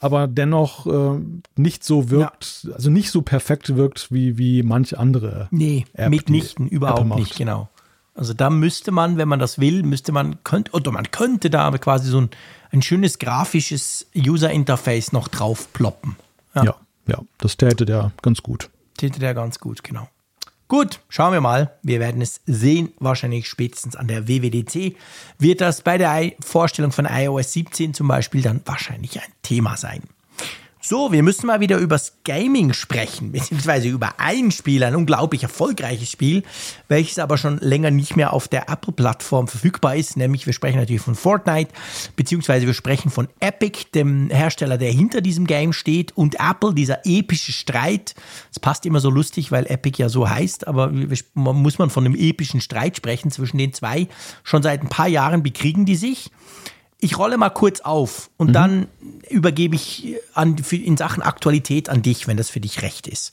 Aber 0.00 0.26
dennoch 0.26 0.86
äh, 0.86 1.20
nicht 1.56 1.84
so 1.84 2.10
wirkt, 2.10 2.64
ja. 2.64 2.74
also 2.74 2.90
nicht 2.90 3.10
so 3.10 3.22
perfekt 3.22 3.76
wirkt 3.76 4.12
wie, 4.12 4.36
wie 4.36 4.62
manch 4.62 4.98
andere. 4.98 5.48
Nee, 5.50 5.86
App, 5.94 6.10
mitnichten, 6.10 6.68
überhaupt 6.68 7.16
nicht, 7.16 7.36
genau. 7.36 7.70
Also 8.14 8.32
da 8.32 8.48
müsste 8.48 8.92
man, 8.92 9.16
wenn 9.16 9.28
man 9.28 9.40
das 9.40 9.58
will, 9.58 9.82
müsste 9.82 10.12
man, 10.12 10.42
könnte, 10.44 10.70
oder 10.72 10.92
man 10.92 11.10
könnte 11.10 11.50
da 11.50 11.70
quasi 11.78 12.10
so 12.10 12.20
ein, 12.20 12.30
ein 12.74 12.82
schönes 12.82 13.18
grafisches 13.18 14.06
User-Interface 14.14 15.12
noch 15.12 15.28
drauf 15.28 15.72
ploppen. 15.72 16.16
Ja. 16.54 16.64
ja, 16.64 16.74
ja, 17.06 17.18
das 17.38 17.56
täte 17.56 17.86
der 17.86 18.12
ganz 18.20 18.42
gut. 18.42 18.68
Täte 18.96 19.20
der 19.20 19.34
ganz 19.34 19.58
gut, 19.58 19.82
genau. 19.82 20.08
Gut, 20.66 21.00
schauen 21.08 21.32
wir 21.32 21.40
mal. 21.40 21.72
Wir 21.82 22.00
werden 22.00 22.22
es 22.22 22.40
sehen. 22.46 22.92
Wahrscheinlich 22.98 23.48
spätestens 23.48 23.96
an 23.96 24.08
der 24.08 24.28
WWDC 24.28 24.96
wird 25.38 25.60
das 25.60 25.82
bei 25.82 25.98
der 25.98 26.32
Vorstellung 26.40 26.90
von 26.90 27.06
iOS 27.06 27.52
17 27.52 27.94
zum 27.94 28.08
Beispiel 28.08 28.42
dann 28.42 28.60
wahrscheinlich 28.64 29.20
ein 29.20 29.32
Thema 29.42 29.76
sein. 29.76 30.02
So, 30.86 31.12
wir 31.12 31.22
müssen 31.22 31.46
mal 31.46 31.60
wieder 31.60 31.78
übers 31.78 32.18
Gaming 32.24 32.74
sprechen, 32.74 33.32
beziehungsweise 33.32 33.88
über 33.88 34.16
ein 34.18 34.50
Spiel, 34.50 34.84
ein 34.84 34.94
unglaublich 34.94 35.42
erfolgreiches 35.42 36.10
Spiel, 36.10 36.42
welches 36.88 37.18
aber 37.18 37.38
schon 37.38 37.56
länger 37.60 37.90
nicht 37.90 38.16
mehr 38.16 38.34
auf 38.34 38.48
der 38.48 38.68
Apple-Plattform 38.68 39.48
verfügbar 39.48 39.96
ist. 39.96 40.18
Nämlich, 40.18 40.44
wir 40.44 40.52
sprechen 40.52 40.76
natürlich 40.76 41.00
von 41.00 41.14
Fortnite, 41.14 41.72
beziehungsweise 42.16 42.66
wir 42.66 42.74
sprechen 42.74 43.10
von 43.10 43.28
Epic, 43.40 43.86
dem 43.94 44.28
Hersteller, 44.28 44.76
der 44.76 44.92
hinter 44.92 45.22
diesem 45.22 45.46
Game 45.46 45.72
steht, 45.72 46.14
und 46.18 46.34
Apple, 46.38 46.74
dieser 46.74 47.06
epische 47.06 47.52
Streit. 47.52 48.14
Es 48.52 48.60
passt 48.60 48.84
immer 48.84 49.00
so 49.00 49.08
lustig, 49.08 49.50
weil 49.50 49.64
Epic 49.64 49.96
ja 50.02 50.10
so 50.10 50.28
heißt, 50.28 50.68
aber 50.68 50.92
muss 51.32 51.78
man 51.78 51.88
von 51.88 52.04
einem 52.04 52.14
epischen 52.14 52.60
Streit 52.60 52.98
sprechen 52.98 53.30
zwischen 53.30 53.56
den 53.56 53.72
zwei. 53.72 54.06
Schon 54.42 54.62
seit 54.62 54.82
ein 54.82 54.90
paar 54.90 55.08
Jahren 55.08 55.42
bekriegen 55.42 55.86
die 55.86 55.96
sich 55.96 56.30
ich 57.00 57.18
rolle 57.18 57.36
mal 57.36 57.50
kurz 57.50 57.80
auf 57.80 58.30
und 58.36 58.48
mhm. 58.48 58.52
dann 58.52 58.86
übergebe 59.28 59.76
ich 59.76 60.16
an, 60.32 60.58
für, 60.58 60.76
in 60.76 60.96
Sachen 60.96 61.22
Aktualität 61.22 61.88
an 61.88 62.02
dich, 62.02 62.26
wenn 62.26 62.36
das 62.36 62.50
für 62.50 62.60
dich 62.60 62.82
recht 62.82 63.06
ist. 63.06 63.32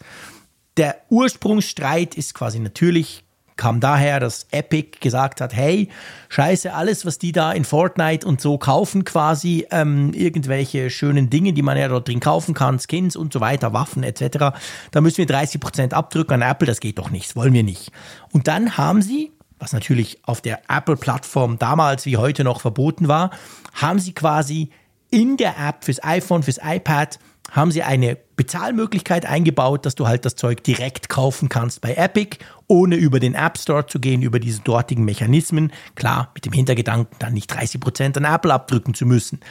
Der 0.78 0.97
Ursprungsstreit 1.09 2.16
ist 2.16 2.34
quasi 2.34 2.59
natürlich, 2.59 3.24
kam 3.57 3.80
daher, 3.80 4.20
dass 4.20 4.47
Epic 4.51 4.97
gesagt 5.01 5.41
hat, 5.41 5.53
hey, 5.53 5.89
scheiße, 6.30 6.74
alles, 6.74 7.05
was 7.05 7.20
die 7.20 7.32
da 7.32 7.51
in 7.51 7.64
Fortnite 7.64 8.26
und 8.26 8.41
so 8.41 8.57
kaufen, 8.57 9.05
quasi 9.05 9.68
ähm, 9.70 10.14
irgendwelche 10.14 10.89
schönen 10.89 11.30
Dinge, 11.30 11.53
die 11.53 11.62
man 11.62 11.78
ja 11.78 11.88
dort 11.88 12.07
drin 12.07 12.20
kaufen 12.22 12.53
kann, 12.53 12.80
Skins 12.80 13.16
und 13.16 13.34
so 13.34 13.39
weiter, 13.39 13.74
Waffen 13.74 14.03
etc., 14.03 14.57
da 14.91 15.01
müssen 15.01 15.18
wir 15.18 15.28
30% 15.28 15.93
abdrücken 15.93 16.34
an 16.34 16.41
Apple, 16.41 16.68
das 16.68 16.80
geht 16.80 16.97
doch 16.97 17.12
nicht, 17.12 17.30
das 17.30 17.36
wollen 17.36 17.53
wir 17.53 17.64
nicht. 17.64 17.91
Und 18.32 18.47
dann 18.47 18.78
haben 18.78 19.01
sie 19.01 19.32
was 19.62 19.74
natürlich 19.74 20.20
auf 20.24 20.41
der 20.41 20.62
Apple-Plattform 20.68 21.59
damals 21.59 22.05
wie 22.05 22.18
heute 22.18 22.43
noch 22.43 22.62
verboten 22.62 23.07
war, 23.07 23.30
haben 23.74 23.99
sie 23.99 24.14
quasi 24.14 24.72
in 25.12 25.38
der 25.38 25.57
App 25.57 25.86
fürs 25.86 26.03
iPhone, 26.03 26.41
fürs 26.41 26.59
iPad, 26.64 27.20
haben 27.51 27.72
sie 27.72 27.84
eine 27.84 28.18
Bezahlmöglichkeit 28.38 29.26
eingebaut, 29.26 29.86
dass 29.86 29.93
du 29.95 30.07
halt 30.07 30.26
das 30.26 30.36
Zeug 30.36 30.64
direkt 30.64 31.09
kaufen 31.09 31.49
kannst 31.49 31.82
bei 31.82 31.93
Epic, 31.93 32.38
ohne 32.68 32.95
über 32.95 33.20
den 33.20 33.36
App 33.36 33.57
Store 33.57 33.86
zu 33.86 33.99
gehen, 33.99 34.22
über 34.22 34.39
diese 34.39 34.62
dortigen 34.62 35.03
Mechanismen. 35.03 35.74
Klar, 35.95 36.32
mit 36.34 36.45
dem 36.45 36.53
Hintergedanken, 36.53 37.16
dann 37.20 37.34
nicht 37.34 37.51
30% 37.53 38.18
an 38.18 38.24
Apple 38.24 38.53
abdrücken 38.53 38.93
zu 38.93 39.05
müssen. 39.05 39.41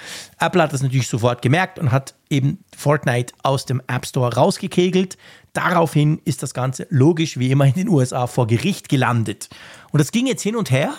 Apple 0.41 0.63
hat 0.63 0.73
das 0.73 0.83
natürlich 0.83 1.09
sofort 1.09 1.43
gemerkt 1.43 1.79
und 1.79 1.93
hat 1.93 2.15
eben 2.31 2.65
Fortnite 2.77 3.35
aus 3.43 3.67
dem 3.67 3.83
App 3.87 4.07
Store 4.07 4.35
rausgekegelt. 4.35 5.19
Daraufhin 5.53 6.21
ist 6.25 6.43
das 6.43 6.55
Ganze 6.55 6.87
logisch 6.89 7.39
wie 7.39 7.51
immer 7.51 7.67
in 7.67 7.75
den 7.75 7.89
USA 7.89 8.27
vor 8.27 8.47
Gericht 8.47 8.89
gelandet. 8.89 9.51
Und 9.91 9.99
das 9.99 10.13
ging 10.13 10.27
jetzt 10.27 10.43
hin 10.43 10.57
und 10.57 10.71
her, 10.71 10.95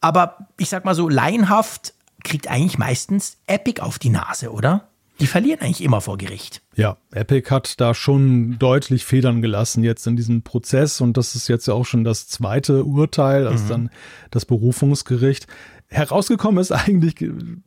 aber 0.00 0.48
ich 0.58 0.68
sag 0.68 0.84
mal 0.84 0.94
so, 0.94 1.08
laienhaft 1.08 1.94
kriegt 2.22 2.48
eigentlich 2.48 2.78
meistens 2.78 3.38
Epic 3.46 3.80
auf 3.80 3.98
die 3.98 4.10
Nase, 4.10 4.52
oder? 4.52 4.88
Die 5.20 5.26
verlieren 5.26 5.60
eigentlich 5.60 5.82
immer 5.82 6.00
vor 6.00 6.16
Gericht. 6.16 6.62
Ja, 6.74 6.96
Epic 7.12 7.50
hat 7.50 7.78
da 7.78 7.92
schon 7.92 8.58
deutlich 8.58 9.04
Federn 9.04 9.42
gelassen 9.42 9.84
jetzt 9.84 10.06
in 10.06 10.16
diesem 10.16 10.42
Prozess 10.42 11.02
und 11.02 11.16
das 11.18 11.34
ist 11.34 11.48
jetzt 11.48 11.68
ja 11.68 11.74
auch 11.74 11.84
schon 11.84 12.04
das 12.04 12.26
zweite 12.26 12.84
Urteil, 12.84 13.46
also 13.46 13.64
mhm. 13.64 13.68
dann 13.68 13.90
das 14.30 14.46
Berufungsgericht. 14.46 15.46
Herausgekommen 15.88 16.58
ist 16.60 16.72
eigentlich 16.72 17.16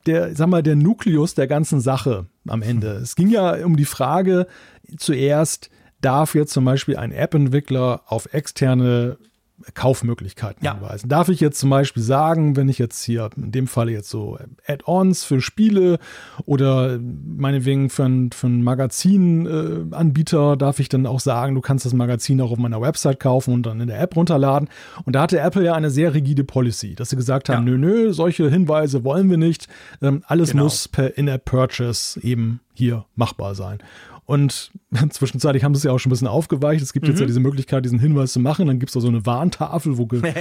der, 0.07 0.35
sag 0.35 0.47
mal, 0.47 0.63
der 0.63 0.75
Nukleus 0.75 1.35
der 1.35 1.45
ganzen 1.45 1.79
Sache 1.79 2.25
am 2.47 2.63
Ende. 2.63 2.93
Es 2.93 3.15
ging 3.15 3.29
ja 3.29 3.63
um 3.63 3.75
die 3.75 3.85
Frage 3.85 4.47
zuerst, 4.97 5.69
darf 6.01 6.33
jetzt 6.33 6.53
zum 6.53 6.65
Beispiel 6.65 6.97
ein 6.97 7.11
App-Entwickler 7.11 8.01
auf 8.07 8.33
externe 8.33 9.17
Kaufmöglichkeiten 9.73 10.63
ja. 10.63 10.73
hinweisen. 10.73 11.09
Darf 11.09 11.29
ich 11.29 11.39
jetzt 11.39 11.59
zum 11.59 11.69
Beispiel 11.69 12.03
sagen, 12.03 12.55
wenn 12.55 12.69
ich 12.69 12.79
jetzt 12.79 13.03
hier 13.03 13.29
in 13.35 13.51
dem 13.51 13.67
Fall 13.67 13.89
jetzt 13.89 14.09
so 14.09 14.37
Add-ons 14.67 15.23
für 15.23 15.41
Spiele 15.41 15.99
oder 16.45 16.99
meinetwegen 16.99 17.89
für 17.89 18.05
einen 18.05 18.31
für 18.31 18.47
ein 18.47 18.63
Magazinanbieter, 18.63 20.53
äh, 20.53 20.57
darf 20.57 20.79
ich 20.79 20.89
dann 20.89 21.05
auch 21.05 21.19
sagen, 21.19 21.55
du 21.55 21.61
kannst 21.61 21.85
das 21.85 21.93
Magazin 21.93 22.41
auch 22.41 22.51
auf 22.51 22.57
meiner 22.57 22.81
Website 22.81 23.19
kaufen 23.19 23.53
und 23.53 23.65
dann 23.65 23.79
in 23.79 23.87
der 23.87 24.01
App 24.01 24.15
runterladen. 24.15 24.69
Und 25.05 25.15
da 25.15 25.21
hatte 25.21 25.39
Apple 25.39 25.63
ja 25.63 25.73
eine 25.73 25.89
sehr 25.89 26.13
rigide 26.13 26.43
Policy, 26.43 26.95
dass 26.95 27.09
sie 27.09 27.15
gesagt 27.15 27.49
haben, 27.49 27.67
ja. 27.67 27.73
nö, 27.73 27.77
nö, 27.77 28.13
solche 28.13 28.49
Hinweise 28.49 29.03
wollen 29.03 29.29
wir 29.29 29.37
nicht. 29.37 29.67
Ähm, 30.01 30.23
alles 30.27 30.51
genau. 30.51 30.63
muss 30.63 30.87
per 30.87 31.17
In-App-Purchase 31.17 32.19
eben 32.21 32.59
hier 32.73 33.05
machbar 33.15 33.55
sein. 33.55 33.79
Und 34.25 34.71
zwischenzeitlich 35.09 35.63
haben 35.63 35.75
sie 35.75 35.79
es 35.79 35.83
ja 35.83 35.91
auch 35.91 35.99
schon 35.99 36.09
ein 36.09 36.13
bisschen 36.13 36.27
aufgeweicht. 36.27 36.81
Es 36.81 36.93
gibt 36.93 37.05
mhm. 37.05 37.11
jetzt 37.11 37.19
ja 37.19 37.25
diese 37.25 37.39
Möglichkeit, 37.39 37.83
diesen 37.85 37.99
Hinweis 37.99 38.33
zu 38.33 38.39
machen. 38.39 38.67
Dann 38.67 38.79
gibt 38.79 38.89
es 38.89 38.93
da 38.93 38.99
so 38.99 39.07
eine 39.07 39.25
Warntafel, 39.25 39.97
wo 39.97 40.05
genau, 40.07 40.31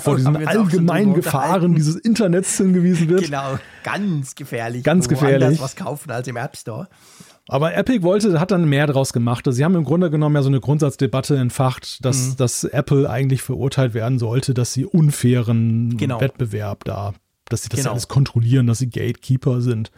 vor 0.00 0.16
diesen 0.16 0.36
allgemeinen 0.36 1.14
Gefahren 1.14 1.74
dieses 1.74 1.96
Internets 1.96 2.56
hingewiesen 2.56 3.08
wird. 3.08 3.24
Genau, 3.24 3.58
ganz 3.82 4.34
gefährlich. 4.34 4.84
Ganz 4.84 5.08
gefährlich. 5.08 5.60
was 5.60 5.76
kaufen 5.76 6.10
als 6.10 6.28
im 6.28 6.36
App 6.36 6.56
Store. 6.56 6.88
Aber 7.48 7.74
Epic 7.74 8.02
wollte, 8.02 8.38
hat 8.38 8.52
dann 8.52 8.68
mehr 8.68 8.86
draus 8.86 9.12
gemacht. 9.12 9.46
Also 9.46 9.56
sie 9.56 9.64
haben 9.64 9.74
im 9.74 9.84
Grunde 9.84 10.10
genommen 10.10 10.36
ja 10.36 10.42
so 10.42 10.48
eine 10.48 10.60
Grundsatzdebatte 10.60 11.36
entfacht, 11.36 12.04
dass, 12.04 12.30
mhm. 12.30 12.36
dass 12.36 12.64
Apple 12.64 13.10
eigentlich 13.10 13.42
verurteilt 13.42 13.94
werden 13.94 14.18
sollte, 14.18 14.54
dass 14.54 14.72
sie 14.72 14.84
unfairen 14.84 15.96
genau. 15.96 16.20
Wettbewerb 16.20 16.84
da, 16.84 17.14
dass 17.46 17.62
sie 17.62 17.68
das 17.68 17.80
genau. 17.80 17.92
alles 17.92 18.06
kontrollieren, 18.06 18.68
dass 18.68 18.78
sie 18.78 18.90
Gatekeeper 18.90 19.60
sind. 19.60 19.90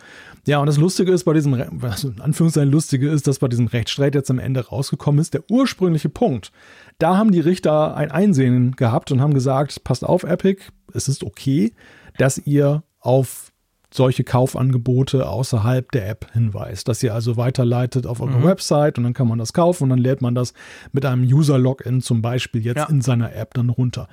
Ja, 0.46 0.58
und 0.58 0.66
das 0.66 0.76
Lustige 0.76 1.12
ist 1.12 1.24
bei 1.24 1.32
diesem, 1.32 1.54
also 1.82 2.08
in 2.08 2.20
Anführungszeichen 2.20 2.70
Lustige 2.70 3.08
ist, 3.08 3.26
dass 3.26 3.38
bei 3.38 3.48
diesem 3.48 3.66
Rechtsstreit 3.66 4.14
jetzt 4.14 4.30
am 4.30 4.38
Ende 4.38 4.66
rausgekommen 4.66 5.20
ist, 5.20 5.32
der 5.32 5.42
ursprüngliche 5.50 6.10
Punkt. 6.10 6.52
Da 6.98 7.16
haben 7.16 7.32
die 7.32 7.40
Richter 7.40 7.96
ein 7.96 8.10
Einsehen 8.10 8.72
gehabt 8.72 9.10
und 9.10 9.20
haben 9.20 9.34
gesagt, 9.34 9.84
passt 9.84 10.04
auf, 10.04 10.22
Epic, 10.22 10.62
es 10.92 11.08
ist 11.08 11.24
okay, 11.24 11.72
dass 12.18 12.38
ihr 12.38 12.82
auf 13.00 13.52
solche 13.94 14.24
Kaufangebote 14.24 15.28
außerhalb 15.28 15.90
der 15.92 16.08
App 16.08 16.26
hinweist, 16.32 16.88
dass 16.88 17.02
ihr 17.02 17.14
also 17.14 17.36
weiterleitet 17.36 18.06
auf 18.06 18.20
eure 18.20 18.38
mhm. 18.38 18.44
Website 18.44 18.98
und 18.98 19.04
dann 19.04 19.14
kann 19.14 19.28
man 19.28 19.38
das 19.38 19.52
kaufen 19.52 19.84
und 19.84 19.90
dann 19.90 20.00
lädt 20.00 20.20
man 20.20 20.34
das 20.34 20.52
mit 20.92 21.06
einem 21.06 21.22
User-Login 21.22 22.02
zum 22.02 22.20
Beispiel 22.20 22.64
jetzt 22.64 22.78
ja. 22.78 22.86
in 22.86 23.00
seiner 23.02 23.34
App 23.34 23.54
dann 23.54 23.70
runter. 23.70 24.08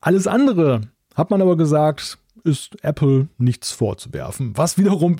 Alles 0.00 0.26
andere 0.26 0.80
hat 1.14 1.30
man 1.30 1.42
aber 1.42 1.56
gesagt, 1.56 2.18
ist 2.44 2.82
Apple 2.82 3.28
nichts 3.36 3.72
vorzuwerfen, 3.72 4.56
was 4.56 4.78
wiederum 4.78 5.16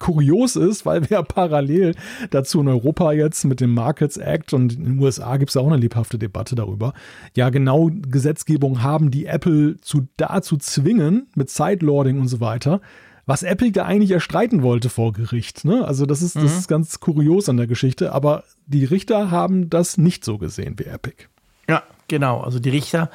kurios 0.00 0.56
ist, 0.56 0.84
weil 0.84 1.08
wir 1.08 1.22
parallel 1.22 1.94
dazu 2.30 2.60
in 2.60 2.66
Europa 2.66 3.12
jetzt 3.12 3.44
mit 3.44 3.60
dem 3.60 3.72
Markets 3.72 4.16
Act 4.16 4.52
und 4.52 4.72
in 4.72 4.84
den 4.84 4.98
USA 4.98 5.36
gibt 5.36 5.50
es 5.50 5.56
auch 5.56 5.66
eine 5.68 5.76
lebhafte 5.76 6.18
Debatte 6.18 6.56
darüber, 6.56 6.92
ja 7.36 7.50
genau 7.50 7.90
Gesetzgebung 7.92 8.82
haben, 8.82 9.12
die 9.12 9.26
Apple 9.26 9.76
zu, 9.80 10.08
dazu 10.16 10.56
zwingen, 10.56 11.28
mit 11.36 11.50
Sideloading 11.50 12.18
und 12.18 12.26
so 12.26 12.40
weiter, 12.40 12.80
was 13.26 13.44
Epic 13.44 13.72
da 13.72 13.84
eigentlich 13.84 14.10
erstreiten 14.10 14.62
wollte 14.62 14.88
vor 14.88 15.12
Gericht. 15.12 15.64
Ne? 15.64 15.86
Also 15.86 16.04
das 16.04 16.20
ist, 16.20 16.34
mhm. 16.34 16.42
das 16.42 16.58
ist 16.58 16.68
ganz 16.68 16.98
kurios 16.98 17.48
an 17.48 17.58
der 17.58 17.68
Geschichte, 17.68 18.12
aber 18.12 18.42
die 18.66 18.84
Richter 18.84 19.30
haben 19.30 19.70
das 19.70 19.98
nicht 19.98 20.24
so 20.24 20.38
gesehen 20.38 20.74
wie 20.78 20.84
Epic. 20.84 21.26
Ja, 21.68 21.84
genau. 22.08 22.40
Also 22.40 22.58
die 22.58 22.70
Richter 22.70 23.10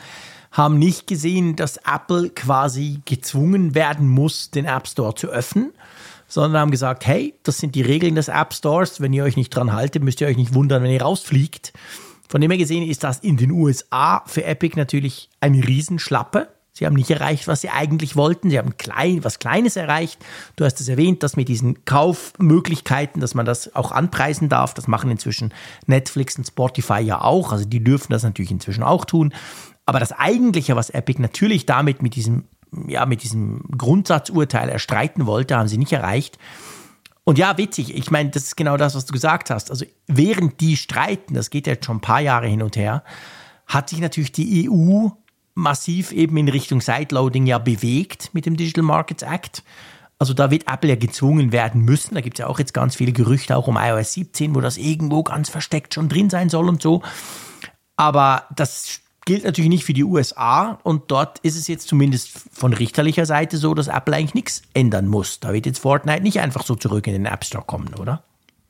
haben 0.51 0.79
nicht 0.79 1.07
gesehen, 1.07 1.57
dass 1.57 1.77
Apple 1.77 2.29
quasi 2.29 3.01
gezwungen 3.03 3.75
werden 3.75 4.07
muss, 4.07 4.51
den 4.51 4.63
App 4.63 4.87
Store 4.87 5.13
zu 5.15 5.27
öffnen, 5.27 5.73
sondern 6.35 6.59
haben 6.59 6.71
gesagt, 6.71 7.07
hey, 7.07 7.33
das 7.43 7.59
sind 7.59 7.75
die 7.75 7.81
Regeln 7.81 8.15
des 8.15 8.27
App 8.27 8.53
Stores. 8.53 8.99
Wenn 8.99 9.13
ihr 9.13 9.23
euch 9.23 9.37
nicht 9.37 9.51
dran 9.51 9.71
haltet, 9.71 10.03
müsst 10.03 10.19
ihr 10.19 10.27
euch 10.27 10.35
nicht 10.35 10.53
wundern, 10.53 10.83
wenn 10.83 10.91
ihr 10.91 11.01
rausfliegt. 11.01 11.71
Von 12.27 12.41
dem 12.41 12.51
her 12.51 12.57
gesehen 12.57 12.85
ist 12.85 13.05
das 13.05 13.19
in 13.19 13.37
den 13.37 13.51
USA 13.51 14.21
für 14.25 14.43
Epic 14.43 14.77
natürlich 14.77 15.29
eine 15.39 15.65
Riesenschlappe. 15.65 16.49
Sie 16.73 16.85
haben 16.85 16.95
nicht 16.95 17.09
erreicht, 17.09 17.47
was 17.47 17.61
sie 17.61 17.69
eigentlich 17.69 18.17
wollten. 18.17 18.49
Sie 18.49 18.57
haben 18.57 18.75
klein, 18.75 19.23
was 19.23 19.39
Kleines 19.39 19.77
erreicht. 19.77 20.19
Du 20.57 20.65
hast 20.65 20.81
es 20.81 20.89
erwähnt, 20.89 21.23
dass 21.23 21.37
mit 21.37 21.47
diesen 21.47 21.85
Kaufmöglichkeiten, 21.85 23.21
dass 23.21 23.33
man 23.33 23.45
das 23.45 23.73
auch 23.73 23.93
anpreisen 23.93 24.49
darf. 24.49 24.73
Das 24.73 24.89
machen 24.89 25.09
inzwischen 25.09 25.53
Netflix 25.85 26.37
und 26.37 26.45
Spotify 26.45 26.99
ja 26.99 27.21
auch. 27.21 27.53
Also 27.53 27.63
die 27.63 27.81
dürfen 27.81 28.11
das 28.11 28.23
natürlich 28.23 28.51
inzwischen 28.51 28.83
auch 28.83 29.05
tun. 29.05 29.33
Aber 29.85 29.99
das 29.99 30.11
Eigentliche, 30.11 30.75
was 30.75 30.89
Epic 30.89 31.21
natürlich 31.21 31.65
damit 31.65 32.01
mit 32.01 32.15
diesem, 32.15 32.45
ja, 32.87 33.05
mit 33.05 33.23
diesem 33.23 33.61
Grundsatzurteil 33.77 34.69
erstreiten 34.69 35.25
wollte, 35.25 35.57
haben 35.57 35.67
sie 35.67 35.77
nicht 35.77 35.93
erreicht. 35.93 36.37
Und 37.23 37.39
ja, 37.39 37.57
witzig, 37.57 37.95
ich 37.95 38.11
meine, 38.11 38.29
das 38.29 38.43
ist 38.43 38.57
genau 38.57 38.77
das, 38.77 38.95
was 38.95 39.05
du 39.05 39.13
gesagt 39.13 39.49
hast. 39.49 39.71
Also 39.71 39.85
während 40.07 40.61
die 40.61 40.77
streiten, 40.77 41.33
das 41.33 41.49
geht 41.49 41.67
jetzt 41.67 41.85
schon 41.85 41.97
ein 41.97 42.01
paar 42.01 42.21
Jahre 42.21 42.47
hin 42.47 42.61
und 42.61 42.75
her, 42.75 43.03
hat 43.65 43.89
sich 43.89 43.99
natürlich 43.99 44.31
die 44.31 44.69
EU 44.69 45.09
massiv 45.55 46.11
eben 46.11 46.37
in 46.37 46.49
Richtung 46.49 46.81
Sideloading 46.81 47.47
ja 47.47 47.57
bewegt 47.57 48.29
mit 48.33 48.45
dem 48.45 48.57
Digital 48.57 48.83
Markets 48.83 49.23
Act. 49.23 49.63
Also 50.19 50.33
da 50.33 50.51
wird 50.51 50.71
Apple 50.71 50.89
ja 50.91 50.95
gezwungen 50.95 51.51
werden 51.51 51.81
müssen. 51.81 52.13
Da 52.13 52.21
gibt 52.21 52.37
es 52.37 52.43
ja 52.43 52.47
auch 52.47 52.59
jetzt 52.59 52.73
ganz 52.73 52.95
viele 52.95 53.11
Gerüchte 53.11 53.57
auch 53.57 53.67
um 53.67 53.77
iOS 53.77 54.13
17, 54.13 54.53
wo 54.53 54.61
das 54.61 54.77
irgendwo 54.77 55.23
ganz 55.23 55.49
versteckt 55.49 55.93
schon 55.93 56.09
drin 56.09 56.29
sein 56.29 56.49
soll 56.49 56.69
und 56.69 56.81
so. 56.81 57.01
Aber 57.95 58.43
das 58.55 59.01
gilt 59.25 59.43
natürlich 59.43 59.69
nicht 59.69 59.85
für 59.85 59.93
die 59.93 60.03
USA 60.03 60.79
und 60.83 61.03
dort 61.07 61.39
ist 61.39 61.57
es 61.57 61.67
jetzt 61.67 61.87
zumindest 61.87 62.29
von 62.51 62.73
richterlicher 62.73 63.25
Seite 63.25 63.57
so, 63.57 63.73
dass 63.73 63.87
Apple 63.87 64.15
eigentlich 64.15 64.35
nichts 64.35 64.61
ändern 64.73 65.07
muss. 65.07 65.39
Da 65.39 65.53
wird 65.53 65.65
jetzt 65.65 65.79
Fortnite 65.79 66.21
nicht 66.21 66.39
einfach 66.39 66.63
so 66.63 66.75
zurück 66.75 67.07
in 67.07 67.13
den 67.13 67.25
App 67.25 67.43
Store 67.43 67.63
kommen, 67.65 67.93
oder? 67.95 68.23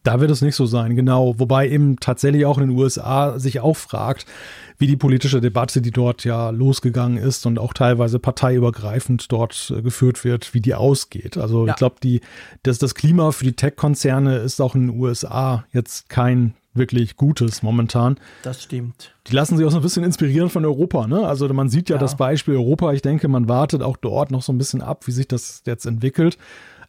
Da 0.04 0.20
wird 0.20 0.30
es 0.30 0.42
nicht 0.42 0.56
so 0.56 0.68
sein, 0.68 0.96
genau. 0.96 1.40
Wobei 1.40 1.68
eben 1.68 2.00
tatsächlich 2.00 2.46
auch 2.46 2.60
in 2.60 2.68
den 2.68 2.78
USA 2.78 3.40
sich 3.40 3.60
auch 3.60 3.76
fragt, 3.76 4.28
wie 4.78 4.86
die 4.86 4.98
politische 4.98 5.42
Debatte, 5.42 5.82
die 5.82 5.92
dort 5.92 6.24
ja 6.24 6.52
losgegangen 6.52 7.18
ist 7.18 7.46
und 7.48 7.58
auch 7.58 7.74
teilweise 7.74 8.20
parteiübergreifend 8.20 9.32
dort 9.32 9.74
äh, 9.76 9.82
geführt 9.82 10.24
wird, 10.24 10.54
wie 10.54 10.62
die 10.62 10.76
ausgeht. 10.76 11.38
Also 11.38 11.66
ja. 11.66 11.72
ich 11.72 11.78
glaube, 11.78 11.96
die, 12.04 12.22
das, 12.62 12.78
das 12.78 12.94
Klima 12.94 13.32
für 13.32 13.46
die 13.46 13.54
Tech-Konzerne 13.54 14.38
ist 14.38 14.62
auch 14.62 14.76
in 14.76 14.88
den 14.88 15.00
USA 15.00 15.66
jetzt 15.72 16.08
kein 16.08 16.54
wirklich 16.76 17.16
Gutes 17.16 17.64
momentan. 17.64 18.18
Das 18.44 18.64
stimmt. 18.64 19.16
Die 19.28 19.34
lassen 19.34 19.58
sich 19.58 19.66
auch 19.66 19.72
so 19.72 19.78
ein 19.78 19.84
bisschen 19.84 20.04
inspirieren 20.04 20.50
von 20.50 20.66
Europa. 20.66 21.08
Ne? 21.08 21.26
Also 21.26 21.48
man 21.54 21.70
sieht 21.70 21.90
ja, 21.90 21.96
ja 21.96 22.00
das 22.00 22.16
Beispiel 22.16 22.56
Europa. 22.56 22.94
Ich 22.94 23.02
denke, 23.02 23.28
man 23.28 23.48
wartet 23.50 23.82
auch 23.82 23.98
dort 23.98 24.32
noch 24.32 24.42
so 24.42 24.54
ein 24.54 24.58
bisschen 24.58 24.82
ab, 24.82 25.08
wie 25.08 25.12
sich 25.12 25.28
das 25.28 25.64
jetzt 25.66 25.86
entwickelt. 25.86 26.38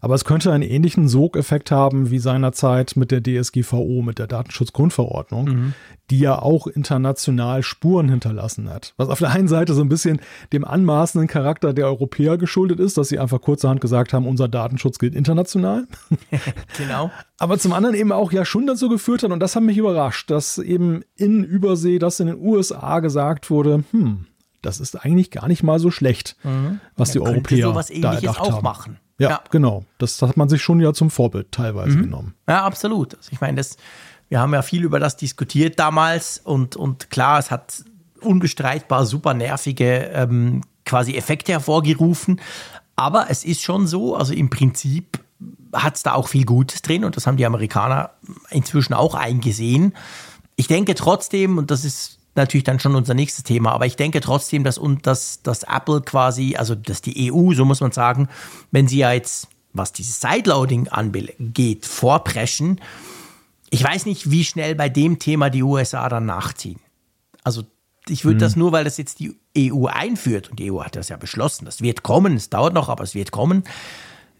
Aber 0.01 0.15
es 0.15 0.25
könnte 0.25 0.53
einen 0.53 0.63
ähnlichen 0.63 1.09
Sogeffekt 1.09 1.71
haben 1.71 2.11
wie 2.11 2.19
seinerzeit 2.19 2.97
mit 2.97 3.11
der 3.11 3.23
DSGVO, 3.23 4.03
mit 4.03 4.19
der 4.19 4.27
Datenschutzgrundverordnung, 4.27 5.45
mhm. 5.45 5.75
die 6.11 6.19
ja 6.19 6.41
auch 6.41 6.67
international 6.67 7.63
Spuren 7.63 8.09
hinterlassen 8.09 8.71
hat. 8.71 8.95
Was 8.97 9.09
auf 9.09 9.19
der 9.19 9.31
einen 9.31 9.49
Seite 9.49 9.75
so 9.75 9.83
ein 9.83 9.89
bisschen 9.89 10.21
dem 10.53 10.65
anmaßenden 10.65 11.29
Charakter 11.29 11.73
der 11.73 11.87
Europäer 11.87 12.39
geschuldet 12.39 12.81
ist, 12.81 12.99
dass 12.99 13.09
sie 13.09 13.19
einfach 13.19 13.41
kurzerhand 13.41 13.81
gesagt 13.81 14.13
haben, 14.13 14.27
unser 14.27 14.49
Datenschutz 14.49 14.99
gilt 14.99 15.15
international. 15.15 15.87
genau. 16.79 17.11
Aber 17.39 17.59
zum 17.59 17.73
anderen 17.73 17.95
eben 17.95 18.13
auch 18.13 18.33
ja 18.33 18.45
schon 18.45 18.67
dazu 18.67 18.89
geführt 18.89 19.23
hat, 19.23 19.31
und 19.31 19.41
das 19.41 19.57
hat 19.57 19.63
mich 19.63 19.79
überrascht, 19.79 20.31
dass 20.31 20.59
eben 20.59 21.03
in 21.17 21.45
Übersee, 21.45 21.99
dass 21.99 22.21
in 22.21 22.29
den 22.29 22.41
USA 22.41 23.01
gesagt 23.01 23.51
wurde, 23.51 23.85
hm, 23.91 24.27
das 24.63 24.81
ist 24.81 24.97
eigentlich 24.97 25.31
gar 25.31 25.49
nicht 25.49 25.63
mal 25.63 25.79
so 25.79 25.91
schlecht, 25.91 26.37
mhm. 26.43 26.81
was 26.97 27.15
ja, 27.15 27.21
die 27.21 27.27
Europäer 27.27 27.69
sowas 27.69 27.91
da 28.01 28.15
erdacht 28.15 28.41
auch 28.41 28.53
haben. 28.53 28.65
machen. 28.65 28.99
Ja, 29.19 29.31
ja, 29.31 29.41
genau. 29.51 29.85
Das 29.99 30.21
hat 30.23 30.37
man 30.37 30.49
sich 30.49 30.63
schon 30.63 30.81
ja 30.81 30.93
zum 30.93 31.11
Vorbild 31.11 31.51
teilweise 31.53 31.97
mhm. 31.97 32.03
genommen. 32.03 32.35
Ja, 32.49 32.65
absolut. 32.65 33.15
Also 33.15 33.31
ich 33.33 33.41
meine, 33.41 33.57
das, 33.57 33.77
wir 34.29 34.41
haben 34.41 34.53
ja 34.53 34.63
viel 34.63 34.85
über 34.85 35.01
das 35.01 35.17
diskutiert 35.17 35.79
damals 35.79 36.39
und, 36.39 36.77
und 36.77 37.11
klar, 37.11 37.39
es 37.39 37.51
hat 37.51 37.85
unbestreitbar 38.21 39.07
super 39.07 39.35
nervige 39.35 40.11
ähm, 40.13 40.63
quasi 40.85 41.15
Effekte 41.15 41.53
hervorgerufen. 41.53 42.41
Aber 42.95 43.27
es 43.29 43.45
ist 43.45 43.63
schon 43.63 43.87
so, 43.87 44.17
also 44.17 44.33
im 44.33 44.51
Prinzip 44.51 45.21
hat 45.73 45.97
es 45.97 46.03
da 46.03 46.15
auch 46.15 46.29
viel 46.29 46.45
Gutes 46.45 46.83
drin 46.83 47.05
und 47.05 47.17
das 47.17 47.27
haben 47.27 47.37
die 47.37 47.45
Amerikaner 47.45 48.11
inzwischen 48.51 48.95
auch 48.95 49.15
eingesehen. 49.15 49.95
Ich 50.57 50.67
denke 50.67 50.95
trotzdem, 50.95 51.59
und 51.59 51.71
das 51.71 51.85
ist 51.85 52.19
natürlich 52.37 52.65
dann 52.65 52.81
schon 52.81 52.95
unser 52.95 53.15
nächstes 53.15 53.45
Thema. 53.45 53.73
Aber 53.73 53.87
ich 53.87 53.97
denke 53.97 54.21
trotzdem, 54.21 54.65
dass, 54.65 54.81
dass, 55.03 55.43
dass 55.43 55.63
Apple 55.63 56.03
quasi, 56.03 56.57
also 56.57 56.75
dass 56.75 57.03
die 57.03 57.33
EU, 57.33 57.53
so 57.55 57.65
muss 57.65 57.81
man 57.81 57.93
sagen, 57.93 58.29
wenn 58.71 58.89
sie 58.89 58.99
ja 58.99 59.13
jetzt, 59.13 59.49
was 59.73 59.93
dieses 59.93 60.21
Sideloading 60.21 60.89
angeht, 60.89 61.87
vorpreschen, 61.87 62.81
ich 63.71 63.83
weiß 63.83 64.07
nicht, 64.07 64.31
wie 64.31 64.45
schnell 64.45 64.75
bei 64.75 64.89
dem 64.89 65.19
Thema 65.19 65.51
die 65.51 65.63
USA 65.63 66.09
dann 66.09 66.27
nachziehen. 66.27 66.79
Also 67.43 67.65
ich 68.09 68.25
würde 68.25 68.37
hm. 68.37 68.41
das 68.41 68.57
nur, 68.57 68.73
weil 68.73 68.85
das 68.85 68.97
jetzt 68.97 69.19
die 69.19 69.37
EU 69.59 69.87
einführt 69.87 70.51
und 70.51 70.59
die 70.59 70.71
EU 70.71 70.83
hat 70.83 70.97
das 70.97 71.09
ja 71.09 71.17
beschlossen, 71.17 71.65
das 71.65 71.81
wird 71.81 72.03
kommen, 72.03 72.37
es 72.37 72.51
dauert 72.51 72.75
noch, 72.75 72.89
aber 72.89 73.03
es 73.03 73.15
wird 73.15 73.33
kommen, 73.33 73.65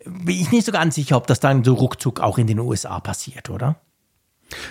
bin 0.05 0.41
ich 0.41 0.53
nicht 0.53 0.65
so 0.65 0.73
ganz 0.73 0.95
sicher, 0.95 1.17
ob 1.17 1.27
das 1.27 1.41
dann 1.41 1.65
so 1.65 1.75
ruckzuck 1.75 2.21
auch 2.21 2.39
in 2.39 2.47
den 2.47 2.61
USA 2.61 3.01
passiert, 3.01 3.51
oder? 3.51 3.77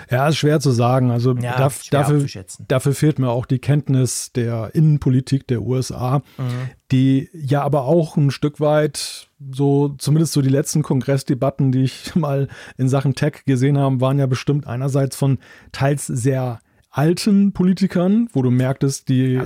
Ja, 0.09 0.27
ist 0.27 0.37
schwer 0.37 0.59
zu 0.59 0.71
sagen. 0.71 1.11
Also 1.11 1.33
ja, 1.33 1.57
da, 1.57 1.71
dafür, 1.91 2.25
dafür 2.67 2.93
fehlt 2.93 3.19
mir 3.19 3.29
auch 3.29 3.45
die 3.45 3.59
Kenntnis 3.59 4.31
der 4.33 4.71
Innenpolitik 4.73 5.47
der 5.47 5.61
USA, 5.61 6.19
mhm. 6.37 6.69
die 6.91 7.29
ja 7.33 7.61
aber 7.61 7.83
auch 7.83 8.17
ein 8.17 8.31
Stück 8.31 8.59
weit 8.59 9.29
so, 9.51 9.89
zumindest 9.97 10.33
so 10.33 10.41
die 10.41 10.49
letzten 10.49 10.81
Kongressdebatten, 10.81 11.71
die 11.71 11.83
ich 11.83 12.15
mal 12.15 12.47
in 12.77 12.89
Sachen 12.89 13.15
Tech 13.15 13.43
gesehen 13.45 13.77
habe, 13.77 14.01
waren 14.01 14.19
ja 14.19 14.27
bestimmt 14.27 14.67
einerseits 14.67 15.15
von 15.15 15.39
teils 15.71 16.07
sehr 16.07 16.59
alten 16.97 17.51
Politikern, 17.51 18.29
wo 18.31 18.41
du 18.41 18.49
merktest, 18.51 19.09
die, 19.09 19.37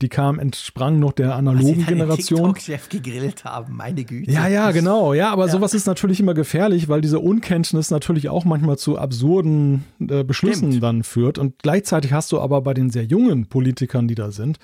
die 0.00 0.08
kamen, 0.08 0.38
entsprangen 0.38 1.00
noch 1.00 1.12
der 1.12 1.34
analogen 1.34 1.80
Was 1.80 1.86
Generation. 1.86 2.56
chef 2.56 2.88
gegrillt 2.88 3.44
haben, 3.44 3.74
meine 3.74 4.04
Güte. 4.04 4.30
Ja, 4.30 4.46
ja, 4.46 4.70
genau. 4.70 5.12
Ja, 5.12 5.32
aber 5.32 5.46
ja. 5.46 5.52
sowas 5.52 5.74
ist 5.74 5.86
natürlich 5.86 6.20
immer 6.20 6.34
gefährlich, 6.34 6.88
weil 6.88 7.00
diese 7.00 7.18
Unkenntnis 7.18 7.90
natürlich 7.90 8.28
auch 8.28 8.44
manchmal 8.44 8.78
zu 8.78 8.98
absurden 8.98 9.84
äh, 9.98 10.22
Beschlüssen 10.22 10.70
Stimmt. 10.70 10.82
dann 10.84 11.02
führt. 11.02 11.38
Und 11.38 11.58
gleichzeitig 11.60 12.12
hast 12.12 12.30
du 12.30 12.40
aber 12.40 12.60
bei 12.60 12.72
den 12.72 12.90
sehr 12.90 13.04
jungen 13.04 13.46
Politikern, 13.46 14.06
die 14.06 14.14
da 14.14 14.30
sind, 14.30 14.60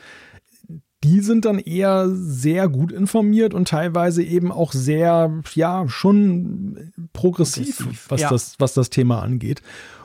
die 1.03 1.21
sind 1.21 1.45
dann 1.45 1.59
eher 1.59 2.09
sehr 2.09 2.69
gut 2.69 2.93
informiert 2.93 3.55
und 3.55 3.67
teilweise 3.67 4.23
eben 4.23 4.53
auch 4.53 4.73
sehr, 4.73 5.43
ja, 5.55 5.89
schon 5.89 6.93
progressiv, 7.13 7.79
progressiv 7.79 8.07
was, 8.09 8.21
ja. 8.21 8.31
das, 8.31 8.55
was 8.59 8.75
das 8.75 8.91
Thema 8.91 9.23
angeht. 9.23 9.63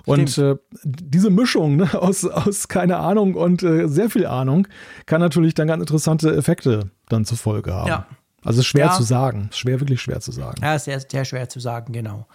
Und 0.08 0.38
äh, 0.38 0.56
diese 0.84 1.30
Mischung 1.30 1.76
ne, 1.76 1.90
aus, 2.02 2.26
aus 2.26 2.68
keine 2.68 2.98
Ahnung 2.98 3.36
und 3.36 3.62
äh, 3.62 3.88
sehr 3.88 4.10
viel 4.10 4.26
Ahnung 4.26 4.68
kann 5.06 5.20
natürlich 5.20 5.54
dann 5.54 5.68
ganz 5.68 5.82
interessante 5.82 6.36
Effekte 6.36 6.90
dann 7.10 7.26
zur 7.26 7.38
Folge 7.38 7.74
haben. 7.74 7.90
Ja. 7.90 8.08
Also 8.44 8.64
schwer 8.64 8.86
ja. 8.86 8.94
zu 8.94 9.04
sagen. 9.04 9.50
Schwer, 9.52 9.80
wirklich 9.82 10.02
schwer 10.02 10.22
zu 10.22 10.32
sagen. 10.32 10.62
Ja, 10.64 10.80
sehr, 10.80 11.02
sehr 11.02 11.26
schwer 11.26 11.50
zu 11.50 11.60
sagen, 11.60 11.92
genau. 11.92 12.26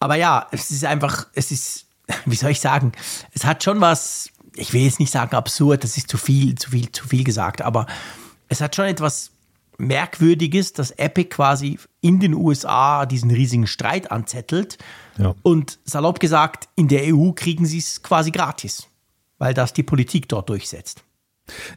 Aber 0.00 0.14
ja, 0.14 0.46
es 0.50 0.70
ist 0.70 0.84
einfach, 0.84 1.26
es 1.34 1.52
ist, 1.52 1.86
wie 2.24 2.36
soll 2.36 2.50
ich 2.50 2.60
sagen, 2.60 2.92
es 3.32 3.44
hat 3.44 3.62
schon 3.62 3.80
was, 3.80 4.30
ich 4.54 4.72
will 4.72 4.82
jetzt 4.82 5.00
nicht 5.00 5.12
sagen 5.12 5.36
absurd, 5.36 5.84
das 5.84 5.98
ist 5.98 6.08
zu 6.08 6.16
viel, 6.16 6.54
zu 6.54 6.70
viel, 6.70 6.90
zu 6.92 7.06
viel 7.06 7.24
gesagt, 7.24 7.60
aber 7.60 7.86
es 8.48 8.62
hat 8.62 8.74
schon 8.74 8.86
etwas 8.86 9.32
Merkwürdiges, 9.78 10.72
dass 10.72 10.92
Epic 10.92 11.28
quasi 11.28 11.78
in 12.00 12.20
den 12.20 12.32
USA 12.32 13.04
diesen 13.04 13.30
riesigen 13.30 13.66
Streit 13.66 14.10
anzettelt 14.10 14.78
ja. 15.18 15.34
Und 15.42 15.78
salopp 15.84 16.20
gesagt, 16.20 16.68
in 16.76 16.88
der 16.88 17.14
EU 17.14 17.32
kriegen 17.32 17.66
sie 17.66 17.78
es 17.78 18.02
quasi 18.02 18.30
gratis, 18.30 18.88
weil 19.38 19.54
das 19.54 19.72
die 19.72 19.82
Politik 19.82 20.28
dort 20.28 20.48
durchsetzt. 20.48 21.02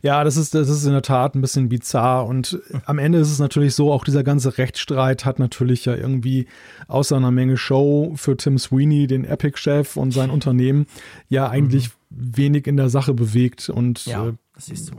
Ja, 0.01 0.23
das 0.23 0.37
ist, 0.37 0.55
das 0.55 0.67
ist 0.69 0.85
in 0.85 0.93
der 0.93 1.01
Tat 1.01 1.35
ein 1.35 1.41
bisschen 1.41 1.69
bizarr. 1.69 2.25
Und 2.25 2.59
am 2.85 2.97
Ende 2.97 3.19
ist 3.19 3.31
es 3.31 3.39
natürlich 3.39 3.75
so, 3.75 3.91
auch 3.91 4.03
dieser 4.03 4.23
ganze 4.23 4.57
Rechtsstreit 4.57 5.25
hat 5.25 5.39
natürlich 5.39 5.85
ja 5.85 5.95
irgendwie 5.95 6.47
außer 6.87 7.15
einer 7.15 7.31
Menge 7.31 7.57
Show 7.57 8.13
für 8.15 8.35
Tim 8.35 8.57
Sweeney, 8.57 9.07
den 9.07 9.25
Epic-Chef 9.25 9.95
und 9.95 10.11
sein 10.11 10.31
Unternehmen, 10.31 10.87
ja 11.27 11.49
eigentlich 11.49 11.89
mhm. 12.09 12.37
wenig 12.37 12.67
in 12.67 12.77
der 12.77 12.89
Sache 12.89 13.13
bewegt. 13.13 13.69
Und 13.69 14.05
ja, 14.05 14.31
das 14.55 14.69
ist 14.69 14.87
so. 14.87 14.93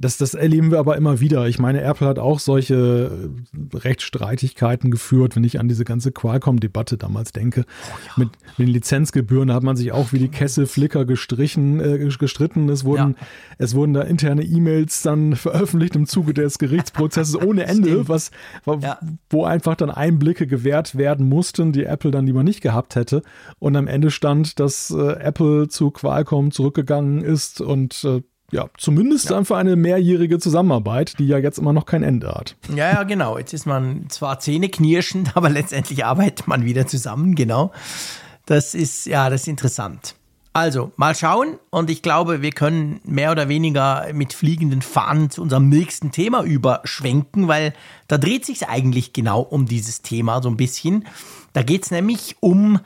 Das, 0.00 0.16
das 0.16 0.32
erleben 0.32 0.70
wir 0.70 0.78
aber 0.78 0.96
immer 0.96 1.20
wieder. 1.20 1.46
Ich 1.46 1.58
meine, 1.58 1.82
Apple 1.82 2.06
hat 2.06 2.18
auch 2.18 2.38
solche 2.38 3.30
äh, 3.52 3.76
Rechtsstreitigkeiten 3.76 4.90
geführt, 4.90 5.36
wenn 5.36 5.44
ich 5.44 5.60
an 5.60 5.68
diese 5.68 5.84
ganze 5.84 6.10
Qualcomm-Debatte 6.10 6.96
damals 6.96 7.32
denke. 7.32 7.66
Oh 7.66 7.98
ja. 8.06 8.12
mit, 8.16 8.30
den 8.56 8.68
Lizenzgebühren 8.68 9.52
hat 9.52 9.62
man 9.62 9.76
sich 9.76 9.92
auch 9.92 10.12
wie 10.12 10.18
die 10.18 10.28
Kesselflicker 10.28 11.04
gestrichen, 11.04 11.80
äh, 11.80 11.98
gestritten. 12.18 12.70
Es 12.70 12.84
wurden, 12.86 13.16
ja. 13.20 13.26
es 13.58 13.74
wurden 13.74 13.92
da 13.92 14.00
interne 14.00 14.42
E-Mails 14.42 15.02
dann 15.02 15.36
veröffentlicht 15.36 15.94
im 15.96 16.06
Zuge 16.06 16.32
des 16.32 16.58
Gerichtsprozesses 16.58 17.36
ohne 17.36 17.66
Ende, 17.66 18.08
was, 18.08 18.30
ja. 18.66 18.98
wo 19.28 19.44
einfach 19.44 19.76
dann 19.76 19.90
Einblicke 19.90 20.46
gewährt 20.46 20.96
werden 20.96 21.28
mussten, 21.28 21.72
die 21.72 21.84
Apple 21.84 22.10
dann 22.10 22.24
lieber 22.24 22.42
nicht 22.42 22.62
gehabt 22.62 22.96
hätte. 22.96 23.20
Und 23.58 23.76
am 23.76 23.86
Ende 23.86 24.10
stand, 24.10 24.60
dass 24.60 24.90
äh, 24.90 25.12
Apple 25.20 25.68
zu 25.68 25.90
Qualcomm 25.90 26.52
zurückgegangen 26.52 27.22
ist 27.22 27.60
und 27.60 28.02
äh, 28.04 28.22
ja, 28.52 28.68
zumindest 28.76 29.30
ja. 29.30 29.38
einfach 29.38 29.56
eine 29.58 29.76
mehrjährige 29.76 30.38
Zusammenarbeit, 30.38 31.18
die 31.18 31.26
ja 31.26 31.38
jetzt 31.38 31.58
immer 31.58 31.72
noch 31.72 31.86
kein 31.86 32.02
Ende 32.02 32.32
hat. 32.32 32.56
Ja, 32.74 32.92
ja, 32.92 33.02
genau. 33.04 33.38
Jetzt 33.38 33.52
ist 33.52 33.66
man 33.66 34.06
zwar 34.08 34.40
zähneknirschend, 34.40 35.32
aber 35.36 35.50
letztendlich 35.50 36.04
arbeitet 36.04 36.46
man 36.46 36.64
wieder 36.64 36.86
zusammen, 36.86 37.34
genau. 37.34 37.72
Das 38.46 38.74
ist, 38.74 39.06
ja, 39.06 39.30
das 39.30 39.42
ist 39.42 39.48
interessant. 39.48 40.14
Also, 40.52 40.90
mal 40.96 41.14
schauen. 41.14 41.58
Und 41.70 41.90
ich 41.90 42.02
glaube, 42.02 42.42
wir 42.42 42.50
können 42.50 43.00
mehr 43.04 43.30
oder 43.30 43.48
weniger 43.48 44.08
mit 44.12 44.32
fliegenden 44.32 44.82
Fahnen 44.82 45.30
zu 45.30 45.42
unserem 45.42 45.68
nächsten 45.68 46.10
Thema 46.10 46.42
überschwenken, 46.42 47.46
weil 47.46 47.72
da 48.08 48.18
dreht 48.18 48.44
sich 48.44 48.68
eigentlich 48.68 49.12
genau 49.12 49.40
um 49.42 49.66
dieses 49.66 50.02
Thema 50.02 50.42
so 50.42 50.48
ein 50.48 50.56
bisschen. 50.56 51.06
Da 51.52 51.62
geht 51.62 51.84
es 51.84 51.92
nämlich 51.92 52.36
um, 52.40 52.80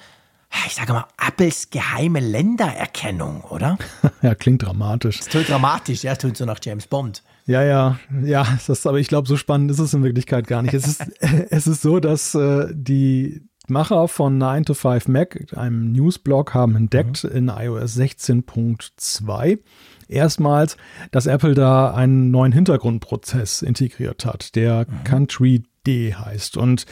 ich 0.67 0.75
sage 0.75 0.93
mal, 0.93 1.07
Apples 1.27 1.71
geheime 1.71 2.21
Ländererkennung, 2.21 3.43
oder? 3.43 3.79
ja, 4.23 4.35
klingt 4.35 4.63
dramatisch. 4.63 5.19
Das 5.19 5.29
klingt 5.29 5.49
dramatisch, 5.49 6.03
ja, 6.03 6.15
tut 6.17 6.37
so 6.37 6.45
nach 6.45 6.59
James 6.63 6.87
Bond. 6.87 7.23
Ja, 7.47 7.63
ja, 7.63 7.99
ja, 8.23 8.47
das, 8.67 8.87
aber 8.87 8.99
ich 8.99 9.09
glaube, 9.09 9.29
so 9.29 9.37
spannend 9.37 9.71
ist 9.71 9.79
es 9.79 9.93
in 9.93 10.03
Wirklichkeit 10.03 10.47
gar 10.47 10.63
nicht. 10.63 10.75
Es 10.75 10.87
ist, 10.87 11.03
es 11.51 11.67
ist 11.67 11.83
so, 11.83 12.01
dass 12.01 12.35
äh, 12.35 12.69
die 12.73 13.43
Macher 13.67 14.09
von 14.09 14.39
9 14.39 14.65
to 14.65 14.75
5 14.75 15.09
Mac, 15.09 15.47
einem 15.57 15.93
Newsblog, 15.93 16.55
haben 16.55 16.77
entdeckt 16.77 17.25
mhm. 17.25 17.31
in 17.31 17.49
iOS 17.49 17.97
16.2 17.97 19.59
erstmals, 20.09 20.77
dass 21.11 21.27
Apple 21.27 21.55
da 21.55 21.95
einen 21.95 22.31
neuen 22.31 22.53
Hintergrundprozess 22.53 23.63
integriert 23.63 24.25
hat, 24.27 24.55
der 24.55 24.87
mhm. 24.89 25.05
Country 25.05 25.63
D 25.87 26.15
heißt. 26.15 26.57
Und 26.57 26.87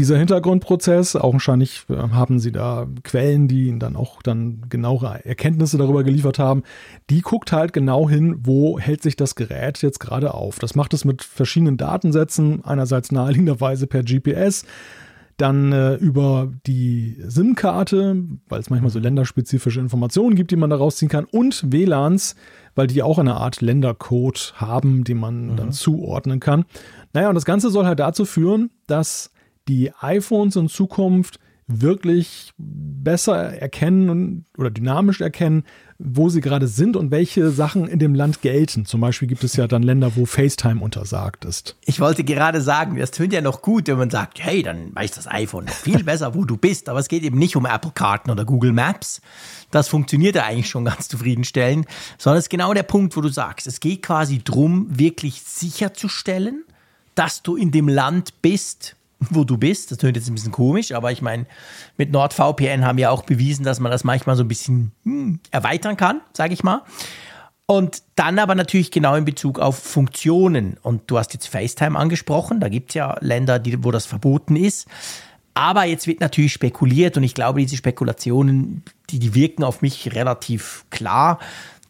dieser 0.00 0.16
Hintergrundprozess, 0.16 1.14
augenscheinlich 1.14 1.84
äh, 1.90 1.94
haben 1.94 2.38
sie 2.38 2.52
da 2.52 2.88
Quellen, 3.04 3.48
die 3.48 3.68
ihnen 3.68 3.80
dann 3.80 3.96
auch 3.96 4.22
dann 4.22 4.62
genauere 4.70 5.26
Erkenntnisse 5.26 5.76
darüber 5.76 6.04
geliefert 6.04 6.38
haben, 6.38 6.62
die 7.10 7.20
guckt 7.20 7.52
halt 7.52 7.74
genau 7.74 8.08
hin, 8.08 8.38
wo 8.42 8.78
hält 8.78 9.02
sich 9.02 9.14
das 9.14 9.34
Gerät 9.34 9.82
jetzt 9.82 10.00
gerade 10.00 10.32
auf. 10.32 10.58
Das 10.58 10.74
macht 10.74 10.94
es 10.94 11.04
mit 11.04 11.22
verschiedenen 11.22 11.76
Datensätzen, 11.76 12.64
einerseits 12.64 13.12
naheliegenderweise 13.12 13.86
per 13.86 14.02
GPS, 14.02 14.64
dann 15.36 15.72
äh, 15.72 15.96
über 15.96 16.50
die 16.66 17.18
SIM-Karte, 17.26 18.24
weil 18.48 18.60
es 18.60 18.70
manchmal 18.70 18.90
so 18.90 18.98
länderspezifische 18.98 19.80
Informationen 19.80 20.34
gibt, 20.34 20.50
die 20.50 20.56
man 20.56 20.70
da 20.70 20.76
rausziehen 20.76 21.10
kann, 21.10 21.26
und 21.26 21.70
WLANs, 21.70 22.36
weil 22.74 22.86
die 22.86 23.02
auch 23.02 23.18
eine 23.18 23.34
Art 23.34 23.60
Ländercode 23.60 24.54
haben, 24.56 25.04
die 25.04 25.14
man 25.14 25.48
mhm. 25.48 25.56
dann 25.56 25.72
zuordnen 25.72 26.40
kann. 26.40 26.64
Naja, 27.12 27.28
und 27.28 27.34
das 27.34 27.44
Ganze 27.44 27.68
soll 27.68 27.84
halt 27.84 28.00
dazu 28.00 28.24
führen, 28.24 28.70
dass 28.86 29.30
die 29.68 29.92
iPhones 30.00 30.56
in 30.56 30.68
Zukunft 30.68 31.38
wirklich 31.72 32.52
besser 32.58 33.36
erkennen 33.36 34.44
oder 34.58 34.70
dynamisch 34.70 35.20
erkennen, 35.20 35.64
wo 35.98 36.28
sie 36.28 36.40
gerade 36.40 36.66
sind 36.66 36.96
und 36.96 37.10
welche 37.10 37.50
Sachen 37.50 37.86
in 37.86 37.98
dem 37.98 38.14
Land 38.14 38.42
gelten. 38.42 38.86
Zum 38.86 39.00
Beispiel 39.00 39.28
gibt 39.28 39.44
es 39.44 39.54
ja 39.56 39.66
dann 39.68 39.82
Länder, 39.82 40.16
wo 40.16 40.26
FaceTime 40.26 40.80
untersagt 40.80 41.44
ist. 41.44 41.76
Ich 41.84 42.00
wollte 42.00 42.24
gerade 42.24 42.60
sagen, 42.60 42.96
das 42.96 43.10
tönt 43.10 43.32
ja 43.32 43.40
noch 43.40 43.62
gut, 43.62 43.86
wenn 43.86 43.98
man 43.98 44.10
sagt, 44.10 44.42
hey, 44.42 44.62
dann 44.62 44.94
weiß 44.94 45.12
das 45.12 45.28
iPhone 45.28 45.68
viel 45.68 46.02
besser, 46.02 46.34
wo 46.34 46.44
du 46.44 46.56
bist. 46.56 46.88
Aber 46.88 46.98
es 46.98 47.08
geht 47.08 47.22
eben 47.22 47.38
nicht 47.38 47.56
um 47.56 47.66
Apple-Karten 47.66 48.30
oder 48.30 48.44
Google 48.44 48.72
Maps. 48.72 49.20
Das 49.70 49.88
funktioniert 49.88 50.34
ja 50.34 50.44
eigentlich 50.44 50.68
schon 50.68 50.84
ganz 50.84 51.08
zufriedenstellend, 51.08 51.86
sondern 52.18 52.38
es 52.38 52.46
ist 52.46 52.50
genau 52.50 52.74
der 52.74 52.82
Punkt, 52.82 53.16
wo 53.16 53.20
du 53.20 53.28
sagst, 53.28 53.66
es 53.66 53.80
geht 53.80 54.02
quasi 54.02 54.42
darum, 54.42 54.86
wirklich 54.90 55.42
sicherzustellen, 55.42 56.64
dass 57.14 57.42
du 57.42 57.56
in 57.56 57.70
dem 57.70 57.88
Land 57.88 58.42
bist, 58.42 58.96
wo 59.30 59.44
du 59.44 59.56
bist. 59.56 59.90
Das 59.90 59.98
klingt 59.98 60.16
jetzt 60.16 60.28
ein 60.28 60.34
bisschen 60.34 60.52
komisch, 60.52 60.92
aber 60.92 61.12
ich 61.12 61.22
meine, 61.22 61.46
mit 61.96 62.10
NordVPN 62.10 62.84
haben 62.84 62.98
wir 62.98 63.12
auch 63.12 63.22
bewiesen, 63.22 63.64
dass 63.64 63.80
man 63.80 63.92
das 63.92 64.04
manchmal 64.04 64.36
so 64.36 64.44
ein 64.44 64.48
bisschen 64.48 64.92
hm, 65.04 65.40
erweitern 65.50 65.96
kann, 65.96 66.20
sage 66.32 66.54
ich 66.54 66.62
mal. 66.62 66.82
Und 67.66 68.02
dann 68.16 68.40
aber 68.40 68.56
natürlich 68.56 68.90
genau 68.90 69.14
in 69.14 69.24
Bezug 69.24 69.60
auf 69.60 69.78
Funktionen. 69.78 70.76
Und 70.82 71.08
du 71.08 71.18
hast 71.18 71.34
jetzt 71.34 71.46
FaceTime 71.46 71.96
angesprochen. 71.96 72.58
Da 72.58 72.68
gibt 72.68 72.90
es 72.90 72.94
ja 72.94 73.16
Länder, 73.20 73.60
die, 73.60 73.84
wo 73.84 73.92
das 73.92 74.06
verboten 74.06 74.56
ist. 74.56 74.88
Aber 75.54 75.84
jetzt 75.84 76.06
wird 76.06 76.20
natürlich 76.20 76.52
spekuliert 76.52 77.16
und 77.16 77.22
ich 77.22 77.34
glaube, 77.34 77.60
diese 77.60 77.76
Spekulationen, 77.76 78.82
die, 79.10 79.18
die 79.18 79.34
wirken 79.34 79.62
auf 79.62 79.82
mich 79.82 80.14
relativ 80.14 80.84
klar, 80.90 81.38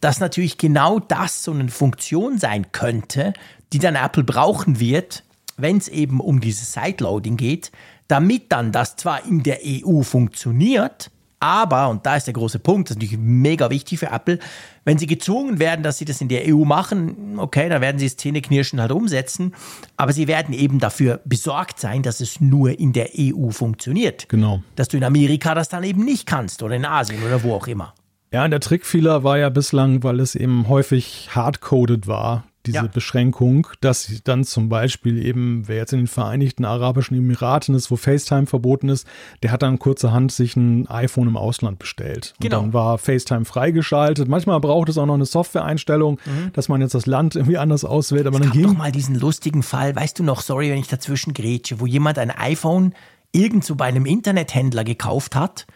dass 0.01 0.21
natürlich 0.21 0.59
genau 0.59 0.99
das 0.99 1.45
so 1.45 1.53
eine 1.53 1.69
Funktion 1.69 2.39
sein 2.39 2.73
könnte, 2.73 3.33
die 3.73 3.79
dann 3.79 3.95
Apple 3.95 4.25
brauchen 4.25 4.81
wird, 4.81 5.23
wenn 5.63 5.79
es 5.79 5.89
eben 5.89 6.21
um 6.21 6.41
dieses 6.41 6.73
Sideloading 6.73 7.37
geht, 7.37 7.73
damit 8.09 8.51
dann 8.53 8.73
das 8.73 8.97
zwar 8.97 9.25
in 9.27 9.43
der 9.43 9.61
EU 9.65 10.03
funktioniert, 10.03 11.11
aber, 11.43 11.89
und 11.89 12.05
da 12.05 12.17
ist 12.17 12.27
der 12.27 12.35
große 12.35 12.59
Punkt, 12.59 12.91
das 12.91 12.97
ist 12.97 13.03
natürlich 13.03 13.19
mega 13.19 13.71
wichtig 13.71 13.99
für 13.99 14.09
Apple, 14.09 14.39
wenn 14.85 14.99
sie 14.99 15.07
gezwungen 15.07 15.59
werden, 15.59 15.83
dass 15.83 15.97
sie 15.97 16.05
das 16.05 16.21
in 16.21 16.29
der 16.29 16.43
EU 16.47 16.67
machen, 16.67 17.39
okay, 17.39 17.71
dann 17.71 17.81
werden 17.81 17.99
sie 17.99 18.05
es 18.05 18.19
Zähneknirschen 18.19 18.79
halt 18.79 18.93
umsetzen, 18.93 19.55
aber 19.97 20.13
sie 20.13 20.29
werden 20.29 20.55
eben 20.55 20.81
dafür 20.81 21.21
besorgt 21.25 21.81
sein, 21.81 22.03
dass 22.03 22.21
es 22.21 22.41
nur 22.41 22.79
in 22.79 22.93
der 22.93 23.11
EU 23.19 23.51
funktioniert. 23.51 24.29
Genau. 24.29 24.63
Dass 24.77 24.89
du 24.89 24.99
in 24.99 25.05
Amerika 25.05 25.55
das 25.55 25.71
dann 25.71 25.83
eben 25.83 26.05
nicht 26.05 26.27
kannst 26.27 26.63
oder 26.63 26.77
in 26.77 26.85
Asien 26.85 27.23
oder 27.25 27.43
wo 27.43 27.55
auch 27.55 27.67
immer. 27.67 27.95
Ja, 28.33 28.47
der 28.47 28.61
Trickfehler 28.61 29.25
war 29.25 29.39
ja 29.39 29.49
bislang, 29.49 30.03
weil 30.05 30.21
es 30.21 30.35
eben 30.35 30.69
häufig 30.69 31.31
hardcoded 31.35 32.07
war, 32.07 32.45
diese 32.67 32.77
ja. 32.77 32.87
Beschränkung, 32.87 33.67
dass 33.81 34.21
dann 34.25 34.45
zum 34.45 34.69
Beispiel 34.69 35.25
eben, 35.25 35.67
wer 35.67 35.77
jetzt 35.77 35.93
in 35.93 36.01
den 36.01 36.07
Vereinigten 36.07 36.65
Arabischen 36.67 37.17
Emiraten 37.17 37.75
ist, 37.75 37.91
wo 37.91 37.97
FaceTime 37.97 38.47
verboten 38.47 38.91
ist, 38.91 39.07
der 39.43 39.51
hat 39.51 39.63
dann 39.63 39.79
kurzerhand 39.79 40.31
sich 40.31 40.57
ein 40.57 40.87
iPhone 40.89 41.29
im 41.29 41.37
Ausland 41.37 41.79
bestellt. 41.79 42.35
Und 42.37 42.45
genau. 42.45 42.61
dann 42.61 42.73
war 42.75 42.99
FaceTime 42.99 43.47
freigeschaltet. 43.47 44.29
Manchmal 44.29 44.61
braucht 44.61 44.91
es 44.91 44.99
auch 44.99 45.07
noch 45.07 45.15
eine 45.15 45.25
Software-Einstellung, 45.25 46.21
mhm. 46.25 46.53
dass 46.53 46.69
man 46.69 46.83
jetzt 46.83 46.95
das 46.95 47.07
Land 47.07 47.35
irgendwie 47.35 47.57
anders 47.57 47.85
auswählt. 47.85 48.27
Aber 48.27 48.39
es 48.39 48.43
dann 48.47 48.53
gab 48.53 48.71
doch 48.71 48.79
mal 48.79 48.93
diesen 48.93 49.15
lustigen 49.15 49.63
Fall, 49.63 49.97
weißt 49.97 50.19
du 50.19 50.23
noch, 50.23 50.43
sorry, 50.43 50.71
wenn 50.71 50.79
ich 50.79 50.89
dazwischen 50.89 51.33
grätsche, 51.33 51.81
wo 51.81 51.87
jemand 51.87 52.19
ein 52.19 52.31
iPhone 52.31 52.95
irgendwo 53.33 53.75
bei 53.75 53.87
einem 53.87 54.05
Internethändler 54.05 54.85
gekauft 54.85 55.35
hat. 55.35 55.67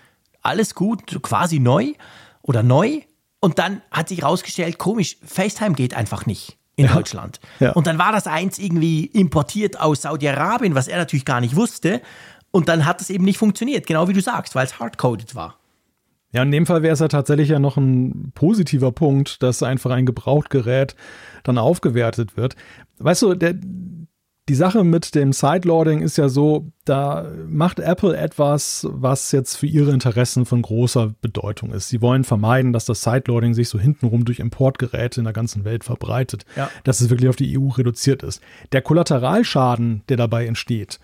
Alles 0.43 0.75
gut, 0.75 1.23
quasi 1.23 1.61
neu 1.61 1.93
oder 2.43 2.63
neu. 2.63 3.01
Und 3.41 3.59
dann 3.59 3.81
hat 3.91 4.11
sich 4.11 4.21
herausgestellt, 4.21 4.79
komisch, 4.79 5.17
FaceTime 5.25 5.75
geht 5.75 5.95
einfach 5.95 6.27
nicht 6.27 6.59
in 6.77 6.87
ja. 6.87 6.95
Deutschland. 6.95 7.41
Ja. 7.61 7.73
Und 7.73 7.87
dann 7.87 7.99
war 7.99 8.13
das 8.13 8.27
eins 8.27 8.59
irgendwie 8.59 9.07
importiert 9.07 9.81
aus 9.81 10.03
Saudi-Arabien, 10.03 10.75
was 10.75 10.89
er 10.89 10.99
natürlich 10.99 11.25
gar 11.25 11.41
nicht 11.41 11.57
wusste. 11.57 12.01
Und 12.51 12.69
dann 12.69 12.87
hat 12.87 13.01
es 13.01 13.11
eben 13.11 13.25
nicht 13.25 13.39
funktioniert, 13.39 13.87
genau 13.87 14.09
wie 14.09 14.13
du 14.13 14.21
sagst, 14.21 14.55
weil 14.55 14.65
es 14.65 14.79
hardcoded 14.79 15.35
war. 15.35 15.59
Ja, 16.33 16.43
in 16.43 16.51
dem 16.51 16.67
Fall 16.67 16.83
wäre 16.83 16.93
es 16.93 16.99
ja 16.99 17.07
tatsächlich 17.07 17.49
ja 17.49 17.61
noch 17.61 17.77
ein 17.77 18.33
positiver 18.35 18.91
Punkt, 18.91 19.43
dass 19.43 19.63
einfach 19.63 19.93
ein 19.93 20.05
Gebrauchtgerät 20.05 20.97
dann 21.45 21.59
aufgewertet 21.59 22.37
wird. 22.37 22.57
Weißt 22.99 23.23
du, 23.23 23.35
der, 23.35 23.55
die 24.49 24.55
Sache 24.55 24.85
mit 24.85 25.15
dem 25.15 25.33
Sideloading 25.33 26.03
ist 26.03 26.19
ja 26.19 26.29
so, 26.29 26.71
da 26.85 27.27
macht 27.49 27.81
Apple 27.81 28.15
etwas, 28.15 28.87
was 28.91 29.33
jetzt 29.33 29.57
für 29.57 29.67
ihre 29.67 29.91
Interessen 29.93 30.45
von 30.45 30.61
großer 30.61 31.15
Bedeutung 31.23 31.73
ist. 31.73 31.89
Sie 31.89 32.03
wollen 32.03 32.25
vermeiden, 32.25 32.75
dass 32.75 32.85
das 32.85 33.03
Sideloading 33.03 33.55
sich 33.55 33.71
so 33.71 33.79
hintenrum 33.79 34.27
durch 34.27 34.41
Importgeräte 34.41 35.21
in 35.21 35.25
der 35.25 35.33
ganzen 35.33 35.65
Welt 35.65 35.83
verbreitet, 35.83 36.45
ja. 36.57 36.69
dass 36.85 37.01
es 37.01 37.09
wirklich 37.09 37.31
auf 37.31 37.37
die 37.37 37.59
EU 37.59 37.69
reduziert 37.69 38.23
ist. 38.23 38.43
Der 38.73 38.83
Kollateralschaden, 38.83 40.03
der 40.11 40.19
dabei 40.19 40.47
entsteht, 40.47 41.01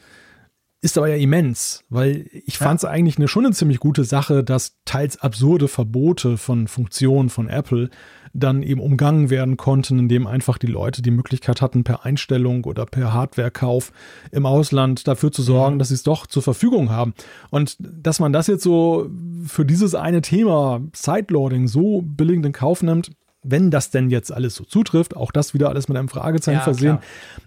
ist 0.82 0.98
aber 0.98 1.08
ja 1.08 1.16
immens, 1.16 1.84
weil 1.88 2.26
ich 2.32 2.58
ja. 2.58 2.66
fand 2.66 2.80
es 2.80 2.84
eigentlich 2.84 3.16
eine, 3.16 3.28
schon 3.28 3.46
eine 3.46 3.54
ziemlich 3.54 3.80
gute 3.80 4.04
Sache, 4.04 4.44
dass 4.44 4.76
teils 4.84 5.20
absurde 5.20 5.68
Verbote 5.68 6.36
von 6.36 6.68
Funktionen 6.68 7.30
von 7.30 7.48
Apple 7.48 7.88
dann 8.32 8.62
eben 8.62 8.80
umgangen 8.80 9.30
werden 9.30 9.56
konnten, 9.56 9.98
indem 9.98 10.26
einfach 10.26 10.58
die 10.58 10.68
Leute 10.68 11.02
die 11.02 11.10
Möglichkeit 11.10 11.60
hatten, 11.60 11.84
per 11.84 12.04
Einstellung 12.04 12.64
oder 12.64 12.86
per 12.86 13.12
Hardwarekauf 13.12 13.92
im 14.30 14.46
Ausland 14.46 15.08
dafür 15.08 15.32
zu 15.32 15.42
sorgen, 15.42 15.74
mhm. 15.74 15.78
dass 15.80 15.88
sie 15.88 15.94
es 15.94 16.02
doch 16.02 16.26
zur 16.26 16.42
Verfügung 16.42 16.90
haben. 16.90 17.14
Und 17.50 17.76
dass 17.80 18.20
man 18.20 18.32
das 18.32 18.46
jetzt 18.46 18.62
so 18.62 19.10
für 19.46 19.64
dieses 19.64 19.94
eine 19.94 20.22
Thema 20.22 20.80
Sideloading 20.94 21.66
so 21.66 22.02
billig 22.02 22.44
in 22.44 22.52
Kauf 22.52 22.82
nimmt, 22.82 23.10
wenn 23.42 23.70
das 23.70 23.90
denn 23.90 24.10
jetzt 24.10 24.32
alles 24.32 24.54
so 24.54 24.64
zutrifft, 24.64 25.16
auch 25.16 25.32
das 25.32 25.54
wieder 25.54 25.70
alles 25.70 25.88
mit 25.88 25.96
einem 25.96 26.08
Fragezeichen 26.08 26.58
ja, 26.58 26.64
versehen. 26.64 26.98
Klar. 26.98 27.02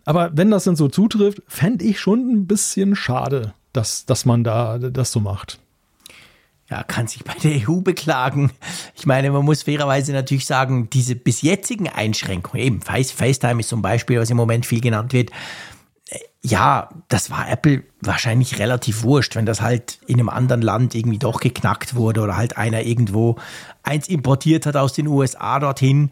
Aber 0.06 0.32
wenn 0.36 0.50
das 0.50 0.64
denn 0.64 0.76
so 0.76 0.88
zutrifft, 0.88 1.44
fände 1.48 1.86
ich 1.86 2.00
schon 2.00 2.20
ein 2.32 2.48
bisschen 2.48 2.96
schade, 2.96 3.54
dass, 3.74 4.06
dass 4.06 4.26
man 4.26 4.44
da 4.44 4.80
das 4.80 5.12
so 5.12 5.20
macht 5.20 5.60
ja, 6.74 6.82
kann 6.82 7.06
sich 7.06 7.24
bei 7.24 7.36
der 7.36 7.70
EU 7.70 7.82
beklagen. 7.82 8.52
Ich 8.96 9.06
meine, 9.06 9.30
man 9.30 9.46
muss 9.46 9.62
fairerweise 9.62 10.12
natürlich 10.12 10.48
sagen, 10.48 10.90
diese 10.90 11.16
bis 11.16 11.44
jetzigen 11.44 11.88
Einschränkungen, 11.88 12.66
eben 12.66 12.82
FaceTime 12.82 13.60
ist 13.60 13.70
zum 13.70 13.84
Beispiel, 13.84 14.20
was 14.20 14.32
im 14.32 14.38
Moment 14.38 14.66
viel 14.66 14.82
genannt 14.82 15.14
wird, 15.14 15.30
äh, 16.10 16.18
ja, 16.42 16.90
das 17.10 17.30
war 17.30 17.48
Apple 17.48 17.84
wahrscheinlich 18.02 18.58
relativ 18.58 19.04
wurscht, 19.04 19.36
wenn 19.36 19.46
das 19.46 19.62
halt 19.62 20.00
in 20.08 20.16
einem 20.16 20.30
anderen 20.30 20.64
Land 20.64 20.96
irgendwie 20.96 21.20
doch 21.20 21.40
geknackt 21.40 21.94
wurde 21.94 22.22
oder 22.22 22.38
halt 22.38 22.58
einer 22.58 22.82
irgendwo 22.82 23.36
eins 23.84 24.08
importiert 24.08 24.66
hat 24.66 24.76
aus 24.76 24.94
den 24.94 25.06
USA 25.06 25.60
dorthin. 25.60 26.10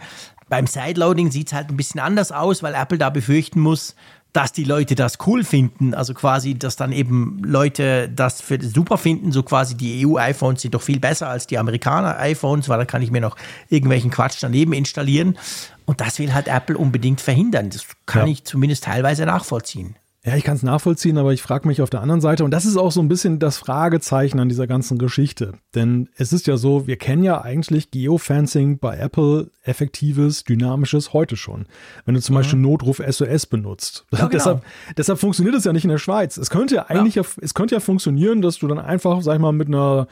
Beim 0.48 0.68
Sideloading 0.68 1.32
sieht 1.32 1.48
es 1.48 1.54
halt 1.54 1.70
ein 1.70 1.78
bisschen 1.78 2.00
anders 2.00 2.32
aus, 2.32 2.62
weil 2.62 2.76
Apple 2.76 3.00
da 3.00 3.10
befürchten 3.10 3.62
muss, 3.62 3.96
dass 4.34 4.54
die 4.54 4.64
Leute 4.64 4.96
das 4.96 5.18
cool 5.26 5.44
finden. 5.44 5.94
Also 5.94 6.14
quasi, 6.14 6.56
dass 6.56 6.76
dann 6.76 6.92
eben 6.92 7.42
Leute 7.44 8.10
das 8.10 8.42
für 8.42 8.62
super 8.62 8.98
finden. 8.98 9.32
So 9.32 9.44
quasi 9.44 9.76
die 9.76 10.06
EU-iPhones 10.06 10.62
sind 10.62 10.74
doch 10.74 10.82
viel 10.82 11.00
besser 11.00 11.28
als 11.30 11.48
die 11.48 11.58
Amerikaner-iPhones, 11.58 12.70
weil 12.70 12.80
da 12.80 12.86
kann 12.86 13.02
ich 13.02 13.12
mir 13.12 13.22
noch 13.22 13.36
irgendwelchen 13.70 14.12
Quatsch 14.12 14.38
daneben 14.42 14.74
installieren. 14.74 15.38
Und 15.86 16.00
das 16.00 16.20
will 16.20 16.34
halt 16.34 16.48
Apple 16.48 16.78
unbedingt 16.78 17.20
verhindern. 17.20 17.70
Das 17.70 17.86
kann 18.06 18.28
ja. 18.28 18.34
ich 18.34 18.46
zumindest 18.46 18.86
teilweise 18.86 19.26
nachvollziehen. 19.26 19.96
Ja, 20.24 20.36
ich 20.36 20.44
kann 20.44 20.56
es 20.56 20.62
nachvollziehen, 20.62 21.18
aber 21.18 21.34
ich 21.34 21.42
frage 21.42 21.68
mich 21.68 21.82
auf 21.82 21.90
der 21.90 22.02
anderen 22.02 22.22
Seite, 22.22 22.44
und 22.44 22.52
das 22.52 22.66
ist 22.66 22.78
auch 22.78 22.92
so 22.92 23.02
ein 23.02 23.08
bisschen 23.08 23.40
das 23.40 23.58
Fragezeichen 23.58 24.40
an 24.40 24.50
dieser 24.50 24.68
ganzen 24.68 25.00
Geschichte. 25.00 25.54
Denn 25.74 26.10
es 26.16 26.32
ist 26.32 26.46
ja 26.46 26.58
so, 26.58 26.86
wir 26.86 26.98
kennen 26.98 27.24
ja 27.24 27.42
eigentlich 27.42 27.90
Geofencing 27.90 28.78
bei 28.78 28.98
Apple 28.98 29.50
effektives, 29.64 30.44
dynamisches 30.44 31.14
heute 31.14 31.36
schon. 31.38 31.66
Wenn 32.06 32.14
du 32.14 32.22
zum 32.22 32.36
mhm. 32.36 32.40
Beispiel 32.40 32.60
Notruf 32.60 33.02
SOS 33.04 33.48
benutzt. 33.48 34.06
Ja, 34.12 34.18
genau. 34.20 34.30
deshalb, 34.30 34.64
deshalb 34.96 35.20
funktioniert 35.20 35.56
es 35.56 35.64
ja 35.64 35.74
nicht 35.74 35.86
in 35.86 35.90
der 35.90 35.98
Schweiz. 35.98 36.38
Es 36.38 36.52
könnte 36.52 36.76
ja 36.76 36.86
eigentlich 36.86 37.16
ja. 37.16 37.24
ja. 37.24 37.30
es 37.42 37.56
könnte 37.56 37.74
ja 37.74 37.80
funktionieren, 37.80 38.44
dass 38.44 38.60
du 38.60 38.68
dann 38.68 38.78
einfach, 38.80 39.24
sag 39.24 39.34
ich 39.34 39.42
mal, 39.42 39.54
mit 39.54 39.70
einer 39.70 40.08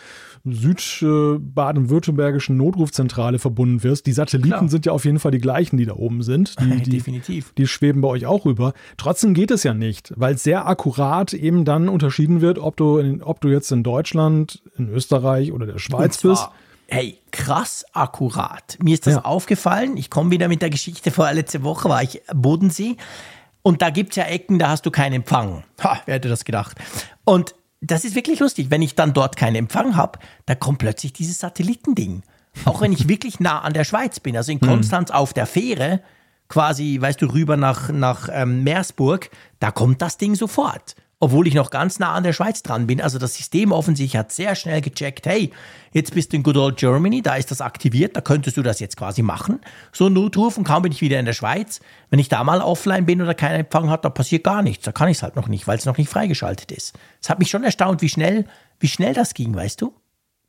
süd-baden-württembergischen 0.53 2.55
Notrufzentrale 2.57 3.39
verbunden 3.39 3.83
wirst. 3.83 4.05
Die 4.05 4.11
Satelliten 4.11 4.49
Klar. 4.49 4.69
sind 4.69 4.85
ja 4.85 4.91
auf 4.91 5.05
jeden 5.05 5.19
Fall 5.19 5.31
die 5.31 5.39
gleichen, 5.39 5.77
die 5.77 5.85
da 5.85 5.93
oben 5.93 6.23
sind. 6.23 6.55
Die, 6.69 6.81
die, 6.81 6.91
Definitiv. 6.91 7.53
Die 7.57 7.67
schweben 7.67 8.01
bei 8.01 8.09
euch 8.09 8.25
auch 8.25 8.45
rüber. 8.45 8.73
Trotzdem 8.97 9.33
geht 9.33 9.51
es 9.51 9.63
ja 9.63 9.73
nicht, 9.73 10.13
weil 10.15 10.35
es 10.35 10.43
sehr 10.43 10.67
akkurat 10.67 11.33
eben 11.33 11.65
dann 11.65 11.89
unterschieden 11.89 12.41
wird, 12.41 12.59
ob 12.59 12.77
du, 12.77 12.97
in, 12.97 13.23
ob 13.23 13.41
du 13.41 13.47
jetzt 13.47 13.71
in 13.71 13.83
Deutschland, 13.83 14.61
in 14.77 14.89
Österreich 14.89 15.51
oder 15.51 15.65
der 15.65 15.79
Schweiz 15.79 16.21
bist. 16.21 16.47
Hey, 16.87 17.19
krass 17.31 17.85
akkurat. 17.93 18.77
Mir 18.81 18.95
ist 18.95 19.07
das 19.07 19.15
ja. 19.15 19.25
aufgefallen. 19.25 19.97
Ich 19.97 20.09
komme 20.09 20.31
wieder 20.31 20.47
mit 20.47 20.61
der 20.61 20.69
Geschichte 20.69 21.11
vor 21.11 21.31
letzte 21.31 21.63
Woche, 21.63 21.87
war 21.87 22.01
ich 22.01 22.21
Bodensee. 22.33 22.97
Und 23.61 23.81
da 23.81 23.89
gibt 23.89 24.11
es 24.11 24.15
ja 24.15 24.23
Ecken, 24.23 24.57
da 24.57 24.69
hast 24.69 24.85
du 24.85 24.91
keinen 24.91 25.13
Empfang. 25.13 25.63
Ha, 25.83 25.99
wer 26.05 26.15
hätte 26.15 26.29
das 26.29 26.45
gedacht? 26.45 26.77
Und 27.25 27.55
das 27.81 28.05
ist 28.05 28.15
wirklich 28.15 28.39
lustig. 28.39 28.69
Wenn 28.69 28.81
ich 28.81 28.95
dann 28.95 29.13
dort 29.13 29.35
keinen 29.35 29.55
Empfang 29.55 29.95
habe, 29.95 30.19
da 30.45 30.55
kommt 30.55 30.79
plötzlich 30.79 31.13
dieses 31.13 31.39
Satellitending. 31.39 32.23
Auch 32.65 32.81
wenn 32.81 32.91
ich 32.91 33.07
wirklich 33.07 33.39
nah 33.39 33.61
an 33.61 33.73
der 33.73 33.83
Schweiz 33.83 34.19
bin. 34.19 34.35
Also 34.35 34.51
in 34.51 34.59
hm. 34.59 34.67
Konstanz 34.67 35.11
auf 35.11 35.33
der 35.33 35.45
Fähre, 35.45 36.01
quasi, 36.47 36.97
weißt 36.99 37.21
du, 37.21 37.27
rüber 37.27 37.57
nach, 37.57 37.89
nach 37.89 38.27
ähm, 38.31 38.63
Meersburg, 38.63 39.29
da 39.59 39.71
kommt 39.71 40.01
das 40.01 40.17
Ding 40.17 40.35
sofort 40.35 40.95
obwohl 41.19 41.47
ich 41.47 41.53
noch 41.53 41.69
ganz 41.69 41.99
nah 41.99 42.13
an 42.13 42.23
der 42.23 42.33
Schweiz 42.33 42.63
dran 42.63 42.87
bin. 42.87 43.01
Also 43.01 43.19
das 43.19 43.35
System 43.35 43.71
offensichtlich 43.71 44.17
hat 44.17 44.31
sehr 44.31 44.55
schnell 44.55 44.81
gecheckt, 44.81 45.25
hey, 45.25 45.51
jetzt 45.91 46.13
bist 46.13 46.31
du 46.31 46.37
in 46.37 46.43
Good 46.43 46.57
Old 46.57 46.77
Germany, 46.77 47.21
da 47.21 47.35
ist 47.35 47.51
das 47.51 47.61
aktiviert, 47.61 48.15
da 48.15 48.21
könntest 48.21 48.57
du 48.57 48.61
das 48.61 48.79
jetzt 48.79 48.95
quasi 48.95 49.21
machen. 49.21 49.59
So 49.91 50.07
ein 50.07 50.13
Notruf 50.13 50.57
und 50.57 50.63
kaum 50.63 50.83
bin 50.83 50.91
ich 50.91 51.01
wieder 51.01 51.19
in 51.19 51.25
der 51.25 51.33
Schweiz. 51.33 51.81
Wenn 52.09 52.19
ich 52.19 52.29
da 52.29 52.43
mal 52.43 52.61
offline 52.61 53.05
bin 53.05 53.21
oder 53.21 53.33
keinen 53.33 53.61
Empfang 53.61 53.89
hat, 53.89 54.05
da 54.05 54.09
passiert 54.09 54.43
gar 54.43 54.61
nichts. 54.61 54.85
Da 54.85 54.91
kann 54.91 55.09
ich 55.09 55.17
es 55.17 55.23
halt 55.23 55.35
noch 55.35 55.47
nicht, 55.47 55.67
weil 55.67 55.77
es 55.77 55.85
noch 55.85 55.97
nicht 55.97 56.09
freigeschaltet 56.09 56.71
ist. 56.71 56.97
Es 57.21 57.29
hat 57.29 57.39
mich 57.39 57.49
schon 57.49 57.63
erstaunt, 57.63 58.01
wie 58.01 58.09
schnell, 58.09 58.45
wie 58.79 58.87
schnell 58.87 59.13
das 59.13 59.33
ging, 59.33 59.53
weißt 59.53 59.81
du? 59.81 59.93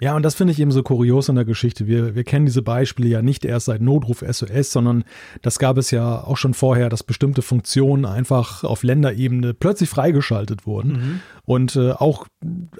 Ja, 0.00 0.16
und 0.16 0.22
das 0.22 0.34
finde 0.34 0.52
ich 0.52 0.60
eben 0.60 0.72
so 0.72 0.82
kurios 0.82 1.28
in 1.28 1.34
der 1.34 1.44
Geschichte. 1.44 1.86
Wir, 1.86 2.14
wir 2.14 2.24
kennen 2.24 2.46
diese 2.46 2.62
Beispiele 2.62 3.08
ja 3.08 3.22
nicht 3.22 3.44
erst 3.44 3.66
seit 3.66 3.82
Notruf 3.82 4.24
SOS, 4.26 4.72
sondern 4.72 5.04
das 5.42 5.58
gab 5.58 5.76
es 5.76 5.90
ja 5.90 6.24
auch 6.24 6.38
schon 6.38 6.54
vorher, 6.54 6.88
dass 6.88 7.02
bestimmte 7.02 7.42
Funktionen 7.42 8.06
einfach 8.06 8.64
auf 8.64 8.82
Länderebene 8.82 9.52
plötzlich 9.52 9.90
freigeschaltet 9.90 10.66
wurden 10.66 10.92
mhm. 10.92 11.20
und 11.44 11.76
äh, 11.76 11.92
auch 11.92 12.26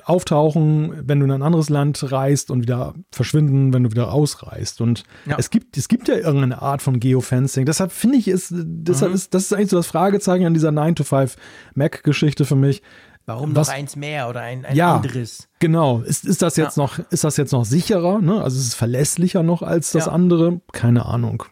auftauchen, 0.04 0.94
wenn 1.06 1.20
du 1.20 1.26
in 1.26 1.32
ein 1.32 1.42
anderes 1.42 1.68
Land 1.68 2.10
reist 2.10 2.50
und 2.50 2.62
wieder 2.62 2.94
verschwinden, 3.12 3.74
wenn 3.74 3.84
du 3.84 3.90
wieder 3.90 4.12
ausreist. 4.12 4.80
Und 4.80 5.04
ja. 5.26 5.36
es 5.38 5.50
gibt, 5.50 5.76
es 5.76 5.88
gibt 5.88 6.08
ja 6.08 6.16
irgendeine 6.16 6.62
Art 6.62 6.80
von 6.80 7.00
Geofencing. 7.00 7.66
Deshalb 7.66 7.92
finde 7.92 8.16
ich, 8.16 8.28
ist, 8.28 8.54
deshalb 8.54 9.10
mhm. 9.10 9.16
ist, 9.16 9.34
das 9.34 9.44
ist 9.44 9.52
eigentlich 9.52 9.70
so 9.70 9.76
das 9.76 9.86
Fragezeichen 9.86 10.46
an 10.46 10.54
dieser 10.54 10.72
9 10.72 10.96
to 10.96 11.04
5 11.04 11.36
Mac-Geschichte 11.74 12.46
für 12.46 12.56
mich. 12.56 12.82
Warum 13.30 13.54
Was, 13.54 13.68
noch 13.68 13.74
eins 13.74 13.94
mehr 13.94 14.28
oder 14.28 14.40
ein, 14.40 14.64
ein 14.64 14.74
ja, 14.74 14.96
anderes? 14.96 15.48
Genau. 15.60 16.00
Ist, 16.00 16.24
ist 16.24 16.42
das 16.42 16.56
jetzt 16.56 16.76
ja. 16.76 16.82
noch, 16.82 16.98
ist 16.98 17.22
das 17.22 17.36
jetzt 17.36 17.52
noch 17.52 17.64
sicherer? 17.64 18.20
Ne? 18.20 18.42
Also 18.42 18.58
ist 18.58 18.66
es 18.66 18.74
verlässlicher 18.74 19.44
noch 19.44 19.62
als 19.62 19.92
das 19.92 20.06
ja. 20.06 20.12
andere? 20.12 20.60
Keine 20.72 21.06
Ahnung. 21.06 21.44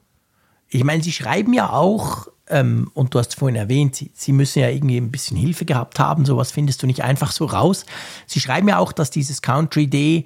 Ich 0.69 0.83
meine, 0.83 1.05
Sie 1.05 1.13
schreiben 1.13 1.53
ja 1.53 1.71
auch, 1.71 2.27
ähm, 2.49 2.91
und 2.95 3.15
du 3.15 3.21
hast 3.21 3.37
vorhin 3.37 3.55
erwähnt, 3.55 3.95
Sie, 3.95 4.11
Sie 4.13 4.33
müssen 4.33 4.59
ja 4.59 4.69
irgendwie 4.71 4.97
ein 4.97 5.13
bisschen 5.13 5.37
Hilfe 5.37 5.67
gehabt 5.67 6.01
haben. 6.01 6.25
Sowas 6.25 6.51
findest 6.51 6.83
du 6.83 6.89
nicht 6.89 7.05
einfach 7.05 7.31
so 7.31 7.45
raus. 7.45 7.87
Sie 8.27 8.41
schreiben 8.41 8.67
ja 8.67 8.79
auch, 8.79 8.91
dass 8.91 9.11
dieses 9.11 9.41
Country 9.41 9.87
Day 9.87 10.25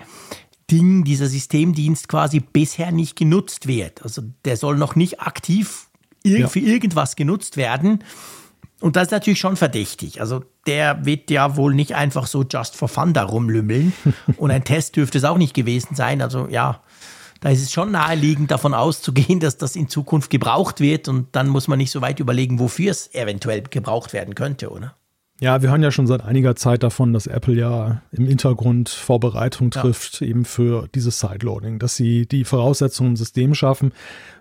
Ding, 0.71 1.05
dieser 1.05 1.27
Systemdienst 1.27 2.09
quasi 2.09 2.41
bisher 2.41 2.93
nicht 2.93 3.15
genutzt 3.15 3.67
wird. 3.67 4.03
Also 4.03 4.23
der 4.47 4.57
soll 4.57 4.79
noch 4.79 4.97
nicht 4.97 5.21
aktiv 5.21 5.89
ir 6.23 6.41
ja. 6.41 6.49
für 6.49 6.61
irgendwas 6.61 7.15
genutzt 7.15 7.59
werden. 7.59 8.03
Und 8.83 8.97
das 8.97 9.05
ist 9.05 9.11
natürlich 9.12 9.39
schon 9.39 9.57
verdächtig. 9.57 10.20
Also 10.20 10.43
der 10.66 11.05
wird 11.07 11.30
ja 11.30 11.57
wohl 11.57 11.72
nicht 11.72 11.95
einfach 11.95 12.26
so 12.26 12.43
just 12.43 12.74
for 12.74 12.89
fun 12.89 13.14
da 13.14 13.22
rumlümmeln. 13.22 13.93
Und 14.37 14.51
ein 14.51 14.64
Test 14.64 14.97
dürfte 14.97 15.18
es 15.18 15.24
auch 15.24 15.39
nicht 15.39 15.55
gewesen 15.55 15.95
sein. 15.95 16.20
Also 16.20 16.49
ja, 16.49 16.83
da 17.41 17.51
ist 17.51 17.62
es 17.62 17.70
schon 17.70 17.93
naheliegend 17.93 18.51
davon 18.51 18.74
auszugehen, 18.74 19.39
dass 19.39 19.57
das 19.57 19.76
in 19.76 19.89
Zukunft 19.89 20.30
gebraucht 20.30 20.80
wird. 20.80 21.07
Und 21.07 21.28
dann 21.37 21.49
muss 21.49 21.68
man 21.68 21.78
nicht 21.78 21.93
so 21.93 22.01
weit 22.01 22.18
überlegen, 22.18 22.59
wofür 22.59 22.91
es 22.91 23.14
eventuell 23.14 23.62
gebraucht 23.62 24.12
werden 24.12 24.35
könnte, 24.35 24.70
oder? 24.70 24.97
Ja, 25.43 25.61
wir 25.61 25.70
hören 25.70 25.82
ja 25.82 25.90
schon 25.90 26.07
seit 26.07 26.22
einiger 26.22 26.55
Zeit 26.55 26.84
davon, 26.84 27.12
dass 27.12 27.26
Apple 27.26 27.55
ja 27.55 28.01
im 28.12 28.28
Hintergrund 28.28 28.88
Vorbereitung 28.88 29.72
trifft, 29.72 30.20
ja. 30.20 30.28
eben 30.28 30.45
für 30.45 30.86
dieses 30.95 31.18
Sideloading, 31.18 31.80
dass 31.80 31.97
sie 31.97 32.26
die 32.26 32.45
Voraussetzungen 32.45 33.11
im 33.11 33.16
System 33.16 33.53
schaffen. 33.53 33.93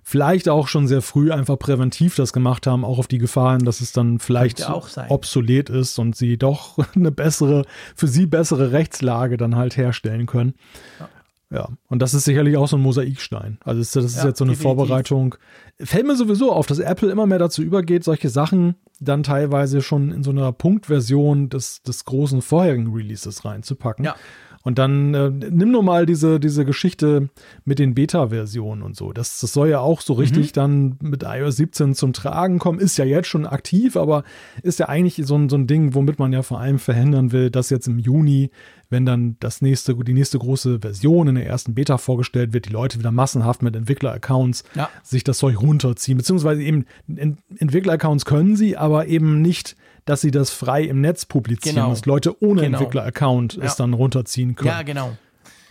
Vielleicht 0.04 0.48
auch 0.48 0.68
schon 0.68 0.88
sehr 0.88 1.02
früh 1.02 1.32
einfach 1.32 1.58
präventiv 1.58 2.16
das 2.16 2.34
gemacht 2.34 2.68
haben, 2.68 2.86
auch 2.86 3.00
auf 3.00 3.08
die 3.08 3.18
Gefahren, 3.18 3.66
dass 3.66 3.82
es 3.82 3.94
dann 3.94 4.20
vielleicht 4.20 4.64
obsolet 5.10 5.72
ist 5.72 5.98
und 5.98 6.16
sie 6.16 6.38
doch 6.38 6.78
eine 6.96 7.12
bessere, 7.12 7.66
für 7.96 8.08
sie 8.08 8.28
bessere 8.28 8.72
Rechtslage 8.72 9.38
dann 9.38 9.56
halt 9.56 9.78
herstellen 9.78 10.28
können. 10.28 10.54
Ja. 11.00 11.10
Ja, 11.52 11.68
und 11.90 12.02
das 12.02 12.14
ist 12.14 12.24
sicherlich 12.24 12.56
auch 12.56 12.68
so 12.68 12.78
ein 12.78 12.82
Mosaikstein. 12.82 13.60
Also 13.66 13.80
das 13.82 13.96
ist 13.96 14.18
ja, 14.18 14.28
jetzt 14.28 14.38
so 14.38 14.46
eine 14.46 14.54
definitiv. 14.54 14.62
Vorbereitung. 14.62 15.36
Fällt 15.80 16.08
mir 16.08 16.16
sowieso 16.16 16.54
auf, 16.54 16.66
dass 16.66 16.80
Apple 16.80 17.12
immer 17.12 17.26
mehr 17.26 17.40
dazu 17.40 17.62
übergeht, 17.62 18.06
solche 18.06 18.30
Sachen 18.30 18.76
dann 19.02 19.24
teilweise 19.24 19.82
schon 19.82 20.12
in 20.12 20.24
so 20.24 20.32
einer 20.32 20.54
Punktversion 20.54 21.50
des, 21.50 21.82
des 21.82 22.06
großen 22.06 22.42
vorherigen 22.42 22.94
Releases 22.94 23.44
reinzupacken. 23.44 24.06
Ja. 24.06 24.16
Und 24.64 24.78
dann 24.78 25.14
äh, 25.14 25.30
nimm 25.30 25.72
nur 25.72 25.84
mal 25.84 26.06
diese, 26.06 26.40
diese 26.40 26.66
Geschichte 26.66 27.30
mit 27.66 27.80
den 27.80 27.96
Beta-Versionen 27.96 28.84
und 28.84 28.96
so. 28.96 29.12
Das, 29.12 29.40
das 29.40 29.54
soll 29.54 29.70
ja 29.70 29.80
auch 29.80 30.02
so 30.02 30.14
richtig 30.14 30.50
mhm. 30.50 30.54
dann 30.54 30.98
mit 31.02 31.24
iOS 31.24 31.58
17 31.58 31.96
zum 31.96 32.14
Tragen 32.14 32.60
kommen. 32.60 32.80
Ist 32.80 32.98
ja 32.98 33.06
jetzt 33.06 33.28
schon 33.28 33.48
aktiv, 33.48 33.98
aber 33.98 34.24
ist 34.62 34.80
ja 34.80 34.88
eigentlich 34.88 35.22
so 35.26 35.36
ein, 35.36 35.50
so 35.50 35.56
ein 35.56 35.68
Ding, 35.68 35.96
womit 35.96 36.20
man 36.20 36.32
ja 36.32 36.44
vor 36.44 36.60
allem 36.60 36.80
verhindern 36.80 37.32
will, 37.32 37.50
dass 37.50 37.70
jetzt 37.72 37.88
im 37.88 37.98
Juni, 37.98 38.52
wenn 38.90 39.06
dann 39.06 39.38
das 39.40 39.62
nächste, 39.62 39.96
die 39.96 40.14
nächste 40.14 40.38
große 40.38 40.80
Version 40.80 41.28
in 41.28 41.36
der 41.36 41.48
ersten 41.48 41.74
Beta 41.74 41.98
vorgestellt 41.98 42.54
wird, 42.54 42.68
die 42.68 42.74
Leute 42.74 43.00
wieder 43.00 43.12
massenhaft 43.12 43.64
mit 43.64 43.76
Entwickler-Accounts 43.76 44.64
ja. 44.76 44.90
sich 45.02 45.24
das 45.24 45.40
Zeug 45.40 45.60
runterziehen. 45.62 46.18
Beziehungsweise 46.18 46.62
eben 46.62 46.86
Entwickler-Accounts 47.08 48.26
können 48.26 48.56
sie, 48.56 48.78
aber 48.78 49.08
eben 49.08 49.42
nicht 49.42 49.76
dass 50.06 50.22
sie 50.22 50.32
das 50.32 50.50
frei 50.50 50.84
im 50.84 51.02
Netz 51.02 51.26
publizieren, 51.26 51.76
genau. 51.76 51.90
dass 51.90 52.06
Leute 52.06 52.42
ohne 52.44 52.62
genau. 52.62 52.80
Entwickler-Account 52.80 53.56
ja. 53.56 53.64
es 53.64 53.76
dann 53.76 53.94
runterziehen 53.94 54.56
können. 54.56 54.70
Ja, 54.70 54.82
genau. 54.84 55.18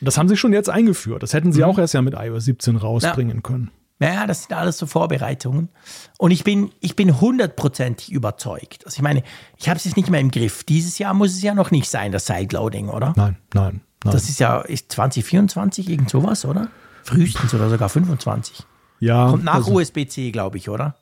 Das 0.01 0.17
haben 0.17 0.29
sie 0.29 0.37
schon 0.37 0.53
jetzt 0.53 0.71
eingeführt. 0.71 1.23
Das 1.23 1.35
hätten 1.35 1.53
sie 1.53 1.61
mhm. 1.61 1.67
auch 1.67 1.79
erst 1.79 1.95
ja 1.95 2.03
mit 2.03 2.15
iOS 2.15 2.45
17 2.47 2.77
rausbringen 2.77 3.37
ja. 3.37 3.43
können. 3.43 3.71
Ja, 4.03 4.27
das 4.27 4.45
sind 4.45 4.55
alles 4.55 4.79
so 4.79 4.87
Vorbereitungen. 4.87 5.69
Und 6.17 6.31
ich 6.31 6.43
bin, 6.43 6.71
ich 6.81 6.97
bin 6.97 7.21
hundertprozentig 7.21 8.11
überzeugt. 8.11 8.87
Also 8.87 8.97
ich 8.97 9.03
meine, 9.03 9.23
ich 9.59 9.69
habe 9.69 9.77
es 9.77 9.85
jetzt 9.85 9.97
nicht 9.99 10.09
mehr 10.09 10.21
im 10.21 10.31
Griff. 10.31 10.65
Dieses 10.65 10.99
Jahr 10.99 11.13
muss 11.13 11.33
es 11.33 11.43
ja 11.43 11.55
noch 11.55 11.71
nicht 11.71 11.91
sein, 11.91 12.11
das 12.11 12.25
Sideloading, 12.25 12.89
oder? 12.89 13.13
Nein, 13.17 13.37
nein, 13.53 13.83
nein. 14.03 14.13
Das 14.13 14.31
ist 14.31 14.41
ja 14.41 14.63
ist 14.63 14.91
2024 14.93 15.91
irgend 15.91 16.09
sowas, 16.09 16.47
oder? 16.47 16.69
Frühestens 17.03 17.53
oder 17.53 17.69
sogar 17.69 17.91
25. 17.91 18.65
Ja. 19.01 19.29
Kommt 19.29 19.45
nach 19.45 19.57
also, 19.57 19.73
USB-C, 19.73 20.31
glaube 20.31 20.57
ich, 20.57 20.71
oder? 20.71 20.97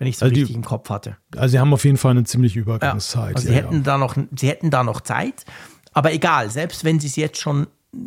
Wenn 0.00 0.06
ich 0.06 0.16
es 0.16 0.22
also 0.22 0.30
richtig 0.30 0.48
die, 0.48 0.54
im 0.54 0.64
Kopf 0.64 0.88
hatte. 0.88 1.18
Also 1.36 1.52
sie 1.52 1.58
haben 1.58 1.74
auf 1.74 1.84
jeden 1.84 1.98
Fall 1.98 2.12
eine 2.12 2.24
ziemliche 2.24 2.58
Übergangszeit. 2.58 3.30
Ja, 3.30 3.36
also 3.36 3.46
sie, 3.46 3.52
ja, 3.52 3.60
hätten 3.60 3.76
ja. 3.76 3.80
Da 3.82 3.98
noch, 3.98 4.16
sie 4.34 4.48
hätten 4.48 4.70
da 4.70 4.82
noch 4.82 5.02
Zeit. 5.02 5.44
Aber 5.92 6.12
egal, 6.14 6.48
selbst 6.50 6.84
wenn 6.84 6.98
sie 6.98 7.08
es 7.08 7.16
jetzt 7.16 7.38
schon 7.38 7.66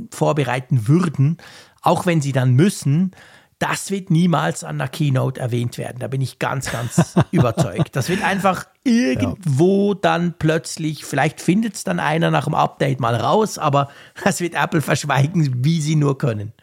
vorbereiten 0.10 0.88
würden, 0.88 1.38
auch 1.84 2.08
wenn 2.08 2.20
sie 2.20 2.32
dann 2.32 2.54
müssen, 2.54 3.12
das 3.60 3.92
wird 3.92 4.10
niemals 4.10 4.64
an 4.64 4.80
der 4.80 4.88
Keynote 4.88 5.40
erwähnt 5.40 5.78
werden. 5.78 6.00
Da 6.00 6.08
bin 6.08 6.20
ich 6.20 6.40
ganz, 6.40 6.72
ganz 6.72 7.14
überzeugt. 7.32 7.96
Das 7.96 8.10
wird 8.10 8.24
einfach 8.24 8.66
irgendwo 8.84 9.94
ja. 9.94 10.00
dann 10.02 10.34
plötzlich, 10.40 11.06
vielleicht 11.06 11.42
findet 11.42 11.76
es 11.76 11.84
dann 11.84 12.00
einer 12.00 12.32
nach 12.32 12.46
dem 12.46 12.56
Update 12.56 13.02
mal 13.02 13.16
raus, 13.16 13.60
aber 13.60 13.90
das 14.24 14.42
wird 14.42 14.56
Apple 14.56 14.82
verschweigen, 14.82 15.64
wie 15.64 15.80
sie 15.80 15.96
nur 15.96 16.18
können. 16.18 16.54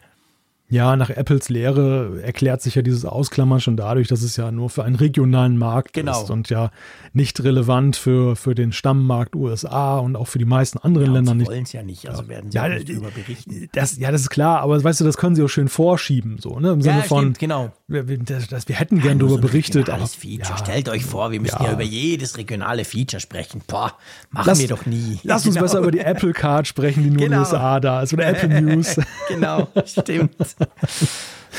Ja, 0.71 0.95
nach 0.95 1.09
Apples 1.09 1.49
Lehre 1.49 2.21
erklärt 2.23 2.61
sich 2.61 2.75
ja 2.75 2.81
dieses 2.81 3.03
Ausklammern 3.03 3.59
schon 3.59 3.75
dadurch, 3.75 4.07
dass 4.07 4.21
es 4.21 4.37
ja 4.37 4.51
nur 4.51 4.69
für 4.69 4.85
einen 4.85 4.95
regionalen 4.95 5.57
Markt 5.57 5.91
genau. 5.91 6.23
ist 6.23 6.29
und 6.29 6.49
ja 6.49 6.71
nicht 7.11 7.43
relevant 7.43 7.97
für, 7.97 8.37
für 8.37 8.55
den 8.55 8.71
Stammmarkt 8.71 9.35
USA 9.35 9.99
und 9.99 10.15
auch 10.15 10.29
für 10.29 10.39
die 10.39 10.45
meisten 10.45 10.77
anderen 10.77 11.07
ja, 11.07 11.13
Länder 11.13 11.31
sie 11.31 11.37
nicht. 11.39 11.47
wollen 11.49 11.63
es 11.63 11.73
ja 11.73 11.83
nicht, 11.83 12.07
also 12.07 12.29
werden 12.29 12.51
sie 12.51 12.55
ja, 12.55 12.69
nicht 12.69 12.87
darüber 12.87 13.09
berichten. 13.11 13.67
Das, 13.73 13.97
ja, 13.97 14.11
das 14.11 14.21
ist 14.21 14.29
klar, 14.29 14.61
aber 14.61 14.81
weißt 14.81 15.01
du, 15.01 15.03
das 15.03 15.17
können 15.17 15.35
sie 15.35 15.43
auch 15.43 15.49
schön 15.49 15.67
vorschieben, 15.67 16.37
so, 16.39 16.57
ne? 16.57 16.71
Im 16.71 16.81
Sinne 16.81 16.99
ja, 16.99 17.03
von, 17.03 17.23
stimmt, 17.23 17.39
genau. 17.39 17.71
Wir, 17.89 18.05
das, 18.19 18.47
das, 18.47 18.69
wir 18.69 18.75
hätten 18.77 19.01
gern 19.01 19.19
darüber 19.19 19.35
so 19.35 19.41
berichtet. 19.41 19.89
Aber, 19.89 20.07
Feature. 20.07 20.57
Stellt 20.57 20.87
euch 20.87 21.03
vor, 21.03 21.31
wir 21.31 21.41
müssen 21.41 21.61
ja. 21.61 21.73
über 21.73 21.83
jedes 21.83 22.37
regionale 22.37 22.85
Feature 22.85 23.19
sprechen. 23.19 23.61
Boah, 23.67 23.97
machen 24.29 24.47
lass, 24.47 24.59
wir 24.59 24.69
doch 24.69 24.85
nie. 24.85 25.19
Lass 25.23 25.45
uns 25.45 25.55
genau. 25.55 25.65
besser 25.65 25.79
über 25.79 25.91
die 25.91 25.99
Apple 25.99 26.31
Card 26.31 26.65
sprechen, 26.65 27.03
die 27.03 27.09
nur 27.09 27.17
genau. 27.17 27.25
in 27.25 27.31
den 27.31 27.39
USA 27.39 27.81
da 27.81 28.01
ist, 28.01 28.13
oder 28.13 28.27
Apple 28.27 28.61
News. 28.61 28.95
genau, 29.27 29.67
stimmt. 29.85 30.31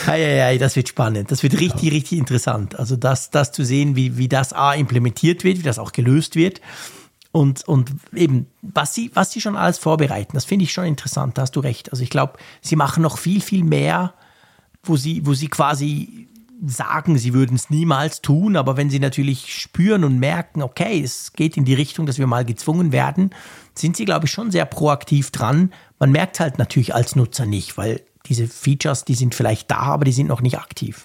Eieiei, 0.06 0.58
das 0.58 0.76
wird 0.76 0.88
spannend. 0.88 1.30
Das 1.30 1.42
wird 1.42 1.58
richtig, 1.60 1.82
ja. 1.84 1.92
richtig 1.92 2.18
interessant. 2.18 2.78
Also 2.78 2.96
das, 2.96 3.30
das 3.30 3.52
zu 3.52 3.64
sehen, 3.64 3.94
wie, 3.94 4.16
wie 4.16 4.28
das 4.28 4.52
A 4.52 4.74
implementiert 4.74 5.44
wird, 5.44 5.58
wie 5.58 5.62
das 5.62 5.78
auch 5.78 5.92
gelöst 5.92 6.34
wird. 6.34 6.60
und, 7.32 7.66
und 7.66 7.90
eben, 8.14 8.46
was 8.62 8.94
sie, 8.94 9.10
was 9.14 9.32
sie 9.32 9.40
schon 9.40 9.56
alles 9.56 9.78
vorbereiten, 9.78 10.32
das 10.34 10.44
finde 10.44 10.64
ich 10.64 10.72
schon 10.72 10.84
interessant, 10.84 11.38
da 11.38 11.42
hast 11.42 11.56
du 11.56 11.60
recht. 11.60 11.90
Also 11.92 12.02
ich 12.02 12.10
glaube, 12.10 12.34
sie 12.60 12.76
machen 12.76 13.02
noch 13.02 13.18
viel, 13.18 13.40
viel 13.40 13.64
mehr, 13.64 14.14
wo 14.82 14.96
sie, 14.96 15.24
wo 15.26 15.34
sie 15.34 15.48
quasi 15.48 16.28
sagen, 16.64 17.18
sie 17.18 17.34
würden 17.34 17.56
es 17.56 17.70
niemals 17.70 18.22
tun, 18.22 18.56
aber 18.56 18.76
wenn 18.76 18.88
sie 18.88 19.00
natürlich 19.00 19.52
spüren 19.60 20.04
und 20.04 20.18
merken, 20.18 20.62
okay, 20.62 21.02
es 21.02 21.32
geht 21.32 21.56
in 21.56 21.64
die 21.64 21.74
Richtung, 21.74 22.06
dass 22.06 22.18
wir 22.18 22.26
mal 22.26 22.44
gezwungen 22.44 22.92
werden, 22.92 23.30
sind 23.74 23.96
sie, 23.96 24.04
glaube 24.04 24.26
ich, 24.26 24.32
schon 24.32 24.50
sehr 24.50 24.64
proaktiv 24.64 25.30
dran. 25.32 25.72
Man 25.98 26.12
merkt 26.12 26.38
halt 26.38 26.58
natürlich 26.58 26.94
als 26.94 27.16
Nutzer 27.16 27.46
nicht, 27.46 27.76
weil 27.76 28.02
diese 28.26 28.46
Features, 28.46 29.04
die 29.04 29.14
sind 29.14 29.34
vielleicht 29.34 29.70
da, 29.70 29.78
aber 29.78 30.04
die 30.04 30.12
sind 30.12 30.28
noch 30.28 30.40
nicht 30.40 30.58
aktiv. 30.58 31.04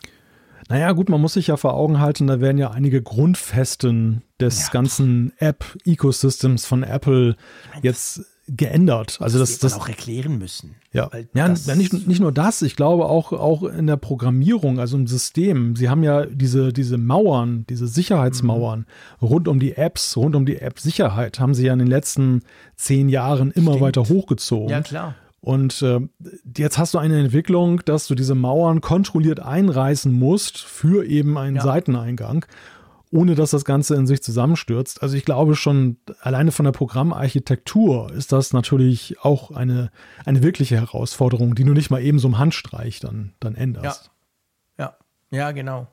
Naja, 0.69 0.91
gut, 0.91 1.09
man 1.09 1.21
muss 1.21 1.33
sich 1.33 1.47
ja 1.47 1.57
vor 1.57 1.75
Augen 1.75 1.99
halten, 1.99 2.27
da 2.27 2.41
werden 2.41 2.57
ja 2.57 2.71
einige 2.71 3.01
Grundfesten 3.01 4.23
des 4.39 4.65
ja. 4.65 4.69
ganzen 4.71 5.31
App-Ecosystems 5.37 6.65
von 6.65 6.83
Apple 6.83 7.37
jetzt 7.81 8.25
geändert. 8.49 9.17
Also 9.21 9.39
das, 9.39 9.59
das, 9.59 9.73
das 9.73 9.81
auch 9.81 9.87
erklären 9.87 10.37
müssen. 10.37 10.75
Ja, 10.93 11.09
ja 11.33 11.49
nicht, 11.75 12.07
nicht 12.07 12.19
nur 12.19 12.31
das, 12.31 12.61
ich 12.61 12.75
glaube 12.75 13.05
auch, 13.05 13.33
auch 13.33 13.63
in 13.63 13.87
der 13.87 13.97
Programmierung, 13.97 14.79
also 14.79 14.97
im 14.97 15.07
System. 15.07 15.75
Sie 15.75 15.89
haben 15.89 16.03
ja 16.03 16.25
diese, 16.25 16.71
diese 16.71 16.97
Mauern, 16.97 17.65
diese 17.69 17.87
Sicherheitsmauern 17.87 18.85
mhm. 19.19 19.27
rund 19.27 19.47
um 19.47 19.59
die 19.59 19.73
Apps, 19.73 20.15
rund 20.15 20.35
um 20.35 20.45
die 20.45 20.57
App-Sicherheit, 20.57 21.39
haben 21.39 21.53
sie 21.53 21.65
ja 21.65 21.73
in 21.73 21.79
den 21.79 21.89
letzten 21.89 22.41
zehn 22.75 23.09
Jahren 23.09 23.51
immer 23.51 23.71
Stimmt. 23.71 23.81
weiter 23.83 24.09
hochgezogen. 24.09 24.69
Ja, 24.69 24.81
klar. 24.81 25.15
Und 25.39 25.81
äh, 25.81 25.99
jetzt 26.57 26.77
hast 26.77 26.93
du 26.93 26.97
eine 26.97 27.19
Entwicklung, 27.19 27.81
dass 27.85 28.07
du 28.07 28.15
diese 28.15 28.35
Mauern 28.35 28.81
kontrolliert 28.81 29.39
einreißen 29.39 30.11
musst 30.11 30.57
für 30.57 31.05
eben 31.05 31.37
einen 31.37 31.57
ja. 31.57 31.63
Seiteneingang 31.63 32.45
ohne 33.11 33.35
dass 33.35 33.51
das 33.51 33.63
Ganze 33.65 33.95
in 33.95 34.05
sich 34.05 34.21
zusammenstürzt. 34.21 35.01
Also 35.01 35.15
ich 35.15 35.25
glaube 35.25 35.55
schon, 35.55 35.97
alleine 36.21 36.51
von 36.51 36.65
der 36.65 36.71
Programmarchitektur 36.73 38.11
ist 38.11 38.31
das 38.31 38.53
natürlich 38.53 39.17
auch 39.21 39.51
eine, 39.51 39.91
eine 40.25 40.43
wirkliche 40.43 40.75
Herausforderung, 40.75 41.55
die 41.55 41.63
du 41.63 41.73
nicht 41.73 41.89
mal 41.89 42.01
eben 42.01 42.19
so 42.19 42.27
im 42.27 42.37
Handstreich 42.37 42.99
dann, 42.99 43.33
dann 43.39 43.55
änderst. 43.55 44.11
Ja, 44.77 44.97
ja, 45.31 45.37
ja 45.37 45.51
genau. 45.51 45.87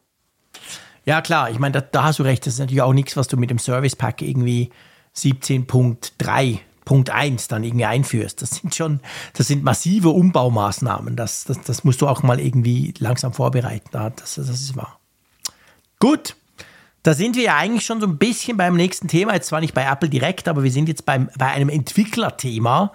Ja, 1.05 1.21
klar, 1.21 1.51
ich 1.51 1.59
meine, 1.59 1.73
da, 1.73 1.81
da, 1.83 2.05
hast 2.05 2.19
du 2.19 2.23
recht, 2.23 2.47
das 2.47 2.55
ist 2.55 2.61
natürlich 2.61 2.83
auch 2.83 2.95
nichts, 2.95 3.17
was 3.17 3.29
du 3.29 3.37
mit 3.37 3.51
dem 3.51 3.59
Service 3.59 3.95
Pack 3.95 4.23
irgendwie 4.23 4.71
17.3 5.15 6.59
Punkt 6.85 7.11
1 7.11 7.49
dann 7.49 7.65
irgendwie 7.65 7.85
einführst. 7.85 8.43
Das 8.43 8.51
sind 8.51 8.75
schon, 8.75 9.01
das 9.33 9.47
sind 9.49 9.65
massive 9.65 10.11
Umbaumaßnahmen. 10.11 11.17
Das, 11.17 11.45
das, 11.45 11.61
das 11.63 11.85
musst 11.85 12.01
du 12.01 12.09
auch 12.09 12.23
mal 12.23 12.41
irgendwie 12.41 12.95
langsam 12.99 13.33
vorbereiten. 13.33 13.89
Das, 13.93 14.35
das 14.35 14.49
ist 14.49 14.77
wahr. 14.77 14.99
Gut, 15.99 16.37
da 17.05 17.13
sind 17.15 17.37
wir 17.37 17.45
ja 17.45 17.57
eigentlich 17.57 17.85
schon 17.85 18.01
so 18.01 18.07
ein 18.07 18.19
bisschen 18.19 18.57
beim 18.57 18.77
nächsten 18.77 19.09
Thema. 19.09 19.35
Jetzt 19.35 19.49
zwar 19.49 19.61
nicht 19.61 19.75
bei 19.75 19.85
Apple 19.85 20.09
direkt, 20.09 20.49
aber 20.49 20.63
wir 20.63 20.73
sind 20.73 20.89
jetzt 20.89 21.05
beim, 21.05 21.29
bei 21.39 21.47
einem 21.47 21.69
Entwicklerthema. 21.69 22.93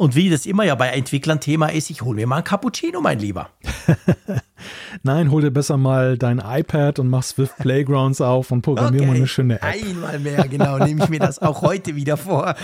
Und 0.00 0.16
wie 0.16 0.30
das 0.30 0.46
immer 0.46 0.64
ja 0.64 0.76
bei 0.76 0.88
Entwicklern 0.88 1.40
Thema 1.40 1.66
ist, 1.66 1.90
ich 1.90 2.00
hole 2.00 2.16
mir 2.16 2.26
mal 2.26 2.38
ein 2.38 2.44
Cappuccino, 2.44 3.02
mein 3.02 3.18
Lieber. 3.18 3.50
Nein, 5.02 5.30
hol 5.30 5.42
dir 5.42 5.50
besser 5.50 5.76
mal 5.76 6.16
dein 6.16 6.38
iPad 6.42 6.98
und 7.00 7.08
mach 7.08 7.22
Swift 7.22 7.58
Playgrounds 7.58 8.22
auf 8.22 8.50
und 8.50 8.62
programmier 8.62 9.02
okay. 9.02 9.10
mal 9.10 9.16
eine 9.16 9.26
schöne 9.26 9.56
App. 9.56 9.62
Einmal 9.62 10.18
mehr, 10.18 10.48
genau, 10.48 10.78
nehme 10.78 11.04
ich 11.04 11.10
mir 11.10 11.18
das 11.18 11.40
auch 11.40 11.60
heute 11.60 11.96
wieder 11.96 12.16
vor. 12.16 12.54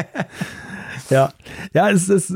ja, 1.10 1.34
ja, 1.74 1.90
es 1.90 2.08
ist 2.08 2.32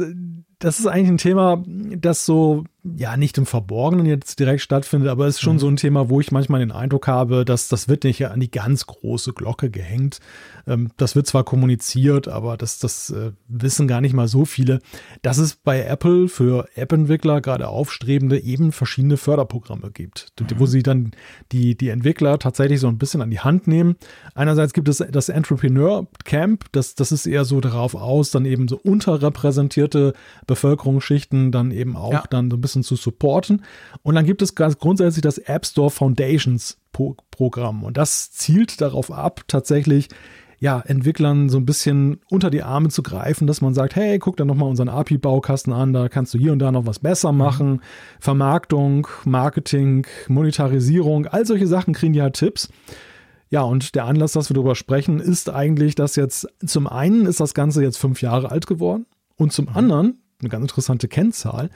das 0.63 0.79
ist 0.79 0.87
eigentlich 0.87 1.09
ein 1.09 1.19
Thema, 1.19 1.63
das 1.67 2.25
so, 2.27 2.65
ja, 2.85 3.17
nicht 3.17 3.39
im 3.39 3.47
Verborgenen 3.47 4.07
jetzt 4.07 4.41
direkt 4.41 4.61
stattfindet, 4.61 5.09
aber 5.09 5.27
es 5.27 5.37
ist 5.37 5.41
schon 5.41 5.55
mhm. 5.55 5.61
so 5.61 5.69
ein 5.69 5.77
Thema, 5.77 6.09
wo 6.09 6.21
ich 6.21 6.33
manchmal 6.33 6.61
den 6.61 6.73
Eindruck 6.73 7.07
habe, 7.07 7.45
dass 7.45 7.69
das 7.69 7.89
wird 7.89 8.03
nicht 8.03 8.27
an 8.27 8.41
die 8.41 8.51
ganz 8.51 8.87
große 8.87 9.33
Glocke 9.35 9.71
gehängt. 9.71 10.19
Ähm, 10.67 10.91
das 10.97 11.15
wird 11.15 11.29
zwar 11.29 11.45
kommuniziert, 11.45 12.27
aber 12.27 12.57
das, 12.57 12.81
das 12.81 13.11
äh, 13.11 13.33
wissen 13.47 13.87
gar 13.87 14.01
nicht 14.01 14.15
mal 14.15 14.27
so 14.27 14.45
viele, 14.45 14.81
dass 15.23 15.39
es 15.39 15.55
bei 15.55 15.85
Apple 15.85 16.27
für 16.27 16.67
App-Entwickler, 16.75 17.41
gerade 17.41 17.69
Aufstrebende, 17.69 18.41
eben 18.41 18.73
verschiedene 18.73 19.17
Förderprogramme 19.17 19.93
gibt, 19.93 20.33
mhm. 20.41 20.47
wo 20.57 20.67
sie 20.67 20.83
dann 20.83 21.13
die, 21.53 21.77
die 21.77 21.89
Entwickler 21.91 22.41
tatsächlich 22.41 22.81
so 22.81 22.89
ein 22.89 22.99
bisschen 22.99 23.23
an 23.23 23.31
die 23.31 23.41
Hand 23.41 23.69
nehmen. 23.69 23.95
Einerseits 24.35 24.73
gibt 24.73 24.89
es 24.89 25.05
das 25.09 25.29
Entrepreneur 25.29 26.09
Camp, 26.25 26.65
das, 26.73 26.97
das 26.97 27.13
ist 27.13 27.27
eher 27.27 27.45
so 27.45 27.61
darauf 27.61 27.95
aus, 27.95 28.33
dann 28.33 28.45
eben 28.45 28.67
so 28.67 28.77
unterrepräsentierte 28.77 30.15
Bevölkerungsschichten 30.49 31.53
dann 31.53 31.71
eben 31.71 31.97
auch 31.97 32.13
ja. 32.13 32.25
dann 32.29 32.51
so 32.51 32.57
ein 32.57 32.61
bisschen 32.61 32.72
zu 32.81 32.97
supporten. 32.97 33.63
Und 34.03 34.15
dann 34.15 34.25
gibt 34.25 34.41
es 34.41 34.55
ganz 34.55 34.79
grundsätzlich 34.79 35.23
das 35.23 35.39
App 35.39 35.67
Store 35.67 35.91
Foundations 35.91 36.79
Programm. 36.93 37.85
Und 37.85 37.97
das 37.97 38.33
zielt 38.33 38.81
darauf 38.81 39.11
ab, 39.11 39.43
tatsächlich 39.49 40.09
ja, 40.63 40.79
Entwicklern 40.79 41.49
so 41.49 41.59
ein 41.59 41.67
bisschen 41.67 42.21
unter 42.31 42.49
die 42.49 42.63
Arme 42.63 42.89
zu 42.89 43.03
greifen, 43.03 43.49
dass 43.49 43.61
man 43.63 43.75
sagt, 43.75 43.97
hey, 43.97 44.21
guck 44.21 44.37
dir 44.37 44.45
nochmal 44.45 44.69
unseren 44.69 44.89
API-Baukasten 44.89 45.73
an, 45.73 45.93
da 45.93 46.09
kannst 46.09 46.35
du 46.35 46.39
hier 46.39 46.53
und 46.53 46.61
da 46.61 46.71
noch 46.71 46.87
was 46.87 47.01
besser 47.01 47.33
machen. 47.33 47.81
Vermarktung, 48.21 49.09
Marketing, 49.25 50.07
Monetarisierung, 50.29 51.27
all 51.27 51.45
solche 51.47 51.67
Sachen 51.67 51.95
kriegen 51.95 52.13
die 52.13 52.23
halt 52.23 52.35
Tipps. 52.35 52.69
Ja, 53.51 53.63
und 53.63 53.97
der 53.97 54.05
Anlass, 54.05 54.33
dass 54.33 54.51
wir 54.51 54.55
darüber 54.55 54.77
sprechen, 54.77 55.19
ist 55.19 55.51
eigentlich, 55.51 55.97
dass 55.97 56.15
jetzt 56.15 56.47
zum 56.65 56.87
einen 56.87 57.27
ist 57.27 57.41
das 57.41 57.55
Ganze 57.55 57.83
jetzt 57.83 57.99
fünf 57.99 58.23
Jahre 58.23 58.53
alt 58.53 58.69
geworden 58.69 59.07
und 59.35 59.53
zum 59.53 59.65
mhm. 59.65 59.77
anderen, 59.77 60.23
eine 60.41 60.49
ganz 60.49 60.63
interessante 60.63 61.09
Kennzahl, 61.09 61.71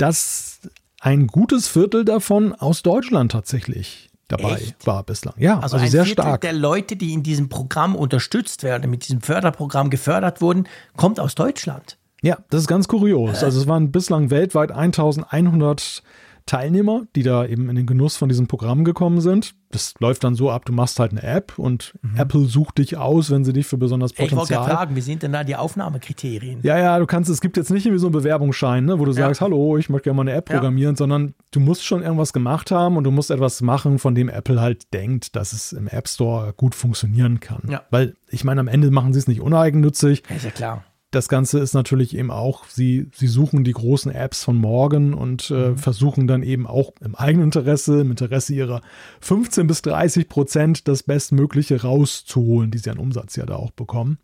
dass 0.00 0.60
ein 1.00 1.26
gutes 1.26 1.68
Viertel 1.68 2.04
davon 2.04 2.54
aus 2.54 2.82
Deutschland 2.82 3.32
tatsächlich 3.32 4.10
dabei 4.28 4.54
Echt? 4.54 4.86
war 4.86 5.02
bislang. 5.02 5.34
Ja, 5.38 5.58
also, 5.60 5.76
also 5.76 5.90
sehr 5.90 6.04
Viertel 6.04 6.22
stark. 6.22 6.40
Der 6.42 6.52
Leute, 6.52 6.96
die 6.96 7.12
in 7.12 7.22
diesem 7.22 7.48
Programm 7.48 7.96
unterstützt 7.96 8.62
werden, 8.62 8.90
mit 8.90 9.08
diesem 9.08 9.20
Förderprogramm 9.20 9.90
gefördert 9.90 10.40
wurden, 10.40 10.68
kommt 10.96 11.18
aus 11.18 11.34
Deutschland. 11.34 11.98
Ja, 12.22 12.38
das 12.50 12.62
ist 12.62 12.68
ganz 12.68 12.86
kurios. 12.86 13.42
Also 13.42 13.60
es 13.60 13.66
waren 13.66 13.90
bislang 13.90 14.30
weltweit 14.30 14.72
1100 14.72 16.02
Teilnehmer, 16.50 17.06
die 17.14 17.22
da 17.22 17.46
eben 17.46 17.70
in 17.70 17.76
den 17.76 17.86
Genuss 17.86 18.16
von 18.16 18.28
diesem 18.28 18.48
Programm 18.48 18.84
gekommen 18.84 19.20
sind. 19.20 19.54
Das 19.70 19.94
läuft 20.00 20.24
dann 20.24 20.34
so 20.34 20.50
ab, 20.50 20.64
du 20.64 20.72
machst 20.72 20.98
halt 20.98 21.12
eine 21.12 21.22
App 21.22 21.56
und 21.60 21.94
mhm. 22.02 22.16
Apple 22.16 22.44
sucht 22.46 22.78
dich 22.78 22.96
aus, 22.96 23.30
wenn 23.30 23.44
sie 23.44 23.52
dich 23.52 23.68
für 23.68 23.76
besonders 23.76 24.12
Potenzial... 24.12 24.42
Ich 24.42 24.50
wollte 24.50 24.64
fragen, 24.64 24.96
wie 24.96 25.00
sind 25.00 25.22
denn 25.22 25.30
da 25.30 25.44
die 25.44 25.54
Aufnahmekriterien? 25.54 26.58
Ja, 26.64 26.76
ja, 26.76 26.98
du 26.98 27.06
kannst, 27.06 27.30
es 27.30 27.40
gibt 27.40 27.56
jetzt 27.56 27.70
nicht 27.70 27.86
irgendwie 27.86 28.00
so 28.00 28.08
einen 28.08 28.14
Bewerbungsschein, 28.14 28.84
ne, 28.84 28.98
wo 28.98 29.04
du 29.04 29.12
ja. 29.12 29.28
sagst, 29.28 29.40
hallo, 29.40 29.76
ich 29.76 29.90
möchte 29.90 30.06
gerne 30.06 30.16
mal 30.16 30.22
eine 30.22 30.32
App 30.32 30.46
programmieren, 30.46 30.96
ja. 30.96 30.98
sondern 30.98 31.34
du 31.52 31.60
musst 31.60 31.84
schon 31.84 32.02
irgendwas 32.02 32.32
gemacht 32.32 32.72
haben 32.72 32.96
und 32.96 33.04
du 33.04 33.12
musst 33.12 33.30
etwas 33.30 33.60
machen, 33.60 34.00
von 34.00 34.16
dem 34.16 34.28
Apple 34.28 34.60
halt 34.60 34.92
denkt, 34.92 35.36
dass 35.36 35.52
es 35.52 35.72
im 35.72 35.86
App 35.86 36.08
Store 36.08 36.52
gut 36.56 36.74
funktionieren 36.74 37.38
kann. 37.38 37.62
Ja. 37.68 37.82
Weil, 37.90 38.16
ich 38.28 38.42
meine, 38.42 38.58
am 38.60 38.66
Ende 38.66 38.90
machen 38.90 39.12
sie 39.12 39.20
es 39.20 39.28
nicht 39.28 39.40
uneigennützig. 39.40 40.24
Ja, 40.28 40.34
ist 40.34 40.44
ja 40.46 40.50
klar 40.50 40.84
das 41.10 41.28
Ganze 41.28 41.58
ist 41.58 41.74
natürlich 41.74 42.16
eben 42.16 42.30
auch, 42.30 42.66
sie, 42.66 43.08
sie 43.12 43.26
suchen 43.26 43.64
die 43.64 43.72
großen 43.72 44.12
Apps 44.12 44.44
von 44.44 44.56
morgen 44.56 45.12
und 45.12 45.50
äh, 45.50 45.70
mhm. 45.70 45.78
versuchen 45.78 46.28
dann 46.28 46.42
eben 46.42 46.66
auch 46.66 46.92
im 47.00 47.16
eigenen 47.16 47.46
Interesse, 47.46 48.02
im 48.02 48.10
Interesse 48.10 48.54
ihrer 48.54 48.80
15 49.20 49.66
bis 49.66 49.82
30 49.82 50.28
Prozent 50.28 50.86
das 50.86 51.02
Bestmögliche 51.02 51.82
rauszuholen, 51.82 52.70
die 52.70 52.78
sie 52.78 52.90
an 52.90 52.98
Umsatz 52.98 53.34
ja 53.34 53.44
da 53.44 53.56
auch 53.56 53.72
bekommen. 53.72 54.18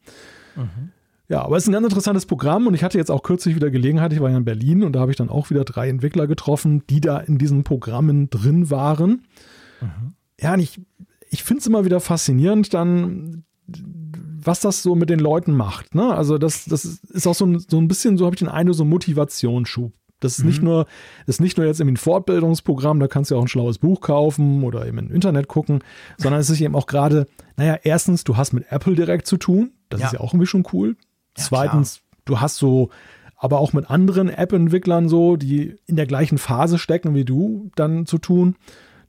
Mhm. 0.54 0.92
Ja, 1.28 1.42
aber 1.42 1.56
es 1.56 1.64
ist 1.64 1.68
ein 1.68 1.72
ganz 1.72 1.86
interessantes 1.86 2.24
Programm 2.24 2.68
und 2.68 2.74
ich 2.74 2.84
hatte 2.84 2.98
jetzt 2.98 3.10
auch 3.10 3.24
kürzlich 3.24 3.56
wieder 3.56 3.70
Gelegenheit, 3.70 4.12
ich 4.12 4.20
war 4.20 4.30
ja 4.30 4.36
in 4.36 4.44
Berlin 4.44 4.84
und 4.84 4.92
da 4.92 5.00
habe 5.00 5.10
ich 5.10 5.16
dann 5.16 5.28
auch 5.28 5.50
wieder 5.50 5.64
drei 5.64 5.88
Entwickler 5.88 6.28
getroffen, 6.28 6.84
die 6.88 7.00
da 7.00 7.18
in 7.18 7.36
diesen 7.36 7.64
Programmen 7.64 8.30
drin 8.30 8.70
waren. 8.70 9.24
Mhm. 9.80 10.14
Ja, 10.40 10.54
und 10.54 10.60
ich, 10.60 10.80
ich 11.30 11.42
finde 11.42 11.62
es 11.62 11.66
immer 11.66 11.84
wieder 11.84 11.98
faszinierend, 11.98 12.72
dann 12.74 13.42
was 14.46 14.60
das 14.60 14.82
so 14.82 14.94
mit 14.94 15.10
den 15.10 15.18
Leuten 15.18 15.52
macht. 15.52 15.94
Ne? 15.94 16.14
Also 16.14 16.38
das, 16.38 16.64
das 16.66 16.84
ist 16.84 17.26
auch 17.26 17.34
so 17.34 17.46
ein, 17.46 17.58
so 17.58 17.78
ein 17.78 17.88
bisschen, 17.88 18.16
so 18.16 18.26
habe 18.26 18.34
ich 18.34 18.40
den 18.40 18.48
Eindruck, 18.48 18.76
so 18.76 18.84
ein 18.84 18.88
Motivationsschub. 18.88 19.92
Das 20.20 20.38
ist 20.38 20.40
mhm. 20.40 20.46
nicht 20.46 20.62
nur, 20.62 20.84
das 21.26 21.36
ist 21.36 21.40
nicht 21.40 21.58
nur 21.58 21.66
jetzt 21.66 21.80
irgendwie 21.80 21.94
ein 21.94 21.98
Fortbildungsprogramm, 21.98 23.00
da 23.00 23.08
kannst 23.08 23.30
du 23.30 23.36
auch 23.36 23.42
ein 23.42 23.48
schlaues 23.48 23.78
Buch 23.78 24.00
kaufen 24.00 24.62
oder 24.62 24.86
eben 24.86 24.98
im 24.98 25.10
Internet 25.10 25.48
gucken, 25.48 25.80
sondern 26.16 26.40
es 26.40 26.48
ist 26.48 26.60
eben 26.60 26.74
auch 26.74 26.86
gerade, 26.86 27.26
naja, 27.56 27.78
erstens, 27.82 28.24
du 28.24 28.36
hast 28.36 28.52
mit 28.52 28.64
Apple 28.70 28.94
direkt 28.94 29.26
zu 29.26 29.36
tun, 29.36 29.72
das 29.90 30.00
ja. 30.00 30.06
ist 30.06 30.12
ja 30.14 30.20
auch 30.20 30.32
irgendwie 30.32 30.46
schon 30.46 30.66
cool. 30.72 30.96
Ja, 31.36 31.44
Zweitens, 31.44 31.96
klar. 31.96 32.20
du 32.24 32.40
hast 32.40 32.56
so, 32.56 32.88
aber 33.36 33.58
auch 33.58 33.74
mit 33.74 33.90
anderen 33.90 34.30
App-Entwicklern 34.30 35.08
so, 35.10 35.36
die 35.36 35.76
in 35.86 35.96
der 35.96 36.06
gleichen 36.06 36.38
Phase 36.38 36.78
stecken 36.78 37.14
wie 37.14 37.26
du, 37.26 37.70
dann 37.76 38.06
zu 38.06 38.16
tun 38.16 38.56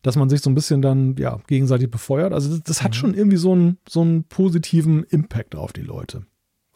dass 0.07 0.15
man 0.15 0.29
sich 0.29 0.41
so 0.41 0.49
ein 0.49 0.55
bisschen 0.55 0.81
dann 0.81 1.15
ja 1.17 1.37
gegenseitig 1.47 1.91
befeuert. 1.91 2.33
Also 2.33 2.49
das, 2.49 2.63
das 2.63 2.83
hat 2.83 2.91
mhm. 2.91 2.95
schon 2.95 3.13
irgendwie 3.13 3.37
so 3.37 3.51
einen, 3.51 3.77
so 3.87 4.01
einen 4.01 4.23
positiven 4.23 5.03
Impact 5.03 5.55
auf 5.55 5.73
die 5.73 5.81
Leute. 5.81 6.25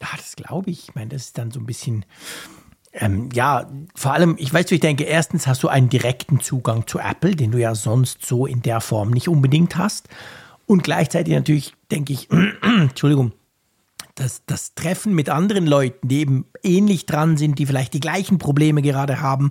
Ja, 0.00 0.08
das 0.16 0.36
glaube 0.36 0.70
ich. 0.70 0.88
Ich 0.88 0.94
meine, 0.94 1.08
das 1.08 1.22
ist 1.22 1.38
dann 1.38 1.50
so 1.50 1.60
ein 1.60 1.66
bisschen, 1.66 2.04
ähm, 2.92 3.30
ja, 3.32 3.70
vor 3.94 4.12
allem, 4.12 4.36
ich 4.38 4.52
weiß, 4.52 4.70
ich 4.70 4.80
denke, 4.80 5.04
erstens 5.04 5.46
hast 5.46 5.62
du 5.62 5.68
einen 5.68 5.88
direkten 5.88 6.40
Zugang 6.40 6.86
zu 6.86 6.98
Apple, 6.98 7.34
den 7.34 7.52
du 7.52 7.58
ja 7.58 7.74
sonst 7.74 8.24
so 8.24 8.46
in 8.46 8.62
der 8.62 8.80
Form 8.80 9.10
nicht 9.10 9.28
unbedingt 9.28 9.76
hast. 9.76 10.08
Und 10.66 10.84
gleichzeitig 10.84 11.34
natürlich, 11.34 11.74
denke 11.90 12.12
ich, 12.12 12.28
Entschuldigung, 12.62 13.32
das, 14.14 14.42
das 14.46 14.74
Treffen 14.74 15.14
mit 15.14 15.28
anderen 15.28 15.66
Leuten, 15.66 16.08
die 16.08 16.20
eben 16.20 16.46
ähnlich 16.62 17.06
dran 17.06 17.36
sind, 17.36 17.58
die 17.58 17.66
vielleicht 17.66 17.94
die 17.94 18.00
gleichen 18.00 18.38
Probleme 18.38 18.82
gerade 18.82 19.20
haben, 19.20 19.50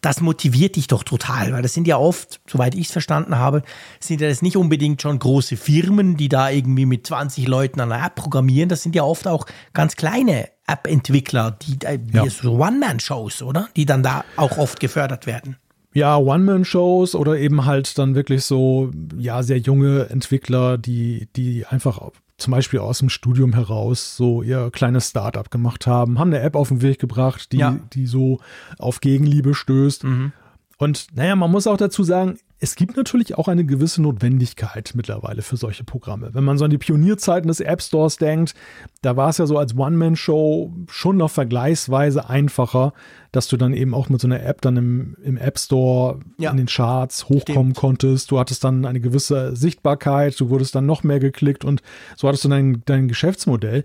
das 0.00 0.20
motiviert 0.20 0.76
dich 0.76 0.86
doch 0.86 1.02
total, 1.02 1.52
weil 1.52 1.62
das 1.62 1.74
sind 1.74 1.86
ja 1.86 1.98
oft, 1.98 2.40
soweit 2.48 2.74
ich 2.74 2.86
es 2.86 2.92
verstanden 2.92 3.36
habe, 3.36 3.62
sind 4.00 4.20
ja 4.20 4.28
das 4.28 4.42
nicht 4.42 4.56
unbedingt 4.56 5.02
schon 5.02 5.18
große 5.18 5.56
Firmen, 5.56 6.16
die 6.16 6.28
da 6.28 6.50
irgendwie 6.50 6.86
mit 6.86 7.06
20 7.06 7.46
Leuten 7.46 7.80
an 7.80 7.92
einer 7.92 8.04
App 8.04 8.14
programmieren, 8.14 8.68
das 8.68 8.82
sind 8.82 8.94
ja 8.94 9.02
oft 9.02 9.26
auch 9.26 9.46
ganz 9.72 9.96
kleine 9.96 10.48
App-Entwickler, 10.66 11.52
die, 11.52 11.84
äh, 11.84 11.98
ja. 12.12 12.28
so 12.28 12.52
One-Man-Shows, 12.52 13.42
oder? 13.42 13.68
Die 13.76 13.86
dann 13.86 14.02
da 14.02 14.24
auch 14.36 14.58
oft 14.58 14.80
gefördert 14.80 15.26
werden. 15.26 15.56
Ja, 15.94 16.16
One-Man-Shows 16.18 17.14
oder 17.14 17.38
eben 17.38 17.64
halt 17.64 17.98
dann 17.98 18.14
wirklich 18.14 18.44
so, 18.44 18.90
ja, 19.16 19.42
sehr 19.42 19.58
junge 19.58 20.10
Entwickler, 20.10 20.76
die, 20.76 21.28
die 21.34 21.64
einfach 21.66 22.00
zum 22.38 22.52
Beispiel 22.52 22.78
aus 22.78 23.00
dem 23.00 23.08
Studium 23.08 23.52
heraus 23.52 24.16
so 24.16 24.42
ihr 24.42 24.70
kleines 24.70 25.10
Startup 25.10 25.50
gemacht 25.50 25.86
haben, 25.86 26.18
haben 26.18 26.32
eine 26.32 26.40
App 26.40 26.54
auf 26.54 26.68
den 26.68 26.82
Weg 26.82 26.98
gebracht, 27.00 27.52
die, 27.52 27.58
ja. 27.58 27.78
die 27.92 28.06
so 28.06 28.40
auf 28.78 29.00
Gegenliebe 29.00 29.54
stößt. 29.54 30.04
Mhm. 30.04 30.32
Und 30.78 31.08
naja, 31.14 31.34
man 31.34 31.50
muss 31.50 31.66
auch 31.66 31.76
dazu 31.76 32.04
sagen, 32.04 32.38
es 32.60 32.74
gibt 32.74 32.96
natürlich 32.96 33.38
auch 33.38 33.46
eine 33.46 33.64
gewisse 33.64 34.02
Notwendigkeit 34.02 34.92
mittlerweile 34.94 35.42
für 35.42 35.56
solche 35.56 35.84
Programme. 35.84 36.34
Wenn 36.34 36.42
man 36.42 36.58
so 36.58 36.64
an 36.64 36.70
die 36.70 36.78
Pionierzeiten 36.78 37.46
des 37.46 37.60
App 37.60 37.80
Stores 37.80 38.16
denkt, 38.16 38.54
da 39.00 39.16
war 39.16 39.28
es 39.28 39.38
ja 39.38 39.46
so 39.46 39.58
als 39.58 39.76
One-Man-Show 39.76 40.74
schon 40.90 41.16
noch 41.16 41.30
vergleichsweise 41.30 42.28
einfacher, 42.28 42.94
dass 43.30 43.46
du 43.46 43.56
dann 43.56 43.74
eben 43.74 43.94
auch 43.94 44.08
mit 44.08 44.20
so 44.20 44.26
einer 44.26 44.42
App 44.42 44.60
dann 44.60 44.76
im, 44.76 45.16
im 45.22 45.36
App 45.36 45.58
Store 45.58 46.18
ja. 46.38 46.50
in 46.50 46.56
den 46.56 46.66
Charts 46.66 47.28
hochkommen 47.28 47.74
Stimmt. 47.74 47.76
konntest. 47.76 48.30
Du 48.32 48.40
hattest 48.40 48.64
dann 48.64 48.84
eine 48.84 49.00
gewisse 49.00 49.54
Sichtbarkeit, 49.54 50.38
du 50.40 50.50
wurdest 50.50 50.74
dann 50.74 50.86
noch 50.86 51.04
mehr 51.04 51.20
geklickt 51.20 51.64
und 51.64 51.82
so 52.16 52.26
hattest 52.26 52.44
du 52.44 52.48
dein, 52.48 52.82
dein 52.86 53.06
Geschäftsmodell. 53.06 53.84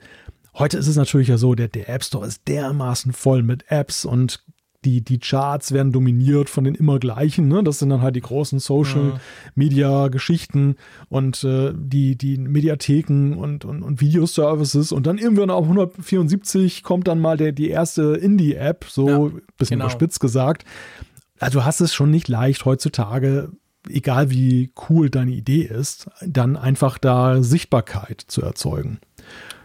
Heute 0.55 0.77
ist 0.77 0.87
es 0.87 0.95
natürlich 0.95 1.27
ja 1.27 1.37
so, 1.37 1.53
der, 1.53 1.67
der 1.67 1.89
App 1.89 2.03
Store 2.03 2.25
ist 2.25 2.47
dermaßen 2.47 3.13
voll 3.13 3.43
mit 3.43 3.65
Apps 3.69 4.05
und 4.05 4.43
die, 4.85 5.01
die 5.01 5.19
Charts 5.19 5.71
werden 5.71 5.91
dominiert 5.91 6.49
von 6.49 6.63
den 6.63 6.75
immer 6.75 6.99
gleichen. 6.99 7.47
Ne? 7.47 7.63
Das 7.63 7.79
sind 7.79 7.89
dann 7.89 8.01
halt 8.01 8.15
die 8.15 8.21
großen 8.21 8.59
Social 8.59 9.19
Media 9.55 10.07
Geschichten 10.07 10.75
und 11.09 11.43
äh, 11.43 11.73
die, 11.75 12.17
die 12.17 12.37
Mediatheken 12.37 13.35
und, 13.35 13.65
und, 13.65 13.83
und 13.83 14.01
Videoservices. 14.01 14.91
Und 14.91 15.07
dann 15.07 15.17
irgendwann 15.17 15.49
auf 15.49 15.63
174 15.63 16.83
kommt 16.83 17.07
dann 17.07 17.19
mal 17.19 17.37
der, 17.37 17.51
die 17.51 17.69
erste 17.69 18.13
Indie-App, 18.13 18.85
so 18.89 19.07
ja, 19.07 19.31
bisschen 19.57 19.75
genau. 19.75 19.85
überspitzt 19.85 20.19
gesagt. 20.19 20.65
Also 21.39 21.59
du 21.59 21.65
hast 21.65 21.81
es 21.81 21.93
schon 21.93 22.11
nicht 22.11 22.27
leicht 22.27 22.65
heutzutage, 22.65 23.51
egal 23.89 24.29
wie 24.29 24.71
cool 24.89 25.09
deine 25.09 25.31
Idee 25.31 25.63
ist, 25.63 26.09
dann 26.25 26.55
einfach 26.55 26.97
da 26.97 27.43
Sichtbarkeit 27.43 28.23
zu 28.27 28.41
erzeugen. 28.41 28.99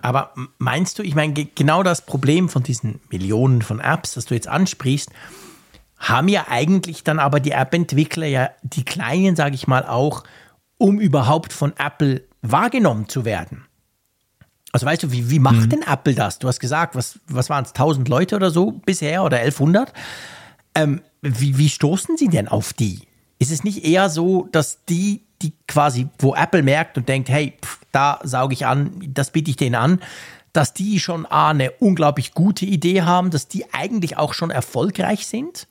Aber 0.03 0.33
meinst 0.59 0.99
du, 0.99 1.03
ich 1.03 1.15
meine, 1.15 1.33
genau 1.33 1.83
das 1.83 2.07
Problem 2.07 2.49
von 2.49 2.63
diesen 2.63 3.01
Millionen 3.11 3.63
von 3.63 3.81
Apps, 3.81 4.15
das 4.15 4.27
du 4.27 4.35
jetzt 4.35 4.49
ansprichst, 4.49 5.11
haben 5.99 6.29
ja 6.29 6.47
eigentlich 6.49 7.03
dann 7.03 7.19
aber 7.19 7.41
die 7.41 7.51
App-Entwickler 7.51 8.27
ja, 8.27 8.51
die 8.63 8.85
kleinen, 8.85 9.35
sage 9.35 9.55
ich 9.55 9.67
mal, 9.67 9.85
auch, 9.85 10.23
um 10.79 11.01
überhaupt 11.01 11.53
von 11.53 11.73
Apple 11.77 12.23
wahrgenommen 12.43 13.09
zu 13.09 13.25
werden. 13.25 13.65
Also 14.73 14.87
weißt 14.87 15.03
du, 15.03 15.13
wie, 15.13 15.31
wie 15.31 15.39
macht 15.39 15.63
mhm. 15.63 15.69
denn 15.71 15.83
Apple 15.83 16.15
das? 16.15 16.39
Du 16.39 16.47
hast 16.47 16.61
gesagt, 16.61 16.95
was, 16.95 17.19
was 17.27 17.51
waren 17.51 17.65
es, 17.65 17.71
1000 17.71 18.09
Leute 18.09 18.37
oder 18.37 18.51
so 18.51 18.73
bisher 18.73 19.25
oder 19.25 19.39
1100? 19.39 19.93
Ähm, 20.75 21.01
wie, 21.21 21.59
wie 21.59 21.69
stoßen 21.69 22.17
sie 22.17 22.29
denn 22.29 22.47
auf 22.47 22.73
die? 22.73 23.01
Ist 23.39 23.51
es 23.51 23.65
nicht 23.65 23.85
eher 23.85 24.09
so, 24.11 24.49
dass 24.53 24.85
die 24.85 25.23
die 25.43 25.53
quasi, 25.67 26.09
wo 26.19 26.35
Apple 26.35 26.63
merkt 26.63 26.97
und 26.97 27.09
denkt, 27.09 27.29
hey, 27.29 27.55
pff, 27.65 27.81
da 27.93 28.21
sauge 28.23 28.55
ich 28.55 28.67
an, 28.67 28.93
das 29.09 29.31
biete 29.31 29.51
ich 29.51 29.57
denen 29.57 29.75
an, 29.75 30.01
dass 30.53 30.75
die 30.75 30.99
schon 30.99 31.27
A, 31.27 31.51
eine 31.51 31.73
unglaublich 31.73 32.33
gute 32.35 32.65
Idee 32.65 33.03
haben, 33.03 33.31
dass 33.31 33.49
die 33.49 33.73
eigentlich 33.73 34.17
auch 34.17 34.35
schon 34.35 34.51
erfolgreich 34.51 35.27
sind? 35.27 35.69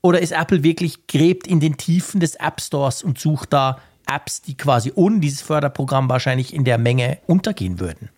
Oder 0.00 0.20
ist 0.20 0.32
Apple 0.32 0.62
wirklich 0.62 1.06
gräbt 1.06 1.46
in 1.46 1.60
den 1.60 1.76
Tiefen 1.76 2.20
des 2.20 2.36
App 2.36 2.60
Stores 2.60 3.02
und 3.02 3.18
sucht 3.18 3.52
da 3.52 3.78
Apps, 4.06 4.42
die 4.42 4.56
quasi 4.56 4.92
ohne 4.94 5.20
dieses 5.20 5.42
Förderprogramm 5.42 6.08
wahrscheinlich 6.08 6.54
in 6.54 6.64
der 6.64 6.78
Menge 6.78 7.18
untergehen 7.26 7.80
würden? 7.80 8.08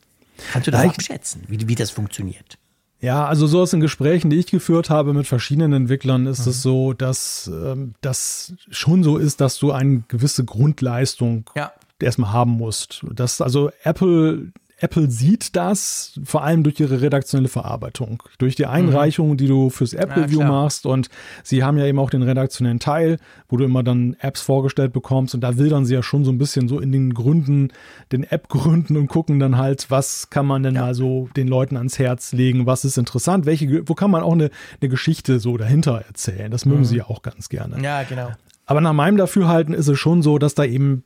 Kannst 0.52 0.68
du 0.68 0.70
das 0.70 0.84
abschätzen, 0.84 1.42
wie, 1.48 1.66
wie 1.68 1.74
das 1.74 1.90
funktioniert? 1.90 2.58
Ja, 3.00 3.26
also 3.26 3.46
so 3.46 3.62
aus 3.62 3.70
den 3.70 3.80
Gesprächen, 3.80 4.30
die 4.30 4.36
ich 4.36 4.46
geführt 4.46 4.90
habe 4.90 5.14
mit 5.14 5.26
verschiedenen 5.26 5.72
Entwicklern, 5.72 6.26
ist 6.26 6.44
mhm. 6.44 6.50
es 6.50 6.62
so, 6.62 6.92
dass 6.92 7.50
ähm, 7.52 7.94
das 8.02 8.54
schon 8.70 9.02
so 9.02 9.16
ist, 9.16 9.40
dass 9.40 9.58
du 9.58 9.72
eine 9.72 10.02
gewisse 10.08 10.44
Grundleistung 10.44 11.48
ja. 11.56 11.72
erstmal 11.98 12.32
haben 12.32 12.52
musst. 12.52 13.04
Dass 13.10 13.40
also 13.40 13.70
Apple 13.84 14.52
Apple 14.80 15.10
sieht 15.10 15.56
das 15.56 16.18
vor 16.24 16.42
allem 16.42 16.62
durch 16.62 16.80
ihre 16.80 17.02
redaktionelle 17.02 17.48
Verarbeitung, 17.48 18.22
durch 18.38 18.56
die 18.56 18.66
Einreichungen, 18.66 19.36
die 19.36 19.46
du 19.46 19.68
fürs 19.68 19.92
App-Review 19.92 20.40
ja, 20.40 20.48
machst. 20.48 20.86
Und 20.86 21.08
sie 21.42 21.62
haben 21.62 21.76
ja 21.76 21.84
eben 21.84 21.98
auch 21.98 22.10
den 22.10 22.22
redaktionellen 22.22 22.78
Teil, 22.78 23.18
wo 23.48 23.58
du 23.58 23.64
immer 23.64 23.82
dann 23.82 24.16
Apps 24.20 24.40
vorgestellt 24.40 24.92
bekommst. 24.92 25.34
Und 25.34 25.42
da 25.42 25.58
wildern 25.58 25.84
sie 25.84 25.94
ja 25.94 26.02
schon 26.02 26.24
so 26.24 26.32
ein 26.32 26.38
bisschen 26.38 26.66
so 26.66 26.80
in 26.80 26.92
den 26.92 27.12
Gründen, 27.12 27.68
den 28.10 28.24
App-Gründen 28.24 28.96
und 28.96 29.08
gucken 29.08 29.38
dann 29.38 29.58
halt, 29.58 29.90
was 29.90 30.30
kann 30.30 30.46
man 30.46 30.62
denn 30.62 30.76
ja. 30.76 30.82
mal 30.82 30.94
so 30.94 31.28
den 31.36 31.46
Leuten 31.46 31.76
ans 31.76 31.98
Herz 31.98 32.32
legen, 32.32 32.64
was 32.64 32.84
ist 32.84 32.96
interessant, 32.96 33.44
welche, 33.44 33.86
wo 33.86 33.94
kann 33.94 34.10
man 34.10 34.22
auch 34.22 34.32
eine, 34.32 34.50
eine 34.80 34.88
Geschichte 34.88 35.40
so 35.40 35.58
dahinter 35.58 36.04
erzählen. 36.06 36.50
Das 36.50 36.64
mögen 36.64 36.80
mhm. 36.80 36.84
sie 36.86 36.96
ja 36.96 37.04
auch 37.06 37.20
ganz 37.22 37.50
gerne. 37.50 37.82
Ja, 37.82 38.02
genau. 38.04 38.30
Aber 38.64 38.80
nach 38.80 38.92
meinem 38.92 39.16
Dafürhalten 39.16 39.74
ist 39.74 39.88
es 39.88 39.98
schon 39.98 40.22
so, 40.22 40.38
dass 40.38 40.54
da 40.54 40.64
eben 40.64 41.02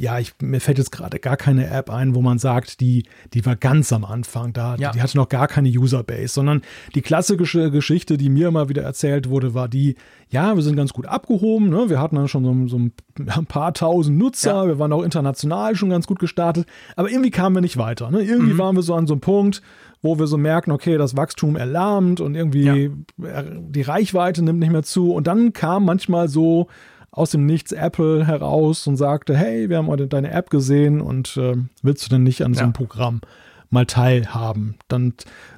ja, 0.00 0.18
ich, 0.18 0.32
mir 0.40 0.60
fällt 0.60 0.78
jetzt 0.78 0.92
gerade 0.92 1.18
gar 1.18 1.36
keine 1.36 1.68
App 1.68 1.90
ein, 1.90 2.14
wo 2.14 2.22
man 2.22 2.38
sagt, 2.38 2.80
die, 2.80 3.04
die 3.34 3.44
war 3.44 3.54
ganz 3.54 3.92
am 3.92 4.04
Anfang 4.04 4.52
da, 4.52 4.76
ja. 4.76 4.92
die 4.92 5.02
hatte 5.02 5.16
noch 5.16 5.28
gar 5.28 5.46
keine 5.46 5.68
Userbase, 5.68 6.28
sondern 6.28 6.62
die 6.94 7.02
klassische 7.02 7.70
Geschichte, 7.70 8.16
die 8.16 8.30
mir 8.30 8.48
immer 8.48 8.68
wieder 8.68 8.82
erzählt 8.82 9.28
wurde, 9.28 9.52
war 9.52 9.68
die, 9.68 9.96
ja, 10.30 10.56
wir 10.56 10.62
sind 10.62 10.76
ganz 10.76 10.92
gut 10.92 11.06
abgehoben, 11.06 11.68
ne? 11.68 11.90
wir 11.90 12.00
hatten 12.00 12.16
dann 12.16 12.28
schon 12.28 12.44
so, 12.44 12.68
so 12.68 12.78
ein 12.78 13.46
paar 13.46 13.74
tausend 13.74 14.18
Nutzer, 14.18 14.62
ja. 14.62 14.68
wir 14.68 14.78
waren 14.78 14.92
auch 14.92 15.02
international 15.02 15.76
schon 15.76 15.90
ganz 15.90 16.06
gut 16.06 16.18
gestartet, 16.18 16.66
aber 16.96 17.10
irgendwie 17.10 17.30
kamen 17.30 17.56
wir 17.56 17.60
nicht 17.60 17.76
weiter. 17.76 18.10
Ne? 18.10 18.22
Irgendwie 18.22 18.54
mhm. 18.54 18.58
waren 18.58 18.76
wir 18.76 18.82
so 18.82 18.94
an 18.94 19.06
so 19.06 19.14
einem 19.14 19.20
Punkt, 19.20 19.60
wo 20.02 20.18
wir 20.18 20.26
so 20.26 20.38
merken, 20.38 20.70
okay, 20.70 20.96
das 20.96 21.16
Wachstum 21.16 21.56
erlahmt 21.56 22.20
und 22.22 22.34
irgendwie 22.34 22.90
ja. 23.18 23.42
die 23.42 23.82
Reichweite 23.82 24.42
nimmt 24.42 24.60
nicht 24.60 24.72
mehr 24.72 24.82
zu 24.82 25.12
und 25.12 25.26
dann 25.26 25.52
kam 25.52 25.84
manchmal 25.84 26.28
so 26.28 26.68
aus 27.12 27.30
dem 27.30 27.46
Nichts 27.46 27.72
Apple 27.72 28.26
heraus 28.26 28.86
und 28.86 28.96
sagte, 28.96 29.36
hey, 29.36 29.68
wir 29.68 29.78
haben 29.78 29.88
heute 29.88 30.06
deine 30.06 30.30
App 30.30 30.50
gesehen 30.50 31.00
und 31.00 31.36
äh, 31.36 31.56
willst 31.82 32.04
du 32.04 32.10
denn 32.10 32.22
nicht 32.22 32.44
an 32.44 32.54
so 32.54 32.60
einem 32.60 32.70
ja. 32.70 32.76
Programm 32.76 33.20
mal 33.68 33.86
teilhaben? 33.86 34.76
Dann, 34.88 35.14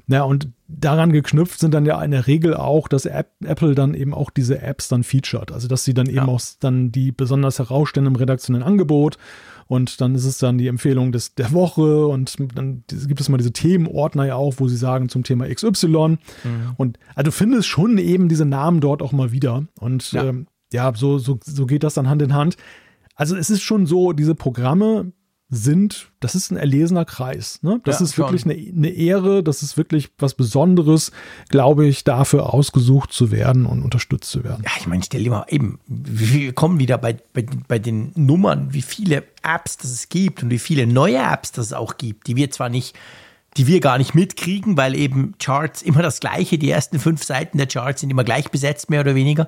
na, 0.07 0.23
und 0.23 0.49
daran 0.69 1.13
geknüpft 1.13 1.61
sind 1.61 1.75
dann 1.75 1.85
ja 1.85 2.03
in 2.03 2.11
der 2.11 2.27
Regel 2.27 2.55
auch, 2.55 2.89
dass 2.89 3.05
App, 3.05 3.33
Apple 3.45 3.75
dann 3.75 3.95
eben 3.95 4.15
auch 4.15 4.31
diese 4.31 4.63
Apps 4.63 4.89
dann 4.89 5.03
featured. 5.03 5.53
Also, 5.53 5.69
dass 5.69 5.85
sie 5.85 5.95
dann 5.95 6.07
eben 6.07 6.17
ja. 6.17 6.29
auch 6.29 6.41
dann 6.61 6.91
die 6.91 7.13
besonders 7.13 7.59
herausstellen 7.59 8.07
im 8.07 8.17
redaktionellen 8.17 8.67
Angebot. 8.67 9.19
Und 9.69 10.01
dann 10.01 10.15
ist 10.15 10.25
es 10.25 10.39
dann 10.39 10.59
die 10.59 10.67
Empfehlung 10.67 11.13
des, 11.13 11.35
der 11.35 11.53
Woche 11.53 12.07
und 12.07 12.37
dann 12.55 12.85
gibt 12.89 13.21
es 13.21 13.29
mal 13.29 13.39
diese 13.39 13.53
Themenordner 13.53 14.27
ja 14.27 14.35
auch, 14.35 14.55
wo 14.59 14.69
sie 14.69 14.77
sagen 14.77 15.09
zum 15.09 15.23
Thema 15.23 15.49
XY. 15.49 15.87
Mhm. 15.87 16.19
Und 16.77 16.99
also 17.15 17.31
du 17.31 17.33
findest 17.33 17.69
schon 17.69 17.97
eben 17.97 18.29
diese 18.29 18.45
Namen 18.45 18.81
dort 18.81 19.01
auch 19.01 19.13
mal 19.13 19.33
wieder. 19.33 19.65
Und 19.79 20.13
ja. 20.13 20.25
ähm, 20.25 20.47
ja, 20.73 20.93
so, 20.95 21.19
so, 21.19 21.39
so 21.45 21.67
geht 21.67 21.83
das 21.83 21.95
dann 21.95 22.09
Hand 22.09 22.23
in 22.23 22.35
Hand. 22.35 22.57
Also 23.15 23.37
es 23.37 23.51
ist 23.51 23.63
schon 23.63 23.87
so, 23.87 24.13
diese 24.13 24.35
Programme 24.35 25.13
sind, 25.55 26.11
das 26.21 26.35
ist 26.35 26.51
ein 26.51 26.57
erlesener 26.57 27.05
Kreis. 27.05 27.59
Ne? 27.63 27.79
Das 27.85 28.01
ja, 28.01 28.07
ist 28.07 28.17
wirklich 28.17 28.47
eine, 28.47 28.55
eine, 28.55 28.89
Ehre, 28.89 29.43
das 29.43 29.63
ist 29.63 29.77
wirklich 29.77 30.09
was 30.19 30.33
Besonderes, 30.33 31.13
glaube 31.51 31.87
ich, 31.87 32.05
dafür 32.05 32.55
ausgesucht 32.55 33.13
zu 33.13 33.31
werden 33.31 33.67
und 33.67 33.83
unterstützt 33.83 34.31
zu 34.31 34.45
werden. 34.45 34.63
Ja, 34.65 34.71
ich 34.79 34.87
meine, 34.87 35.03
stell 35.03 35.23
dir 35.23 35.31
mal 35.31 35.45
eben, 35.49 35.79
wir 35.87 36.55
kommen 36.55 36.79
wieder 36.79 36.97
bei, 36.97 37.19
bei, 37.35 37.45
bei 37.69 37.79
den 37.79 38.13
Nummern, 38.15 38.73
wie 38.73 38.81
viele 38.81 39.25
Apps 39.43 39.77
das 39.77 39.91
es 39.91 40.09
gibt 40.09 40.43
und 40.43 40.49
wie 40.49 40.59
viele 40.59 40.87
neue 40.87 41.19
Apps 41.19 41.53
das 41.53 41.67
es 41.67 41.73
auch 41.75 41.99
gibt, 41.99 42.29
die 42.29 42.37
wir 42.37 42.51
zwar 42.51 42.71
nicht 42.71 42.97
die 43.59 43.67
wir 43.67 43.81
gar 43.81 43.99
nicht 43.99 44.15
mitkriegen, 44.15 44.79
weil 44.79 44.95
eben 44.95 45.35
Charts 45.39 45.83
immer 45.83 46.01
das 46.01 46.21
gleiche, 46.21 46.57
die 46.57 46.71
ersten 46.71 46.99
fünf 46.99 47.23
Seiten 47.23 47.59
der 47.59 47.67
Charts 47.67 48.01
sind 48.01 48.09
immer 48.09 48.25
gleich 48.25 48.51
besetzt, 48.51 48.89
mehr 48.89 49.03
oder 49.03 49.15
weniger. 49.15 49.47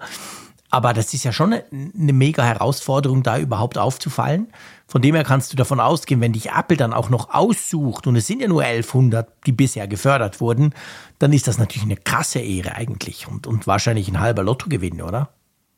Aber 0.74 0.92
das 0.92 1.14
ist 1.14 1.22
ja 1.22 1.30
schon 1.30 1.52
eine, 1.52 1.64
eine, 1.70 2.12
mega 2.12 2.42
Herausforderung, 2.42 3.22
da 3.22 3.38
überhaupt 3.38 3.78
aufzufallen. 3.78 4.48
Von 4.88 5.02
dem 5.02 5.14
her 5.14 5.22
kannst 5.22 5.52
du 5.52 5.56
davon 5.56 5.78
ausgehen, 5.78 6.20
wenn 6.20 6.32
dich 6.32 6.50
Apple 6.50 6.76
dann 6.76 6.92
auch 6.92 7.10
noch 7.10 7.32
aussucht, 7.32 8.08
und 8.08 8.16
es 8.16 8.26
sind 8.26 8.42
ja 8.42 8.48
nur 8.48 8.62
1100, 8.62 9.28
die 9.46 9.52
bisher 9.52 9.86
gefördert 9.86 10.40
wurden, 10.40 10.74
dann 11.20 11.32
ist 11.32 11.46
das 11.46 11.58
natürlich 11.58 11.84
eine 11.84 11.96
krasse 11.96 12.40
Ehre 12.40 12.74
eigentlich 12.74 13.28
und, 13.28 13.46
und 13.46 13.68
wahrscheinlich 13.68 14.08
ein 14.08 14.18
halber 14.18 14.42
Lottogewinn, 14.42 15.00
oder? 15.00 15.28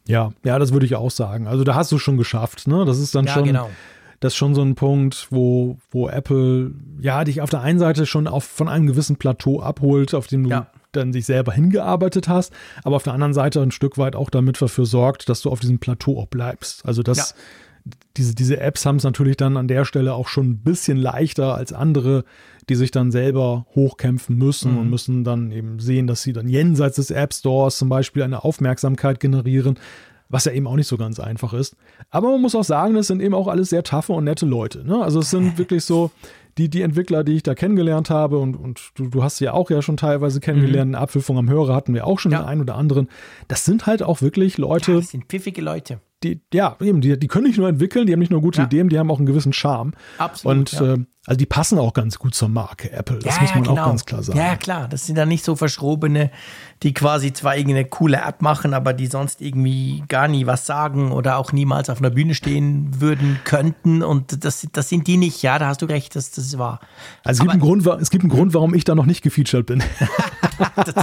Ja, 0.06 0.32
ja, 0.44 0.58
das 0.58 0.72
würde 0.72 0.86
ich 0.86 0.96
auch 0.96 1.10
sagen. 1.10 1.46
Also 1.46 1.62
da 1.62 1.74
hast 1.74 1.92
du 1.92 1.98
schon 1.98 2.16
geschafft, 2.16 2.66
ne? 2.66 2.86
Das 2.86 2.98
ist 2.98 3.14
dann 3.14 3.26
ja, 3.26 3.34
schon. 3.34 3.44
Genau 3.44 3.68
das 4.20 4.32
ist 4.32 4.38
schon 4.38 4.54
so 4.54 4.62
ein 4.62 4.76
Punkt, 4.76 5.26
wo, 5.28 5.76
wo 5.90 6.08
Apple 6.08 6.70
ja 6.98 7.22
dich 7.24 7.42
auf 7.42 7.50
der 7.50 7.60
einen 7.60 7.78
Seite 7.78 8.06
schon 8.06 8.26
auf, 8.26 8.44
von 8.44 8.66
einem 8.66 8.86
gewissen 8.86 9.16
Plateau 9.16 9.60
abholt, 9.60 10.14
auf 10.14 10.26
dem 10.26 10.44
du 10.44 10.48
ja 10.48 10.68
dann 10.96 11.12
sich 11.12 11.26
selber 11.26 11.52
hingearbeitet 11.52 12.28
hast, 12.28 12.52
aber 12.82 12.96
auf 12.96 13.02
der 13.02 13.12
anderen 13.12 13.34
Seite 13.34 13.60
ein 13.62 13.70
Stück 13.70 13.98
weit 13.98 14.16
auch 14.16 14.30
damit 14.30 14.60
dafür 14.60 14.86
sorgt, 14.86 15.28
dass 15.28 15.42
du 15.42 15.50
auf 15.50 15.60
diesem 15.60 15.78
Plateau 15.78 16.18
auch 16.20 16.26
bleibst. 16.26 16.84
Also 16.86 17.02
das, 17.02 17.34
ja. 17.84 17.92
diese, 18.16 18.34
diese 18.34 18.60
Apps 18.60 18.86
haben 18.86 18.96
es 18.96 19.04
natürlich 19.04 19.36
dann 19.36 19.56
an 19.56 19.68
der 19.68 19.84
Stelle 19.84 20.14
auch 20.14 20.28
schon 20.28 20.50
ein 20.50 20.58
bisschen 20.58 20.96
leichter 20.96 21.54
als 21.54 21.72
andere, 21.72 22.24
die 22.68 22.74
sich 22.74 22.90
dann 22.90 23.12
selber 23.12 23.66
hochkämpfen 23.74 24.36
müssen 24.36 24.72
mhm. 24.72 24.78
und 24.78 24.90
müssen 24.90 25.24
dann 25.24 25.52
eben 25.52 25.78
sehen, 25.78 26.06
dass 26.06 26.22
sie 26.22 26.32
dann 26.32 26.48
jenseits 26.48 26.96
des 26.96 27.10
App 27.10 27.32
Stores 27.32 27.78
zum 27.78 27.88
Beispiel 27.88 28.22
eine 28.22 28.42
Aufmerksamkeit 28.44 29.20
generieren, 29.20 29.78
was 30.28 30.44
ja 30.44 30.52
eben 30.52 30.66
auch 30.66 30.74
nicht 30.74 30.88
so 30.88 30.96
ganz 30.96 31.20
einfach 31.20 31.52
ist. 31.52 31.76
Aber 32.10 32.30
man 32.30 32.42
muss 32.42 32.54
auch 32.56 32.64
sagen, 32.64 32.94
das 32.94 33.06
sind 33.06 33.20
eben 33.20 33.34
auch 33.34 33.46
alles 33.46 33.70
sehr 33.70 33.84
taffe 33.84 34.12
und 34.12 34.24
nette 34.24 34.46
Leute. 34.46 34.84
Ne? 34.84 35.00
Also 35.02 35.20
es 35.20 35.30
sind 35.30 35.58
wirklich 35.58 35.84
so, 35.84 36.10
die, 36.58 36.70
die 36.70 36.82
Entwickler, 36.82 37.22
die 37.22 37.36
ich 37.36 37.42
da 37.42 37.54
kennengelernt 37.54 38.10
habe, 38.10 38.38
und, 38.38 38.56
und 38.56 38.90
du, 38.94 39.08
du 39.08 39.22
hast 39.22 39.38
sie 39.38 39.44
ja 39.44 39.52
auch 39.52 39.70
ja 39.70 39.82
schon 39.82 39.96
teilweise 39.96 40.40
kennengelernt, 40.40 40.92
mhm. 40.92 40.96
Apfelfunk 40.96 41.38
am 41.38 41.50
Hörer 41.50 41.74
hatten 41.74 41.94
wir 41.94 42.06
auch 42.06 42.18
schon 42.18 42.32
ja. 42.32 42.40
den 42.40 42.46
einen 42.46 42.60
oder 42.62 42.76
anderen. 42.76 43.08
Das 43.48 43.64
sind 43.64 43.86
halt 43.86 44.02
auch 44.02 44.22
wirklich 44.22 44.58
Leute. 44.58 44.92
Ja, 44.92 44.98
das 44.98 45.10
sind 45.10 45.26
pfiffige 45.26 45.60
Leute. 45.60 46.00
Die, 46.22 46.40
ja, 46.52 46.76
eben, 46.80 47.02
die, 47.02 47.18
die 47.18 47.28
können 47.28 47.46
nicht 47.46 47.58
nur 47.58 47.68
entwickeln, 47.68 48.06
die 48.06 48.12
haben 48.12 48.20
nicht 48.20 48.30
nur 48.30 48.40
gute 48.40 48.60
ja. 48.60 48.64
Ideen, 48.64 48.88
die 48.88 48.98
haben 48.98 49.10
auch 49.10 49.18
einen 49.18 49.26
gewissen 49.26 49.52
Charme. 49.52 49.92
Absolut. 50.16 50.56
Und 50.56 50.72
ja. 50.72 50.94
äh, 50.94 50.98
also 51.26 51.36
die 51.36 51.46
passen 51.46 51.78
auch 51.78 51.92
ganz 51.92 52.18
gut 52.18 52.34
zur 52.34 52.48
Marke 52.48 52.90
Apple, 52.92 53.18
das 53.18 53.40
muss 53.40 53.54
man 53.54 53.64
genau. 53.64 53.82
auch 53.82 53.86
ganz 53.86 54.04
klar 54.04 54.22
sagen. 54.22 54.38
Ja, 54.38 54.56
klar, 54.56 54.88
das 54.88 55.06
sind 55.06 55.16
dann 55.16 55.28
nicht 55.28 55.44
so 55.44 55.56
verschrobene 55.56 56.30
die 56.82 56.92
quasi 56.92 57.32
zwar 57.32 57.56
irgendeine 57.56 57.86
coole 57.86 58.18
App 58.18 58.42
machen, 58.42 58.74
aber 58.74 58.92
die 58.92 59.06
sonst 59.06 59.40
irgendwie 59.40 60.04
gar 60.08 60.28
nie 60.28 60.46
was 60.46 60.66
sagen 60.66 61.10
oder 61.10 61.38
auch 61.38 61.52
niemals 61.52 61.88
auf 61.88 61.98
einer 61.98 62.10
Bühne 62.10 62.34
stehen 62.34 63.00
würden 63.00 63.40
könnten. 63.44 64.02
Und 64.02 64.44
das, 64.44 64.66
das 64.72 64.88
sind 64.90 65.06
die 65.06 65.16
nicht. 65.16 65.42
Ja, 65.42 65.58
da 65.58 65.68
hast 65.68 65.80
du 65.80 65.86
recht, 65.86 66.14
das, 66.14 66.32
das 66.32 66.44
ist 66.44 66.58
wahr. 66.58 66.80
Also 67.24 67.38
es 67.38 67.40
gibt, 67.40 67.52
einen 67.52 67.62
Grund, 67.62 67.86
es 67.86 68.10
gibt 68.10 68.24
einen 68.24 68.30
Grund, 68.30 68.52
warum 68.52 68.74
ich 68.74 68.84
da 68.84 68.94
noch 68.94 69.06
nicht 69.06 69.22
gefeatured 69.22 69.64
bin. 69.64 69.82
das, 70.76 70.94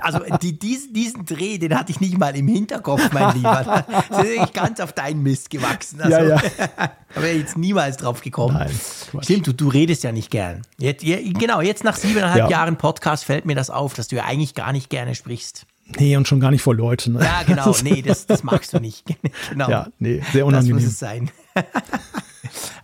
also 0.00 0.20
die, 0.42 0.58
diesen, 0.58 0.92
diesen 0.92 1.24
Dreh, 1.24 1.58
den 1.58 1.78
hatte 1.78 1.92
ich 1.92 2.00
nicht 2.00 2.18
mal 2.18 2.34
im 2.34 2.48
Hinterkopf, 2.48 3.12
mein 3.12 3.36
Lieber. 3.36 3.84
Das 4.10 4.24
ist 4.24 4.52
ganz 4.52 4.80
auf 4.80 4.92
deinen 4.92 5.22
Mist 5.22 5.48
gewachsen. 5.48 6.00
Also, 6.00 6.16
ja, 6.16 6.24
ja. 6.24 6.40
Da 7.14 7.22
wäre 7.22 7.36
jetzt 7.36 7.56
niemals 7.56 7.96
drauf 7.96 8.20
gekommen. 8.22 8.54
Nein, 8.54 8.80
Stimmt, 9.22 9.46
du, 9.46 9.52
du 9.52 9.68
redest 9.68 10.02
ja 10.02 10.12
nicht 10.12 10.30
gern. 10.30 10.62
Jetzt, 10.78 11.04
ja, 11.04 11.18
genau, 11.20 11.60
jetzt 11.60 11.84
nach 11.84 11.96
siebeneinhalb 11.96 12.44
ja. 12.44 12.50
Jahren 12.50 12.76
Podcast 12.76 13.24
fällt 13.24 13.44
mir 13.46 13.54
das 13.54 13.70
auf, 13.70 13.94
dass 13.94 14.08
du 14.08 14.16
ja 14.16 14.24
eigentlich 14.24 14.54
gar 14.54 14.72
nicht 14.72 14.90
gerne 14.90 15.14
sprichst. 15.14 15.66
Nee, 15.98 16.16
und 16.16 16.26
schon 16.26 16.40
gar 16.40 16.50
nicht 16.50 16.62
vor 16.62 16.74
Leuten. 16.74 17.12
Ne? 17.12 17.24
Ja, 17.24 17.42
genau, 17.44 17.74
nee, 17.84 18.02
das, 18.02 18.26
das 18.26 18.42
magst 18.42 18.72
du 18.72 18.80
nicht. 18.80 19.04
genau. 19.50 19.68
Ja, 19.68 19.88
nee, 19.98 20.22
sehr 20.32 20.46
unangenehm. 20.46 20.76
Das 20.76 20.84
muss 20.84 20.92
es 20.92 20.98
sein. 20.98 21.30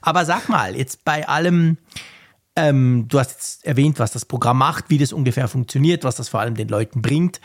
Aber 0.00 0.24
sag 0.24 0.48
mal, 0.48 0.76
jetzt 0.76 1.04
bei 1.04 1.28
allem, 1.28 1.78
ähm, 2.56 3.06
du 3.08 3.18
hast 3.18 3.30
jetzt 3.32 3.66
erwähnt, 3.66 3.98
was 3.98 4.12
das 4.12 4.24
Programm 4.24 4.58
macht, 4.58 4.86
wie 4.88 4.98
das 4.98 5.12
ungefähr 5.12 5.48
funktioniert, 5.48 6.04
was 6.04 6.16
das 6.16 6.28
vor 6.28 6.40
allem 6.40 6.54
den 6.54 6.68
Leuten 6.68 7.02
bringt. 7.02 7.40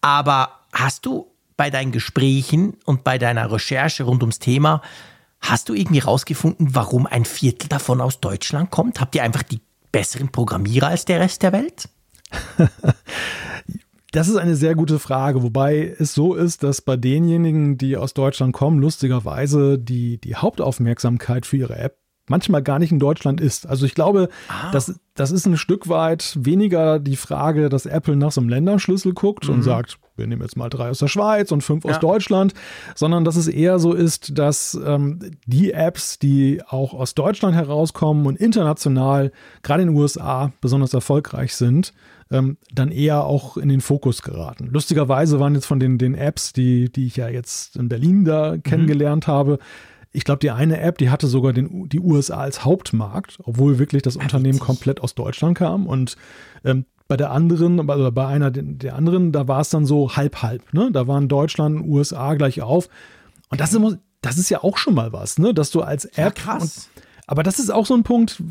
Aber 0.00 0.60
hast 0.72 1.06
du 1.06 1.32
bei 1.56 1.70
deinen 1.70 1.92
Gesprächen 1.92 2.76
und 2.84 3.04
bei 3.04 3.18
deiner 3.18 3.50
Recherche 3.50 4.04
rund 4.04 4.22
ums 4.22 4.40
Thema 4.40 4.82
Hast 5.42 5.68
du 5.68 5.74
irgendwie 5.74 5.98
rausgefunden, 5.98 6.74
warum 6.74 7.06
ein 7.06 7.24
Viertel 7.24 7.68
davon 7.68 8.00
aus 8.00 8.20
Deutschland 8.20 8.70
kommt? 8.70 9.00
Habt 9.00 9.14
ihr 9.14 9.22
einfach 9.22 9.42
die 9.42 9.60
besseren 9.90 10.30
Programmierer 10.30 10.88
als 10.88 11.04
der 11.04 11.20
Rest 11.20 11.42
der 11.42 11.52
Welt? 11.52 11.88
Das 14.14 14.28
ist 14.28 14.36
eine 14.36 14.56
sehr 14.56 14.74
gute 14.74 14.98
Frage, 14.98 15.42
wobei 15.42 15.96
es 15.98 16.12
so 16.12 16.34
ist, 16.34 16.62
dass 16.62 16.82
bei 16.82 16.98
denjenigen, 16.98 17.78
die 17.78 17.96
aus 17.96 18.12
Deutschland 18.12 18.52
kommen, 18.52 18.78
lustigerweise 18.78 19.78
die, 19.78 20.20
die 20.20 20.36
Hauptaufmerksamkeit 20.36 21.46
für 21.46 21.56
ihre 21.56 21.76
App 21.76 21.96
manchmal 22.32 22.62
gar 22.62 22.78
nicht 22.78 22.90
in 22.90 22.98
Deutschland 22.98 23.42
ist. 23.42 23.68
Also 23.68 23.84
ich 23.84 23.94
glaube, 23.94 24.30
ah. 24.48 24.70
das, 24.72 24.98
das 25.14 25.30
ist 25.30 25.46
ein 25.46 25.58
Stück 25.58 25.90
weit 25.90 26.38
weniger 26.40 26.98
die 26.98 27.16
Frage, 27.16 27.68
dass 27.68 27.84
Apple 27.84 28.16
nach 28.16 28.32
so 28.32 28.40
einem 28.40 28.48
Länderschlüssel 28.48 29.12
guckt 29.12 29.48
mhm. 29.48 29.56
und 29.56 29.62
sagt, 29.62 29.98
wir 30.16 30.26
nehmen 30.26 30.40
jetzt 30.40 30.56
mal 30.56 30.70
drei 30.70 30.88
aus 30.88 30.98
der 30.98 31.08
Schweiz 31.08 31.52
und 31.52 31.62
fünf 31.62 31.84
ja. 31.84 31.90
aus 31.90 32.00
Deutschland, 32.00 32.54
sondern 32.94 33.26
dass 33.26 33.36
es 33.36 33.48
eher 33.48 33.78
so 33.78 33.92
ist, 33.92 34.38
dass 34.38 34.78
ähm, 34.82 35.20
die 35.44 35.72
Apps, 35.72 36.18
die 36.18 36.62
auch 36.66 36.94
aus 36.94 37.14
Deutschland 37.14 37.54
herauskommen 37.54 38.24
und 38.24 38.36
international, 38.36 39.30
gerade 39.62 39.82
in 39.82 39.88
den 39.88 39.96
USA, 39.96 40.52
besonders 40.62 40.94
erfolgreich 40.94 41.54
sind, 41.54 41.92
ähm, 42.30 42.56
dann 42.72 42.90
eher 42.90 43.24
auch 43.24 43.58
in 43.58 43.68
den 43.68 43.82
Fokus 43.82 44.22
geraten. 44.22 44.70
Lustigerweise 44.72 45.38
waren 45.38 45.54
jetzt 45.54 45.66
von 45.66 45.80
den, 45.80 45.98
den 45.98 46.14
Apps, 46.14 46.54
die, 46.54 46.90
die 46.90 47.06
ich 47.06 47.16
ja 47.16 47.28
jetzt 47.28 47.76
in 47.76 47.90
Berlin 47.90 48.24
da 48.24 48.52
mhm. 48.52 48.62
kennengelernt 48.62 49.26
habe, 49.26 49.58
ich 50.12 50.24
glaube, 50.24 50.40
die 50.40 50.50
eine 50.50 50.80
App, 50.80 50.98
die 50.98 51.10
hatte 51.10 51.26
sogar 51.26 51.52
den, 51.52 51.88
die 51.88 52.00
USA 52.00 52.38
als 52.38 52.64
Hauptmarkt, 52.64 53.38
obwohl 53.42 53.78
wirklich 53.78 54.02
das 54.02 54.16
Unternehmen 54.16 54.58
komplett 54.58 55.00
aus 55.00 55.14
Deutschland 55.14 55.56
kam. 55.56 55.86
Und 55.86 56.16
ähm, 56.64 56.84
bei 57.08 57.16
der 57.16 57.30
anderen, 57.30 57.90
also 57.90 58.12
bei 58.12 58.26
einer 58.26 58.50
der 58.50 58.94
anderen, 58.94 59.32
da 59.32 59.48
war 59.48 59.60
es 59.60 59.70
dann 59.70 59.86
so 59.86 60.16
halb-halb. 60.16 60.72
Ne? 60.72 60.90
Da 60.92 61.06
waren 61.08 61.28
Deutschland 61.28 61.80
und 61.80 61.88
USA 61.88 62.34
gleich 62.34 62.60
auf. 62.62 62.88
Und 63.50 63.60
das 63.60 63.70
ist, 63.70 63.76
immer, 63.76 63.98
das 64.20 64.38
ist 64.38 64.50
ja 64.50 64.62
auch 64.62 64.76
schon 64.76 64.94
mal 64.94 65.12
was, 65.12 65.38
ne? 65.38 65.54
dass 65.54 65.70
du 65.70 65.80
als 65.80 66.04
App. 66.04 66.16
Ja, 66.16 66.30
krass. 66.30 66.88
Und, 66.96 67.04
aber 67.26 67.42
das 67.42 67.58
ist 67.58 67.70
auch 67.70 67.86
so 67.86 67.94
ein 67.94 68.02
Punkt, 68.02 68.42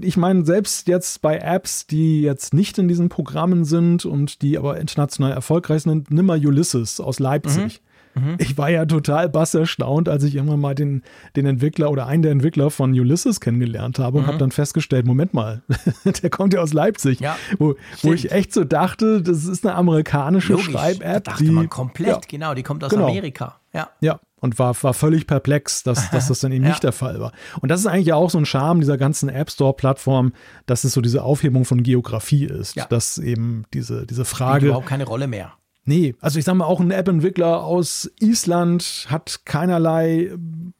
ich 0.00 0.16
meine, 0.16 0.44
selbst 0.44 0.88
jetzt 0.88 1.22
bei 1.22 1.38
Apps, 1.38 1.86
die 1.86 2.22
jetzt 2.22 2.54
nicht 2.54 2.78
in 2.78 2.88
diesen 2.88 3.08
Programmen 3.08 3.64
sind 3.64 4.04
und 4.04 4.42
die 4.42 4.58
aber 4.58 4.80
international 4.80 5.32
erfolgreich 5.32 5.82
sind, 5.82 6.10
nimm 6.10 6.26
mal 6.26 6.44
Ulysses 6.44 7.00
aus 7.00 7.18
Leipzig. 7.20 7.80
Mhm. 7.80 7.85
Mhm. 8.16 8.36
Ich 8.38 8.56
war 8.56 8.70
ja 8.70 8.86
total 8.86 9.28
bass 9.28 9.54
erstaunt, 9.54 10.08
als 10.08 10.24
ich 10.24 10.34
irgendwann 10.34 10.60
mal 10.60 10.74
den, 10.74 11.02
den 11.36 11.46
Entwickler 11.46 11.90
oder 11.90 12.06
einen 12.06 12.22
der 12.22 12.32
Entwickler 12.32 12.70
von 12.70 12.92
Ulysses 12.92 13.40
kennengelernt 13.40 13.98
habe 13.98 14.18
und 14.18 14.24
mhm. 14.24 14.28
habe 14.28 14.38
dann 14.38 14.50
festgestellt, 14.50 15.06
Moment 15.06 15.34
mal, 15.34 15.62
der 16.22 16.30
kommt 16.30 16.54
ja 16.54 16.60
aus 16.60 16.72
Leipzig. 16.72 17.20
Ja, 17.20 17.36
wo, 17.58 17.74
wo 18.02 18.12
ich 18.12 18.32
echt 18.32 18.52
so 18.52 18.64
dachte, 18.64 19.22
das 19.22 19.44
ist 19.44 19.66
eine 19.66 19.74
amerikanische 19.74 20.58
Schreib-App. 20.58 21.24
dachte 21.24 21.44
die, 21.44 21.50
man 21.50 21.68
komplett, 21.68 22.08
ja, 22.08 22.20
genau, 22.26 22.54
die 22.54 22.62
kommt 22.62 22.82
aus 22.84 22.90
genau. 22.90 23.08
Amerika. 23.08 23.60
Ja. 23.72 23.90
Ja, 24.00 24.20
und 24.40 24.58
war, 24.58 24.74
war 24.82 24.94
völlig 24.94 25.26
perplex, 25.26 25.82
dass, 25.82 26.10
dass 26.12 26.28
das 26.28 26.40
dann 26.40 26.52
eben 26.52 26.64
ja. 26.64 26.70
nicht 26.70 26.82
der 26.82 26.92
Fall 26.92 27.20
war. 27.20 27.32
Und 27.60 27.68
das 27.68 27.80
ist 27.80 27.86
eigentlich 27.86 28.12
auch 28.12 28.30
so 28.30 28.38
ein 28.38 28.46
Charme 28.46 28.80
dieser 28.80 28.96
ganzen 28.96 29.28
App 29.28 29.50
Store-Plattform, 29.50 30.32
dass 30.64 30.84
es 30.84 30.92
so 30.92 31.00
diese 31.00 31.22
Aufhebung 31.22 31.64
von 31.64 31.82
Geografie 31.82 32.46
ist, 32.46 32.76
ja. 32.76 32.86
dass 32.86 33.18
eben 33.18 33.64
diese, 33.74 34.06
diese 34.06 34.24
Frage. 34.24 34.60
Spielt 34.60 34.70
überhaupt 34.70 34.86
keine 34.86 35.04
Rolle 35.04 35.26
mehr. 35.26 35.52
Nee, 35.88 36.16
also 36.20 36.40
ich 36.40 36.44
sage 36.44 36.58
mal, 36.58 36.64
auch 36.64 36.80
ein 36.80 36.90
App-Entwickler 36.90 37.62
aus 37.62 38.10
Island 38.18 39.06
hat 39.08 39.42
keinerlei 39.44 40.32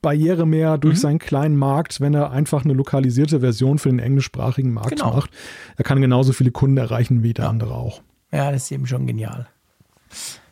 Barriere 0.02 0.46
mehr 0.46 0.78
durch 0.78 0.96
mhm. 0.96 1.00
seinen 1.00 1.18
kleinen 1.20 1.56
Markt, 1.56 2.00
wenn 2.00 2.12
er 2.12 2.32
einfach 2.32 2.64
eine 2.64 2.74
lokalisierte 2.74 3.38
Version 3.38 3.78
für 3.78 3.88
den 3.88 4.00
englischsprachigen 4.00 4.72
Markt 4.72 4.90
genau. 4.90 5.14
macht. 5.14 5.30
Er 5.76 5.84
kann 5.84 6.00
genauso 6.00 6.32
viele 6.32 6.50
Kunden 6.50 6.76
erreichen 6.76 7.22
wie 7.22 7.32
der 7.32 7.44
ja. 7.44 7.50
andere 7.50 7.74
auch. 7.74 8.02
Ja, 8.32 8.50
das 8.50 8.64
ist 8.64 8.72
eben 8.72 8.88
schon 8.88 9.06
genial. 9.06 9.46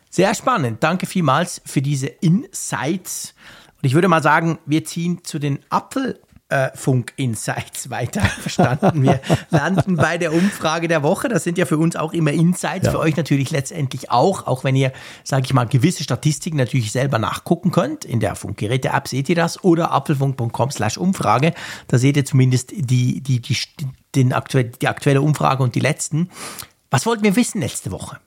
Sehr 0.09 0.33
spannend. 0.33 0.81
Danke 0.81 1.05
vielmals 1.05 1.61
für 1.65 1.81
diese 1.81 2.07
Insights. 2.07 3.35
Und 3.81 3.87
ich 3.87 3.93
würde 3.93 4.07
mal 4.07 4.23
sagen, 4.23 4.59
wir 4.65 4.85
ziehen 4.85 5.25
zu 5.25 5.37
den 5.37 5.59
Apfel 5.69 6.21
äh, 6.49 6.69
Funk-Insights 6.75 7.89
weiter. 7.89 8.21
Verstanden? 8.39 9.03
Wir 9.03 9.19
landen 9.49 9.95
bei 9.95 10.17
der 10.17 10.33
Umfrage 10.33 10.87
der 10.87 11.03
Woche. 11.03 11.27
Das 11.27 11.43
sind 11.43 11.57
ja 11.57 11.65
für 11.65 11.77
uns 11.77 11.95
auch 11.95 12.13
immer 12.13 12.31
Insights, 12.31 12.85
ja. 12.85 12.91
für 12.91 12.99
euch 12.99 13.17
natürlich 13.17 13.51
letztendlich 13.51 14.11
auch, 14.11 14.45
auch 14.45 14.63
wenn 14.63 14.75
ihr, 14.75 14.91
sage 15.23 15.43
ich 15.45 15.53
mal, 15.53 15.65
gewisse 15.65 16.03
Statistiken 16.03 16.57
natürlich 16.57 16.91
selber 16.91 17.19
nachgucken 17.19 17.71
könnt. 17.71 18.05
In 18.05 18.19
der 18.19 18.35
Funkgeräte-App 18.35 19.07
seht 19.07 19.29
ihr 19.29 19.35
das 19.35 19.63
oder 19.63 19.91
apfelfunk.com 19.91 20.71
slash 20.71 20.97
Umfrage. 20.97 21.53
Da 21.87 21.97
seht 21.97 22.17
ihr 22.17 22.25
zumindest 22.25 22.71
die, 22.71 23.21
die, 23.21 23.41
die, 23.41 23.57
den 24.13 24.33
aktuell, 24.33 24.65
die 24.65 24.87
aktuelle 24.87 25.21
Umfrage 25.21 25.63
und 25.63 25.75
die 25.75 25.79
letzten. 25.79 26.29
Was 26.91 27.05
wollten 27.05 27.23
wir 27.23 27.35
wissen 27.35 27.61
letzte 27.61 27.91
Woche? 27.91 28.19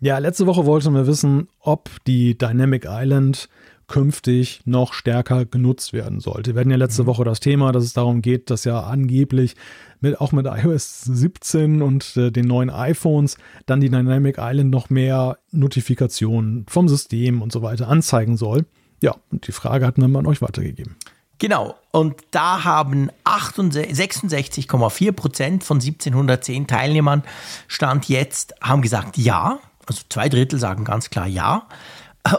Ja, 0.00 0.18
letzte 0.18 0.46
Woche 0.46 0.64
wollten 0.64 0.94
wir 0.94 1.06
wissen, 1.06 1.48
ob 1.60 1.90
die 2.06 2.36
Dynamic 2.36 2.86
Island 2.88 3.50
künftig 3.90 4.62
noch 4.64 4.94
stärker 4.94 5.44
genutzt 5.44 5.92
werden 5.92 6.20
sollte. 6.20 6.54
Wir 6.54 6.60
hatten 6.60 6.70
ja 6.70 6.76
letzte 6.76 7.02
mhm. 7.02 7.06
Woche 7.08 7.24
das 7.24 7.40
Thema, 7.40 7.72
dass 7.72 7.84
es 7.84 7.92
darum 7.92 8.22
geht, 8.22 8.48
dass 8.48 8.64
ja 8.64 8.80
angeblich 8.80 9.56
mit, 10.00 10.20
auch 10.20 10.32
mit 10.32 10.46
iOS 10.46 11.02
17 11.02 11.82
und 11.82 12.16
äh, 12.16 12.30
den 12.30 12.46
neuen 12.46 12.70
iPhones 12.70 13.36
dann 13.66 13.80
die 13.80 13.90
Dynamic 13.90 14.36
Island 14.38 14.70
noch 14.70 14.90
mehr 14.90 15.38
Notifikationen 15.50 16.64
vom 16.68 16.88
System 16.88 17.42
und 17.42 17.52
so 17.52 17.62
weiter 17.62 17.88
anzeigen 17.88 18.36
soll. 18.36 18.64
Ja, 19.02 19.16
und 19.32 19.48
die 19.48 19.52
Frage 19.52 19.86
hatten 19.86 20.00
wir 20.00 20.08
mal 20.08 20.20
an 20.20 20.26
euch 20.26 20.40
weitergegeben. 20.40 20.96
Genau, 21.38 21.74
und 21.90 22.16
da 22.30 22.64
haben 22.64 23.10
66,4 23.24 25.12
Prozent 25.12 25.64
von 25.64 25.78
1710 25.78 26.66
Teilnehmern 26.66 27.24
Stand 27.66 28.08
jetzt, 28.08 28.54
haben 28.60 28.82
gesagt 28.82 29.16
ja. 29.16 29.58
Also 29.86 30.02
zwei 30.08 30.28
Drittel 30.28 30.58
sagen 30.60 30.84
ganz 30.84 31.10
klar 31.10 31.26
ja. 31.26 31.66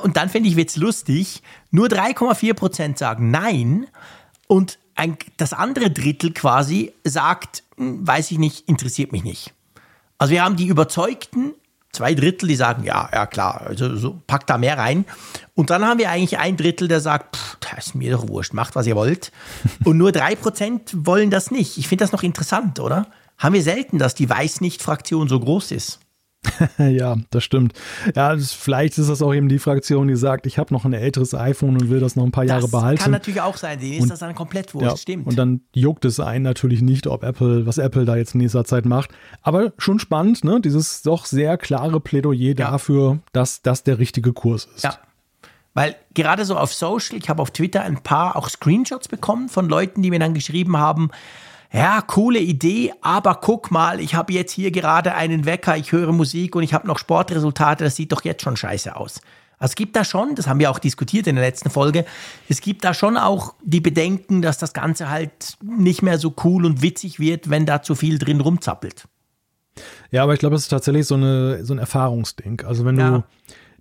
Und 0.03 0.17
dann 0.17 0.29
finde 0.29 0.49
ich 0.49 0.57
es 0.57 0.77
lustig, 0.77 1.41
nur 1.71 1.87
3,4 1.87 2.53
Prozent 2.53 2.97
sagen 2.97 3.31
Nein 3.31 3.87
und 4.47 4.77
ein, 4.95 5.17
das 5.37 5.53
andere 5.53 5.89
Drittel 5.89 6.31
quasi 6.33 6.93
sagt, 7.03 7.63
hm, 7.77 8.05
weiß 8.05 8.31
ich 8.31 8.37
nicht, 8.37 8.67
interessiert 8.67 9.11
mich 9.11 9.23
nicht. 9.23 9.53
Also 10.17 10.33
wir 10.33 10.43
haben 10.43 10.55
die 10.55 10.67
Überzeugten, 10.67 11.53
zwei 11.91 12.13
Drittel, 12.13 12.47
die 12.47 12.55
sagen, 12.55 12.83
ja, 12.83 13.09
ja 13.11 13.25
klar, 13.25 13.61
also 13.61 13.95
so, 13.95 14.21
packt 14.27 14.49
da 14.49 14.57
mehr 14.57 14.77
rein. 14.77 15.05
Und 15.55 15.69
dann 15.69 15.83
haben 15.83 15.99
wir 15.99 16.09
eigentlich 16.09 16.37
ein 16.37 16.57
Drittel, 16.57 16.87
der 16.87 17.01
sagt, 17.01 17.35
pff, 17.35 17.57
das 17.59 17.87
ist 17.87 17.95
mir 17.95 18.11
doch 18.11 18.27
wurscht, 18.27 18.53
macht, 18.53 18.75
was 18.75 18.87
ihr 18.87 18.95
wollt. 18.95 19.31
Und 19.83 19.97
nur 19.97 20.11
drei 20.11 20.35
Prozent 20.35 20.91
wollen 20.93 21.31
das 21.31 21.51
nicht. 21.51 21.77
Ich 21.77 21.87
finde 21.87 22.03
das 22.03 22.11
noch 22.11 22.23
interessant, 22.23 22.79
oder? 22.79 23.07
Haben 23.37 23.55
wir 23.55 23.63
selten, 23.63 23.97
dass 23.97 24.13
die 24.13 24.29
Weiß-Nicht-Fraktion 24.29 25.27
so 25.27 25.39
groß 25.39 25.71
ist. 25.71 25.99
ja, 26.77 27.17
das 27.29 27.43
stimmt. 27.43 27.73
Ja, 28.15 28.35
das, 28.35 28.51
vielleicht 28.51 28.97
ist 28.97 29.09
das 29.09 29.21
auch 29.21 29.33
eben 29.33 29.47
die 29.47 29.59
Fraktion, 29.59 30.07
die 30.07 30.15
sagt, 30.15 30.47
ich 30.47 30.57
habe 30.57 30.73
noch 30.73 30.85
ein 30.85 30.93
älteres 30.93 31.35
iPhone 31.35 31.77
und 31.77 31.89
will 31.89 31.99
das 31.99 32.15
noch 32.15 32.23
ein 32.23 32.31
paar 32.31 32.45
das 32.45 32.51
Jahre 32.51 32.67
behalten. 32.67 32.97
Das 32.97 33.03
kann 33.03 33.11
natürlich 33.11 33.41
auch 33.41 33.57
sein, 33.57 33.79
denen 33.79 34.01
ist 34.01 34.09
das 34.09 34.19
dann 34.19 34.33
komplett 34.33 34.73
wurscht, 34.73 34.89
ja, 34.89 34.97
stimmt. 34.97 35.27
Und 35.27 35.37
dann 35.37 35.61
juckt 35.73 36.03
es 36.05 36.19
einen 36.19 36.43
natürlich 36.43 36.81
nicht, 36.81 37.05
ob 37.05 37.23
Apple, 37.23 37.67
was 37.67 37.77
Apple 37.77 38.05
da 38.05 38.15
jetzt 38.15 38.33
in 38.33 38.41
nächster 38.41 38.65
Zeit 38.65 38.85
macht. 38.85 39.11
Aber 39.43 39.73
schon 39.77 39.99
spannend, 39.99 40.43
ne? 40.43 40.59
Dieses 40.61 41.03
doch 41.03 41.25
sehr 41.25 41.57
klare 41.57 41.99
Plädoyer 41.99 42.39
ja. 42.39 42.53
dafür, 42.53 43.19
dass 43.33 43.61
das 43.61 43.83
der 43.83 43.99
richtige 43.99 44.33
Kurs 44.33 44.67
ist. 44.75 44.83
Ja. 44.83 44.97
Weil 45.73 45.95
gerade 46.13 46.43
so 46.43 46.57
auf 46.57 46.73
Social, 46.73 47.17
ich 47.17 47.29
habe 47.29 47.41
auf 47.41 47.51
Twitter 47.51 47.83
ein 47.83 48.01
paar 48.01 48.35
auch 48.35 48.49
Screenshots 48.49 49.07
bekommen 49.07 49.47
von 49.47 49.69
Leuten, 49.69 50.01
die 50.01 50.09
mir 50.09 50.19
dann 50.19 50.33
geschrieben 50.33 50.77
haben, 50.77 51.11
ja, 51.73 52.01
coole 52.01 52.39
Idee, 52.39 52.93
aber 53.01 53.35
guck 53.35 53.71
mal, 53.71 53.99
ich 54.01 54.15
habe 54.15 54.33
jetzt 54.33 54.51
hier 54.51 54.71
gerade 54.71 55.15
einen 55.15 55.45
Wecker, 55.45 55.77
ich 55.77 55.91
höre 55.91 56.11
Musik 56.11 56.55
und 56.55 56.63
ich 56.63 56.73
habe 56.73 56.87
noch 56.87 56.99
Sportresultate, 56.99 57.85
das 57.85 57.95
sieht 57.95 58.11
doch 58.11 58.23
jetzt 58.23 58.43
schon 58.43 58.57
scheiße 58.57 58.95
aus. 58.95 59.21
Also 59.57 59.71
es 59.71 59.75
gibt 59.75 59.95
da 59.95 60.03
schon, 60.03 60.35
das 60.35 60.47
haben 60.47 60.59
wir 60.59 60.71
auch 60.71 60.79
diskutiert 60.79 61.27
in 61.27 61.35
der 61.35 61.45
letzten 61.45 61.69
Folge, 61.69 62.03
es 62.49 62.61
gibt 62.61 62.83
da 62.83 62.93
schon 62.93 63.15
auch 63.15 63.53
die 63.63 63.79
Bedenken, 63.79 64.41
dass 64.41 64.57
das 64.57 64.73
Ganze 64.73 65.09
halt 65.09 65.57
nicht 65.63 66.01
mehr 66.01 66.17
so 66.17 66.33
cool 66.43 66.65
und 66.65 66.81
witzig 66.81 67.19
wird, 67.19 67.49
wenn 67.49 67.65
da 67.65 67.81
zu 67.81 67.95
viel 67.95 68.17
drin 68.17 68.41
rumzappelt. 68.41 69.05
Ja, 70.09 70.23
aber 70.23 70.33
ich 70.33 70.39
glaube, 70.39 70.55
es 70.55 70.63
ist 70.63 70.69
tatsächlich 70.69 71.05
so, 71.05 71.15
eine, 71.15 71.63
so 71.63 71.73
ein 71.73 71.79
Erfahrungsding. 71.79 72.63
Also 72.65 72.83
wenn 72.85 72.97
ja. 72.97 73.09
du 73.09 73.23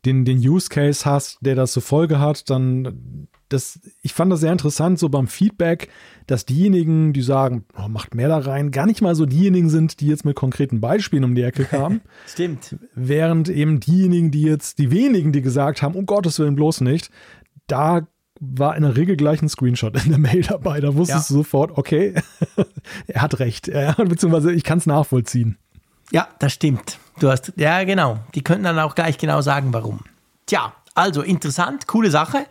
den, 0.05 0.25
den 0.25 0.39
Use 0.39 0.69
Case 0.69 1.05
hast, 1.05 1.39
der 1.41 1.57
das 1.57 1.73
zur 1.73 1.83
Folge 1.83 2.21
hat, 2.21 2.49
dann 2.51 3.27
das, 3.51 3.81
ich 4.01 4.14
fand 4.14 4.32
das 4.32 4.40
sehr 4.40 4.52
interessant, 4.52 4.98
so 4.98 5.09
beim 5.09 5.27
Feedback, 5.27 5.89
dass 6.27 6.47
diejenigen, 6.47 7.12
die 7.12 7.22
sagen, 7.22 7.64
oh, 7.77 7.89
macht 7.89 8.14
mehr 8.14 8.28
da 8.28 8.39
rein, 8.39 8.70
gar 8.70 8.86
nicht 8.86 9.02
mal 9.02 9.14
so 9.14 9.27
diejenigen 9.27 9.68
sind, 9.68 10.01
die 10.01 10.06
jetzt 10.06 10.24
mit 10.24 10.36
konkreten 10.36 10.81
Beispielen 10.81 11.24
um 11.24 11.35
die 11.35 11.43
Ecke 11.43 11.64
kamen. 11.64 12.01
Stimmt. 12.27 12.77
Während 12.94 13.48
eben 13.48 13.81
diejenigen, 13.81 14.31
die 14.31 14.43
jetzt, 14.43 14.78
die 14.78 14.90
wenigen, 14.90 15.32
die 15.32 15.43
gesagt 15.43 15.82
haben, 15.82 15.94
um 15.94 16.06
Gottes 16.06 16.39
Willen 16.39 16.55
bloß 16.55 16.81
nicht, 16.81 17.10
da 17.66 18.06
war 18.40 18.77
in 18.77 18.82
der 18.82 18.97
Regel 18.97 19.16
gleich 19.16 19.43
ein 19.43 19.48
Screenshot 19.48 20.02
in 20.02 20.10
der 20.10 20.18
Mail 20.18 20.43
dabei. 20.43 20.81
Da 20.81 20.94
wusstest 20.94 21.31
ja. 21.31 21.35
du 21.35 21.43
sofort, 21.43 21.77
okay, 21.77 22.14
er 23.06 23.22
hat 23.22 23.39
recht. 23.39 23.70
Beziehungsweise 23.97 24.52
ich 24.52 24.64
kann 24.64 24.78
es 24.78 24.86
nachvollziehen. 24.86 25.59
Ja, 26.10 26.28
das 26.39 26.52
stimmt. 26.52 26.98
Du 27.18 27.31
hast, 27.31 27.52
ja, 27.56 27.85
genau. 27.85 28.18
Die 28.35 28.43
könnten 28.43 28.64
dann 28.64 28.78
auch 28.78 28.94
gleich 28.94 29.18
genau 29.18 29.43
sagen, 29.43 29.72
warum. 29.72 30.01
Tja, 30.47 30.72
also 30.94 31.22
interessant, 31.22 31.86
coole 31.86 32.10
Sache. 32.10 32.47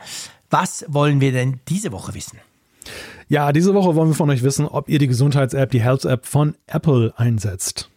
Was 0.49 0.85
wollen 0.87 1.21
wir 1.21 1.31
denn 1.31 1.59
diese 1.67 1.91
Woche 1.91 2.13
wissen? 2.13 2.39
Ja, 3.27 3.51
diese 3.51 3.73
Woche 3.75 3.95
wollen 3.95 4.09
wir 4.09 4.15
von 4.15 4.29
euch 4.29 4.41
wissen, 4.41 4.65
ob 4.65 4.89
ihr 4.89 4.97
die 4.97 5.07
Gesundheits-App, 5.07 5.69
die 5.69 5.81
Health-App 5.81 6.25
von 6.25 6.55
Apple 6.65 7.13
einsetzt. 7.15 7.89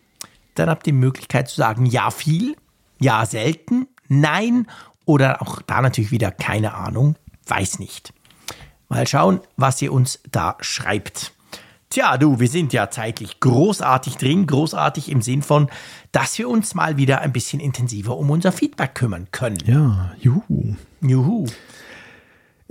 Dann 0.54 0.68
habt 0.68 0.86
ihr 0.86 0.92
die 0.92 0.98
Möglichkeit 0.98 1.48
zu 1.48 1.56
sagen, 1.56 1.86
ja 1.86 2.10
viel, 2.10 2.56
ja 3.00 3.24
selten, 3.24 3.86
nein 4.08 4.66
oder 5.06 5.40
auch 5.40 5.62
da 5.62 5.80
natürlich 5.80 6.10
wieder 6.10 6.30
keine 6.30 6.74
Ahnung, 6.74 7.16
weiß 7.46 7.78
nicht. 7.78 8.12
Mal 8.88 9.06
schauen, 9.06 9.40
was 9.56 9.80
ihr 9.80 9.92
uns 9.92 10.20
da 10.30 10.58
schreibt. 10.60 11.32
Tja, 11.88 12.18
du, 12.18 12.40
wir 12.40 12.48
sind 12.48 12.74
ja 12.74 12.90
zeitlich 12.90 13.40
großartig 13.40 14.16
drin, 14.16 14.46
großartig 14.46 15.10
im 15.10 15.22
Sinn 15.22 15.42
von, 15.42 15.70
dass 16.10 16.38
wir 16.38 16.48
uns 16.48 16.74
mal 16.74 16.98
wieder 16.98 17.22
ein 17.22 17.32
bisschen 17.32 17.60
intensiver 17.60 18.16
um 18.16 18.30
unser 18.30 18.52
Feedback 18.52 18.94
kümmern 18.94 19.28
können. 19.30 19.58
Ja, 19.64 20.12
juhu. 20.18 20.76
Juhu. 21.00 21.46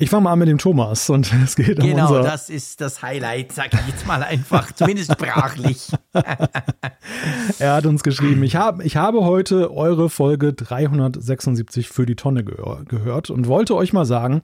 Ich 0.01 0.09
fange 0.09 0.23
mal 0.23 0.31
an 0.31 0.39
mit 0.39 0.47
dem 0.47 0.57
Thomas 0.57 1.11
und 1.11 1.31
es 1.43 1.55
geht 1.55 1.79
genau, 1.79 1.85
um 1.85 1.91
unser... 1.91 2.07
Genau, 2.07 2.23
das 2.23 2.49
ist 2.49 2.81
das 2.81 3.03
Highlight, 3.03 3.51
sag 3.51 3.71
ich 3.71 3.87
jetzt 3.87 4.07
mal 4.07 4.23
einfach, 4.23 4.71
zumindest 4.75 5.11
sprachlich. 5.11 5.89
er 7.59 7.73
hat 7.73 7.85
uns 7.85 8.01
geschrieben, 8.01 8.41
ich, 8.41 8.55
hab, 8.55 8.83
ich 8.83 8.97
habe 8.97 9.23
heute 9.23 9.71
eure 9.71 10.09
Folge 10.09 10.53
376 10.53 11.87
für 11.87 12.07
die 12.07 12.15
Tonne 12.15 12.43
gehör, 12.43 12.83
gehört 12.85 13.29
und 13.29 13.47
wollte 13.47 13.75
euch 13.75 13.93
mal 13.93 14.05
sagen, 14.05 14.41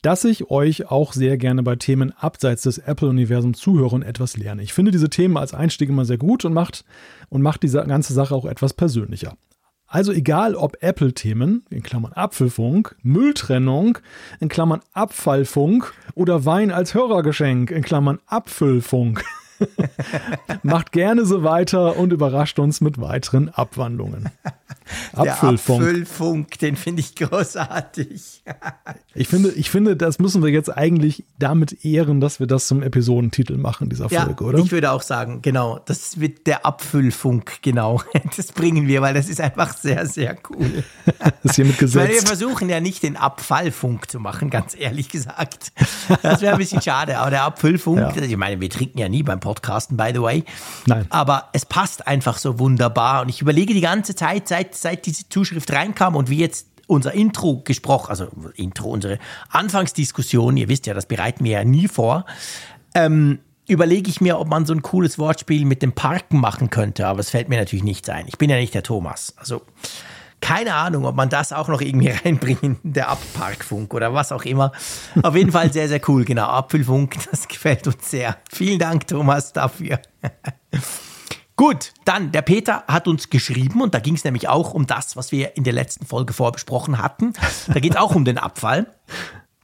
dass 0.00 0.24
ich 0.24 0.50
euch 0.50 0.90
auch 0.90 1.12
sehr 1.12 1.36
gerne 1.36 1.62
bei 1.62 1.76
Themen 1.76 2.14
abseits 2.18 2.62
des 2.62 2.78
Apple-Universums 2.78 3.58
zuhöre 3.58 3.94
und 3.94 4.04
etwas 4.04 4.38
lerne. 4.38 4.62
Ich 4.62 4.72
finde 4.72 4.90
diese 4.90 5.10
Themen 5.10 5.36
als 5.36 5.52
Einstieg 5.52 5.90
immer 5.90 6.06
sehr 6.06 6.18
gut 6.18 6.46
und 6.46 6.54
macht, 6.54 6.82
und 7.28 7.42
macht 7.42 7.62
diese 7.62 7.84
ganze 7.84 8.14
Sache 8.14 8.34
auch 8.34 8.46
etwas 8.46 8.72
persönlicher. 8.72 9.36
Also 9.86 10.12
egal 10.12 10.54
ob 10.54 10.82
Apple-Themen, 10.82 11.64
in 11.70 11.82
Klammern 11.82 12.12
Apfelfunk, 12.12 12.96
Mülltrennung, 13.02 13.98
in 14.40 14.48
Klammern 14.48 14.80
Abfallfunk 14.92 15.92
oder 16.14 16.44
Wein 16.44 16.70
als 16.72 16.94
Hörergeschenk, 16.94 17.70
in 17.70 17.82
Klammern 17.82 18.18
Apfelfunk. 18.26 19.24
Macht 20.62 20.92
gerne 20.92 21.24
so 21.24 21.44
weiter 21.44 21.96
und 21.96 22.12
überrascht 22.12 22.58
uns 22.58 22.80
mit 22.80 23.00
weiteren 23.00 23.50
Abwandlungen. 23.50 24.30
Apfelfunk. 25.12 25.80
Der 25.80 25.88
Apfelfunk, 25.88 26.58
den 26.58 26.76
finde 26.76 27.00
ich 27.00 27.14
großartig. 27.14 28.42
ich, 29.14 29.28
finde, 29.28 29.50
ich 29.52 29.70
finde, 29.70 29.96
das 29.96 30.18
müssen 30.18 30.42
wir 30.42 30.50
jetzt 30.50 30.74
eigentlich 30.76 31.24
damit 31.38 31.84
ehren, 31.84 32.20
dass 32.20 32.40
wir 32.40 32.46
das 32.46 32.66
zum 32.66 32.82
Episodentitel 32.82 33.56
machen, 33.56 33.88
dieser 33.88 34.08
Folge, 34.08 34.36
ja, 34.40 34.46
oder? 34.46 34.58
Ich 34.58 34.72
würde 34.72 34.92
auch 34.92 35.02
sagen, 35.02 35.40
genau, 35.42 35.80
das 35.84 36.20
wird 36.20 36.46
der 36.46 36.66
Apfelfunk, 36.66 37.62
genau. 37.62 38.02
Das 38.36 38.52
bringen 38.52 38.88
wir, 38.88 39.00
weil 39.02 39.14
das 39.14 39.28
ist 39.28 39.40
einfach 39.40 39.76
sehr, 39.76 40.06
sehr 40.06 40.36
cool. 40.50 40.82
das 41.04 41.32
ist 41.44 41.54
hiermit 41.56 41.78
gesetzt. 41.78 42.08
Weil 42.08 42.14
wir 42.14 42.22
versuchen 42.22 42.68
ja 42.68 42.80
nicht 42.80 43.02
den 43.02 43.16
Abfallfunk 43.16 44.10
zu 44.10 44.18
machen, 44.18 44.50
ganz 44.50 44.74
ehrlich 44.76 45.08
gesagt. 45.08 45.72
Das 46.22 46.40
wäre 46.40 46.54
ein 46.54 46.58
bisschen 46.58 46.82
schade, 46.82 47.18
aber 47.18 47.30
der 47.30 47.44
Apfelfunk, 47.44 48.16
ja. 48.16 48.22
ich 48.22 48.36
meine, 48.36 48.60
wir 48.60 48.70
trinken 48.70 48.98
ja 48.98 49.08
nie 49.08 49.22
beim 49.22 49.40
Podcasten, 49.40 49.96
by 49.96 50.10
the 50.12 50.22
way. 50.22 50.44
Nein. 50.86 51.06
Aber 51.10 51.50
es 51.52 51.64
passt 51.66 52.06
einfach 52.06 52.38
so 52.38 52.58
wunderbar 52.58 53.22
und 53.22 53.28
ich 53.28 53.40
überlege 53.40 53.74
die 53.74 53.80
ganze 53.80 54.14
Zeit, 54.14 54.48
seit 54.48 54.63
seit, 54.72 55.06
diese 55.06 55.28
Zuschrift 55.28 55.72
reinkam 55.72 56.16
und 56.16 56.30
wie 56.30 56.38
jetzt 56.38 56.68
unser 56.86 57.12
Intro 57.12 57.62
gesprochen, 57.64 58.10
also 58.10 58.28
Intro, 58.56 58.90
unsere 58.90 59.18
Anfangsdiskussion, 59.48 60.56
ihr 60.56 60.68
wisst 60.68 60.86
ja, 60.86 60.94
das 60.94 61.06
bereiten 61.06 61.44
wir 61.44 61.52
ja 61.52 61.64
nie 61.64 61.88
vor, 61.88 62.26
ähm, 62.94 63.38
überlege 63.66 64.10
ich 64.10 64.20
mir, 64.20 64.38
ob 64.38 64.48
man 64.48 64.66
so 64.66 64.74
ein 64.74 64.82
cooles 64.82 65.18
Wortspiel 65.18 65.64
mit 65.64 65.82
dem 65.82 65.92
Parken 65.92 66.38
machen 66.38 66.70
könnte, 66.70 67.06
aber 67.06 67.20
es 67.20 67.30
fällt 67.30 67.48
mir 67.48 67.58
natürlich 67.58 67.84
nichts 67.84 68.08
ein. 68.08 68.26
Ich 68.28 68.38
bin 68.38 68.50
ja 68.50 68.56
nicht 68.56 68.74
der 68.74 68.82
Thomas. 68.82 69.34
Also 69.36 69.62
keine 70.40 70.74
Ahnung, 70.74 71.06
ob 71.06 71.16
man 71.16 71.30
das 71.30 71.54
auch 71.54 71.68
noch 71.68 71.80
irgendwie 71.80 72.08
reinbringen, 72.24 72.76
der 72.82 73.08
Abparkfunk 73.08 73.94
oder 73.94 74.12
was 74.12 74.30
auch 74.30 74.44
immer. 74.44 74.72
Auf 75.22 75.34
jeden 75.34 75.52
Fall 75.52 75.72
sehr, 75.72 75.88
sehr 75.88 76.00
cool, 76.08 76.24
genau. 76.24 76.48
Apfelfunk, 76.48 77.16
das 77.30 77.48
gefällt 77.48 77.86
uns 77.86 78.10
sehr. 78.10 78.36
Vielen 78.52 78.78
Dank, 78.78 79.06
Thomas, 79.06 79.52
dafür. 79.52 80.00
Gut, 81.56 81.92
dann 82.04 82.32
der 82.32 82.42
Peter 82.42 82.82
hat 82.88 83.06
uns 83.06 83.30
geschrieben 83.30 83.80
und 83.80 83.94
da 83.94 84.00
ging 84.00 84.16
es 84.16 84.24
nämlich 84.24 84.48
auch 84.48 84.74
um 84.74 84.88
das, 84.88 85.16
was 85.16 85.30
wir 85.30 85.56
in 85.56 85.62
der 85.62 85.72
letzten 85.72 86.04
Folge 86.04 86.32
vorbesprochen 86.32 86.98
hatten. 86.98 87.32
Da 87.68 87.78
geht 87.78 87.92
es 87.92 87.96
auch 87.96 88.16
um 88.16 88.24
den 88.24 88.38
Abfall. 88.38 88.92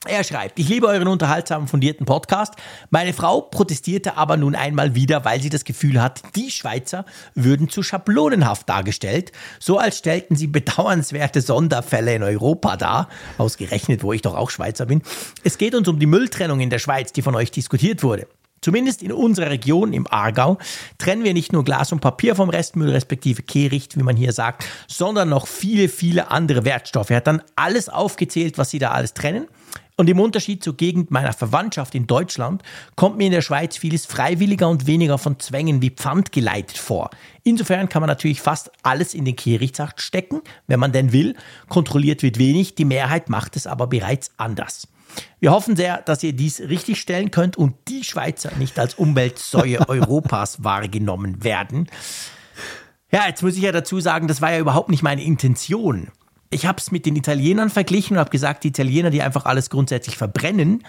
Er 0.07 0.25
schreibt, 0.25 0.59
ich 0.59 0.67
liebe 0.69 0.87
euren 0.87 1.09
unterhaltsamen, 1.09 1.69
fundierten 1.69 2.07
Podcast. 2.07 2.55
Meine 2.89 3.13
Frau 3.13 3.43
protestierte 3.43 4.17
aber 4.17 4.39
nun 4.39 4.55
einmal 4.55 4.95
wieder, 4.95 5.27
weil 5.27 5.43
sie 5.43 5.51
das 5.51 5.65
Gefühl 5.65 6.01
hat, 6.01 6.23
die 6.37 6.51
Schweizer 6.51 7.05
würden 7.35 7.69
zu 7.69 7.83
schablonenhaft 7.83 8.67
dargestellt, 8.67 9.31
so 9.59 9.77
als 9.77 9.99
stellten 9.99 10.37
sie 10.37 10.47
bedauernswerte 10.47 11.43
Sonderfälle 11.43 12.15
in 12.15 12.23
Europa 12.23 12.79
dar, 12.79 13.09
ausgerechnet, 13.37 14.03
wo 14.03 14.15
ich 14.15 14.23
doch 14.23 14.37
auch 14.37 14.49
Schweizer 14.49 14.87
bin. 14.87 15.03
Es 15.45 15.59
geht 15.59 15.75
uns 15.75 15.87
um 15.87 15.99
die 15.99 16.07
Mülltrennung 16.07 16.61
in 16.61 16.71
der 16.71 16.79
Schweiz, 16.79 17.13
die 17.13 17.21
von 17.21 17.35
euch 17.35 17.51
diskutiert 17.51 18.03
wurde. 18.03 18.27
Zumindest 18.63 19.03
in 19.03 19.13
unserer 19.13 19.51
Region 19.51 19.95
im 19.95 20.07
Aargau 20.07 20.59
trennen 20.99 21.25
wir 21.25 21.33
nicht 21.33 21.53
nur 21.53 21.65
Glas 21.65 21.93
und 21.93 22.01
Papier 22.01 22.35
vom 22.35 22.51
Restmüll, 22.51 22.91
respektive 22.91 23.43
Kehricht, 23.43 23.97
wie 23.97 24.03
man 24.03 24.17
hier 24.17 24.33
sagt, 24.33 24.67
sondern 24.87 25.31
noch 25.31 25.47
viele, 25.47 25.89
viele 25.89 26.31
andere 26.31 26.67
Wertstoffe. 26.67 27.09
Er 27.09 27.17
hat 27.17 27.27
dann 27.27 27.43
alles 27.57 27.89
aufgezählt, 27.89 28.59
was 28.59 28.71
sie 28.71 28.79
da 28.79 28.91
alles 28.91 29.15
trennen. 29.15 29.49
Und 29.97 30.09
im 30.09 30.21
Unterschied 30.21 30.65
zur 30.65 30.77
Gegend 30.77 31.11
meiner 31.11 31.33
Verwandtschaft 31.33 31.95
in 31.95 32.07
Deutschland 32.07 32.63
kommt 32.97 33.19
mir 33.19 33.27
in 33.27 33.33
der 33.33 33.43
Schweiz 33.43 33.77
vieles 33.77 34.07
freiwilliger 34.07 34.69
und 34.69 34.87
weniger 34.87 35.19
von 35.19 35.39
Zwängen 35.39 35.83
wie 35.83 35.91
Pfand 35.91 36.33
geleitet 36.33 36.79
vor. 36.79 37.11
Insofern 37.45 37.89
kann 37.89 38.01
man 38.01 38.09
natürlich 38.09 38.41
fast 38.41 38.71
alles 38.83 39.13
in 39.15 39.27
den 39.27 39.37
Kehrichtssacht 39.37 40.01
stecken, 40.01 40.41
wenn 40.67 40.81
man 40.81 40.93
denn 40.93 41.13
will. 41.13 41.37
Kontrolliert 41.69 42.23
wird 42.23 42.39
wenig, 42.39 42.75
die 42.75 42.87
Mehrheit 42.87 43.29
macht 43.29 43.57
es 43.57 43.67
aber 43.67 43.87
bereits 43.87 44.33
anders. 44.39 44.89
Wir 45.41 45.53
hoffen 45.53 45.77
sehr, 45.77 46.03
dass 46.03 46.23
ihr 46.23 46.33
dies 46.33 46.61
richtig 46.61 47.01
stellen 47.01 47.31
könnt 47.31 47.57
und 47.57 47.75
die 47.89 48.05
Schweizer 48.05 48.53
nicht 48.59 48.79
als 48.79 48.95
Umweltsäue 48.95 49.81
Europas 49.89 50.63
wahrgenommen 50.63 51.43
werden. 51.45 51.89
Ja, 53.11 53.27
jetzt 53.27 53.43
muss 53.43 53.57
ich 53.57 53.63
ja 53.63 53.73
dazu 53.73 54.01
sagen, 54.01 54.29
das 54.29 54.41
war 54.41 54.53
ja 54.53 54.59
überhaupt 54.59 54.89
nicht 54.89 55.03
meine 55.03 55.23
Intention. 55.23 56.09
Ich 56.51 56.67
habe 56.67 56.79
es 56.79 56.91
mit 56.91 57.07
den 57.07 57.17
Italienern 57.17 57.71
verglichen 57.71 58.17
und 58.17 58.21
habe 58.21 58.31
gesagt, 58.31 58.65
die 58.65 58.69
Italiener, 58.69 59.11
die 59.11 59.23
einfach 59.23 59.47
alles 59.47 59.71
grundsätzlich 59.71 60.17
verbrennen, 60.17 60.85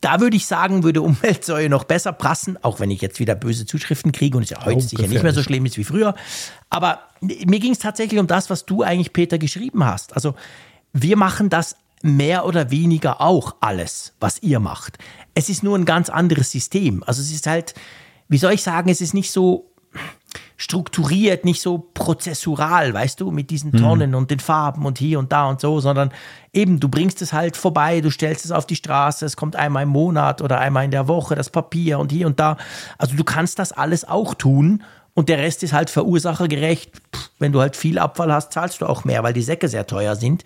da 0.00 0.20
würde 0.20 0.36
ich 0.36 0.46
sagen, 0.46 0.82
würde 0.82 1.00
Umweltsäue 1.00 1.70
noch 1.70 1.84
besser 1.84 2.12
passen, 2.12 2.58
auch 2.62 2.78
wenn 2.80 2.90
ich 2.90 3.00
jetzt 3.00 3.20
wieder 3.20 3.34
böse 3.34 3.64
Zuschriften 3.64 4.12
kriege 4.12 4.36
und 4.36 4.42
es 4.42 4.50
ja 4.50 4.62
heute 4.64 4.78
oh, 4.78 4.80
sicher 4.80 5.06
nicht 5.06 5.22
mehr 5.22 5.32
so 5.32 5.42
schlimm 5.42 5.64
ist 5.64 5.78
wie 5.78 5.84
früher. 5.84 6.14
Aber 6.68 7.00
mir 7.22 7.58
ging 7.58 7.72
es 7.72 7.78
tatsächlich 7.78 8.20
um 8.20 8.26
das, 8.26 8.50
was 8.50 8.66
du 8.66 8.82
eigentlich, 8.82 9.14
Peter, 9.14 9.38
geschrieben 9.38 9.84
hast. 9.84 10.14
Also 10.14 10.34
wir 10.92 11.16
machen 11.16 11.48
das 11.48 11.76
mehr 12.04 12.46
oder 12.46 12.70
weniger 12.70 13.20
auch 13.20 13.56
alles, 13.60 14.14
was 14.20 14.42
ihr 14.42 14.60
macht. 14.60 14.98
Es 15.34 15.48
ist 15.48 15.62
nur 15.62 15.76
ein 15.76 15.84
ganz 15.84 16.10
anderes 16.10 16.50
System. 16.50 17.02
Also 17.06 17.22
es 17.22 17.32
ist 17.32 17.46
halt, 17.46 17.74
wie 18.28 18.38
soll 18.38 18.52
ich 18.52 18.62
sagen, 18.62 18.90
es 18.90 19.00
ist 19.00 19.14
nicht 19.14 19.30
so, 19.30 19.74
strukturiert, 20.56 21.44
nicht 21.44 21.60
so 21.60 21.90
prozessural, 21.94 22.94
weißt 22.94 23.20
du, 23.20 23.30
mit 23.30 23.50
diesen 23.50 23.72
Tonnen 23.72 24.10
mhm. 24.10 24.16
und 24.16 24.30
den 24.30 24.38
Farben 24.38 24.86
und 24.86 24.98
hier 24.98 25.18
und 25.18 25.32
da 25.32 25.48
und 25.48 25.60
so, 25.60 25.80
sondern 25.80 26.12
eben, 26.52 26.78
du 26.78 26.88
bringst 26.88 27.22
es 27.22 27.32
halt 27.32 27.56
vorbei, 27.56 28.00
du 28.00 28.10
stellst 28.10 28.44
es 28.44 28.52
auf 28.52 28.64
die 28.66 28.76
Straße, 28.76 29.26
es 29.26 29.36
kommt 29.36 29.56
einmal 29.56 29.82
im 29.82 29.88
Monat 29.88 30.42
oder 30.42 30.60
einmal 30.60 30.84
in 30.84 30.90
der 30.90 31.08
Woche 31.08 31.34
das 31.34 31.50
Papier 31.50 31.98
und 31.98 32.12
hier 32.12 32.26
und 32.26 32.38
da. 32.38 32.56
Also 32.98 33.16
du 33.16 33.24
kannst 33.24 33.58
das 33.58 33.72
alles 33.72 34.06
auch 34.06 34.34
tun 34.34 34.84
und 35.14 35.28
der 35.28 35.38
Rest 35.38 35.62
ist 35.64 35.72
halt 35.72 35.90
verursachergerecht. 35.90 36.92
Pff, 37.14 37.30
wenn 37.40 37.52
du 37.52 37.60
halt 37.60 37.76
viel 37.76 37.98
Abfall 37.98 38.32
hast, 38.32 38.52
zahlst 38.52 38.80
du 38.80 38.86
auch 38.86 39.04
mehr, 39.04 39.22
weil 39.24 39.32
die 39.32 39.42
Säcke 39.42 39.68
sehr 39.68 39.86
teuer 39.86 40.14
sind. 40.14 40.44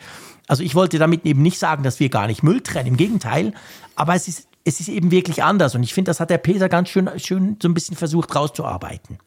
Also 0.48 0.62
ich 0.64 0.74
wollte 0.74 0.98
damit 0.98 1.24
eben 1.24 1.42
nicht 1.42 1.58
sagen, 1.58 1.82
dass 1.82 2.00
wir 2.00 2.08
gar 2.08 2.26
nicht 2.26 2.42
Müll 2.42 2.60
trennen, 2.62 2.88
im 2.88 2.96
Gegenteil. 2.96 3.52
Aber 3.94 4.14
es 4.14 4.26
ist, 4.26 4.48
es 4.64 4.80
ist 4.80 4.88
eben 4.88 5.10
wirklich 5.10 5.44
anders. 5.44 5.74
Und 5.74 5.82
ich 5.82 5.94
finde, 5.94 6.08
das 6.08 6.18
hat 6.18 6.30
der 6.30 6.38
Peter 6.38 6.68
ganz 6.68 6.88
schön, 6.88 7.08
schön 7.18 7.56
so 7.62 7.68
ein 7.68 7.74
bisschen 7.74 7.96
versucht 7.96 8.34
rauszuarbeiten. 8.34 9.18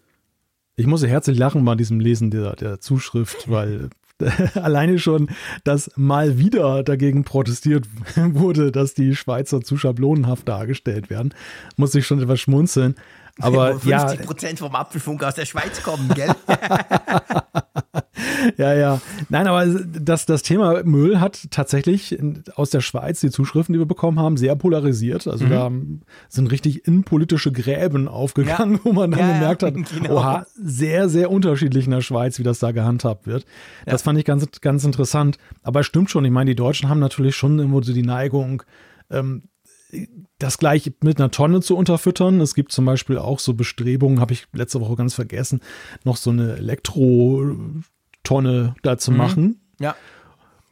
Ich 0.75 0.87
muss 0.87 1.05
herzlich 1.05 1.37
lachen 1.37 1.63
bei 1.63 1.75
diesem 1.75 1.99
Lesen 1.99 2.31
der, 2.31 2.55
der 2.55 2.79
Zuschrift, 2.79 3.49
weil 3.49 3.89
alleine 4.55 4.99
schon, 4.99 5.29
dass 5.63 5.91
mal 5.95 6.37
wieder 6.37 6.83
dagegen 6.83 7.23
protestiert 7.23 7.87
wurde, 8.15 8.71
dass 8.71 8.93
die 8.93 9.15
Schweizer 9.15 9.61
zu 9.61 9.77
schablonenhaft 9.77 10.47
dargestellt 10.47 11.09
werden, 11.09 11.33
muss 11.77 11.95
ich 11.95 12.05
schon 12.05 12.21
etwas 12.21 12.39
schmunzeln. 12.39 12.95
Aber 13.39 13.79
50 13.79 13.89
ja, 13.89 14.15
Prozent 14.25 14.59
vom 14.59 14.75
Apfelfunk 14.75 15.23
aus 15.23 15.35
der 15.35 15.45
Schweiz 15.45 15.81
kommen, 15.83 16.09
gell? 16.13 16.33
ja, 18.57 18.73
ja. 18.73 19.01
Nein, 19.29 19.47
aber 19.47 19.65
das, 19.65 20.25
das 20.25 20.43
Thema 20.43 20.83
Müll 20.83 21.19
hat 21.19 21.47
tatsächlich 21.51 22.17
aus 22.55 22.69
der 22.69 22.81
Schweiz 22.81 23.19
die 23.19 23.29
Zuschriften, 23.29 23.73
die 23.73 23.79
wir 23.79 23.85
bekommen 23.85 24.19
haben, 24.19 24.37
sehr 24.37 24.55
polarisiert. 24.55 25.27
Also 25.27 25.45
mhm. 25.45 25.49
da 25.49 25.71
sind 26.29 26.51
richtig 26.51 26.87
innenpolitische 26.87 27.51
Gräben 27.51 28.07
aufgegangen, 28.07 28.75
ja. 28.75 28.79
wo 28.83 28.93
man 28.93 29.11
dann 29.11 29.19
ja, 29.19 29.33
gemerkt 29.33 29.63
hat, 29.63 29.73
genau. 29.73 30.17
oha, 30.17 30.45
sehr, 30.55 31.09
sehr 31.09 31.31
unterschiedlich 31.31 31.85
in 31.85 31.91
der 31.91 32.01
Schweiz, 32.01 32.39
wie 32.39 32.43
das 32.43 32.59
da 32.59 32.71
gehandhabt 32.71 33.27
wird. 33.27 33.45
Das 33.85 34.01
fand 34.01 34.19
ich 34.19 34.25
ganz, 34.25 34.45
ganz 34.61 34.83
interessant. 34.83 35.37
Aber 35.63 35.81
es 35.81 35.85
stimmt 35.85 36.09
schon. 36.09 36.25
Ich 36.25 36.31
meine, 36.31 36.51
die 36.51 36.55
Deutschen 36.55 36.89
haben 36.89 36.99
natürlich 36.99 37.35
schon 37.35 37.59
immer 37.59 37.83
so 37.83 37.93
die 37.93 38.03
Neigung, 38.03 38.63
ähm, 39.09 39.43
das 40.39 40.57
gleich 40.57 40.91
mit 41.03 41.19
einer 41.19 41.31
Tonne 41.31 41.61
zu 41.61 41.77
unterfüttern. 41.77 42.41
Es 42.41 42.55
gibt 42.55 42.71
zum 42.71 42.85
Beispiel 42.85 43.17
auch 43.17 43.39
so 43.39 43.53
Bestrebungen, 43.53 44.19
habe 44.19 44.33
ich 44.33 44.47
letzte 44.53 44.81
Woche 44.81 44.95
ganz 44.95 45.13
vergessen, 45.13 45.61
noch 46.03 46.17
so 46.17 46.31
eine 46.31 46.57
Elektrotonne 46.57 48.75
da 48.81 48.97
zu 48.97 49.11
mhm. 49.11 49.17
machen. 49.17 49.61
Ja. 49.79 49.95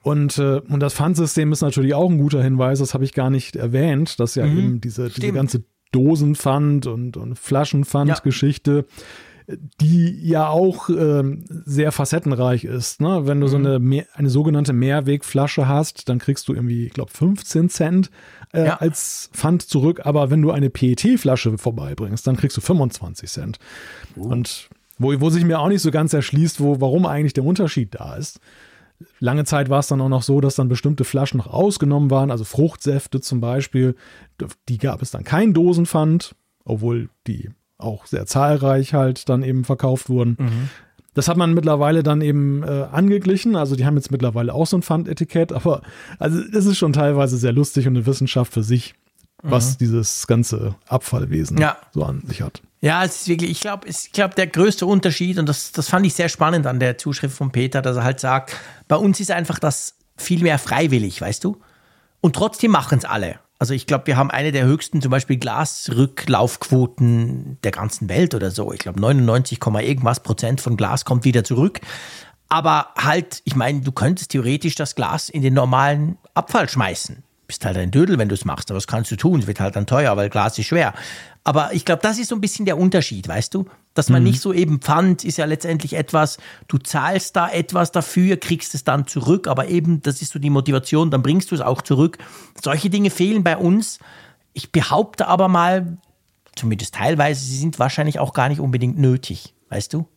Und, 0.02 0.38
äh, 0.38 0.62
und 0.68 0.80
das 0.80 0.94
Pfandsystem 0.94 1.52
ist 1.52 1.62
natürlich 1.62 1.94
auch 1.94 2.10
ein 2.10 2.18
guter 2.18 2.41
Hinweis, 2.41 2.80
das 2.80 2.94
habe 2.94 3.04
ich 3.04 3.14
gar 3.14 3.30
nicht 3.30 3.58
erwähnt, 3.58 4.20
dass 4.20 4.36
ja 4.36 4.46
mhm. 4.46 4.58
eben 4.58 4.82
diese, 4.82 5.10
diese 5.10 5.34
ganze 5.34 5.64
Dosenpfand 5.91 6.88
und, 6.88 7.18
und 7.18 7.38
Flaschenpfand-Geschichte, 7.38 8.86
ja. 8.88 9.04
Die 9.81 10.27
ja 10.27 10.47
auch 10.47 10.89
äh, 10.89 11.23
sehr 11.47 11.91
facettenreich 11.91 12.65
ist. 12.65 13.01
Ne? 13.01 13.26
Wenn 13.26 13.39
du 13.39 13.47
mhm. 13.47 13.51
so 13.51 13.57
eine, 13.57 14.05
eine 14.13 14.30
sogenannte 14.30 14.73
Mehrwegflasche 14.73 15.67
hast, 15.67 16.07
dann 16.09 16.19
kriegst 16.19 16.47
du 16.47 16.53
irgendwie, 16.53 16.85
ich 16.85 16.93
glaube, 16.93 17.11
15 17.11 17.69
Cent 17.69 18.11
äh, 18.53 18.67
ja. 18.67 18.77
als 18.77 19.30
Pfand 19.34 19.63
zurück. 19.63 20.01
Aber 20.05 20.30
wenn 20.30 20.41
du 20.41 20.51
eine 20.51 20.69
PET-Flasche 20.69 21.57
vorbeibringst, 21.57 22.27
dann 22.27 22.38
kriegst 22.38 22.57
du 22.57 22.61
25 22.61 23.30
Cent. 23.30 23.59
Uh. 24.15 24.27
Und 24.27 24.69
wo, 24.99 25.19
wo 25.19 25.30
sich 25.30 25.45
mir 25.45 25.59
auch 25.59 25.69
nicht 25.69 25.81
so 25.81 25.91
ganz 25.91 26.13
erschließt, 26.13 26.61
wo, 26.61 26.80
warum 26.80 27.05
eigentlich 27.05 27.34
der 27.34 27.45
Unterschied 27.45 27.95
da 27.95 28.15
ist. 28.15 28.39
Lange 29.19 29.45
Zeit 29.45 29.69
war 29.69 29.80
es 29.80 29.88
dann 29.88 30.01
auch 30.01 30.09
noch 30.09 30.23
so, 30.23 30.41
dass 30.41 30.55
dann 30.55 30.67
bestimmte 30.67 31.05
Flaschen 31.05 31.38
noch 31.38 31.47
ausgenommen 31.47 32.11
waren, 32.11 32.31
also 32.31 32.43
Fruchtsäfte 32.43 33.21
zum 33.21 33.39
Beispiel. 33.39 33.95
Die 34.67 34.77
gab 34.77 35.01
es 35.01 35.11
dann 35.11 35.23
kein 35.23 35.53
Dosenpfand, 35.53 36.35
obwohl 36.65 37.09
die 37.26 37.49
auch 37.80 38.06
sehr 38.06 38.26
zahlreich 38.26 38.93
halt 38.93 39.30
dann 39.30 39.41
eben 39.41 39.64
verkauft 39.64 40.10
wurden. 40.10 40.38
Mhm. 40.39 40.69
Das 41.15 41.27
hat 41.27 41.38
man 41.38 41.53
mittlerweile 41.53 42.03
dann 42.03 42.22
eben 42.22 42.64
äh, 42.64 42.88
angeglichen. 42.91 43.56
Also 43.56 43.76
die 43.76 43.85
haben 43.85 43.95
jetzt 43.95 44.11
mittlerweile 44.11 44.53
auch 44.53 44.68
so 44.68 44.77
ein 44.77 44.84
Pfandetikett, 44.84 45.51
aber 45.53 45.81
also 46.19 46.41
das 46.51 46.65
ist 46.65 46.77
schon 46.77 46.93
teilweise 46.93 47.38
sehr 47.38 47.53
lustig 47.53 47.88
und 47.88 47.95
eine 47.95 48.06
Wissenschaft 48.06 48.53
für 48.53 48.64
sich, 48.64 48.93
was 49.41 49.73
mhm. 49.73 49.77
dieses 49.80 50.27
ganze 50.27 50.76
Abfallwesen 50.88 51.57
ja. 51.57 51.77
so 51.93 52.03
an 52.03 52.22
sich 52.27 52.41
hat. 52.41 52.61
Ja, 52.81 53.03
es 53.03 53.22
ist 53.22 53.27
wirklich, 53.27 53.51
ich 53.51 53.60
glaube, 53.60 53.88
ich 53.88 54.11
glaube, 54.11 54.35
der 54.35 54.47
größte 54.47 54.85
Unterschied, 54.85 55.38
und 55.38 55.49
das, 55.49 55.72
das 55.72 55.89
fand 55.89 56.06
ich 56.06 56.14
sehr 56.14 56.30
spannend 56.30 56.65
an 56.65 56.80
der 56.80 56.97
Zuschrift 56.97 57.35
von 57.35 57.51
Peter, 57.51 57.81
dass 57.81 57.97
er 57.97 58.03
halt 58.03 58.19
sagt, 58.19 58.56
bei 58.88 58.95
uns 58.95 59.19
ist 59.19 59.31
einfach 59.31 59.60
das 59.60 59.95
viel 60.15 60.41
mehr 60.41 60.60
freiwillig, 60.60 61.19
weißt 61.19 61.43
du? 61.43 61.60
Und 62.22 62.35
trotzdem 62.35 62.72
machen 62.72 62.97
es 62.97 63.06
alle. 63.06 63.39
Also 63.60 63.73
ich 63.73 63.86
glaube, 63.86 64.07
wir 64.07 64.15
haben 64.15 64.31
eine 64.31 64.53
der 64.53 64.65
höchsten 64.65 65.02
zum 65.02 65.11
Beispiel 65.11 65.36
Glasrücklaufquoten 65.38 67.57
der 67.61 67.72
ganzen 67.72 68.07
Welt 68.07 68.34
oder 68.34 68.52
so. 68.52 68.72
Ich 68.72 68.80
glaube 68.80 69.02
99, 69.02 69.60
irgendwas 69.81 70.22
Prozent 70.22 70.61
von 70.61 70.77
Glas 70.77 71.03
kommt 71.03 71.26
wieder 71.26 71.44
zurück. 71.44 71.81
Aber 72.48 72.94
halt, 72.98 73.41
ich 73.44 73.57
meine, 73.57 73.81
du 73.81 73.91
könntest 73.91 74.31
theoretisch 74.31 74.76
das 74.76 74.95
Glas 74.95 75.27
in 75.27 75.41
den 75.41 75.53
normalen 75.53 76.18
Abfall 76.34 76.69
schmeißen. 76.69 77.22
Bist 77.48 77.65
halt 77.65 77.76
ein 77.77 77.91
Dödel, 77.91 78.18
wenn 78.18 78.30
du 78.30 78.36
es 78.36 78.45
machst, 78.45 78.72
aber 78.72 78.77
das 78.77 78.88
kannst 78.88 79.11
du 79.11 79.18
tun. 79.18 79.41
Es 79.41 79.48
wird 79.48 79.60
halt 79.60 79.76
dann 79.76 79.86
teuer, 79.86 80.15
weil 80.15 80.30
Glas 80.30 80.57
ist 80.57 80.68
schwer. 80.68 80.94
Aber 81.49 81.73
ich 81.73 81.84
glaube, 81.84 82.03
das 82.03 82.19
ist 82.19 82.27
so 82.27 82.35
ein 82.35 82.41
bisschen 82.41 82.67
der 82.67 82.77
Unterschied, 82.77 83.27
weißt 83.27 83.55
du? 83.55 83.65
Dass 83.95 84.09
man 84.09 84.21
mhm. 84.21 84.30
nicht 84.30 84.39
so 84.39 84.53
eben 84.53 84.81
Pfand 84.81 85.23
ist 85.23 85.39
ja 85.39 85.45
letztendlich 85.45 85.93
etwas, 85.93 86.38
du 86.67 86.77
zahlst 86.77 87.35
da 87.35 87.49
etwas 87.49 87.91
dafür, 87.91 88.38
kriegst 88.38 88.76
es 88.76 88.84
dann 88.84 89.07
zurück, 89.07 89.47
aber 89.47 89.67
eben, 89.67 90.03
das 90.03 90.21
ist 90.21 90.31
so 90.31 90.38
die 90.38 90.51
Motivation, 90.51 91.09
dann 91.09 91.23
bringst 91.23 91.49
du 91.49 91.55
es 91.55 91.61
auch 91.61 91.81
zurück. 91.81 92.19
Solche 92.63 92.91
Dinge 92.91 93.09
fehlen 93.09 93.43
bei 93.43 93.57
uns. 93.57 93.97
Ich 94.53 94.71
behaupte 94.71 95.26
aber 95.26 95.47
mal, 95.47 95.97
zumindest 96.55 96.93
teilweise, 96.93 97.43
sie 97.43 97.57
sind 97.57 97.80
wahrscheinlich 97.80 98.19
auch 98.19 98.34
gar 98.34 98.47
nicht 98.47 98.59
unbedingt 98.59 98.99
nötig, 98.99 99.55
weißt 99.69 99.91
du? 99.93 100.07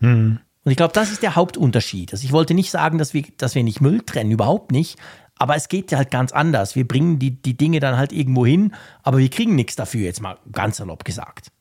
Mhm. 0.00 0.40
Und 0.64 0.70
ich 0.70 0.76
glaube, 0.76 0.92
das 0.92 1.10
ist 1.10 1.22
der 1.22 1.36
Hauptunterschied. 1.36 2.12
Also 2.12 2.22
ich 2.22 2.32
wollte 2.32 2.52
nicht 2.52 2.70
sagen, 2.70 2.98
dass 2.98 3.14
wir, 3.14 3.24
dass 3.38 3.54
wir 3.54 3.64
nicht 3.64 3.80
Müll 3.80 4.02
trennen, 4.02 4.30
überhaupt 4.30 4.72
nicht. 4.72 4.98
Aber 5.38 5.56
es 5.56 5.68
geht 5.68 5.92
halt 5.92 6.10
ganz 6.10 6.32
anders. 6.32 6.76
Wir 6.76 6.88
bringen 6.88 7.18
die, 7.18 7.30
die 7.30 7.56
Dinge 7.56 7.80
dann 7.80 7.96
halt 7.96 8.12
irgendwo 8.12 8.46
hin, 8.46 8.74
aber 9.02 9.18
wir 9.18 9.28
kriegen 9.28 9.54
nichts 9.54 9.76
dafür, 9.76 10.00
jetzt 10.02 10.22
mal 10.22 10.38
ganz 10.50 10.78
salopp 10.78 11.04
gesagt. 11.04 11.52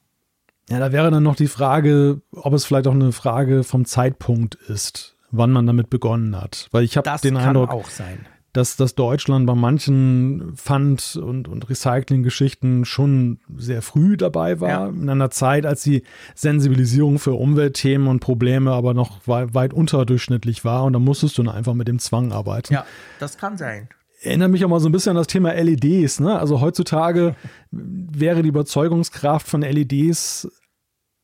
Ja, 0.70 0.80
da 0.80 0.92
wäre 0.92 1.12
dann 1.12 1.24
noch 1.24 1.36
die 1.36 1.48
Frage, 1.48 2.22
ob 2.32 2.54
es 2.54 2.66
vielleicht 2.66 2.88
auch 2.88 2.94
eine 2.94 3.12
Frage 3.12 3.64
vom 3.64 3.86
Zeitpunkt 3.86 4.56
ist, 4.56 5.16
wann 5.30 5.52
man 5.52 5.68
damit 5.68 5.90
begonnen 5.90 6.42
hat. 6.42 6.70
Weil 6.72 6.84
ich 6.84 6.98
habe 6.98 7.20
den 7.22 7.38
Eindruck, 7.38 7.70
auch 7.70 7.90
sein 7.90 8.26
dass, 8.56 8.78
dass 8.78 8.96
Deutschland 8.96 9.46
bei 9.46 9.56
manchen 9.56 10.54
Pfand- 10.56 11.18
und, 11.18 11.48
und 11.48 11.70
Recycling-Geschichten 11.70 12.86
schon 12.86 13.40
sehr 13.58 13.82
früh 13.82 14.16
dabei 14.16 14.62
war. 14.62 14.70
Ja. 14.70 14.88
In 14.88 15.10
einer 15.10 15.30
Zeit, 15.30 15.66
als 15.66 15.84
die 15.84 16.04
Sensibilisierung 16.36 17.20
für 17.20 17.34
Umweltthemen 17.34 18.08
und 18.08 18.22
Probleme 18.22 18.72
aber 18.72 18.94
noch 18.94 19.28
weit, 19.28 19.54
weit 19.54 19.74
unterdurchschnittlich 19.74 20.64
war. 20.64 20.86
Und 20.86 20.94
da 20.94 21.00
musstest 21.00 21.38
du 21.38 21.44
dann 21.44 21.54
einfach 21.54 21.74
mit 21.74 21.88
dem 21.88 22.00
Zwang 22.00 22.32
arbeiten. 22.32 22.74
Ja, 22.74 22.86
das 23.20 23.38
kann 23.38 23.58
sein 23.58 23.90
erinnert 24.22 24.50
mich 24.50 24.66
auch 24.66 24.70
mal 24.70 24.80
so 24.80 24.90
ein 24.90 24.92
bisschen 24.92 25.12
an 25.12 25.18
das 25.18 25.28
Thema 25.28 25.54
LEDs. 25.54 26.20
Ne? 26.20 26.40
Also 26.40 26.60
heutzutage 26.60 27.36
wäre 27.70 28.42
die 28.42 28.50
Überzeugungskraft 28.50 29.48
von 29.48 29.62
LEDs 29.62 30.50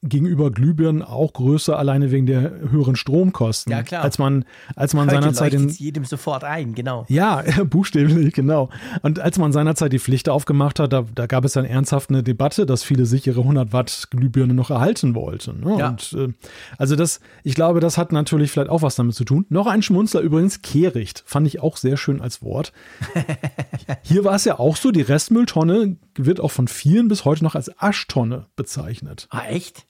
gegenüber 0.03 0.49
Glühbirnen 0.49 1.03
auch 1.03 1.33
größer, 1.33 1.77
alleine 1.77 2.09
wegen 2.09 2.25
der 2.25 2.41
höheren 2.71 2.95
Stromkosten. 2.95 3.71
Ja, 3.71 3.83
klar. 3.83 4.03
Als 4.03 4.17
man, 4.17 4.45
als 4.75 4.95
man 4.95 5.07
seinerzeit 5.07 5.53
in. 5.53 5.69
jedem 5.69 6.05
sofort 6.05 6.43
ein, 6.43 6.73
genau. 6.73 7.05
Ja, 7.07 7.43
buchstäblich, 7.69 8.33
genau. 8.33 8.69
Und 9.03 9.19
als 9.19 9.37
man 9.37 9.51
seinerzeit 9.51 9.93
die 9.93 9.99
Pflicht 9.99 10.27
aufgemacht 10.27 10.79
hat, 10.79 10.91
da, 10.91 11.05
da 11.13 11.27
gab 11.27 11.45
es 11.45 11.53
dann 11.53 11.65
ernsthaft 11.65 12.09
eine 12.09 12.23
Debatte, 12.23 12.65
dass 12.65 12.83
viele 12.83 13.05
sich 13.05 13.27
ihre 13.27 13.41
100 13.41 13.73
Watt 13.73 14.07
Glühbirne 14.09 14.55
noch 14.55 14.71
erhalten 14.71 15.13
wollten. 15.13 15.59
Ne? 15.59 15.77
Ja. 15.77 15.89
Und, 15.89 16.13
äh, 16.13 16.33
also 16.79 16.95
das, 16.95 17.19
ich 17.43 17.53
glaube, 17.53 17.79
das 17.79 17.99
hat 17.99 18.11
natürlich 18.11 18.49
vielleicht 18.49 18.71
auch 18.71 18.81
was 18.81 18.95
damit 18.95 19.13
zu 19.13 19.23
tun. 19.23 19.45
Noch 19.49 19.67
ein 19.67 19.83
Schmunzler 19.83 20.21
übrigens, 20.21 20.63
Kehricht, 20.63 21.23
fand 21.27 21.45
ich 21.45 21.59
auch 21.59 21.77
sehr 21.77 21.97
schön 21.97 22.21
als 22.21 22.41
Wort. 22.41 22.73
Hier 24.01 24.25
war 24.25 24.33
es 24.33 24.45
ja 24.45 24.57
auch 24.57 24.77
so, 24.77 24.91
die 24.91 25.01
Restmülltonne 25.01 25.97
wird 26.15 26.39
auch 26.39 26.51
von 26.51 26.67
vielen 26.67 27.07
bis 27.07 27.23
heute 27.23 27.43
noch 27.43 27.53
als 27.53 27.71
Aschtonne 27.79 28.47
bezeichnet. 28.55 29.27
Ah, 29.29 29.45
echt? 29.47 29.85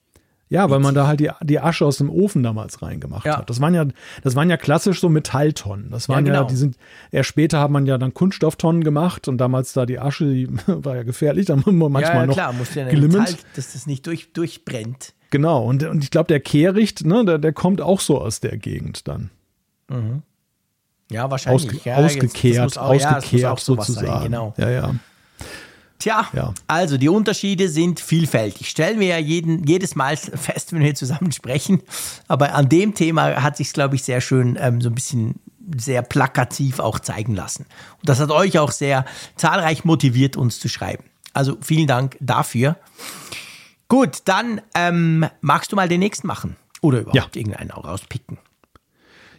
Ja, 0.52 0.70
weil 0.70 0.80
man 0.80 0.94
da 0.94 1.08
halt 1.08 1.22
die, 1.22 1.30
die 1.44 1.62
Asche 1.62 1.86
aus 1.86 2.00
dem 2.00 2.10
Ofen 2.10 2.44
damals 2.44 2.82
reingemacht 2.82 3.26
ja. 3.26 3.38
hat. 3.38 3.50
Das 3.50 3.62
waren 3.62 3.74
ja, 3.74 3.86
das 4.22 4.36
waren 4.36 4.50
ja 4.50 4.58
klassisch 4.58 5.00
so 5.00 5.08
Metalltonnen. 5.08 5.90
Das 5.92 6.10
waren 6.10 6.26
ja, 6.26 6.34
genau. 6.34 6.44
ja, 6.44 6.50
die 6.50 6.58
sind, 6.58 6.76
eher 7.10 7.24
später 7.24 7.62
hat 7.62 7.72
man 7.72 7.86
ja 7.86 7.98
dann 7.98 8.14
Kunststofftonnen 8.14 8.84
gemacht 8.84 9.30
und 9.30 9.38
damals 9.38 9.72
da 9.72 9.86
die 9.86 9.98
Asche, 9.98 10.26
die 10.26 10.50
war 10.68 10.98
ja 10.98 11.04
gefährlich, 11.04 11.46
da 11.46 11.56
man 11.56 11.78
manchmal 11.78 12.04
ja, 12.04 12.14
ja, 12.16 12.26
noch 12.26 12.34
klar, 12.34 12.52
muss 12.52 12.76
ja 12.76 12.84
Metall, 12.84 13.34
dass 13.56 13.72
das 13.72 13.88
nicht 13.88 14.06
durch, 14.06 14.34
durchbrennt. 14.34 15.14
Genau, 15.30 15.64
und, 15.64 15.84
und 15.84 16.04
ich 16.04 16.12
glaube, 16.12 16.28
der 16.28 16.42
Kehricht, 16.42 17.06
ne, 17.06 17.24
der, 17.24 17.38
der 17.38 17.54
kommt 17.54 17.80
auch 17.80 18.02
so 18.02 18.20
aus 18.20 18.42
der 18.42 18.58
Gegend 18.58 19.08
dann. 19.08 19.30
Mhm. 19.88 20.22
Ja, 21.10 21.32
wahrscheinlich. 21.32 21.70
Ausge, 21.70 21.80
ja, 21.86 21.96
ausgekehrt, 21.96 22.78
auch, 22.78 22.90
ausgekehrt 22.90 23.42
ja, 23.42 23.56
sozusagen. 23.56 24.08
Sein, 24.08 24.24
genau. 24.24 24.54
Ja, 24.58 24.70
ja. 24.70 24.96
Tja, 26.02 26.28
ja. 26.34 26.54
also 26.66 26.98
die 26.98 27.10
Unterschiede 27.10 27.70
sind 27.70 28.00
vielfältig. 28.00 28.70
Stellen 28.70 29.00
wir 29.00 29.08
ja 29.08 29.18
jeden, 29.20 29.68
jedes 29.68 29.96
Mal 29.96 30.18
fest, 30.18 30.74
wenn 30.74 30.82
wir 30.82 30.96
zusammen 30.96 31.32
sprechen. 31.32 31.84
Aber 32.28 32.56
an 32.56 32.70
dem 32.70 32.96
Thema 32.96 33.44
hat 33.44 33.56
sich 33.56 33.72
glaube 33.72 33.96
ich, 33.96 34.04
sehr 34.04 34.20
schön 34.20 34.58
ähm, 34.60 34.82
so 34.82 34.90
ein 34.90 34.96
bisschen 34.96 35.36
sehr 35.78 36.02
plakativ 36.02 36.80
auch 36.80 37.00
zeigen 37.00 37.36
lassen. 37.36 37.68
Und 38.00 38.10
das 38.10 38.20
hat 38.20 38.32
euch 38.32 38.58
auch 38.58 38.72
sehr 38.72 39.06
zahlreich 39.36 39.86
motiviert, 39.86 40.38
uns 40.38 40.60
zu 40.60 40.70
schreiben. 40.70 41.04
Also 41.34 41.58
vielen 41.62 41.86
Dank 41.88 42.18
dafür. 42.20 42.78
Gut, 43.88 44.24
dann 44.26 44.62
ähm, 44.74 45.28
magst 45.42 45.72
du 45.72 45.76
mal 45.76 45.88
den 45.88 46.00
nächsten 46.00 46.26
machen. 46.26 46.56
Oder 46.82 47.02
überhaupt 47.02 47.36
ja. 47.36 47.40
irgendeinen 47.40 47.70
auch 47.70 47.86
rauspicken. 47.86 48.40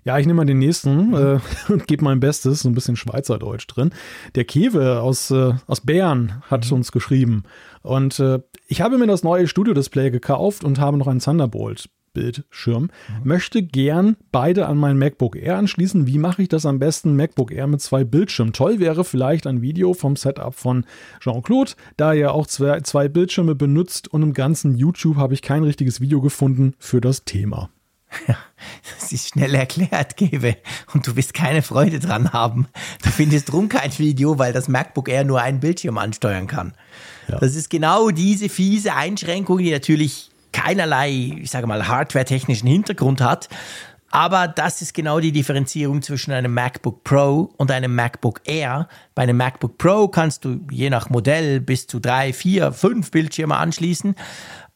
Ja, 0.05 0.19
ich 0.19 0.27
nehme 0.27 0.39
mal 0.39 0.45
den 0.45 0.59
nächsten 0.59 1.15
äh, 1.15 1.39
und 1.69 1.87
gebe 1.87 2.05
mein 2.05 2.21
Bestes, 2.21 2.61
so 2.61 2.69
ein 2.69 2.75
bisschen 2.75 2.97
Schweizerdeutsch 2.97 3.67
drin. 3.69 3.91
Der 4.35 4.45
Kewe 4.45 5.01
aus, 5.01 5.31
äh, 5.31 5.55
aus 5.67 5.81
Bern 5.81 6.43
hat 6.51 6.71
mhm. 6.71 6.79
uns 6.79 6.93
geschrieben. 6.93 7.45
Und 7.83 8.19
äh, 8.19 8.41
ich 8.67 8.81
habe 8.81 8.99
mir 8.99 9.07
das 9.07 9.23
neue 9.23 9.47
Studio-Display 9.47 10.11
gekauft 10.11 10.65
und 10.65 10.81
habe 10.81 10.97
noch 10.97 11.07
einen 11.07 11.21
Thunderbolt. 11.21 11.89
Bildschirm. 12.15 12.83
Mhm. 12.83 12.89
Möchte 13.25 13.63
gern 13.63 14.17
beide 14.31 14.67
an 14.67 14.77
mein 14.77 14.99
MacBook 14.99 15.37
Air 15.37 15.57
anschließen. 15.57 16.07
Wie 16.07 16.19
mache 16.19 16.43
ich 16.43 16.49
das 16.49 16.67
am 16.67 16.79
besten? 16.79 17.17
MacBook 17.17 17.51
Air 17.51 17.67
mit 17.67 17.81
zwei 17.81 18.05
Bildschirmen. 18.05 18.53
Toll 18.53 18.81
wäre 18.81 19.05
vielleicht 19.05 19.47
ein 19.47 19.63
Video 19.63 19.95
vom 19.95 20.17
Setup 20.17 20.55
von 20.55 20.85
Jean-Claude, 21.21 21.73
da 21.97 22.13
er 22.13 22.35
auch 22.35 22.47
zwei, 22.47 22.81
zwei 22.81 23.09
Bildschirme 23.09 23.55
benutzt 23.55 24.09
und 24.13 24.23
im 24.23 24.35
ganzen 24.35 24.77
YouTube 24.77 25.17
habe 25.17 25.35
ich 25.35 25.43
kein 25.43 25.65
richtiges 25.65 26.01
Video 26.01 26.21
gefunden 26.21 26.75
für 26.79 27.01
das 27.01 27.25
Thema. 27.25 27.71
Das 28.99 29.13
ist 29.13 29.29
schnell 29.29 29.55
erklärt, 29.55 30.17
Gebe. 30.17 30.57
Und 30.95 31.07
du 31.07 31.17
wirst 31.17 31.35
keine 31.35 31.63
Freude 31.63 31.99
dran 31.99 32.33
haben. 32.33 32.69
Du 33.03 33.11
findest 33.11 33.51
drum 33.51 33.69
kein 33.69 33.97
Video, 33.99 34.39
weil 34.39 34.53
das 34.53 34.69
MacBook 34.69 35.09
Air 35.09 35.25
nur 35.25 35.41
einen 35.41 35.61
Bildschirm 35.61 35.99
ansteuern 35.99 36.47
kann. 36.47 36.75
Ja. 37.29 37.39
Das 37.39 37.55
ist 37.55 37.69
genau 37.69 38.11
diese 38.11 38.49
fiese 38.49 38.95
Einschränkung, 38.95 39.59
die 39.59 39.71
natürlich 39.71 40.31
keinerlei, 40.53 41.11
ich 41.11 41.51
sage 41.51 41.67
mal, 41.67 41.89
hardware-technischen 41.89 42.69
Hintergrund 42.69 43.21
hat. 43.21 43.49
Aber 44.11 44.47
das 44.47 44.83
ist 44.83 44.93
genau 44.93 45.21
die 45.21 45.33
Differenzierung 45.33 46.03
zwischen 46.03 46.33
einem 46.33 46.53
MacBook 46.53 47.03
Pro 47.03 47.51
und 47.57 47.71
einem 47.71 47.95
MacBook 47.95 48.43
Air. 48.45 48.87
Bei 49.15 49.23
einem 49.23 49.39
MacBook 49.39 49.79
Pro 49.79 50.09
kannst 50.09 50.45
du 50.45 50.61
je 50.71 50.91
nach 50.91 51.09
Modell 51.09 51.61
bis 51.61 51.87
zu 51.87 51.99
drei, 51.99 52.35
vier, 52.35 52.73
fünf 52.73 53.11
Bildschirme 53.11 53.57
anschließen 53.57 54.15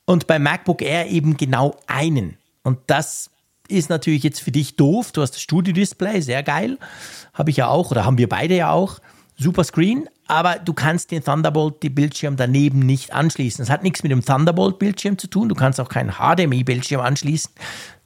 und 0.07 0.27
beim 0.27 0.43
MacBook 0.43 0.81
Air 0.81 1.09
eben 1.09 1.37
genau 1.37 1.77
einen. 1.87 2.39
Und 2.67 2.81
das 2.89 3.31
ist 3.69 3.91
natürlich 3.91 4.25
jetzt 4.25 4.41
für 4.41 4.51
dich 4.51 4.75
doof. 4.75 5.13
Du 5.13 5.23
hast 5.23 5.31
das 5.31 5.41
Studio-Display, 5.41 6.21
sehr 6.21 6.43
geil. 6.43 6.79
Habe 7.33 7.51
ich 7.51 7.59
ja 7.59 7.69
auch 7.69 7.93
oder 7.93 8.05
haben 8.05 8.19
wir 8.19 8.29
beide 8.29 8.57
ja 8.57 8.73
auch. 8.73 8.99
Super 9.39 9.63
Screen, 9.63 10.09
aber 10.27 10.57
du 10.57 10.73
kannst 10.73 11.13
den 11.13 11.23
Thunderbolt, 11.23 11.81
die 11.85 11.91
Bildschirm 11.91 12.37
daneben 12.37 12.81
nicht 12.81 13.13
anschließen. 13.13 13.65
Das 13.65 13.71
hat 13.71 13.85
nichts 13.85 14.03
mit 14.03 14.11
dem 14.11 14.25
Thunderbolt-Bildschirm 14.25 15.17
zu 15.17 15.29
tun. 15.29 15.49
Du 15.49 15.55
kannst 15.55 15.79
auch 15.79 15.89
keinen 15.89 16.15
HDMI-Bildschirm 16.15 17.01
anschließen. 17.01 17.53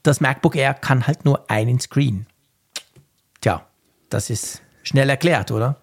Das 0.03 0.20
MacBook 0.20 0.57
Air 0.57 0.74
kann 0.74 1.07
halt 1.07 1.24
nur 1.24 1.51
einen 1.51 1.81
Screen. 1.81 2.27
Tja, 3.41 3.65
das 4.11 4.28
ist 4.28 4.61
schnell 4.82 5.09
erklärt, 5.09 5.53
oder? 5.53 5.81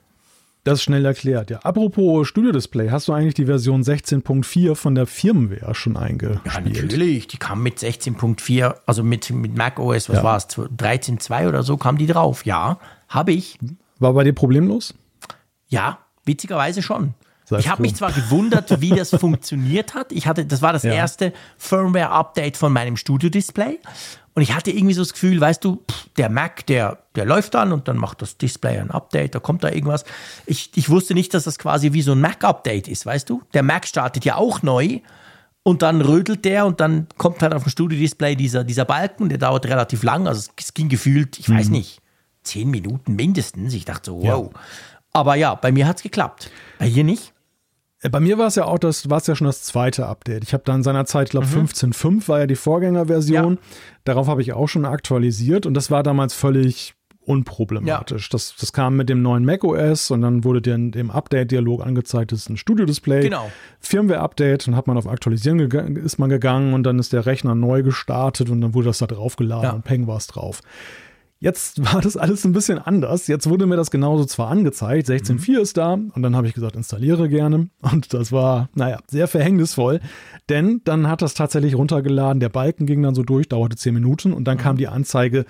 Das 0.67 0.79
ist 0.79 0.83
schnell 0.83 1.05
erklärt, 1.05 1.49
ja. 1.49 1.59
Apropos 1.59 2.27
Studio-Display, 2.27 2.89
hast 2.89 3.07
du 3.07 3.13
eigentlich 3.13 3.33
die 3.33 3.45
Version 3.45 3.83
16.4 3.83 4.75
von 4.75 4.95
der 4.95 5.07
Firmware 5.07 5.73
schon 5.73 5.95
eingespielt? 5.95 6.41
Ja, 6.45 6.59
natürlich. 6.59 7.27
Die 7.27 7.37
kam 7.37 7.63
mit 7.63 7.79
16.4, 7.79 8.75
also 8.85 9.03
mit, 9.03 9.29
mit 9.29 9.55
Mac 9.55 9.79
OS, 9.79 10.09
was 10.09 10.17
ja. 10.17 10.23
war 10.23 10.37
es, 10.37 10.47
13.2 10.47 11.47
oder 11.47 11.63
so, 11.63 11.77
kam 11.77 11.97
die 11.97 12.07
drauf. 12.07 12.45
Ja, 12.45 12.79
habe 13.07 13.31
ich. 13.31 13.57
War 13.99 14.13
bei 14.13 14.23
dir 14.23 14.33
problemlos? 14.33 14.93
Ja, 15.69 15.99
witzigerweise 16.25 16.81
schon. 16.81 17.13
Sei 17.49 17.59
ich 17.59 17.69
habe 17.69 17.81
mich 17.81 17.95
zwar 17.95 18.11
gewundert, 18.11 18.81
wie 18.81 18.89
das 18.89 19.09
funktioniert 19.19 19.93
hat. 19.93 20.11
Ich 20.11 20.27
hatte, 20.27 20.45
das 20.45 20.61
war 20.61 20.73
das 20.73 20.83
ja. 20.83 20.91
erste 20.91 21.31
Firmware-Update 21.57 22.57
von 22.57 22.73
meinem 22.73 22.97
Studio-Display. 22.97 23.79
Und 24.33 24.41
ich 24.41 24.53
hatte 24.53 24.69
irgendwie 24.69 24.93
so 24.93 25.01
das 25.01 25.13
Gefühl, 25.13 25.39
weißt 25.39 25.63
du, 25.63 25.81
der 26.17 26.29
Mac, 26.29 26.65
der, 26.65 26.97
der 27.15 27.23
läuft 27.23 27.53
dann 27.53 27.71
und 27.71 27.87
dann 27.87 27.95
macht 27.95 28.21
das 28.21 28.37
Display 28.37 28.77
ein 28.77 28.91
Update, 28.91 29.33
da 29.33 29.39
kommt 29.39 29.63
da 29.63 29.69
irgendwas. 29.69 30.03
Ich, 30.45 30.71
ich 30.75 30.89
wusste 30.89 31.13
nicht, 31.13 31.33
dass 31.33 31.45
das 31.45 31.57
quasi 31.57 31.93
wie 31.93 32.01
so 32.01 32.11
ein 32.11 32.19
Mac-Update 32.19 32.89
ist, 32.89 33.05
weißt 33.05 33.29
du? 33.29 33.41
Der 33.53 33.63
Mac 33.63 33.87
startet 33.87 34.25
ja 34.25 34.35
auch 34.35 34.61
neu 34.61 34.99
und 35.63 35.81
dann 35.83 36.01
rödelt 36.01 36.43
der 36.43 36.65
und 36.65 36.81
dann 36.81 37.07
kommt 37.17 37.41
halt 37.41 37.53
auf 37.53 37.63
dem 37.63 37.69
Studio-Display 37.69 38.35
dieser, 38.35 38.65
dieser 38.65 38.83
Balken, 38.83 39.29
der 39.29 39.37
dauert 39.37 39.65
relativ 39.65 40.03
lang. 40.03 40.27
Also 40.27 40.51
es, 40.57 40.73
ging 40.73 40.89
gefühlt, 40.89 41.39
ich 41.39 41.49
weiß 41.49 41.67
mhm. 41.67 41.71
nicht, 41.71 42.01
zehn 42.43 42.69
Minuten 42.69 43.15
mindestens. 43.15 43.73
Ich 43.73 43.85
dachte 43.85 44.11
so, 44.11 44.21
wow. 44.21 44.51
Ja. 44.53 44.59
Aber 45.13 45.35
ja, 45.35 45.55
bei 45.55 45.71
mir 45.71 45.87
hat 45.87 45.97
es 45.97 46.03
geklappt. 46.03 46.51
Bei 46.77 46.89
dir 46.89 47.05
nicht? 47.05 47.33
Äh, 48.01 48.09
bei 48.09 48.19
mir 48.19 48.37
war 48.37 48.47
es 48.47 48.55
ja 48.55 48.65
auch 48.65 48.79
das, 48.79 49.09
war 49.09 49.17
es 49.17 49.27
ja 49.27 49.35
schon 49.35 49.47
das 49.47 49.63
zweite 49.63 50.05
Update. 50.05 50.43
Ich 50.43 50.53
habe 50.53 50.63
dann 50.65 50.83
seinerzeit, 50.83 51.27
ich 51.27 51.31
glaube, 51.31 51.47
mhm. 51.47 51.65
15.5 51.65 52.27
war 52.27 52.39
ja 52.39 52.47
die 52.47 52.55
Vorgängerversion. 52.55 53.53
Ja. 53.53 53.59
Darauf 54.03 54.27
habe 54.27 54.41
ich 54.41 54.53
auch 54.53 54.67
schon 54.67 54.85
aktualisiert 54.85 55.65
und 55.65 55.73
das 55.73 55.91
war 55.91 56.03
damals 56.03 56.33
völlig 56.33 56.93
unproblematisch. 57.27 58.27
Ja. 58.27 58.29
Das, 58.31 58.55
das 58.57 58.71
kam 58.71 58.95
mit 58.95 59.09
dem 59.09 59.21
neuen 59.21 59.43
macOS 59.43 60.11
und 60.11 60.21
dann 60.21 60.45
wurde 60.45 60.61
dir 60.61 60.75
in 60.75 60.91
dem 60.91 61.11
Update-Dialog 61.11 61.85
angezeigt, 61.85 62.31
das 62.31 62.39
ist 62.39 62.49
ein 62.49 62.55
Studio-Display. 62.55 63.21
Genau. 63.21 63.51
Firmware-Update, 63.81 64.67
dann 64.67 64.77
hat 64.77 64.87
man 64.87 64.97
auf 64.97 65.07
Aktualisieren 65.07 65.59
ist 65.97 66.19
man 66.19 66.29
gegangen 66.29 66.73
und 66.73 66.83
dann 66.83 66.99
ist 66.99 67.11
der 67.11 67.25
Rechner 67.25 67.53
neu 67.53 67.83
gestartet 67.83 68.49
und 68.49 68.61
dann 68.61 68.73
wurde 68.73 68.87
das 68.87 68.99
da 68.99 69.07
draufgeladen 69.07 69.63
ja. 69.65 69.71
und 69.73 69.83
peng 69.83 70.07
war 70.07 70.17
es 70.17 70.27
drauf. 70.27 70.61
Jetzt 71.39 71.83
war 71.93 72.01
das 72.01 72.17
alles 72.17 72.45
ein 72.45 72.53
bisschen 72.53 72.79
anders. 72.79 73.27
Jetzt 73.27 73.49
wurde 73.49 73.65
mir 73.65 73.75
das 73.75 73.91
genauso 73.91 74.25
zwar 74.25 74.49
angezeigt, 74.49 75.07
16.4 75.07 75.51
mhm. 75.51 75.57
ist 75.57 75.77
da 75.77 75.93
und 75.93 76.21
dann 76.21 76.35
habe 76.35 76.47
ich 76.47 76.53
gesagt, 76.53 76.75
installiere 76.75 77.29
gerne 77.29 77.69
und 77.81 78.13
das 78.13 78.31
war, 78.31 78.69
naja, 78.73 78.99
sehr 79.07 79.27
verhängnisvoll, 79.27 79.99
denn 80.49 80.81
dann 80.83 81.07
hat 81.07 81.21
das 81.21 81.33
tatsächlich 81.33 81.75
runtergeladen, 81.75 82.39
der 82.39 82.49
Balken 82.49 82.85
ging 82.85 83.01
dann 83.01 83.15
so 83.15 83.23
durch, 83.23 83.49
dauerte 83.49 83.77
10 83.77 83.93
Minuten 83.93 84.33
und 84.33 84.45
dann 84.45 84.57
mhm. 84.57 84.61
kam 84.61 84.77
die 84.77 84.87
Anzeige 84.87 85.45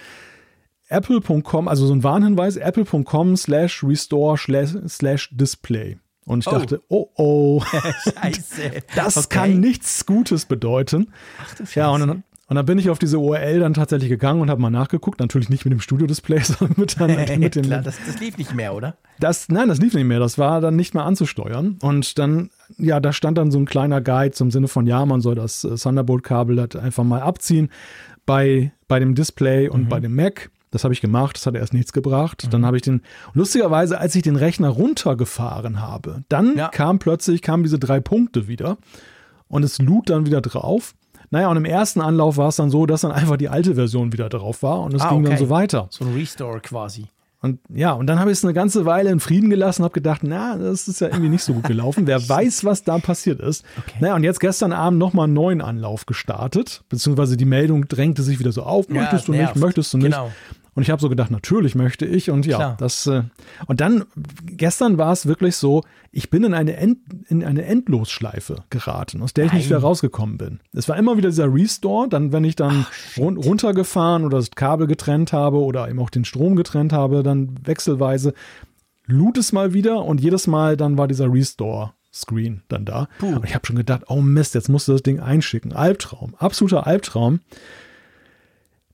apple.com, 0.90 1.68
also 1.68 1.86
so 1.86 1.94
ein 1.94 2.04
Warnhinweis, 2.04 2.56
apple.com 2.56 3.36
slash 3.36 3.84
restore 3.84 4.38
slash 4.38 5.30
display. 5.32 5.98
Und 6.26 6.40
ich 6.40 6.48
oh. 6.48 6.60
dachte, 6.60 6.82
oh 6.90 7.10
oh, 7.16 7.62
Scheiße. 8.22 8.84
das 8.96 9.18
okay. 9.18 9.28
kann 9.30 9.60
nichts 9.62 10.06
Gutes 10.06 10.46
bedeuten. 10.46 11.14
Ach. 11.42 11.76
Ja, 11.76 11.90
und 11.90 12.02
dann 12.02 12.24
und 12.50 12.56
dann 12.56 12.66
bin 12.66 12.80
ich 12.80 12.90
auf 12.90 12.98
diese 12.98 13.20
URL 13.20 13.60
dann 13.60 13.74
tatsächlich 13.74 14.10
gegangen 14.10 14.40
und 14.40 14.50
habe 14.50 14.62
mal 14.62 14.70
nachgeguckt. 14.70 15.20
Natürlich 15.20 15.50
nicht 15.50 15.66
mit 15.66 15.74
dem 15.74 15.82
Studio-Display, 15.82 16.40
sondern 16.44 16.80
mit, 16.80 17.00
dann, 17.00 17.10
mit 17.40 17.56
dem. 17.56 17.64
Klar, 17.64 17.82
das, 17.82 17.98
das, 18.06 18.20
lief 18.22 18.38
nicht 18.38 18.56
mehr, 18.56 18.74
oder? 18.74 18.96
Das, 19.20 19.50
nein, 19.50 19.68
das 19.68 19.80
lief 19.80 19.94
nicht 19.94 20.06
mehr. 20.06 20.20
Das 20.20 20.38
war 20.38 20.62
dann 20.62 20.78
nicht 20.78 20.94
mehr 20.94 21.04
anzusteuern. 21.04 21.78
Und 21.82 22.18
dann, 22.18 22.50
ja, 22.78 23.02
da 23.02 23.12
stand 23.12 23.38
dann 23.38 23.52
so 23.52 23.60
ein 23.60 23.66
kleiner 23.66 24.00
Guide 24.00 24.32
zum 24.32 24.50
Sinne 24.50 24.70
von, 24.70 24.88
ja, 24.88 25.06
man 25.06 25.20
soll 25.20 25.36
das 25.36 25.66
äh, 25.66 25.76
Thunderbolt-Kabel 25.76 26.58
halt 26.60 26.78
einfach 26.78 27.04
mal 27.04 27.22
abziehen 27.22 27.70
bei, 28.26 28.72
bei 28.88 29.00
dem 29.00 29.14
Display 29.14 29.68
und 29.68 29.84
mhm. 29.84 29.90
bei 29.90 30.00
dem 30.00 30.16
Mac. 30.16 30.50
Das 30.72 30.86
habe 30.86 30.94
ich 30.94 31.02
gemacht, 31.02 31.36
das 31.36 31.46
hat 31.46 31.56
erst 31.56 31.74
nichts 31.74 31.92
gebracht. 31.92 32.46
Mhm. 32.46 32.50
Dann 32.52 32.66
habe 32.66 32.78
ich 32.78 32.84
den, 32.84 33.02
lustigerweise, 33.34 34.00
als 34.00 34.16
ich 34.16 34.24
den 34.24 34.38
Rechner 34.38 34.70
runtergefahren 34.70 35.82
habe, 35.82 36.24
dann 36.30 36.56
ja. 36.56 36.70
kam 36.70 37.00
plötzlich, 37.00 37.42
kamen 37.42 37.64
diese 37.64 37.80
drei 37.80 38.00
Punkte 38.00 38.48
wieder 38.48 38.78
und 39.50 39.64
es 39.64 39.80
lud 39.80 40.10
dann 40.10 40.26
wieder 40.26 40.40
drauf. 40.40 40.94
Naja, 41.30 41.50
und 41.50 41.58
im 41.58 41.66
ersten 41.66 42.02
Anlauf 42.02 42.38
war 42.38 42.50
es 42.50 42.56
dann 42.56 42.70
so, 42.70 42.86
dass 42.86 43.02
dann 43.02 43.12
einfach 43.12 43.38
die 43.38 43.50
alte 43.50 43.76
Version 43.76 44.14
wieder 44.14 44.30
drauf 44.30 44.64
war 44.64 44.82
und 44.82 44.94
es 44.94 45.02
ah, 45.02 45.10
ging 45.10 45.20
okay. 45.20 45.30
dann 45.30 45.38
so 45.38 45.50
weiter. 45.50 45.88
So 45.90 46.06
ein 46.06 46.14
Restore 46.14 46.60
quasi. 46.62 47.08
Und 47.40 47.60
ja, 47.70 47.92
und 47.92 48.08
dann 48.08 48.20
habe 48.20 48.32
ich 48.32 48.40
es 48.40 48.44
eine 48.44 48.54
ganze 48.54 48.86
Weile 48.86 49.12
in 49.12 49.20
Frieden 49.20 49.50
gelassen 49.52 49.84
und 49.84 49.86
habe 49.86 49.94
gedacht, 49.94 50.22
na, 50.24 50.58
das 50.58 50.88
ist 50.88 51.02
ja 51.02 51.08
irgendwie 51.08 51.30
nicht 51.30 51.44
so 51.44 51.54
gut 51.54 51.66
gelaufen. 51.66 52.08
Wer 52.08 52.18
weiß, 52.30 52.66
was 52.66 52.84
da 52.84 52.98
passiert 52.98 53.40
ist. 53.40 53.64
Okay. 53.78 53.98
Naja, 54.00 54.16
und 54.16 54.24
jetzt 54.24 54.40
gestern 54.40 54.74
Abend 54.74 54.98
nochmal 54.98 55.26
einen 55.26 55.34
neuen 55.34 55.62
Anlauf 55.62 56.08
gestartet, 56.08 56.84
beziehungsweise 56.90 57.38
die 57.38 57.46
Meldung 57.46 57.88
drängte 57.88 58.24
sich 58.24 58.40
wieder 58.40 58.52
so 58.52 58.64
auf, 58.64 58.90
möchtest 58.90 59.28
ja, 59.28 59.34
du 59.34 59.40
nicht, 59.40 59.56
möchtest 59.56 59.94
du 59.94 59.98
nicht. 59.98 60.08
Genau. 60.08 60.32
Und 60.78 60.84
ich 60.84 60.92
habe 60.92 61.02
so 61.02 61.10
gedacht, 61.10 61.32
natürlich 61.32 61.74
möchte 61.74 62.06
ich. 62.06 62.30
Und 62.30 62.46
ja, 62.46 62.58
Klar. 62.58 62.78
das. 62.78 63.08
Äh, 63.08 63.24
und 63.66 63.82
dann, 63.82 64.06
gestern 64.46 65.00
war 65.00 65.12
es 65.12 65.26
wirklich 65.26 65.56
so, 65.56 65.82
ich 66.12 66.30
bin 66.30 66.44
in 66.44 66.54
eine, 66.54 66.78
End, 66.78 67.00
in 67.30 67.44
eine 67.44 67.66
Endlosschleife 67.66 68.64
geraten, 68.70 69.24
aus 69.24 69.34
der 69.34 69.46
ich 69.46 69.52
Nein. 69.54 69.58
nicht 69.58 69.70
wieder 69.70 69.80
rausgekommen 69.80 70.38
bin. 70.38 70.60
Es 70.74 70.88
war 70.88 70.96
immer 70.96 71.18
wieder 71.18 71.30
dieser 71.30 71.52
Restore, 71.52 72.08
dann, 72.10 72.32
wenn 72.32 72.44
ich 72.44 72.56
dann 72.56 72.86
Ach, 72.88 73.18
run 73.18 73.38
runtergefahren 73.38 74.24
oder 74.24 74.38
das 74.38 74.52
Kabel 74.52 74.86
getrennt 74.86 75.34
habe 75.34 75.58
oder 75.58 75.90
eben 75.90 75.98
auch 75.98 76.12
den 76.12 76.26
Strom 76.26 76.56
getrennt 76.56 76.94
habe, 76.94 77.24
dann 77.24 77.56
wechselweise 77.66 78.36
lud 79.08 79.40
es 79.40 79.54
mal 79.54 79.74
wieder 79.74 80.06
und 80.06 80.22
jedes 80.22 80.46
Mal 80.46 80.78
dann 80.78 80.96
war 80.96 81.08
dieser 81.08 81.34
Restore. 81.34 81.94
Screen 82.14 82.62
dann 82.68 82.86
da. 82.86 83.08
Puh. 83.18 83.36
Und 83.36 83.46
ich 83.46 83.56
habe 83.56 83.66
schon 83.66 83.78
gedacht, 83.78 84.04
oh 84.10 84.22
Mist, 84.22 84.54
jetzt 84.54 84.70
musst 84.70 84.88
du 84.88 84.92
das 84.92 85.02
Ding 85.02 85.20
einschicken. 85.20 85.74
Albtraum, 85.74 86.36
absoluter 86.38 86.86
Albtraum. 86.86 87.40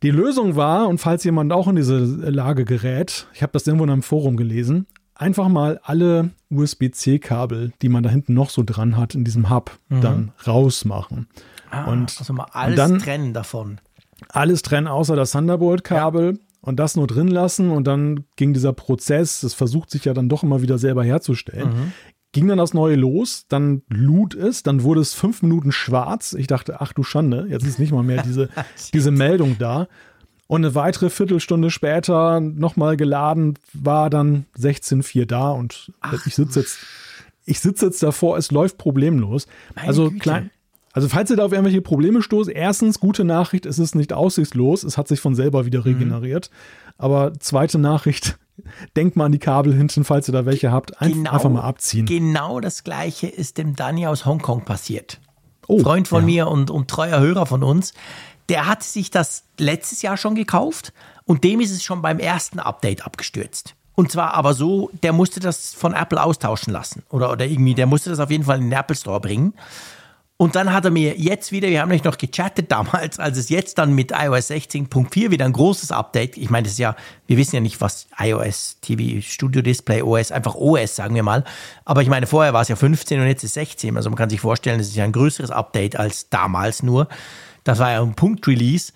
Die 0.03 0.11
Lösung 0.11 0.57
war, 0.57 0.89
und 0.89 0.97
falls 0.97 1.23
jemand 1.23 1.53
auch 1.53 1.67
in 1.69 1.77
diese 1.77 1.97
Lage 1.97 2.65
gerät, 2.65 3.27
ich 3.33 3.41
habe 3.41 3.53
das 3.53 3.65
irgendwo 3.65 3.85
in 3.85 3.89
einem 3.89 4.03
Forum 4.03 4.35
gelesen, 4.35 4.85
einfach 5.15 5.47
mal 5.47 5.79
alle 5.81 6.31
USB-C-Kabel, 6.49 7.71
die 7.81 7.87
man 7.87 8.03
da 8.03 8.09
hinten 8.09 8.33
noch 8.33 8.49
so 8.49 8.63
dran 8.65 8.97
hat 8.97 9.15
in 9.15 9.23
diesem 9.23 9.49
Hub, 9.49 9.71
mhm. 9.87 10.01
dann 10.01 10.31
rausmachen. 10.45 11.27
Ah, 11.71 11.85
und, 11.85 12.15
also 12.19 12.33
mal 12.33 12.47
alles 12.51 12.75
dann 12.75 12.99
trennen 12.99 13.33
davon. 13.33 13.79
Alles 14.27 14.61
trennen, 14.61 14.87
außer 14.87 15.15
das 15.15 15.31
Thunderbolt-Kabel. 15.31 16.33
Ja. 16.33 16.39
Und 16.59 16.79
das 16.79 16.95
nur 16.95 17.07
drin 17.07 17.27
lassen 17.27 17.71
und 17.71 17.85
dann 17.87 18.23
ging 18.37 18.53
dieser 18.53 18.71
Prozess, 18.71 19.41
das 19.41 19.53
versucht 19.53 19.89
sich 19.89 20.05
ja 20.05 20.13
dann 20.13 20.29
doch 20.29 20.43
immer 20.43 20.61
wieder 20.61 20.77
selber 20.77 21.03
herzustellen, 21.03 21.69
mhm 21.69 21.93
ging 22.33 22.47
dann 22.47 22.57
das 22.57 22.73
Neue 22.73 22.95
los, 22.95 23.45
dann 23.47 23.83
lud 23.87 24.35
es, 24.35 24.63
dann 24.63 24.83
wurde 24.83 24.99
es 24.99 25.13
fünf 25.13 25.41
Minuten 25.43 25.71
schwarz. 25.71 26.33
Ich 26.33 26.47
dachte, 26.47 26.81
ach 26.81 26.91
du 26.91 27.03
Schande, 27.03 27.45
jetzt 27.49 27.65
ist 27.65 27.79
nicht 27.79 27.93
mal 27.93 28.03
mehr 28.03 28.23
diese, 28.23 28.49
diese 28.93 29.11
Meldung 29.11 29.57
da. 29.59 29.87
Und 30.47 30.65
eine 30.65 30.75
weitere 30.75 31.09
Viertelstunde 31.09 31.69
später 31.71 32.39
nochmal 32.39 32.97
geladen, 32.97 33.57
war 33.71 34.09
dann 34.09 34.45
16.4 34.59 35.25
da 35.25 35.51
und 35.51 35.91
ach, 36.01 36.25
ich 36.25 36.35
sitze 36.35 36.59
jetzt, 36.59 36.79
ich 37.45 37.59
sitze 37.59 37.85
jetzt 37.85 38.03
davor, 38.03 38.37
es 38.37 38.51
läuft 38.51 38.77
problemlos. 38.77 39.47
also 39.75 40.11
klein, 40.11 40.49
Also 40.91 41.09
falls 41.09 41.29
ihr 41.29 41.37
da 41.37 41.45
auf 41.45 41.53
irgendwelche 41.53 41.81
Probleme 41.81 42.21
stoßt, 42.21 42.49
erstens, 42.49 42.99
gute 42.99 43.23
Nachricht, 43.23 43.65
es 43.65 43.79
ist 43.79 43.95
nicht 43.95 44.11
aussichtslos, 44.11 44.83
es 44.83 44.97
hat 44.97 45.07
sich 45.07 45.21
von 45.21 45.33
selber 45.33 45.65
wieder 45.65 45.85
regeneriert. 45.85 46.49
Mhm. 46.51 46.93
Aber 46.97 47.33
zweite 47.39 47.79
Nachricht, 47.79 48.37
denkt 48.95 49.15
mal 49.15 49.25
an 49.25 49.31
die 49.31 49.39
Kabel 49.39 49.73
hinten, 49.73 50.03
falls 50.03 50.27
ihr 50.29 50.33
da 50.33 50.45
welche 50.45 50.71
habt, 50.71 51.01
ein, 51.01 51.13
genau, 51.13 51.31
einfach 51.31 51.49
mal 51.49 51.61
abziehen. 51.61 52.05
Genau 52.05 52.59
das 52.59 52.83
gleiche 52.83 53.27
ist 53.27 53.57
dem 53.57 53.75
Dani 53.75 54.07
aus 54.07 54.25
Hongkong 54.25 54.65
passiert. 54.65 55.19
Oh, 55.67 55.79
Freund 55.79 56.07
von 56.07 56.27
ja. 56.27 56.45
mir 56.45 56.47
und, 56.49 56.69
und 56.69 56.89
treuer 56.89 57.19
Hörer 57.19 57.45
von 57.45 57.63
uns. 57.63 57.93
Der 58.49 58.67
hat 58.67 58.83
sich 58.83 59.09
das 59.09 59.45
letztes 59.57 60.01
Jahr 60.01 60.17
schon 60.17 60.35
gekauft 60.35 60.93
und 61.25 61.43
dem 61.43 61.61
ist 61.61 61.71
es 61.71 61.83
schon 61.83 62.01
beim 62.01 62.19
ersten 62.19 62.59
Update 62.59 63.05
abgestürzt. 63.05 63.75
Und 63.95 64.11
zwar 64.11 64.33
aber 64.33 64.53
so, 64.53 64.89
der 65.03 65.13
musste 65.13 65.39
das 65.39 65.73
von 65.73 65.93
Apple 65.93 66.21
austauschen 66.21 66.73
lassen. 66.73 67.03
Oder, 67.09 67.31
oder 67.31 67.45
irgendwie, 67.45 67.75
der 67.75 67.85
musste 67.85 68.09
das 68.09 68.19
auf 68.19 68.31
jeden 68.31 68.43
Fall 68.43 68.57
in 68.57 68.69
den 68.69 68.79
Apple 68.79 68.95
Store 68.95 69.21
bringen. 69.21 69.53
Und 70.37 70.55
dann 70.55 70.73
hat 70.73 70.83
er 70.83 70.91
mir 70.91 71.15
jetzt 71.15 71.51
wieder, 71.51 71.69
wir 71.69 71.79
haben 71.79 71.89
nämlich 71.89 72.03
noch 72.03 72.17
gechattet 72.17 72.71
damals, 72.71 73.19
als 73.19 73.37
es 73.37 73.49
jetzt 73.49 73.77
dann 73.77 73.93
mit 73.93 74.11
iOS 74.11 74.49
16.4 74.49 75.29
wieder 75.29 75.45
ein 75.45 75.53
großes 75.53 75.91
Update, 75.91 76.37
ich 76.37 76.49
meine, 76.49 76.63
das 76.63 76.73
ist 76.73 76.79
ja, 76.79 76.95
wir 77.27 77.37
wissen 77.37 77.55
ja 77.55 77.61
nicht, 77.61 77.79
was 77.81 78.07
iOS, 78.17 78.79
TV, 78.81 79.21
Studio 79.21 79.61
Display, 79.61 80.01
OS, 80.01 80.31
einfach 80.31 80.55
OS, 80.55 80.95
sagen 80.95 81.13
wir 81.13 81.23
mal. 81.23 81.43
Aber 81.85 82.01
ich 82.01 82.09
meine, 82.09 82.25
vorher 82.25 82.51
war 82.51 82.61
es 82.61 82.67
ja 82.67 82.75
15 82.75 83.21
und 83.21 83.27
jetzt 83.27 83.43
ist 83.43 83.53
16. 83.53 83.95
Also 83.95 84.09
man 84.09 84.17
kann 84.17 84.29
sich 84.29 84.41
vorstellen, 84.41 84.79
das 84.79 84.87
ist 84.87 84.95
ja 84.95 85.03
ein 85.03 85.11
größeres 85.11 85.51
Update 85.51 85.95
als 85.95 86.29
damals 86.29 86.81
nur. 86.81 87.07
Das 87.63 87.79
war 87.79 87.91
ja 87.91 88.01
ein 88.01 88.15
Punkt-Release. 88.15 88.91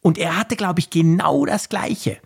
Und 0.00 0.16
er 0.16 0.36
hatte, 0.36 0.54
glaube 0.54 0.78
ich, 0.78 0.90
genau 0.90 1.44
das 1.44 1.68
Gleiche. 1.68 2.18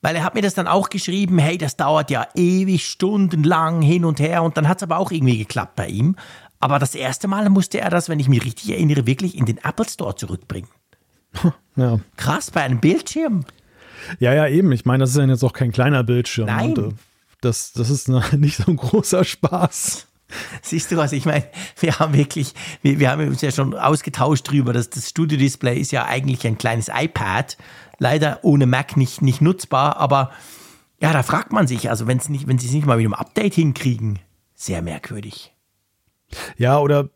Weil 0.00 0.14
er 0.14 0.24
hat 0.24 0.34
mir 0.34 0.42
das 0.42 0.54
dann 0.54 0.68
auch 0.68 0.90
geschrieben, 0.90 1.38
hey, 1.38 1.58
das 1.58 1.76
dauert 1.76 2.10
ja 2.10 2.28
ewig 2.34 2.86
stundenlang 2.86 3.82
hin 3.82 4.04
und 4.04 4.20
her 4.20 4.42
und 4.44 4.56
dann 4.56 4.68
hat 4.68 4.76
es 4.76 4.82
aber 4.84 4.98
auch 4.98 5.10
irgendwie 5.10 5.38
geklappt 5.38 5.74
bei 5.74 5.88
ihm. 5.88 6.16
Aber 6.58 6.78
das 6.78 6.94
erste 6.94 7.28
Mal 7.28 7.48
musste 7.50 7.80
er 7.80 7.90
das, 7.90 8.08
wenn 8.08 8.20
ich 8.20 8.28
mich 8.28 8.44
richtig 8.44 8.70
erinnere, 8.70 9.06
wirklich 9.06 9.36
in 9.36 9.46
den 9.46 9.58
Apple 9.58 9.88
Store 9.88 10.14
zurückbringen. 10.14 10.68
Ja. 11.76 12.00
Krass, 12.16 12.50
bei 12.50 12.62
einem 12.62 12.80
Bildschirm. 12.80 13.44
Ja, 14.18 14.32
ja, 14.32 14.48
eben. 14.48 14.72
Ich 14.72 14.84
meine, 14.84 15.02
das 15.02 15.10
ist 15.10 15.16
ja 15.16 15.24
jetzt 15.26 15.44
auch 15.44 15.52
kein 15.52 15.72
kleiner 15.72 16.02
Bildschirm. 16.04 16.46
Nein. 16.46 16.76
Und, 16.76 16.92
äh, 16.92 16.96
das, 17.40 17.72
das 17.72 17.90
ist 17.90 18.08
nicht 18.32 18.56
so 18.56 18.70
ein 18.70 18.76
großer 18.76 19.24
Spaß. 19.24 20.06
Siehst 20.62 20.90
du 20.90 20.96
was? 20.96 21.12
Ich 21.12 21.24
meine, 21.24 21.44
wir 21.78 21.98
haben 21.98 22.14
wirklich, 22.14 22.54
wir, 22.82 22.98
wir 22.98 23.10
haben 23.10 23.28
uns 23.28 23.42
ja 23.42 23.52
schon 23.52 23.74
ausgetauscht 23.74 24.50
drüber, 24.50 24.72
dass 24.72 24.90
das 24.90 25.10
Studio-Display 25.10 25.78
ist 25.78 25.92
ja 25.92 26.04
eigentlich 26.04 26.46
ein 26.46 26.58
kleines 26.58 26.88
iPad 26.88 27.56
leider 27.98 28.40
ohne 28.42 28.66
Mac 28.66 28.96
nicht, 28.96 29.22
nicht 29.22 29.40
nutzbar. 29.40 29.96
Aber 29.98 30.32
ja, 31.00 31.12
da 31.12 31.22
fragt 31.22 31.52
man 31.52 31.66
sich, 31.66 31.90
also 31.90 32.06
wenn's 32.06 32.28
nicht, 32.28 32.46
wenn 32.48 32.58
sie 32.58 32.66
es 32.66 32.72
nicht 32.72 32.86
mal 32.86 32.96
mit 32.96 33.06
einem 33.06 33.14
Update 33.14 33.54
hinkriegen, 33.54 34.18
sehr 34.54 34.82
merkwürdig. 34.82 35.55
Ja, 36.56 36.78
oder 36.78 37.10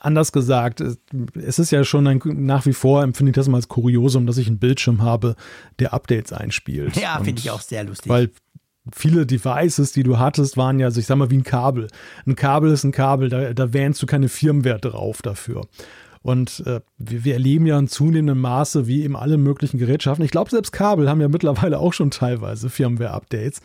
anders 0.00 0.32
gesagt, 0.32 0.80
es 0.80 1.58
ist 1.58 1.70
ja 1.70 1.84
schon 1.84 2.06
ein, 2.06 2.20
nach 2.24 2.66
wie 2.66 2.72
vor 2.72 3.02
empfinde 3.02 3.30
ich 3.30 3.36
das 3.36 3.48
mal 3.48 3.58
als 3.58 3.68
Kuriosum, 3.68 4.26
dass 4.26 4.36
ich 4.36 4.48
einen 4.48 4.58
Bildschirm 4.58 5.02
habe, 5.02 5.36
der 5.78 5.94
Updates 5.94 6.32
einspielt. 6.32 6.96
Ja, 6.96 7.20
finde 7.22 7.40
ich 7.40 7.50
auch 7.50 7.60
sehr 7.60 7.84
lustig. 7.84 8.10
Weil 8.10 8.30
viele 8.92 9.26
Devices, 9.26 9.92
die 9.92 10.02
du 10.02 10.18
hattest, 10.18 10.56
waren 10.56 10.80
ja, 10.80 10.86
also 10.86 10.98
ich 10.98 11.06
sag 11.06 11.16
mal, 11.16 11.30
wie 11.30 11.38
ein 11.38 11.44
Kabel. 11.44 11.88
Ein 12.26 12.34
Kabel 12.34 12.72
ist 12.72 12.84
ein 12.84 12.92
Kabel, 12.92 13.28
da, 13.28 13.52
da 13.52 13.72
wähnst 13.72 14.02
du 14.02 14.06
keine 14.06 14.28
Firmware 14.28 14.80
drauf 14.80 15.22
dafür. 15.22 15.62
Und 16.22 16.62
äh, 16.66 16.80
wir, 16.98 17.24
wir, 17.24 17.32
erleben 17.34 17.66
ja 17.66 17.78
in 17.78 17.88
zunehmendem 17.88 18.40
Maße, 18.40 18.86
wie 18.86 19.02
eben 19.02 19.16
alle 19.16 19.38
möglichen 19.38 19.78
Gerätschaften. 19.78 20.24
Ich 20.24 20.30
glaube, 20.30 20.50
selbst 20.50 20.70
Kabel 20.72 21.10
haben 21.10 21.20
ja 21.20 21.28
mittlerweile 21.28 21.78
auch 21.78 21.92
schon 21.92 22.10
teilweise 22.10 22.70
Firmware-Updates, 22.70 23.60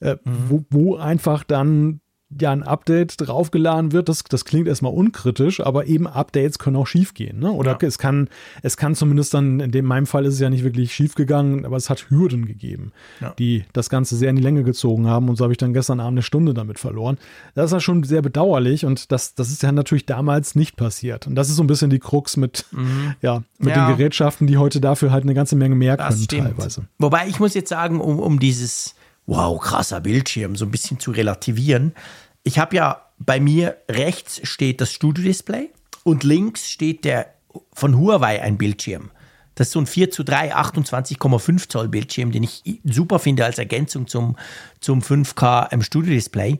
äh, 0.00 0.16
mhm. 0.24 0.32
wo, 0.48 0.64
wo 0.70 0.96
einfach 0.96 1.44
dann 1.44 2.00
ja 2.38 2.52
ein 2.52 2.62
Update 2.62 3.20
draufgeladen 3.20 3.92
wird, 3.92 4.08
das, 4.08 4.22
das 4.24 4.44
klingt 4.44 4.68
erstmal 4.68 4.92
unkritisch, 4.92 5.60
aber 5.60 5.86
eben 5.86 6.06
Updates 6.06 6.58
können 6.58 6.76
auch 6.76 6.86
schiefgehen. 6.86 7.40
Ne? 7.40 7.50
Oder 7.50 7.72
ja. 7.80 7.88
es 7.88 7.98
kann, 7.98 8.28
es 8.62 8.76
kann 8.76 8.94
zumindest 8.94 9.34
dann, 9.34 9.58
in 9.58 9.72
dem, 9.72 9.84
meinem 9.84 10.06
Fall 10.06 10.24
ist 10.24 10.34
es 10.34 10.40
ja 10.40 10.48
nicht 10.48 10.62
wirklich 10.62 10.94
schiefgegangen, 10.94 11.64
aber 11.64 11.76
es 11.76 11.90
hat 11.90 12.06
Hürden 12.08 12.46
gegeben, 12.46 12.92
ja. 13.20 13.34
die 13.38 13.64
das 13.72 13.90
Ganze 13.90 14.16
sehr 14.16 14.30
in 14.30 14.36
die 14.36 14.42
Länge 14.42 14.62
gezogen 14.62 15.08
haben. 15.08 15.28
Und 15.28 15.36
so 15.36 15.44
habe 15.44 15.52
ich 15.52 15.58
dann 15.58 15.72
gestern 15.72 15.98
Abend 15.98 16.14
eine 16.14 16.22
Stunde 16.22 16.54
damit 16.54 16.78
verloren. 16.78 17.18
Das 17.54 17.66
ist 17.66 17.72
ja 17.72 17.80
schon 17.80 18.04
sehr 18.04 18.22
bedauerlich 18.22 18.84
und 18.84 19.10
das, 19.10 19.34
das 19.34 19.50
ist 19.50 19.62
ja 19.62 19.72
natürlich 19.72 20.06
damals 20.06 20.54
nicht 20.54 20.76
passiert. 20.76 21.26
Und 21.26 21.34
das 21.34 21.48
ist 21.48 21.56
so 21.56 21.64
ein 21.64 21.68
bisschen 21.68 21.90
die 21.90 21.98
Krux 21.98 22.36
mit, 22.36 22.66
mhm. 22.70 23.14
ja, 23.22 23.42
mit 23.58 23.74
ja. 23.74 23.88
den 23.88 23.96
Gerätschaften, 23.96 24.46
die 24.46 24.56
heute 24.56 24.80
dafür 24.80 25.10
halt 25.10 25.24
eine 25.24 25.34
ganze 25.34 25.56
Menge 25.56 25.74
mehr 25.74 25.96
das 25.96 26.08
können 26.08 26.22
stimmt. 26.22 26.56
teilweise. 26.56 26.82
Wobei 26.98 27.26
ich 27.26 27.40
muss 27.40 27.54
jetzt 27.54 27.70
sagen, 27.70 28.00
um, 28.00 28.20
um 28.20 28.38
dieses 28.38 28.94
wow, 29.30 29.60
krasser 29.60 30.00
Bildschirm, 30.00 30.56
so 30.56 30.64
ein 30.64 30.72
bisschen 30.72 30.98
zu 30.98 31.12
relativieren. 31.12 31.94
Ich 32.42 32.58
habe 32.58 32.74
ja 32.74 33.06
bei 33.18 33.38
mir 33.38 33.76
rechts 33.88 34.40
steht 34.42 34.80
das 34.80 34.92
Studio-Display 34.92 35.70
und 36.02 36.24
links 36.24 36.68
steht 36.68 37.04
der 37.04 37.32
von 37.72 37.96
Huawei 37.96 38.42
ein 38.42 38.58
Bildschirm. 38.58 39.12
Das 39.54 39.68
ist 39.68 39.72
so 39.72 39.80
ein 39.80 39.86
4 39.86 40.10
zu 40.10 40.24
3, 40.24 40.56
28,5 40.56 41.68
Zoll 41.68 41.88
Bildschirm, 41.88 42.32
den 42.32 42.42
ich 42.42 42.80
super 42.82 43.20
finde 43.20 43.44
als 43.44 43.58
Ergänzung 43.58 44.08
zum, 44.08 44.36
zum 44.80 45.00
5K 45.00 45.70
im 45.72 45.82
Studio-Display. 45.82 46.58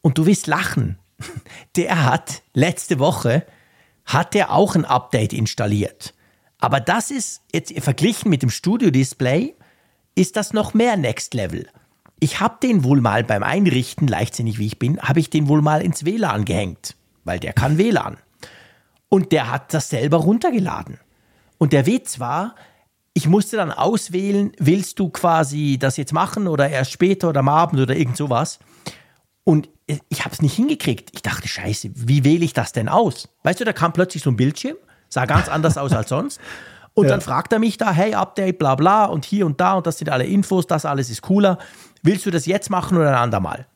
Und 0.00 0.16
du 0.16 0.26
wirst 0.26 0.46
lachen. 0.46 0.98
Der 1.76 2.04
hat 2.04 2.42
letzte 2.52 3.00
Woche, 3.00 3.44
hat 4.04 4.34
der 4.34 4.52
auch 4.52 4.76
ein 4.76 4.84
Update 4.84 5.32
installiert. 5.32 6.14
Aber 6.58 6.78
das 6.78 7.10
ist 7.10 7.42
jetzt 7.52 7.72
verglichen 7.80 8.30
mit 8.30 8.42
dem 8.42 8.50
Studio-Display, 8.50 9.54
ist 10.14 10.36
das 10.36 10.52
noch 10.52 10.74
mehr 10.74 10.96
Next 10.96 11.34
Level. 11.34 11.66
Ich 12.20 12.40
habe 12.40 12.56
den 12.62 12.84
wohl 12.84 13.00
mal 13.00 13.24
beim 13.24 13.42
Einrichten, 13.42 14.06
leichtsinnig 14.06 14.58
wie 14.58 14.66
ich 14.66 14.78
bin, 14.78 15.00
habe 15.00 15.20
ich 15.20 15.30
den 15.30 15.48
wohl 15.48 15.62
mal 15.62 15.82
ins 15.82 16.04
WLAN 16.04 16.44
gehängt, 16.44 16.96
weil 17.24 17.38
der 17.38 17.52
kann 17.52 17.78
WLAN. 17.78 18.16
Und 19.08 19.32
der 19.32 19.50
hat 19.50 19.74
das 19.74 19.90
selber 19.90 20.18
runtergeladen. 20.18 20.98
Und 21.58 21.72
der 21.72 21.86
Witz 21.86 22.18
war, 22.20 22.54
ich 23.12 23.28
musste 23.28 23.56
dann 23.56 23.70
auswählen, 23.70 24.52
willst 24.58 24.98
du 24.98 25.08
quasi 25.08 25.76
das 25.78 25.96
jetzt 25.96 26.12
machen 26.12 26.48
oder 26.48 26.68
erst 26.68 26.92
später 26.92 27.28
oder 27.28 27.40
am 27.40 27.48
Abend 27.48 27.80
oder 27.80 27.94
irgend 27.94 28.16
sowas. 28.16 28.58
Und 29.44 29.68
ich 30.08 30.24
habe 30.24 30.34
es 30.34 30.42
nicht 30.42 30.54
hingekriegt. 30.54 31.10
Ich 31.12 31.22
dachte, 31.22 31.46
scheiße, 31.46 31.90
wie 31.94 32.24
wähle 32.24 32.44
ich 32.44 32.54
das 32.54 32.72
denn 32.72 32.88
aus? 32.88 33.28
Weißt 33.42 33.60
du, 33.60 33.64
da 33.64 33.72
kam 33.72 33.92
plötzlich 33.92 34.22
so 34.22 34.30
ein 34.30 34.36
Bildschirm, 34.36 34.76
sah 35.08 35.26
ganz 35.26 35.48
anders 35.48 35.78
aus 35.78 35.92
als 35.92 36.08
sonst. 36.08 36.40
Und 36.94 37.04
ja. 37.04 37.10
dann 37.10 37.20
fragt 37.20 37.52
er 37.52 37.58
mich 37.58 37.76
da, 37.76 37.92
hey, 37.92 38.14
Update, 38.14 38.58
bla 38.58 38.76
bla 38.76 39.06
und 39.06 39.24
hier 39.24 39.46
und 39.46 39.60
da 39.60 39.72
und 39.72 39.84
das 39.84 39.98
sind 39.98 40.10
alle 40.10 40.26
Infos, 40.26 40.68
das 40.68 40.84
alles 40.84 41.10
ist 41.10 41.22
cooler 41.22 41.58
willst 42.04 42.24
du 42.26 42.30
das 42.30 42.46
jetzt 42.46 42.70
machen 42.70 42.96
oder 42.96 43.10
ein 43.10 43.16
andermal? 43.16 43.66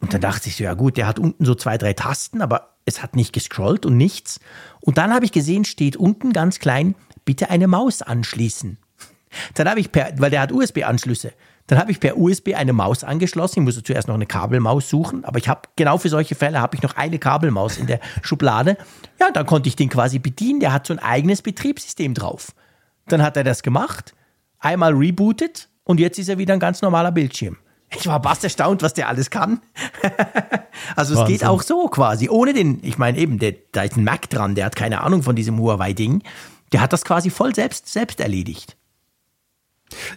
Und 0.00 0.12
dann 0.12 0.20
dachte 0.20 0.48
ich 0.48 0.56
so, 0.56 0.64
ja 0.64 0.74
gut, 0.74 0.96
der 0.96 1.06
hat 1.06 1.18
unten 1.18 1.44
so 1.44 1.54
zwei, 1.54 1.78
drei 1.78 1.92
Tasten, 1.92 2.42
aber 2.42 2.74
es 2.84 3.02
hat 3.02 3.16
nicht 3.16 3.32
gescrollt 3.32 3.86
und 3.86 3.96
nichts. 3.96 4.40
Und 4.80 4.98
dann 4.98 5.14
habe 5.14 5.24
ich 5.24 5.32
gesehen, 5.32 5.64
steht 5.64 5.96
unten 5.96 6.32
ganz 6.32 6.58
klein, 6.58 6.94
bitte 7.24 7.48
eine 7.50 7.68
Maus 7.68 8.02
anschließen. 8.02 8.78
Dann 9.54 9.68
habe 9.68 9.80
ich 9.80 9.92
per, 9.92 10.12
weil 10.18 10.30
der 10.30 10.42
hat 10.42 10.52
USB-Anschlüsse, 10.52 11.32
dann 11.66 11.78
habe 11.78 11.90
ich 11.90 12.00
per 12.00 12.18
USB 12.18 12.54
eine 12.54 12.74
Maus 12.74 13.04
angeschlossen. 13.04 13.60
Ich 13.60 13.64
musste 13.64 13.82
zuerst 13.82 14.06
noch 14.06 14.14
eine 14.14 14.26
Kabelmaus 14.26 14.90
suchen, 14.90 15.24
aber 15.24 15.38
ich 15.38 15.48
habe 15.48 15.62
genau 15.76 15.96
für 15.96 16.10
solche 16.10 16.34
Fälle 16.34 16.60
habe 16.60 16.76
ich 16.76 16.82
noch 16.82 16.96
eine 16.96 17.18
Kabelmaus 17.18 17.78
in 17.78 17.86
der 17.86 18.00
Schublade. 18.22 18.76
Ja, 19.18 19.30
dann 19.32 19.46
konnte 19.46 19.68
ich 19.68 19.76
den 19.76 19.88
quasi 19.88 20.18
bedienen. 20.18 20.60
Der 20.60 20.72
hat 20.72 20.86
so 20.86 20.92
ein 20.92 20.98
eigenes 20.98 21.40
Betriebssystem 21.40 22.12
drauf. 22.12 22.52
Dann 23.06 23.22
hat 23.22 23.36
er 23.36 23.44
das 23.44 23.62
gemacht, 23.62 24.14
einmal 24.58 24.92
rebootet 24.92 25.68
und 25.84 26.00
jetzt 26.00 26.18
ist 26.18 26.28
er 26.28 26.38
wieder 26.38 26.54
ein 26.54 26.60
ganz 26.60 26.82
normaler 26.82 27.12
Bildschirm. 27.12 27.56
Ich 27.96 28.06
war 28.06 28.22
fast 28.22 28.44
erstaunt, 28.44 28.82
was 28.82 28.94
der 28.94 29.08
alles 29.08 29.30
kann. 29.30 29.60
also 30.96 31.14
es 31.14 31.20
Wahnsinn. 31.20 31.36
geht 31.36 31.46
auch 31.46 31.62
so 31.62 31.88
quasi, 31.88 32.28
ohne 32.28 32.52
den, 32.52 32.80
ich 32.82 32.98
meine 32.98 33.18
eben, 33.18 33.38
der, 33.38 33.54
da 33.72 33.82
ist 33.82 33.96
ein 33.96 34.04
Mac 34.04 34.28
dran, 34.30 34.54
der 34.54 34.66
hat 34.66 34.76
keine 34.76 35.02
Ahnung 35.02 35.22
von 35.22 35.36
diesem 35.36 35.58
Huawei-Ding. 35.58 36.22
Der 36.72 36.80
hat 36.80 36.92
das 36.92 37.04
quasi 37.04 37.30
voll 37.30 37.54
selbst, 37.54 37.88
selbst 37.88 38.20
erledigt. 38.20 38.76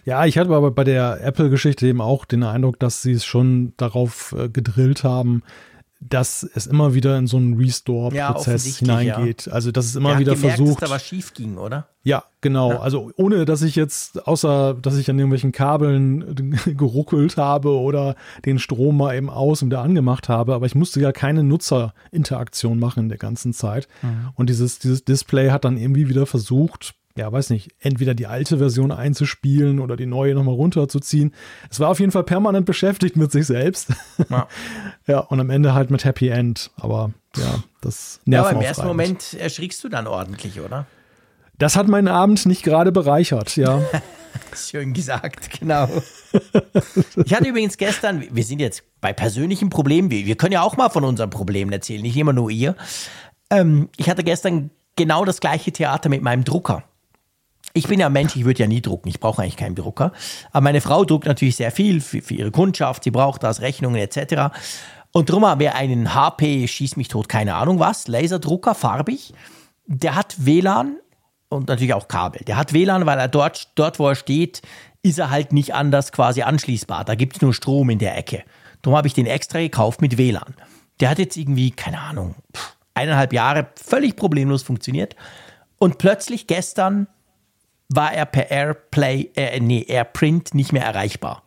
Ja, 0.04 0.24
ich 0.24 0.38
hatte 0.38 0.50
aber 0.50 0.70
bei 0.70 0.84
der 0.84 1.22
Apple-Geschichte 1.22 1.86
eben 1.86 2.00
auch 2.00 2.24
den 2.24 2.42
Eindruck, 2.42 2.78
dass 2.78 3.02
sie 3.02 3.12
es 3.12 3.24
schon 3.24 3.74
darauf 3.76 4.34
äh, 4.36 4.48
gedrillt 4.48 5.04
haben, 5.04 5.42
dass 6.00 6.48
es 6.54 6.66
immer 6.66 6.94
wieder 6.94 7.18
in 7.18 7.26
so 7.26 7.36
einen 7.36 7.54
Restore-Prozess 7.54 8.80
ja, 8.80 8.98
hineingeht. 8.98 9.46
Ja. 9.46 9.52
Also 9.52 9.72
dass 9.72 9.86
es 9.86 9.96
immer 9.96 10.18
wieder 10.18 10.34
gemerkt, 10.34 10.56
versucht. 10.56 10.82
Dass 10.82 10.90
da 10.90 10.94
was 10.94 11.04
schief 11.04 11.34
ging, 11.34 11.56
oder? 11.58 11.88
Ja, 12.04 12.24
genau. 12.40 12.70
Ja. 12.70 12.80
Also 12.80 13.10
ohne, 13.16 13.44
dass 13.44 13.62
ich 13.62 13.74
jetzt, 13.74 14.26
außer 14.26 14.74
dass 14.80 14.96
ich 14.96 15.10
an 15.10 15.18
irgendwelchen 15.18 15.50
Kabeln 15.50 16.56
geruckelt 16.66 17.36
habe 17.36 17.70
oder 17.70 18.14
den 18.44 18.60
Strom 18.60 18.96
mal 18.96 19.16
eben 19.16 19.28
aus 19.28 19.62
und 19.62 19.68
wieder 19.68 19.82
angemacht 19.82 20.28
habe, 20.28 20.54
aber 20.54 20.66
ich 20.66 20.76
musste 20.76 21.00
ja 21.00 21.10
keine 21.10 21.42
Nutzerinteraktion 21.42 22.78
machen 22.78 23.04
in 23.04 23.08
der 23.08 23.18
ganzen 23.18 23.52
Zeit. 23.52 23.88
Mhm. 24.02 24.30
Und 24.36 24.50
dieses, 24.50 24.78
dieses 24.78 25.04
Display 25.04 25.50
hat 25.50 25.64
dann 25.64 25.76
irgendwie 25.76 26.08
wieder 26.08 26.26
versucht, 26.26 26.94
ja, 27.18 27.30
weiß 27.32 27.50
nicht, 27.50 27.70
entweder 27.80 28.14
die 28.14 28.28
alte 28.28 28.58
Version 28.58 28.92
einzuspielen 28.92 29.80
oder 29.80 29.96
die 29.96 30.06
neue 30.06 30.34
nochmal 30.34 30.54
runterzuziehen. 30.54 31.34
Es 31.68 31.80
war 31.80 31.88
auf 31.90 31.98
jeden 31.98 32.12
Fall 32.12 32.22
permanent 32.22 32.64
beschäftigt 32.64 33.16
mit 33.16 33.32
sich 33.32 33.46
selbst. 33.46 33.92
Ja. 34.30 34.46
ja, 35.06 35.18
und 35.18 35.40
am 35.40 35.50
Ende 35.50 35.74
halt 35.74 35.90
mit 35.90 36.04
Happy 36.04 36.28
End. 36.28 36.70
Aber 36.76 37.12
ja, 37.36 37.62
das 37.80 38.20
nervt 38.24 38.44
Ja, 38.44 38.50
aber 38.50 38.60
im 38.60 38.66
ersten 38.66 38.86
Moment 38.86 39.34
erschrickst 39.34 39.82
du 39.82 39.88
dann 39.88 40.06
ordentlich, 40.06 40.60
oder? 40.60 40.86
Das 41.58 41.74
hat 41.74 41.88
meinen 41.88 42.06
Abend 42.06 42.46
nicht 42.46 42.62
gerade 42.62 42.92
bereichert, 42.92 43.56
ja. 43.56 43.82
Schön 44.56 44.92
gesagt, 44.92 45.58
genau. 45.58 45.88
Ich 47.24 47.34
hatte 47.34 47.48
übrigens 47.48 47.76
gestern, 47.76 48.24
wir 48.30 48.44
sind 48.44 48.60
jetzt 48.60 48.84
bei 49.00 49.12
persönlichen 49.12 49.70
Problemen, 49.70 50.10
wir, 50.10 50.24
wir 50.24 50.36
können 50.36 50.52
ja 50.52 50.62
auch 50.62 50.76
mal 50.76 50.88
von 50.88 51.02
unseren 51.02 51.30
Problemen 51.30 51.72
erzählen, 51.72 52.02
nicht 52.02 52.16
immer 52.16 52.32
nur 52.32 52.48
ihr. 52.50 52.76
Ähm, 53.50 53.88
ich 53.96 54.08
hatte 54.08 54.22
gestern 54.22 54.70
genau 54.94 55.24
das 55.24 55.40
gleiche 55.40 55.72
Theater 55.72 56.08
mit 56.08 56.22
meinem 56.22 56.44
Drucker. 56.44 56.84
Ich 57.78 57.86
bin 57.86 58.00
ja 58.00 58.08
Mensch, 58.08 58.34
ich 58.34 58.44
würde 58.44 58.58
ja 58.58 58.66
nie 58.66 58.82
drucken. 58.82 59.08
Ich 59.08 59.20
brauche 59.20 59.40
eigentlich 59.40 59.56
keinen 59.56 59.76
Drucker. 59.76 60.12
Aber 60.50 60.62
meine 60.64 60.80
Frau 60.80 61.04
druckt 61.04 61.26
natürlich 61.26 61.54
sehr 61.54 61.70
viel 61.70 62.00
für, 62.00 62.20
für 62.20 62.34
ihre 62.34 62.50
Kundschaft. 62.50 63.04
Sie 63.04 63.12
braucht 63.12 63.44
das, 63.44 63.60
Rechnungen 63.60 63.96
etc. 64.00 64.52
Und 65.12 65.30
darum 65.30 65.46
haben 65.46 65.60
wir 65.60 65.76
einen 65.76 66.12
HP, 66.12 66.66
schieß 66.66 66.96
mich 66.96 67.06
tot, 67.06 67.28
keine 67.28 67.54
Ahnung 67.54 67.78
was, 67.78 68.08
Laserdrucker, 68.08 68.74
farbig. 68.74 69.32
Der 69.86 70.16
hat 70.16 70.44
WLAN 70.44 70.96
und 71.48 71.68
natürlich 71.68 71.94
auch 71.94 72.08
Kabel. 72.08 72.42
Der 72.44 72.56
hat 72.56 72.72
WLAN, 72.72 73.06
weil 73.06 73.18
er 73.18 73.28
dort, 73.28 73.68
dort 73.76 74.00
wo 74.00 74.08
er 74.08 74.16
steht, 74.16 74.60
ist 75.02 75.20
er 75.20 75.30
halt 75.30 75.52
nicht 75.52 75.72
anders 75.72 76.10
quasi 76.10 76.42
anschließbar. 76.42 77.04
Da 77.04 77.14
gibt 77.14 77.36
es 77.36 77.42
nur 77.42 77.54
Strom 77.54 77.90
in 77.90 78.00
der 78.00 78.18
Ecke. 78.18 78.42
Darum 78.82 78.96
habe 78.96 79.06
ich 79.06 79.14
den 79.14 79.26
extra 79.26 79.60
gekauft 79.60 80.02
mit 80.02 80.18
WLAN. 80.18 80.56
Der 80.98 81.10
hat 81.10 81.20
jetzt 81.20 81.36
irgendwie, 81.36 81.70
keine 81.70 82.00
Ahnung, 82.00 82.34
eineinhalb 82.94 83.32
Jahre 83.32 83.68
völlig 83.76 84.16
problemlos 84.16 84.64
funktioniert. 84.64 85.14
Und 85.78 85.98
plötzlich 85.98 86.48
gestern 86.48 87.06
war 87.88 88.12
er 88.12 88.26
per 88.26 88.50
Airplay, 88.50 89.30
äh, 89.34 89.58
nee, 89.60 89.84
Airprint 89.88 90.54
nicht 90.54 90.72
mehr 90.72 90.84
erreichbar. 90.84 91.42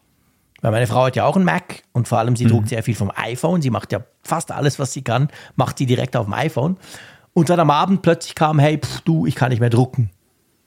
Weil 0.62 0.72
meine 0.72 0.88
Frau 0.88 1.06
hat 1.06 1.16
ja 1.16 1.26
auch 1.26 1.36
einen 1.36 1.46
Mac 1.46 1.84
und 1.92 2.08
vor 2.08 2.20
allem 2.20 2.36
sie 2.36 2.46
mhm. 2.46 2.50
druckt 2.50 2.70
sehr 2.70 2.84
viel 2.84 2.96
vom 2.96 3.12
iPhone. 3.16 3.62
Sie 3.62 3.72
macht 3.72 3.92
ja 3.92 4.02
fast 4.24 4.52
alles, 4.52 4.80
was 4.80 4.94
sie 4.94 5.04
kann, 5.04 5.30
macht 5.56 5.78
sie 5.78 5.86
direkt 5.86 6.16
auf 6.16 6.26
dem 6.26 6.34
iPhone. 6.34 6.78
Und 7.34 7.50
dann 7.50 7.60
am 7.60 7.72
Abend 7.72 8.02
plötzlich 8.02 8.36
kam, 8.36 8.60
hey, 8.60 8.78
pff, 8.78 9.02
du, 9.02 9.26
ich 9.26 9.36
kann 9.36 9.50
nicht 9.50 9.60
mehr 9.60 9.70
drucken. 9.70 10.12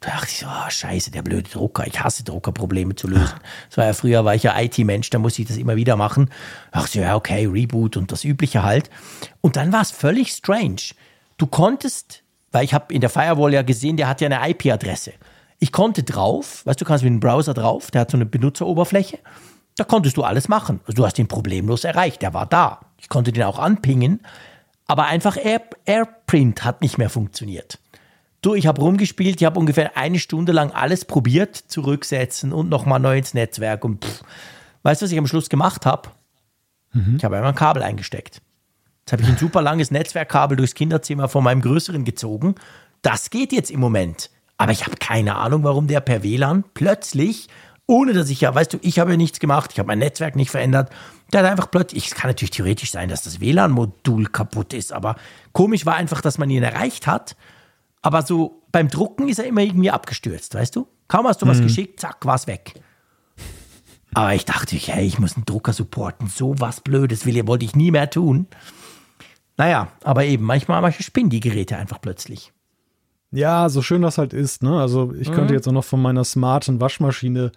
Da 0.01 0.11
dachte 0.11 0.29
ich 0.31 0.39
so, 0.41 0.47
oh, 0.47 0.71
scheiße, 0.71 1.11
der 1.13 1.23
blöde 1.23 1.49
Drucker. 1.49 1.87
Ich 1.87 2.03
hasse 2.03 2.25
Druckerprobleme 2.25 2.95
zu 2.95 3.09
lösen. 3.09 3.35
Das 3.69 3.79
war 3.79 3.87
ja 3.87 3.93
früher, 3.95 4.25
war 4.25 4.35
ich 4.35 4.43
ja 4.43 4.59
IT-Mensch, 4.61 5.09
da 5.11 5.19
musste 5.19 5.43
ich 5.43 5.49
das 5.49 5.57
immer 5.57 5.77
wieder 5.77 5.97
machen. 5.97 6.31
Ach 6.73 6.87
so, 6.87 7.01
ja, 7.01 7.17
okay, 7.17 7.47
Reboot 7.47 7.97
und 7.97 8.13
das 8.13 8.25
Übliche 8.25 8.63
halt. 8.63 8.91
Und 9.41 9.57
dann 9.57 9.73
war 9.73 9.81
es 9.81 9.91
völlig 9.91 10.31
strange. 10.31 10.93
Du 11.39 11.47
konntest, 11.47 12.23
weil 12.53 12.65
ich 12.65 12.75
habe 12.75 12.93
in 12.93 13.01
der 13.01 13.09
Firewall 13.09 13.55
ja 13.55 13.63
gesehen, 13.63 13.97
der 13.97 14.09
hat 14.09 14.21
ja 14.21 14.29
eine 14.29 14.51
IP-Adresse. 14.51 15.13
Ich 15.65 15.73
konnte 15.73 16.03
drauf, 16.03 16.61
weißt 16.67 16.79
du, 16.79 16.85
du 16.85 16.89
kannst 16.91 17.05
mit 17.05 17.11
dem 17.11 17.21
Browser 17.21 17.55
drauf, 17.55 17.91
der 17.91 18.03
hat 18.03 18.11
so 18.11 18.19
eine 18.19 18.27
Benutzeroberfläche. 18.27 19.19
Da 19.77 19.85
konntest 19.85 20.19
du 20.19 20.23
alles 20.23 20.47
machen. 20.47 20.81
Also 20.83 20.93
du 20.93 21.07
hast 21.07 21.19
ihn 21.19 21.27
problemlos 21.27 21.85
erreicht, 21.85 22.21
der 22.21 22.35
war 22.35 22.45
da. 22.45 22.81
Ich 23.01 23.09
konnte 23.09 23.33
den 23.33 23.45
auch 23.45 23.59
anpingen, 23.59 24.21
aber 24.87 25.07
einfach 25.07 25.39
Air, 25.43 25.63
AirPrint 25.87 26.65
hat 26.65 26.83
nicht 26.83 26.99
mehr 26.99 27.09
funktioniert. 27.09 27.79
Du, 28.43 28.55
ich 28.55 28.67
habe 28.67 28.83
rumgespielt, 28.83 29.41
ich 29.41 29.47
habe 29.47 29.59
ungefähr 29.59 29.97
eine 29.97 30.19
Stunde 30.19 30.53
lang 30.53 30.71
alles 30.71 31.07
probiert, 31.07 31.57
zurücksetzen 31.57 32.53
und 32.53 32.69
nochmal 32.69 33.01
neu 33.01 33.17
ins 33.17 33.33
Netzwerk. 33.33 33.87
Und 33.87 34.05
pff, 34.05 34.23
weißt 34.83 35.01
du, 35.01 35.07
was 35.07 35.13
ich 35.13 35.19
am 35.19 35.27
Schluss 35.27 35.49
gemacht 35.49 35.87
habe? 35.87 36.11
Mhm. 36.93 37.17
Ich 37.17 37.25
habe 37.25 37.37
einmal 37.37 37.53
ein 37.53 37.57
Kabel 37.57 37.83
eingesteckt. 37.83 38.43
Jetzt 39.01 39.13
habe 39.13 39.23
ich 39.23 39.29
ein 39.31 39.39
super 39.39 39.63
langes 39.63 39.91
Netzwerkkabel 39.91 40.59
durchs 40.59 40.75
Kinderzimmer 40.75 41.31
von 41.31 41.43
meinem 41.43 41.63
Größeren 41.63 42.05
gezogen. 42.05 42.55
Das 43.01 43.31
geht 43.31 43.51
jetzt 43.55 43.71
im 43.71 43.81
Moment. 43.81 44.29
Aber 44.57 44.73
ich 44.73 44.87
habe 44.87 44.97
keine 44.97 45.37
Ahnung, 45.37 45.65
warum 45.65 45.87
der 45.87 46.01
per 46.01 46.23
WLAN 46.23 46.65
plötzlich, 46.75 47.49
ohne 47.87 48.13
dass 48.13 48.31
ich 48.31 48.41
ja, 48.41 48.55
weißt 48.55 48.73
du, 48.73 48.79
ich 48.83 48.99
habe 48.99 49.11
ja 49.13 49.17
nichts 49.17 49.41
gemacht, 49.41 49.71
ich 49.73 49.79
habe 49.79 49.89
mein 49.89 49.99
Netzwerk 49.99 50.37
nicht 50.37 50.51
verändert. 50.51 50.91
Der 51.33 51.43
hat 51.43 51.51
einfach 51.51 51.71
plötzlich, 51.71 52.07
es 52.07 52.15
kann 52.15 52.31
natürlich 52.31 52.51
theoretisch 52.51 52.91
sein, 52.91 53.09
dass 53.09 53.23
das 53.23 53.41
WLAN-Modul 53.41 54.27
kaputt 54.27 54.73
ist, 54.73 54.93
aber 54.93 55.17
komisch 55.53 55.85
war 55.85 55.97
einfach, 55.97 56.21
dass 56.21 56.39
man 56.39 56.51
ihn 56.51 56.63
erreicht 56.63 57.07
hat. 57.07 57.37
Aber 58.01 58.23
so 58.23 58.63
beim 58.71 58.89
Drucken 58.89 59.29
ist 59.29 59.39
er 59.39 59.47
immer 59.47 59.63
irgendwie 59.63 59.91
abgestürzt, 59.91 60.55
weißt 60.55 60.77
du? 60.77 60.87
Kaum 61.09 61.27
hast 61.27 61.43
du 61.43 61.47
was 61.47 61.59
mhm. 61.59 61.65
geschickt, 61.65 62.01
zack, 62.01 62.25
war 62.25 62.37
es 62.37 62.47
weg. 62.47 62.75
Aber 64.15 64.35
ich 64.35 64.45
dachte, 64.45 64.77
hey, 64.77 65.05
ich 65.05 65.19
muss 65.19 65.37
einen 65.37 65.45
Drucker 65.45 65.73
supporten. 65.73 66.29
So 66.29 66.55
was 66.59 66.81
Blödes 66.81 67.27
will, 67.27 67.47
wollte 67.47 67.65
ich 67.65 67.75
nie 67.75 67.91
mehr 67.91 68.09
tun. 68.09 68.47
Naja, 69.57 69.89
aber 70.03 70.25
eben, 70.25 70.45
manchmal, 70.45 70.81
manchmal 70.81 71.03
spinnen 71.03 71.31
die 71.31 71.41
Geräte 71.41 71.77
einfach 71.77 72.01
plötzlich. 72.01 72.53
Ja, 73.35 73.69
so 73.69 73.83
schön 73.83 74.01
das 74.01 74.17
halt 74.17 74.33
ist. 74.33 74.63
Ne? 74.63 74.81
Also 74.81 75.13
ich 75.19 75.29
mhm. 75.29 75.35
könnte 75.35 75.55
jetzt 75.55 75.67
auch 75.67 75.73
noch 75.73 75.85
von 75.85 76.01
meiner 76.01 76.23
smarten 76.23 76.81
Waschmaschine 76.81 77.51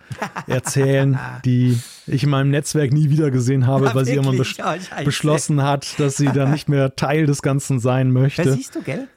erzählen, 0.47 1.19
die 1.45 1.79
ich 2.07 2.23
in 2.23 2.31
meinem 2.31 2.49
Netzwerk 2.49 2.91
nie 2.91 3.11
wieder 3.11 3.29
gesehen 3.29 3.67
habe, 3.67 3.85
ja, 3.85 3.89
weil 3.93 4.07
wirklich? 4.07 4.07
sie 4.07 4.13
irgendwann 4.15 4.37
besch 4.37 4.57
oh, 4.99 5.03
beschlossen 5.05 5.61
hat, 5.61 5.99
dass 5.99 6.17
sie 6.17 6.29
dann 6.29 6.51
nicht 6.51 6.67
mehr 6.67 6.95
Teil 6.95 7.27
des 7.27 7.43
Ganzen 7.43 7.79
sein 7.79 8.11
möchte. 8.11 8.43
Das 8.43 8.55
siehst 8.55 8.73
du, 8.75 8.81
gell? 8.81 9.07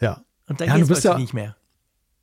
Ja. 0.00 0.22
Und 0.48 0.60
dann 0.60 0.68
ja, 0.68 0.78
du 0.78 0.86
bist 0.86 1.02
ja 1.02 1.18
nicht 1.18 1.34
mehr. 1.34 1.56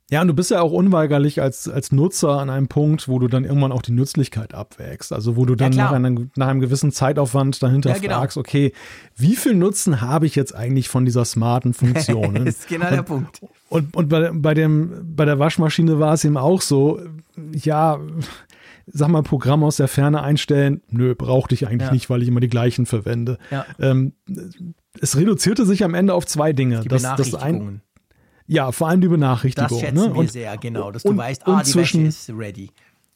Ja, 0.08 0.22
und 0.22 0.28
du 0.28 0.34
bist 0.34 0.52
ja 0.52 0.60
auch 0.60 0.70
unweigerlich 0.70 1.42
als, 1.42 1.68
als 1.68 1.90
Nutzer 1.90 2.38
an 2.38 2.48
einem 2.48 2.68
Punkt, 2.68 3.08
wo 3.08 3.18
du 3.18 3.26
dann 3.26 3.44
irgendwann 3.44 3.72
auch 3.72 3.82
die 3.82 3.90
Nützlichkeit 3.90 4.54
abwägst. 4.54 5.12
Also 5.12 5.34
wo 5.34 5.44
du 5.44 5.56
dann 5.56 5.72
ja, 5.72 5.84
nach, 5.84 5.92
einem, 5.92 6.30
nach 6.36 6.46
einem 6.46 6.60
gewissen 6.60 6.92
Zeitaufwand 6.92 7.60
dahinter 7.60 7.90
ja, 7.90 7.98
genau. 7.98 8.18
fragst, 8.18 8.36
okay, 8.36 8.72
wie 9.16 9.34
viel 9.34 9.54
Nutzen 9.54 10.00
habe 10.00 10.26
ich 10.26 10.36
jetzt 10.36 10.54
eigentlich 10.54 10.88
von 10.88 11.04
dieser 11.04 11.24
smarten 11.24 11.74
Funktion? 11.74 12.34
das 12.34 12.44
ist 12.44 12.68
genau 12.68 12.86
und, 12.86 12.92
der 12.92 13.02
Punkt. 13.02 13.40
Und, 13.68 13.96
und 13.96 14.08
bei, 14.08 14.30
bei, 14.32 14.54
dem, 14.54 14.92
bei 15.16 15.24
der 15.24 15.40
Waschmaschine 15.40 15.98
war 15.98 16.14
es 16.14 16.24
eben 16.24 16.36
auch 16.36 16.60
so, 16.60 17.00
ja, 17.52 17.98
sag 18.86 19.08
mal, 19.08 19.24
Programm 19.24 19.64
aus 19.64 19.76
der 19.76 19.88
Ferne 19.88 20.22
einstellen, 20.22 20.82
nö, 20.88 21.16
brauchte 21.16 21.56
ich 21.56 21.66
eigentlich 21.66 21.88
ja. 21.88 21.92
nicht, 21.92 22.08
weil 22.10 22.22
ich 22.22 22.28
immer 22.28 22.38
die 22.38 22.48
gleichen 22.48 22.86
verwende. 22.86 23.38
Ähm, 23.80 24.12
es 25.00 25.16
reduzierte 25.16 25.66
sich 25.66 25.82
am 25.82 25.94
Ende 25.94 26.14
auf 26.14 26.26
zwei 26.26 26.52
Dinge. 26.52 26.80
Die 26.82 26.88
das, 26.88 27.02
das 27.02 27.34
ein, 27.34 27.82
ja, 28.46 28.72
vor 28.72 28.88
allem 28.88 29.00
die 29.00 29.08
Benachrichtigung. 29.08 29.68
Das 29.68 29.80
schätzen 29.80 29.94
ne? 29.94 30.14
wir 30.14 30.16
und, 30.16 30.30
sehr, 30.30 30.56
genau, 30.58 30.90
dass 30.90 31.02
du 31.02 31.10
und, 31.10 31.16
weißt, 31.16 31.46
ah, 31.46 31.62
die 31.62 31.70
zwischen, 31.70 32.06
Wäsche 32.06 32.30
ist 32.30 32.38
ready. 32.38 32.70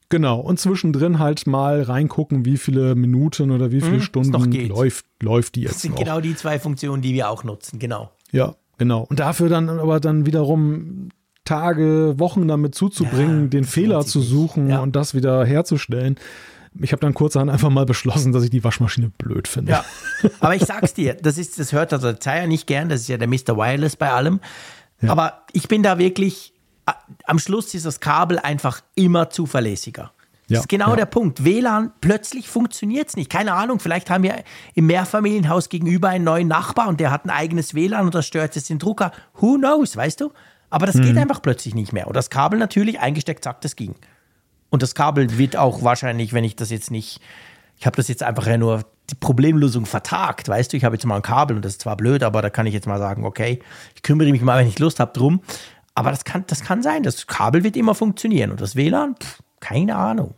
Genau, 0.09 0.41
und 0.41 0.59
zwischendrin 0.59 1.21
halt 1.21 1.47
mal 1.47 1.83
reingucken, 1.83 2.45
wie 2.45 2.57
viele 2.57 2.97
Minuten 2.97 3.53
oder 3.53 3.71
wie 3.71 3.81
viele 3.81 3.99
hm, 3.99 4.03
Stunden 4.03 4.53
läuft, 4.67 5.07
läuft 5.23 5.55
die 5.55 5.63
jetzt 5.63 5.75
Das 5.75 5.83
sind 5.83 5.93
noch. 5.93 6.01
genau 6.01 6.21
die 6.21 6.35
zwei 6.35 6.59
Funktionen, 6.59 7.01
die 7.01 7.15
wir 7.15 7.31
auch 7.31 7.45
nutzen, 7.45 7.79
genau. 7.79 8.11
Ja, 8.33 8.57
genau. 8.77 9.03
Und 9.09 9.21
dafür 9.21 9.49
dann 9.49 9.69
aber 9.69 10.01
dann 10.01 10.27
wiederum 10.27 11.11
Tage, 11.45 12.15
Wochen 12.19 12.49
damit 12.49 12.75
zuzubringen, 12.75 13.43
ja, 13.45 13.49
den 13.49 13.65
Fehler 13.65 14.05
zu 14.05 14.21
suchen 14.21 14.69
ja. 14.69 14.81
und 14.81 14.97
das 14.97 15.15
wieder 15.15 15.45
herzustellen. 15.45 16.17
Ich 16.81 16.93
habe 16.93 17.01
dann 17.01 17.15
kurzerhand 17.15 17.51
einfach 17.51 17.71
mal 17.71 17.87
beschlossen, 17.87 18.33
dass 18.33 18.45
ich 18.45 18.51
die 18.51 18.63
Waschmaschine 18.63 19.11
blöd 19.19 19.49
finde. 19.49 19.73
Ja, 19.73 19.85
aber 20.41 20.55
ich 20.55 20.65
sag's 20.65 20.95
dir, 20.95 21.15
das 21.15 21.39
ist, 21.39 21.59
das 21.59 21.73
hört 21.73 21.93
also 21.93 22.13
Zeier 22.13 22.47
nicht 22.47 22.67
gern, 22.67 22.89
das 22.89 23.01
ist 23.01 23.09
ja 23.09 23.17
der 23.17 23.27
Mr. 23.27 23.57
Wireless 23.57 23.97
bei 23.97 24.11
allem. 24.11 24.41
Ja. 25.01 25.11
Aber 25.11 25.43
ich 25.53 25.69
bin 25.69 25.83
da 25.83 25.99
wirklich, 25.99 26.53
am 27.25 27.39
Schluss 27.39 27.75
ist 27.75 27.87
das 27.87 28.01
Kabel 28.01 28.39
einfach 28.39 28.81
immer 28.95 29.31
zuverlässiger. 29.31 30.13
Das 30.49 30.57
ja, 30.57 30.61
ist 30.61 30.69
genau 30.69 30.91
ja. 30.91 30.97
der 30.97 31.07
Punkt. 31.07 31.45
WLAN, 31.45 31.93
plötzlich 32.01 32.49
funktioniert 32.49 33.09
es 33.09 33.17
nicht. 33.17 33.31
Keine 33.31 33.53
Ahnung, 33.53 33.79
vielleicht 33.79 34.11
haben 34.11 34.25
wir 34.25 34.43
im 34.75 34.87
Mehrfamilienhaus 34.87 35.69
gegenüber 35.69 36.09
einen 36.09 36.25
neuen 36.25 36.49
Nachbar 36.49 36.89
und 36.89 36.99
der 36.99 37.13
hat 37.13 37.25
ein 37.25 37.31
eigenes 37.31 37.75
WLAN 37.75 38.07
und 38.07 38.15
das 38.15 38.27
stört 38.27 38.57
jetzt 38.57 38.69
den 38.69 38.81
Drucker. 38.81 39.13
Who 39.35 39.59
knows, 39.59 39.97
weißt 39.97 40.21
du? 40.21 40.33
Aber 40.69 40.87
das 40.87 40.97
mhm. 40.97 41.03
geht 41.03 41.19
einfach 41.19 41.41
plötzlich 41.41 41.75
nicht 41.75 41.93
mehr. 41.93 42.09
Und 42.09 42.17
das 42.17 42.31
Kabel 42.31 42.59
natürlich 42.59 42.99
eingesteckt, 42.99 43.45
zack, 43.45 43.61
das 43.61 43.77
ging. 43.77 43.95
Und 44.71 44.83
das 44.83 44.95
Kabel 44.95 45.39
wird 45.39 45.57
auch 45.57 45.83
wahrscheinlich, 45.83 46.33
wenn 46.33 46.45
ich 46.45 46.57
das 46.57 46.71
jetzt 46.71 46.91
nicht, 46.91 47.21
ich 47.81 47.87
habe 47.87 47.97
das 47.97 48.09
jetzt 48.09 48.23
einfach 48.23 48.47
ja 48.47 48.59
nur 48.59 48.85
die 49.09 49.15
Problemlösung 49.15 49.87
vertagt, 49.87 50.49
weißt 50.49 50.73
du, 50.73 50.77
ich 50.77 50.85
habe 50.85 50.95
jetzt 50.95 51.07
mal 51.07 51.17
ein 51.17 51.23
Kabel 51.23 51.57
und 51.57 51.65
das 51.65 51.73
ist 51.73 51.81
zwar 51.81 51.97
blöd, 51.97 52.23
aber 52.23 52.43
da 52.43 52.51
kann 52.51 52.67
ich 52.67 52.75
jetzt 52.75 52.87
mal 52.87 52.99
sagen, 52.99 53.25
okay, 53.25 53.61
ich 53.95 54.03
kümmere 54.03 54.31
mich 54.31 54.43
mal, 54.43 54.59
wenn 54.59 54.69
ich 54.69 54.79
Lust 54.79 55.01
habe, 55.01 55.13
drum. 55.15 55.41
Aber 55.95 56.11
das 56.11 56.25
kann, 56.25 56.45
das 56.47 56.63
kann 56.63 56.83
sein, 56.83 57.03
das 57.03 57.27
Kabel 57.27 57.65
wird 57.65 57.79
immer 57.79 57.95
funktionieren 57.95 58.51
und 58.51 58.61
das 58.61 58.77
WLAN, 58.77 59.17
pff, 59.17 59.43
keine 59.61 59.97
Ahnung. 59.97 60.35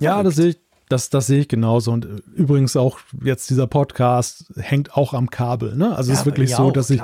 ja, 0.00 0.22
das 0.24 0.34
sehe 0.34 0.48
ich, 0.48 0.58
das, 0.88 1.10
das 1.10 1.26
sehe 1.26 1.40
ich 1.40 1.48
genauso. 1.48 1.92
Und 1.92 2.04
äh, 2.04 2.08
übrigens 2.34 2.76
auch 2.76 2.98
jetzt 3.22 3.50
dieser 3.50 3.66
Podcast 3.66 4.52
hängt 4.56 4.94
auch 4.96 5.14
am 5.14 5.30
Kabel. 5.30 5.76
Ne? 5.76 5.94
Also 5.96 6.10
ja, 6.10 6.14
es 6.14 6.20
ist 6.20 6.26
wirklich 6.26 6.54
so, 6.54 6.64
auch, 6.64 6.72
dass 6.72 6.90
ich, 6.90 7.00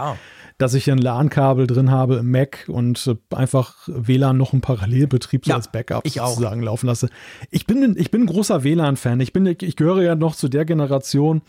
dass 0.58 0.74
ich 0.74 0.90
ein 0.90 0.98
LAN-Kabel 0.98 1.66
drin 1.66 1.90
habe 1.90 2.16
im 2.16 2.30
Mac 2.30 2.64
und 2.68 3.06
äh, 3.06 3.34
einfach 3.34 3.76
WLAN 3.86 4.36
noch 4.36 4.52
einen 4.52 4.62
Parallelbetrieb 4.62 5.44
so 5.44 5.50
ja, 5.50 5.56
als 5.56 5.70
Backup 5.70 6.06
sozusagen 6.06 6.60
auch. 6.60 6.66
laufen 6.66 6.86
lasse. 6.86 7.08
Ich 7.50 7.66
bin, 7.66 7.94
ich 7.98 8.10
bin 8.10 8.22
ein 8.22 8.26
großer 8.26 8.64
WLAN-Fan. 8.64 9.20
Ich, 9.20 9.34
ich 9.34 9.76
gehöre 9.76 10.02
ja 10.02 10.14
noch 10.14 10.36
zu 10.36 10.48
der 10.48 10.64
Generation, 10.64 11.42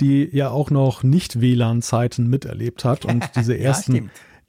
die 0.00 0.28
ja 0.32 0.50
auch 0.50 0.70
noch 0.70 1.02
nicht 1.02 1.40
WLAN-Zeiten 1.40 2.28
miterlebt 2.28 2.84
hat 2.84 3.04
und 3.04 3.24
diese 3.36 3.58
ersten. 3.58 3.94
ja, 3.94 4.02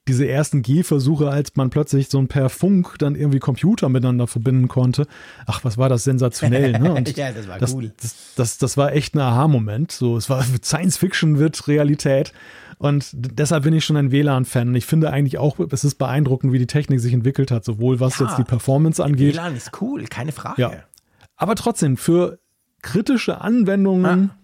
diese 0.07 0.27
ersten 0.27 0.61
Gehversuche, 0.61 1.30
als 1.30 1.55
man 1.55 1.69
plötzlich 1.69 2.09
so 2.09 2.19
ein 2.19 2.27
per 2.27 2.49
Funk 2.49 2.95
dann 2.99 3.15
irgendwie 3.15 3.39
Computer 3.39 3.88
miteinander 3.88 4.27
verbinden 4.27 4.67
konnte. 4.67 5.07
Ach, 5.45 5.63
was 5.63 5.77
war 5.77 5.88
das 5.88 6.03
sensationell, 6.03 6.73
ne? 6.77 6.93
Und 6.95 7.15
ja, 7.15 7.31
das 7.31 7.47
war 7.47 7.57
das, 7.57 7.73
cool. 7.73 7.91
Das, 8.01 8.15
das, 8.35 8.57
das 8.57 8.75
war 8.75 8.91
echt 8.93 9.15
ein 9.15 9.19
Aha-Moment. 9.19 9.91
So, 9.91 10.17
es 10.17 10.30
war 10.30 10.43
Science 10.63 10.97
Fiction 10.97 11.39
wird 11.39 11.67
Realität. 11.67 12.34
Und 12.80 13.11
deshalb 13.13 13.63
bin 13.63 13.73
ich 13.73 13.85
schon 13.85 13.95
ein 13.95 14.11
WLAN-Fan. 14.11 14.75
Ich 14.75 14.85
finde 14.85 15.09
eigentlich 15.11 15.38
auch, 15.38 15.57
es 15.71 15.85
ist 15.85 15.95
beeindruckend, 15.95 16.51
wie 16.51 16.59
die 16.59 16.67
Technik 16.67 16.99
sich 16.99 17.13
entwickelt 17.13 17.49
hat, 17.49 17.63
sowohl 17.63 18.01
was 18.01 18.19
ja, 18.19 18.25
jetzt 18.25 18.38
die 18.38 18.43
Performance 18.43 19.01
angeht. 19.01 19.35
WLAN 19.35 19.55
ist 19.55 19.71
cool, 19.80 20.03
keine 20.05 20.34
Frage. 20.34 20.61
Ja. 20.61 20.71
Aber 21.38 21.55
trotzdem, 21.55 21.95
für 21.95 22.39
kritische 22.81 23.39
Anwendungen 23.39 24.23
ja. 24.23 24.43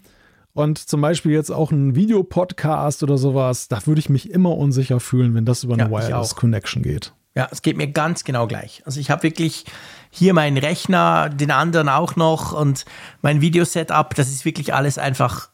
Und 0.60 0.78
zum 0.78 1.00
Beispiel 1.00 1.32
jetzt 1.32 1.52
auch 1.52 1.72
ein 1.72 1.96
Videopodcast 1.96 3.02
oder 3.04 3.18
sowas, 3.18 3.70
da 3.70 3.86
würde 3.88 4.00
ich 4.00 4.10
mich 4.10 4.30
immer 4.30 4.58
unsicher 4.58 5.00
fühlen, 5.00 5.34
wenn 5.34 5.46
das 5.46 5.64
über 5.64 5.76
eine 5.76 5.84
ja, 5.84 5.90
Wireless 5.90 6.36
Connection 6.36 6.84
geht. 6.84 7.14
Ja, 7.34 7.48
es 7.50 7.62
geht 7.62 7.78
mir 7.78 7.88
ganz 7.88 8.26
genau 8.26 8.46
gleich. 8.46 8.84
Also 8.86 9.00
ich 9.00 9.10
habe 9.10 9.24
wirklich 9.24 9.64
hier 10.10 10.34
meinen 10.34 10.58
Rechner, 10.58 11.30
den 11.30 11.52
anderen 11.52 11.88
auch 11.88 12.18
noch 12.18 12.52
und 12.52 12.84
mein 13.22 13.40
Videosetup, 13.40 14.16
das 14.16 14.28
ist 14.28 14.44
wirklich 14.44 14.74
alles 14.74 14.98
einfach 14.98 15.50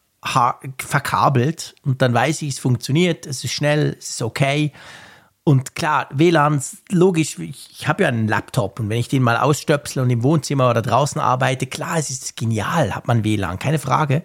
verkabelt 0.80 1.76
und 1.84 2.02
dann 2.02 2.12
weiß 2.16 2.42
ich, 2.42 2.54
es 2.54 2.60
funktioniert, 2.60 3.28
es 3.28 3.44
ist 3.44 3.52
schnell, 3.52 3.96
es 4.00 4.10
ist 4.10 4.22
okay. 4.24 4.72
Und 5.48 5.76
klar, 5.76 6.10
WLAN, 6.12 6.60
logisch, 6.90 7.38
ich, 7.38 7.70
ich 7.70 7.88
habe 7.88 8.02
ja 8.02 8.10
einen 8.10 8.28
Laptop 8.28 8.80
und 8.80 8.90
wenn 8.90 8.98
ich 8.98 9.10
den 9.10 9.22
mal 9.22 9.38
ausstöpsel 9.38 10.02
und 10.02 10.10
im 10.10 10.24
Wohnzimmer 10.24 10.72
oder 10.72 10.82
draußen 10.82 11.22
arbeite, 11.22 11.68
klar, 11.68 12.00
es 12.00 12.10
ist 12.10 12.36
genial, 12.36 12.96
hat 12.96 13.08
man 13.08 13.24
WLAN, 13.24 13.60
keine 13.60 13.78
Frage. 13.78 14.24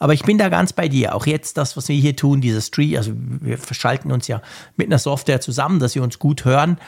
Aber 0.00 0.12
ich 0.12 0.24
bin 0.24 0.38
da 0.38 0.48
ganz 0.48 0.72
bei 0.72 0.88
dir. 0.88 1.14
Auch 1.14 1.24
jetzt 1.24 1.56
das, 1.56 1.76
was 1.76 1.88
wir 1.88 1.94
hier 1.94 2.16
tun, 2.16 2.40
dieser 2.40 2.60
Stream, 2.60 2.96
also 2.96 3.12
wir 3.14 3.58
verschalten 3.58 4.10
uns 4.10 4.26
ja 4.26 4.42
mit 4.74 4.88
einer 4.88 4.98
Software 4.98 5.40
zusammen, 5.40 5.78
dass 5.78 5.94
wir 5.94 6.02
uns 6.02 6.18
gut 6.18 6.44
hören. 6.44 6.80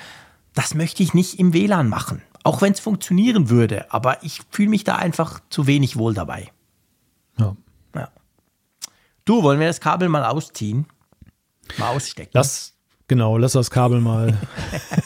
Das 0.54 0.74
möchte 0.74 1.04
ich 1.04 1.14
nicht 1.14 1.38
im 1.38 1.52
WLAN 1.52 1.88
machen. 1.88 2.20
Auch 2.42 2.60
wenn 2.62 2.72
es 2.72 2.80
funktionieren 2.80 3.48
würde, 3.48 3.92
aber 3.92 4.24
ich 4.24 4.40
fühle 4.50 4.70
mich 4.70 4.82
da 4.82 4.96
einfach 4.96 5.38
zu 5.50 5.68
wenig 5.68 5.96
wohl 5.96 6.14
dabei. 6.14 6.50
Ja. 7.38 7.54
Ja. 7.94 8.08
Du, 9.24 9.44
wollen 9.44 9.60
wir 9.60 9.68
das 9.68 9.80
Kabel 9.80 10.08
mal 10.08 10.24
ausziehen? 10.24 10.86
Mal 11.76 11.90
ausstecken. 11.90 12.32
Lass, 12.34 12.74
genau, 13.08 13.36
lass 13.36 13.52
das 13.52 13.70
Kabel 13.70 14.00
mal 14.00 14.38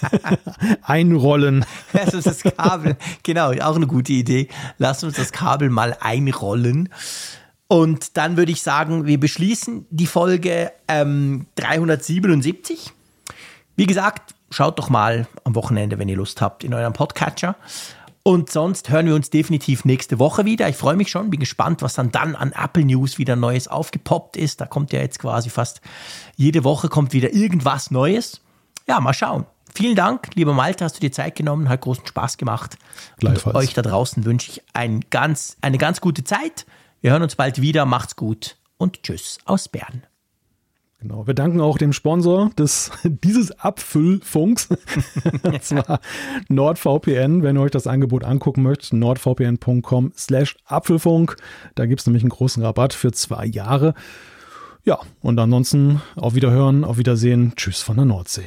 einrollen. 0.82 1.64
Lass 1.92 2.14
uns 2.14 2.24
das 2.24 2.42
Kabel, 2.42 2.96
genau, 3.22 3.52
auch 3.52 3.76
eine 3.76 3.86
gute 3.86 4.12
Idee. 4.12 4.48
Lass 4.78 5.02
uns 5.02 5.16
das 5.16 5.32
Kabel 5.32 5.70
mal 5.70 5.96
einrollen. 6.00 6.90
Und 7.68 8.18
dann 8.18 8.36
würde 8.36 8.52
ich 8.52 8.60
sagen, 8.62 9.06
wir 9.06 9.18
beschließen 9.18 9.86
die 9.88 10.06
Folge 10.06 10.72
ähm, 10.88 11.46
377. 11.54 12.92
Wie 13.76 13.86
gesagt, 13.86 14.34
schaut 14.50 14.78
doch 14.78 14.90
mal 14.90 15.26
am 15.44 15.54
Wochenende, 15.54 15.98
wenn 15.98 16.08
ihr 16.08 16.16
Lust 16.16 16.42
habt, 16.42 16.64
in 16.64 16.74
eurem 16.74 16.92
Podcatcher. 16.92 17.56
Und 18.24 18.50
sonst 18.50 18.88
hören 18.90 19.06
wir 19.06 19.16
uns 19.16 19.30
definitiv 19.30 19.84
nächste 19.84 20.20
Woche 20.20 20.44
wieder. 20.44 20.68
Ich 20.68 20.76
freue 20.76 20.94
mich 20.94 21.10
schon, 21.10 21.30
bin 21.30 21.40
gespannt, 21.40 21.82
was 21.82 21.94
dann 21.94 22.12
dann 22.12 22.36
an 22.36 22.52
Apple 22.52 22.84
News 22.84 23.18
wieder 23.18 23.34
Neues 23.34 23.66
aufgepoppt 23.66 24.36
ist. 24.36 24.60
Da 24.60 24.66
kommt 24.66 24.92
ja 24.92 25.00
jetzt 25.00 25.18
quasi 25.18 25.50
fast 25.50 25.80
jede 26.36 26.62
Woche 26.62 26.88
kommt 26.88 27.12
wieder 27.12 27.32
irgendwas 27.32 27.90
Neues. 27.90 28.40
Ja, 28.86 29.00
mal 29.00 29.12
schauen. 29.12 29.46
Vielen 29.74 29.96
Dank, 29.96 30.34
lieber 30.34 30.52
Malte, 30.52 30.84
hast 30.84 30.96
du 30.96 31.00
dir 31.00 31.10
Zeit 31.10 31.34
genommen, 31.34 31.68
hat 31.68 31.80
großen 31.80 32.06
Spaß 32.06 32.36
gemacht. 32.36 32.76
Gleichfalls. 33.18 33.56
Und 33.56 33.60
euch 33.60 33.72
da 33.72 33.82
draußen 33.82 34.24
wünsche 34.24 34.50
ich 34.50 34.62
ein 34.74 35.00
ganz, 35.10 35.56
eine 35.62 35.78
ganz 35.78 36.00
gute 36.00 36.24
Zeit. 36.24 36.66
Wir 37.00 37.10
hören 37.12 37.22
uns 37.22 37.36
bald 37.36 37.60
wieder. 37.60 37.86
Macht's 37.86 38.14
gut 38.14 38.56
und 38.76 39.02
tschüss 39.02 39.38
aus 39.46 39.68
Bern. 39.68 40.02
Genau. 41.02 41.26
Wir 41.26 41.34
danken 41.34 41.60
auch 41.60 41.78
dem 41.78 41.92
Sponsor 41.92 42.50
des, 42.56 42.92
dieses 43.04 43.50
Abfüllfunks. 43.58 44.68
und 45.42 45.62
zwar 45.64 46.00
NordVPN, 46.48 47.42
wenn 47.42 47.56
ihr 47.56 47.60
euch 47.60 47.72
das 47.72 47.88
Angebot 47.88 48.22
angucken 48.22 48.62
möchtet, 48.62 48.92
nordvpn.com 48.92 50.12
slash 50.16 50.56
Apfelfunk. 50.64 51.36
Da 51.74 51.86
gibt 51.86 52.00
es 52.00 52.06
nämlich 52.06 52.22
einen 52.22 52.30
großen 52.30 52.62
Rabatt 52.62 52.92
für 52.94 53.10
zwei 53.10 53.46
Jahre. 53.46 53.94
Ja, 54.84 55.00
und 55.20 55.38
ansonsten 55.40 56.00
auf 56.14 56.36
Wiederhören, 56.36 56.84
auf 56.84 56.98
Wiedersehen. 56.98 57.52
Tschüss 57.56 57.82
von 57.82 57.96
der 57.96 58.04
Nordsee. 58.04 58.46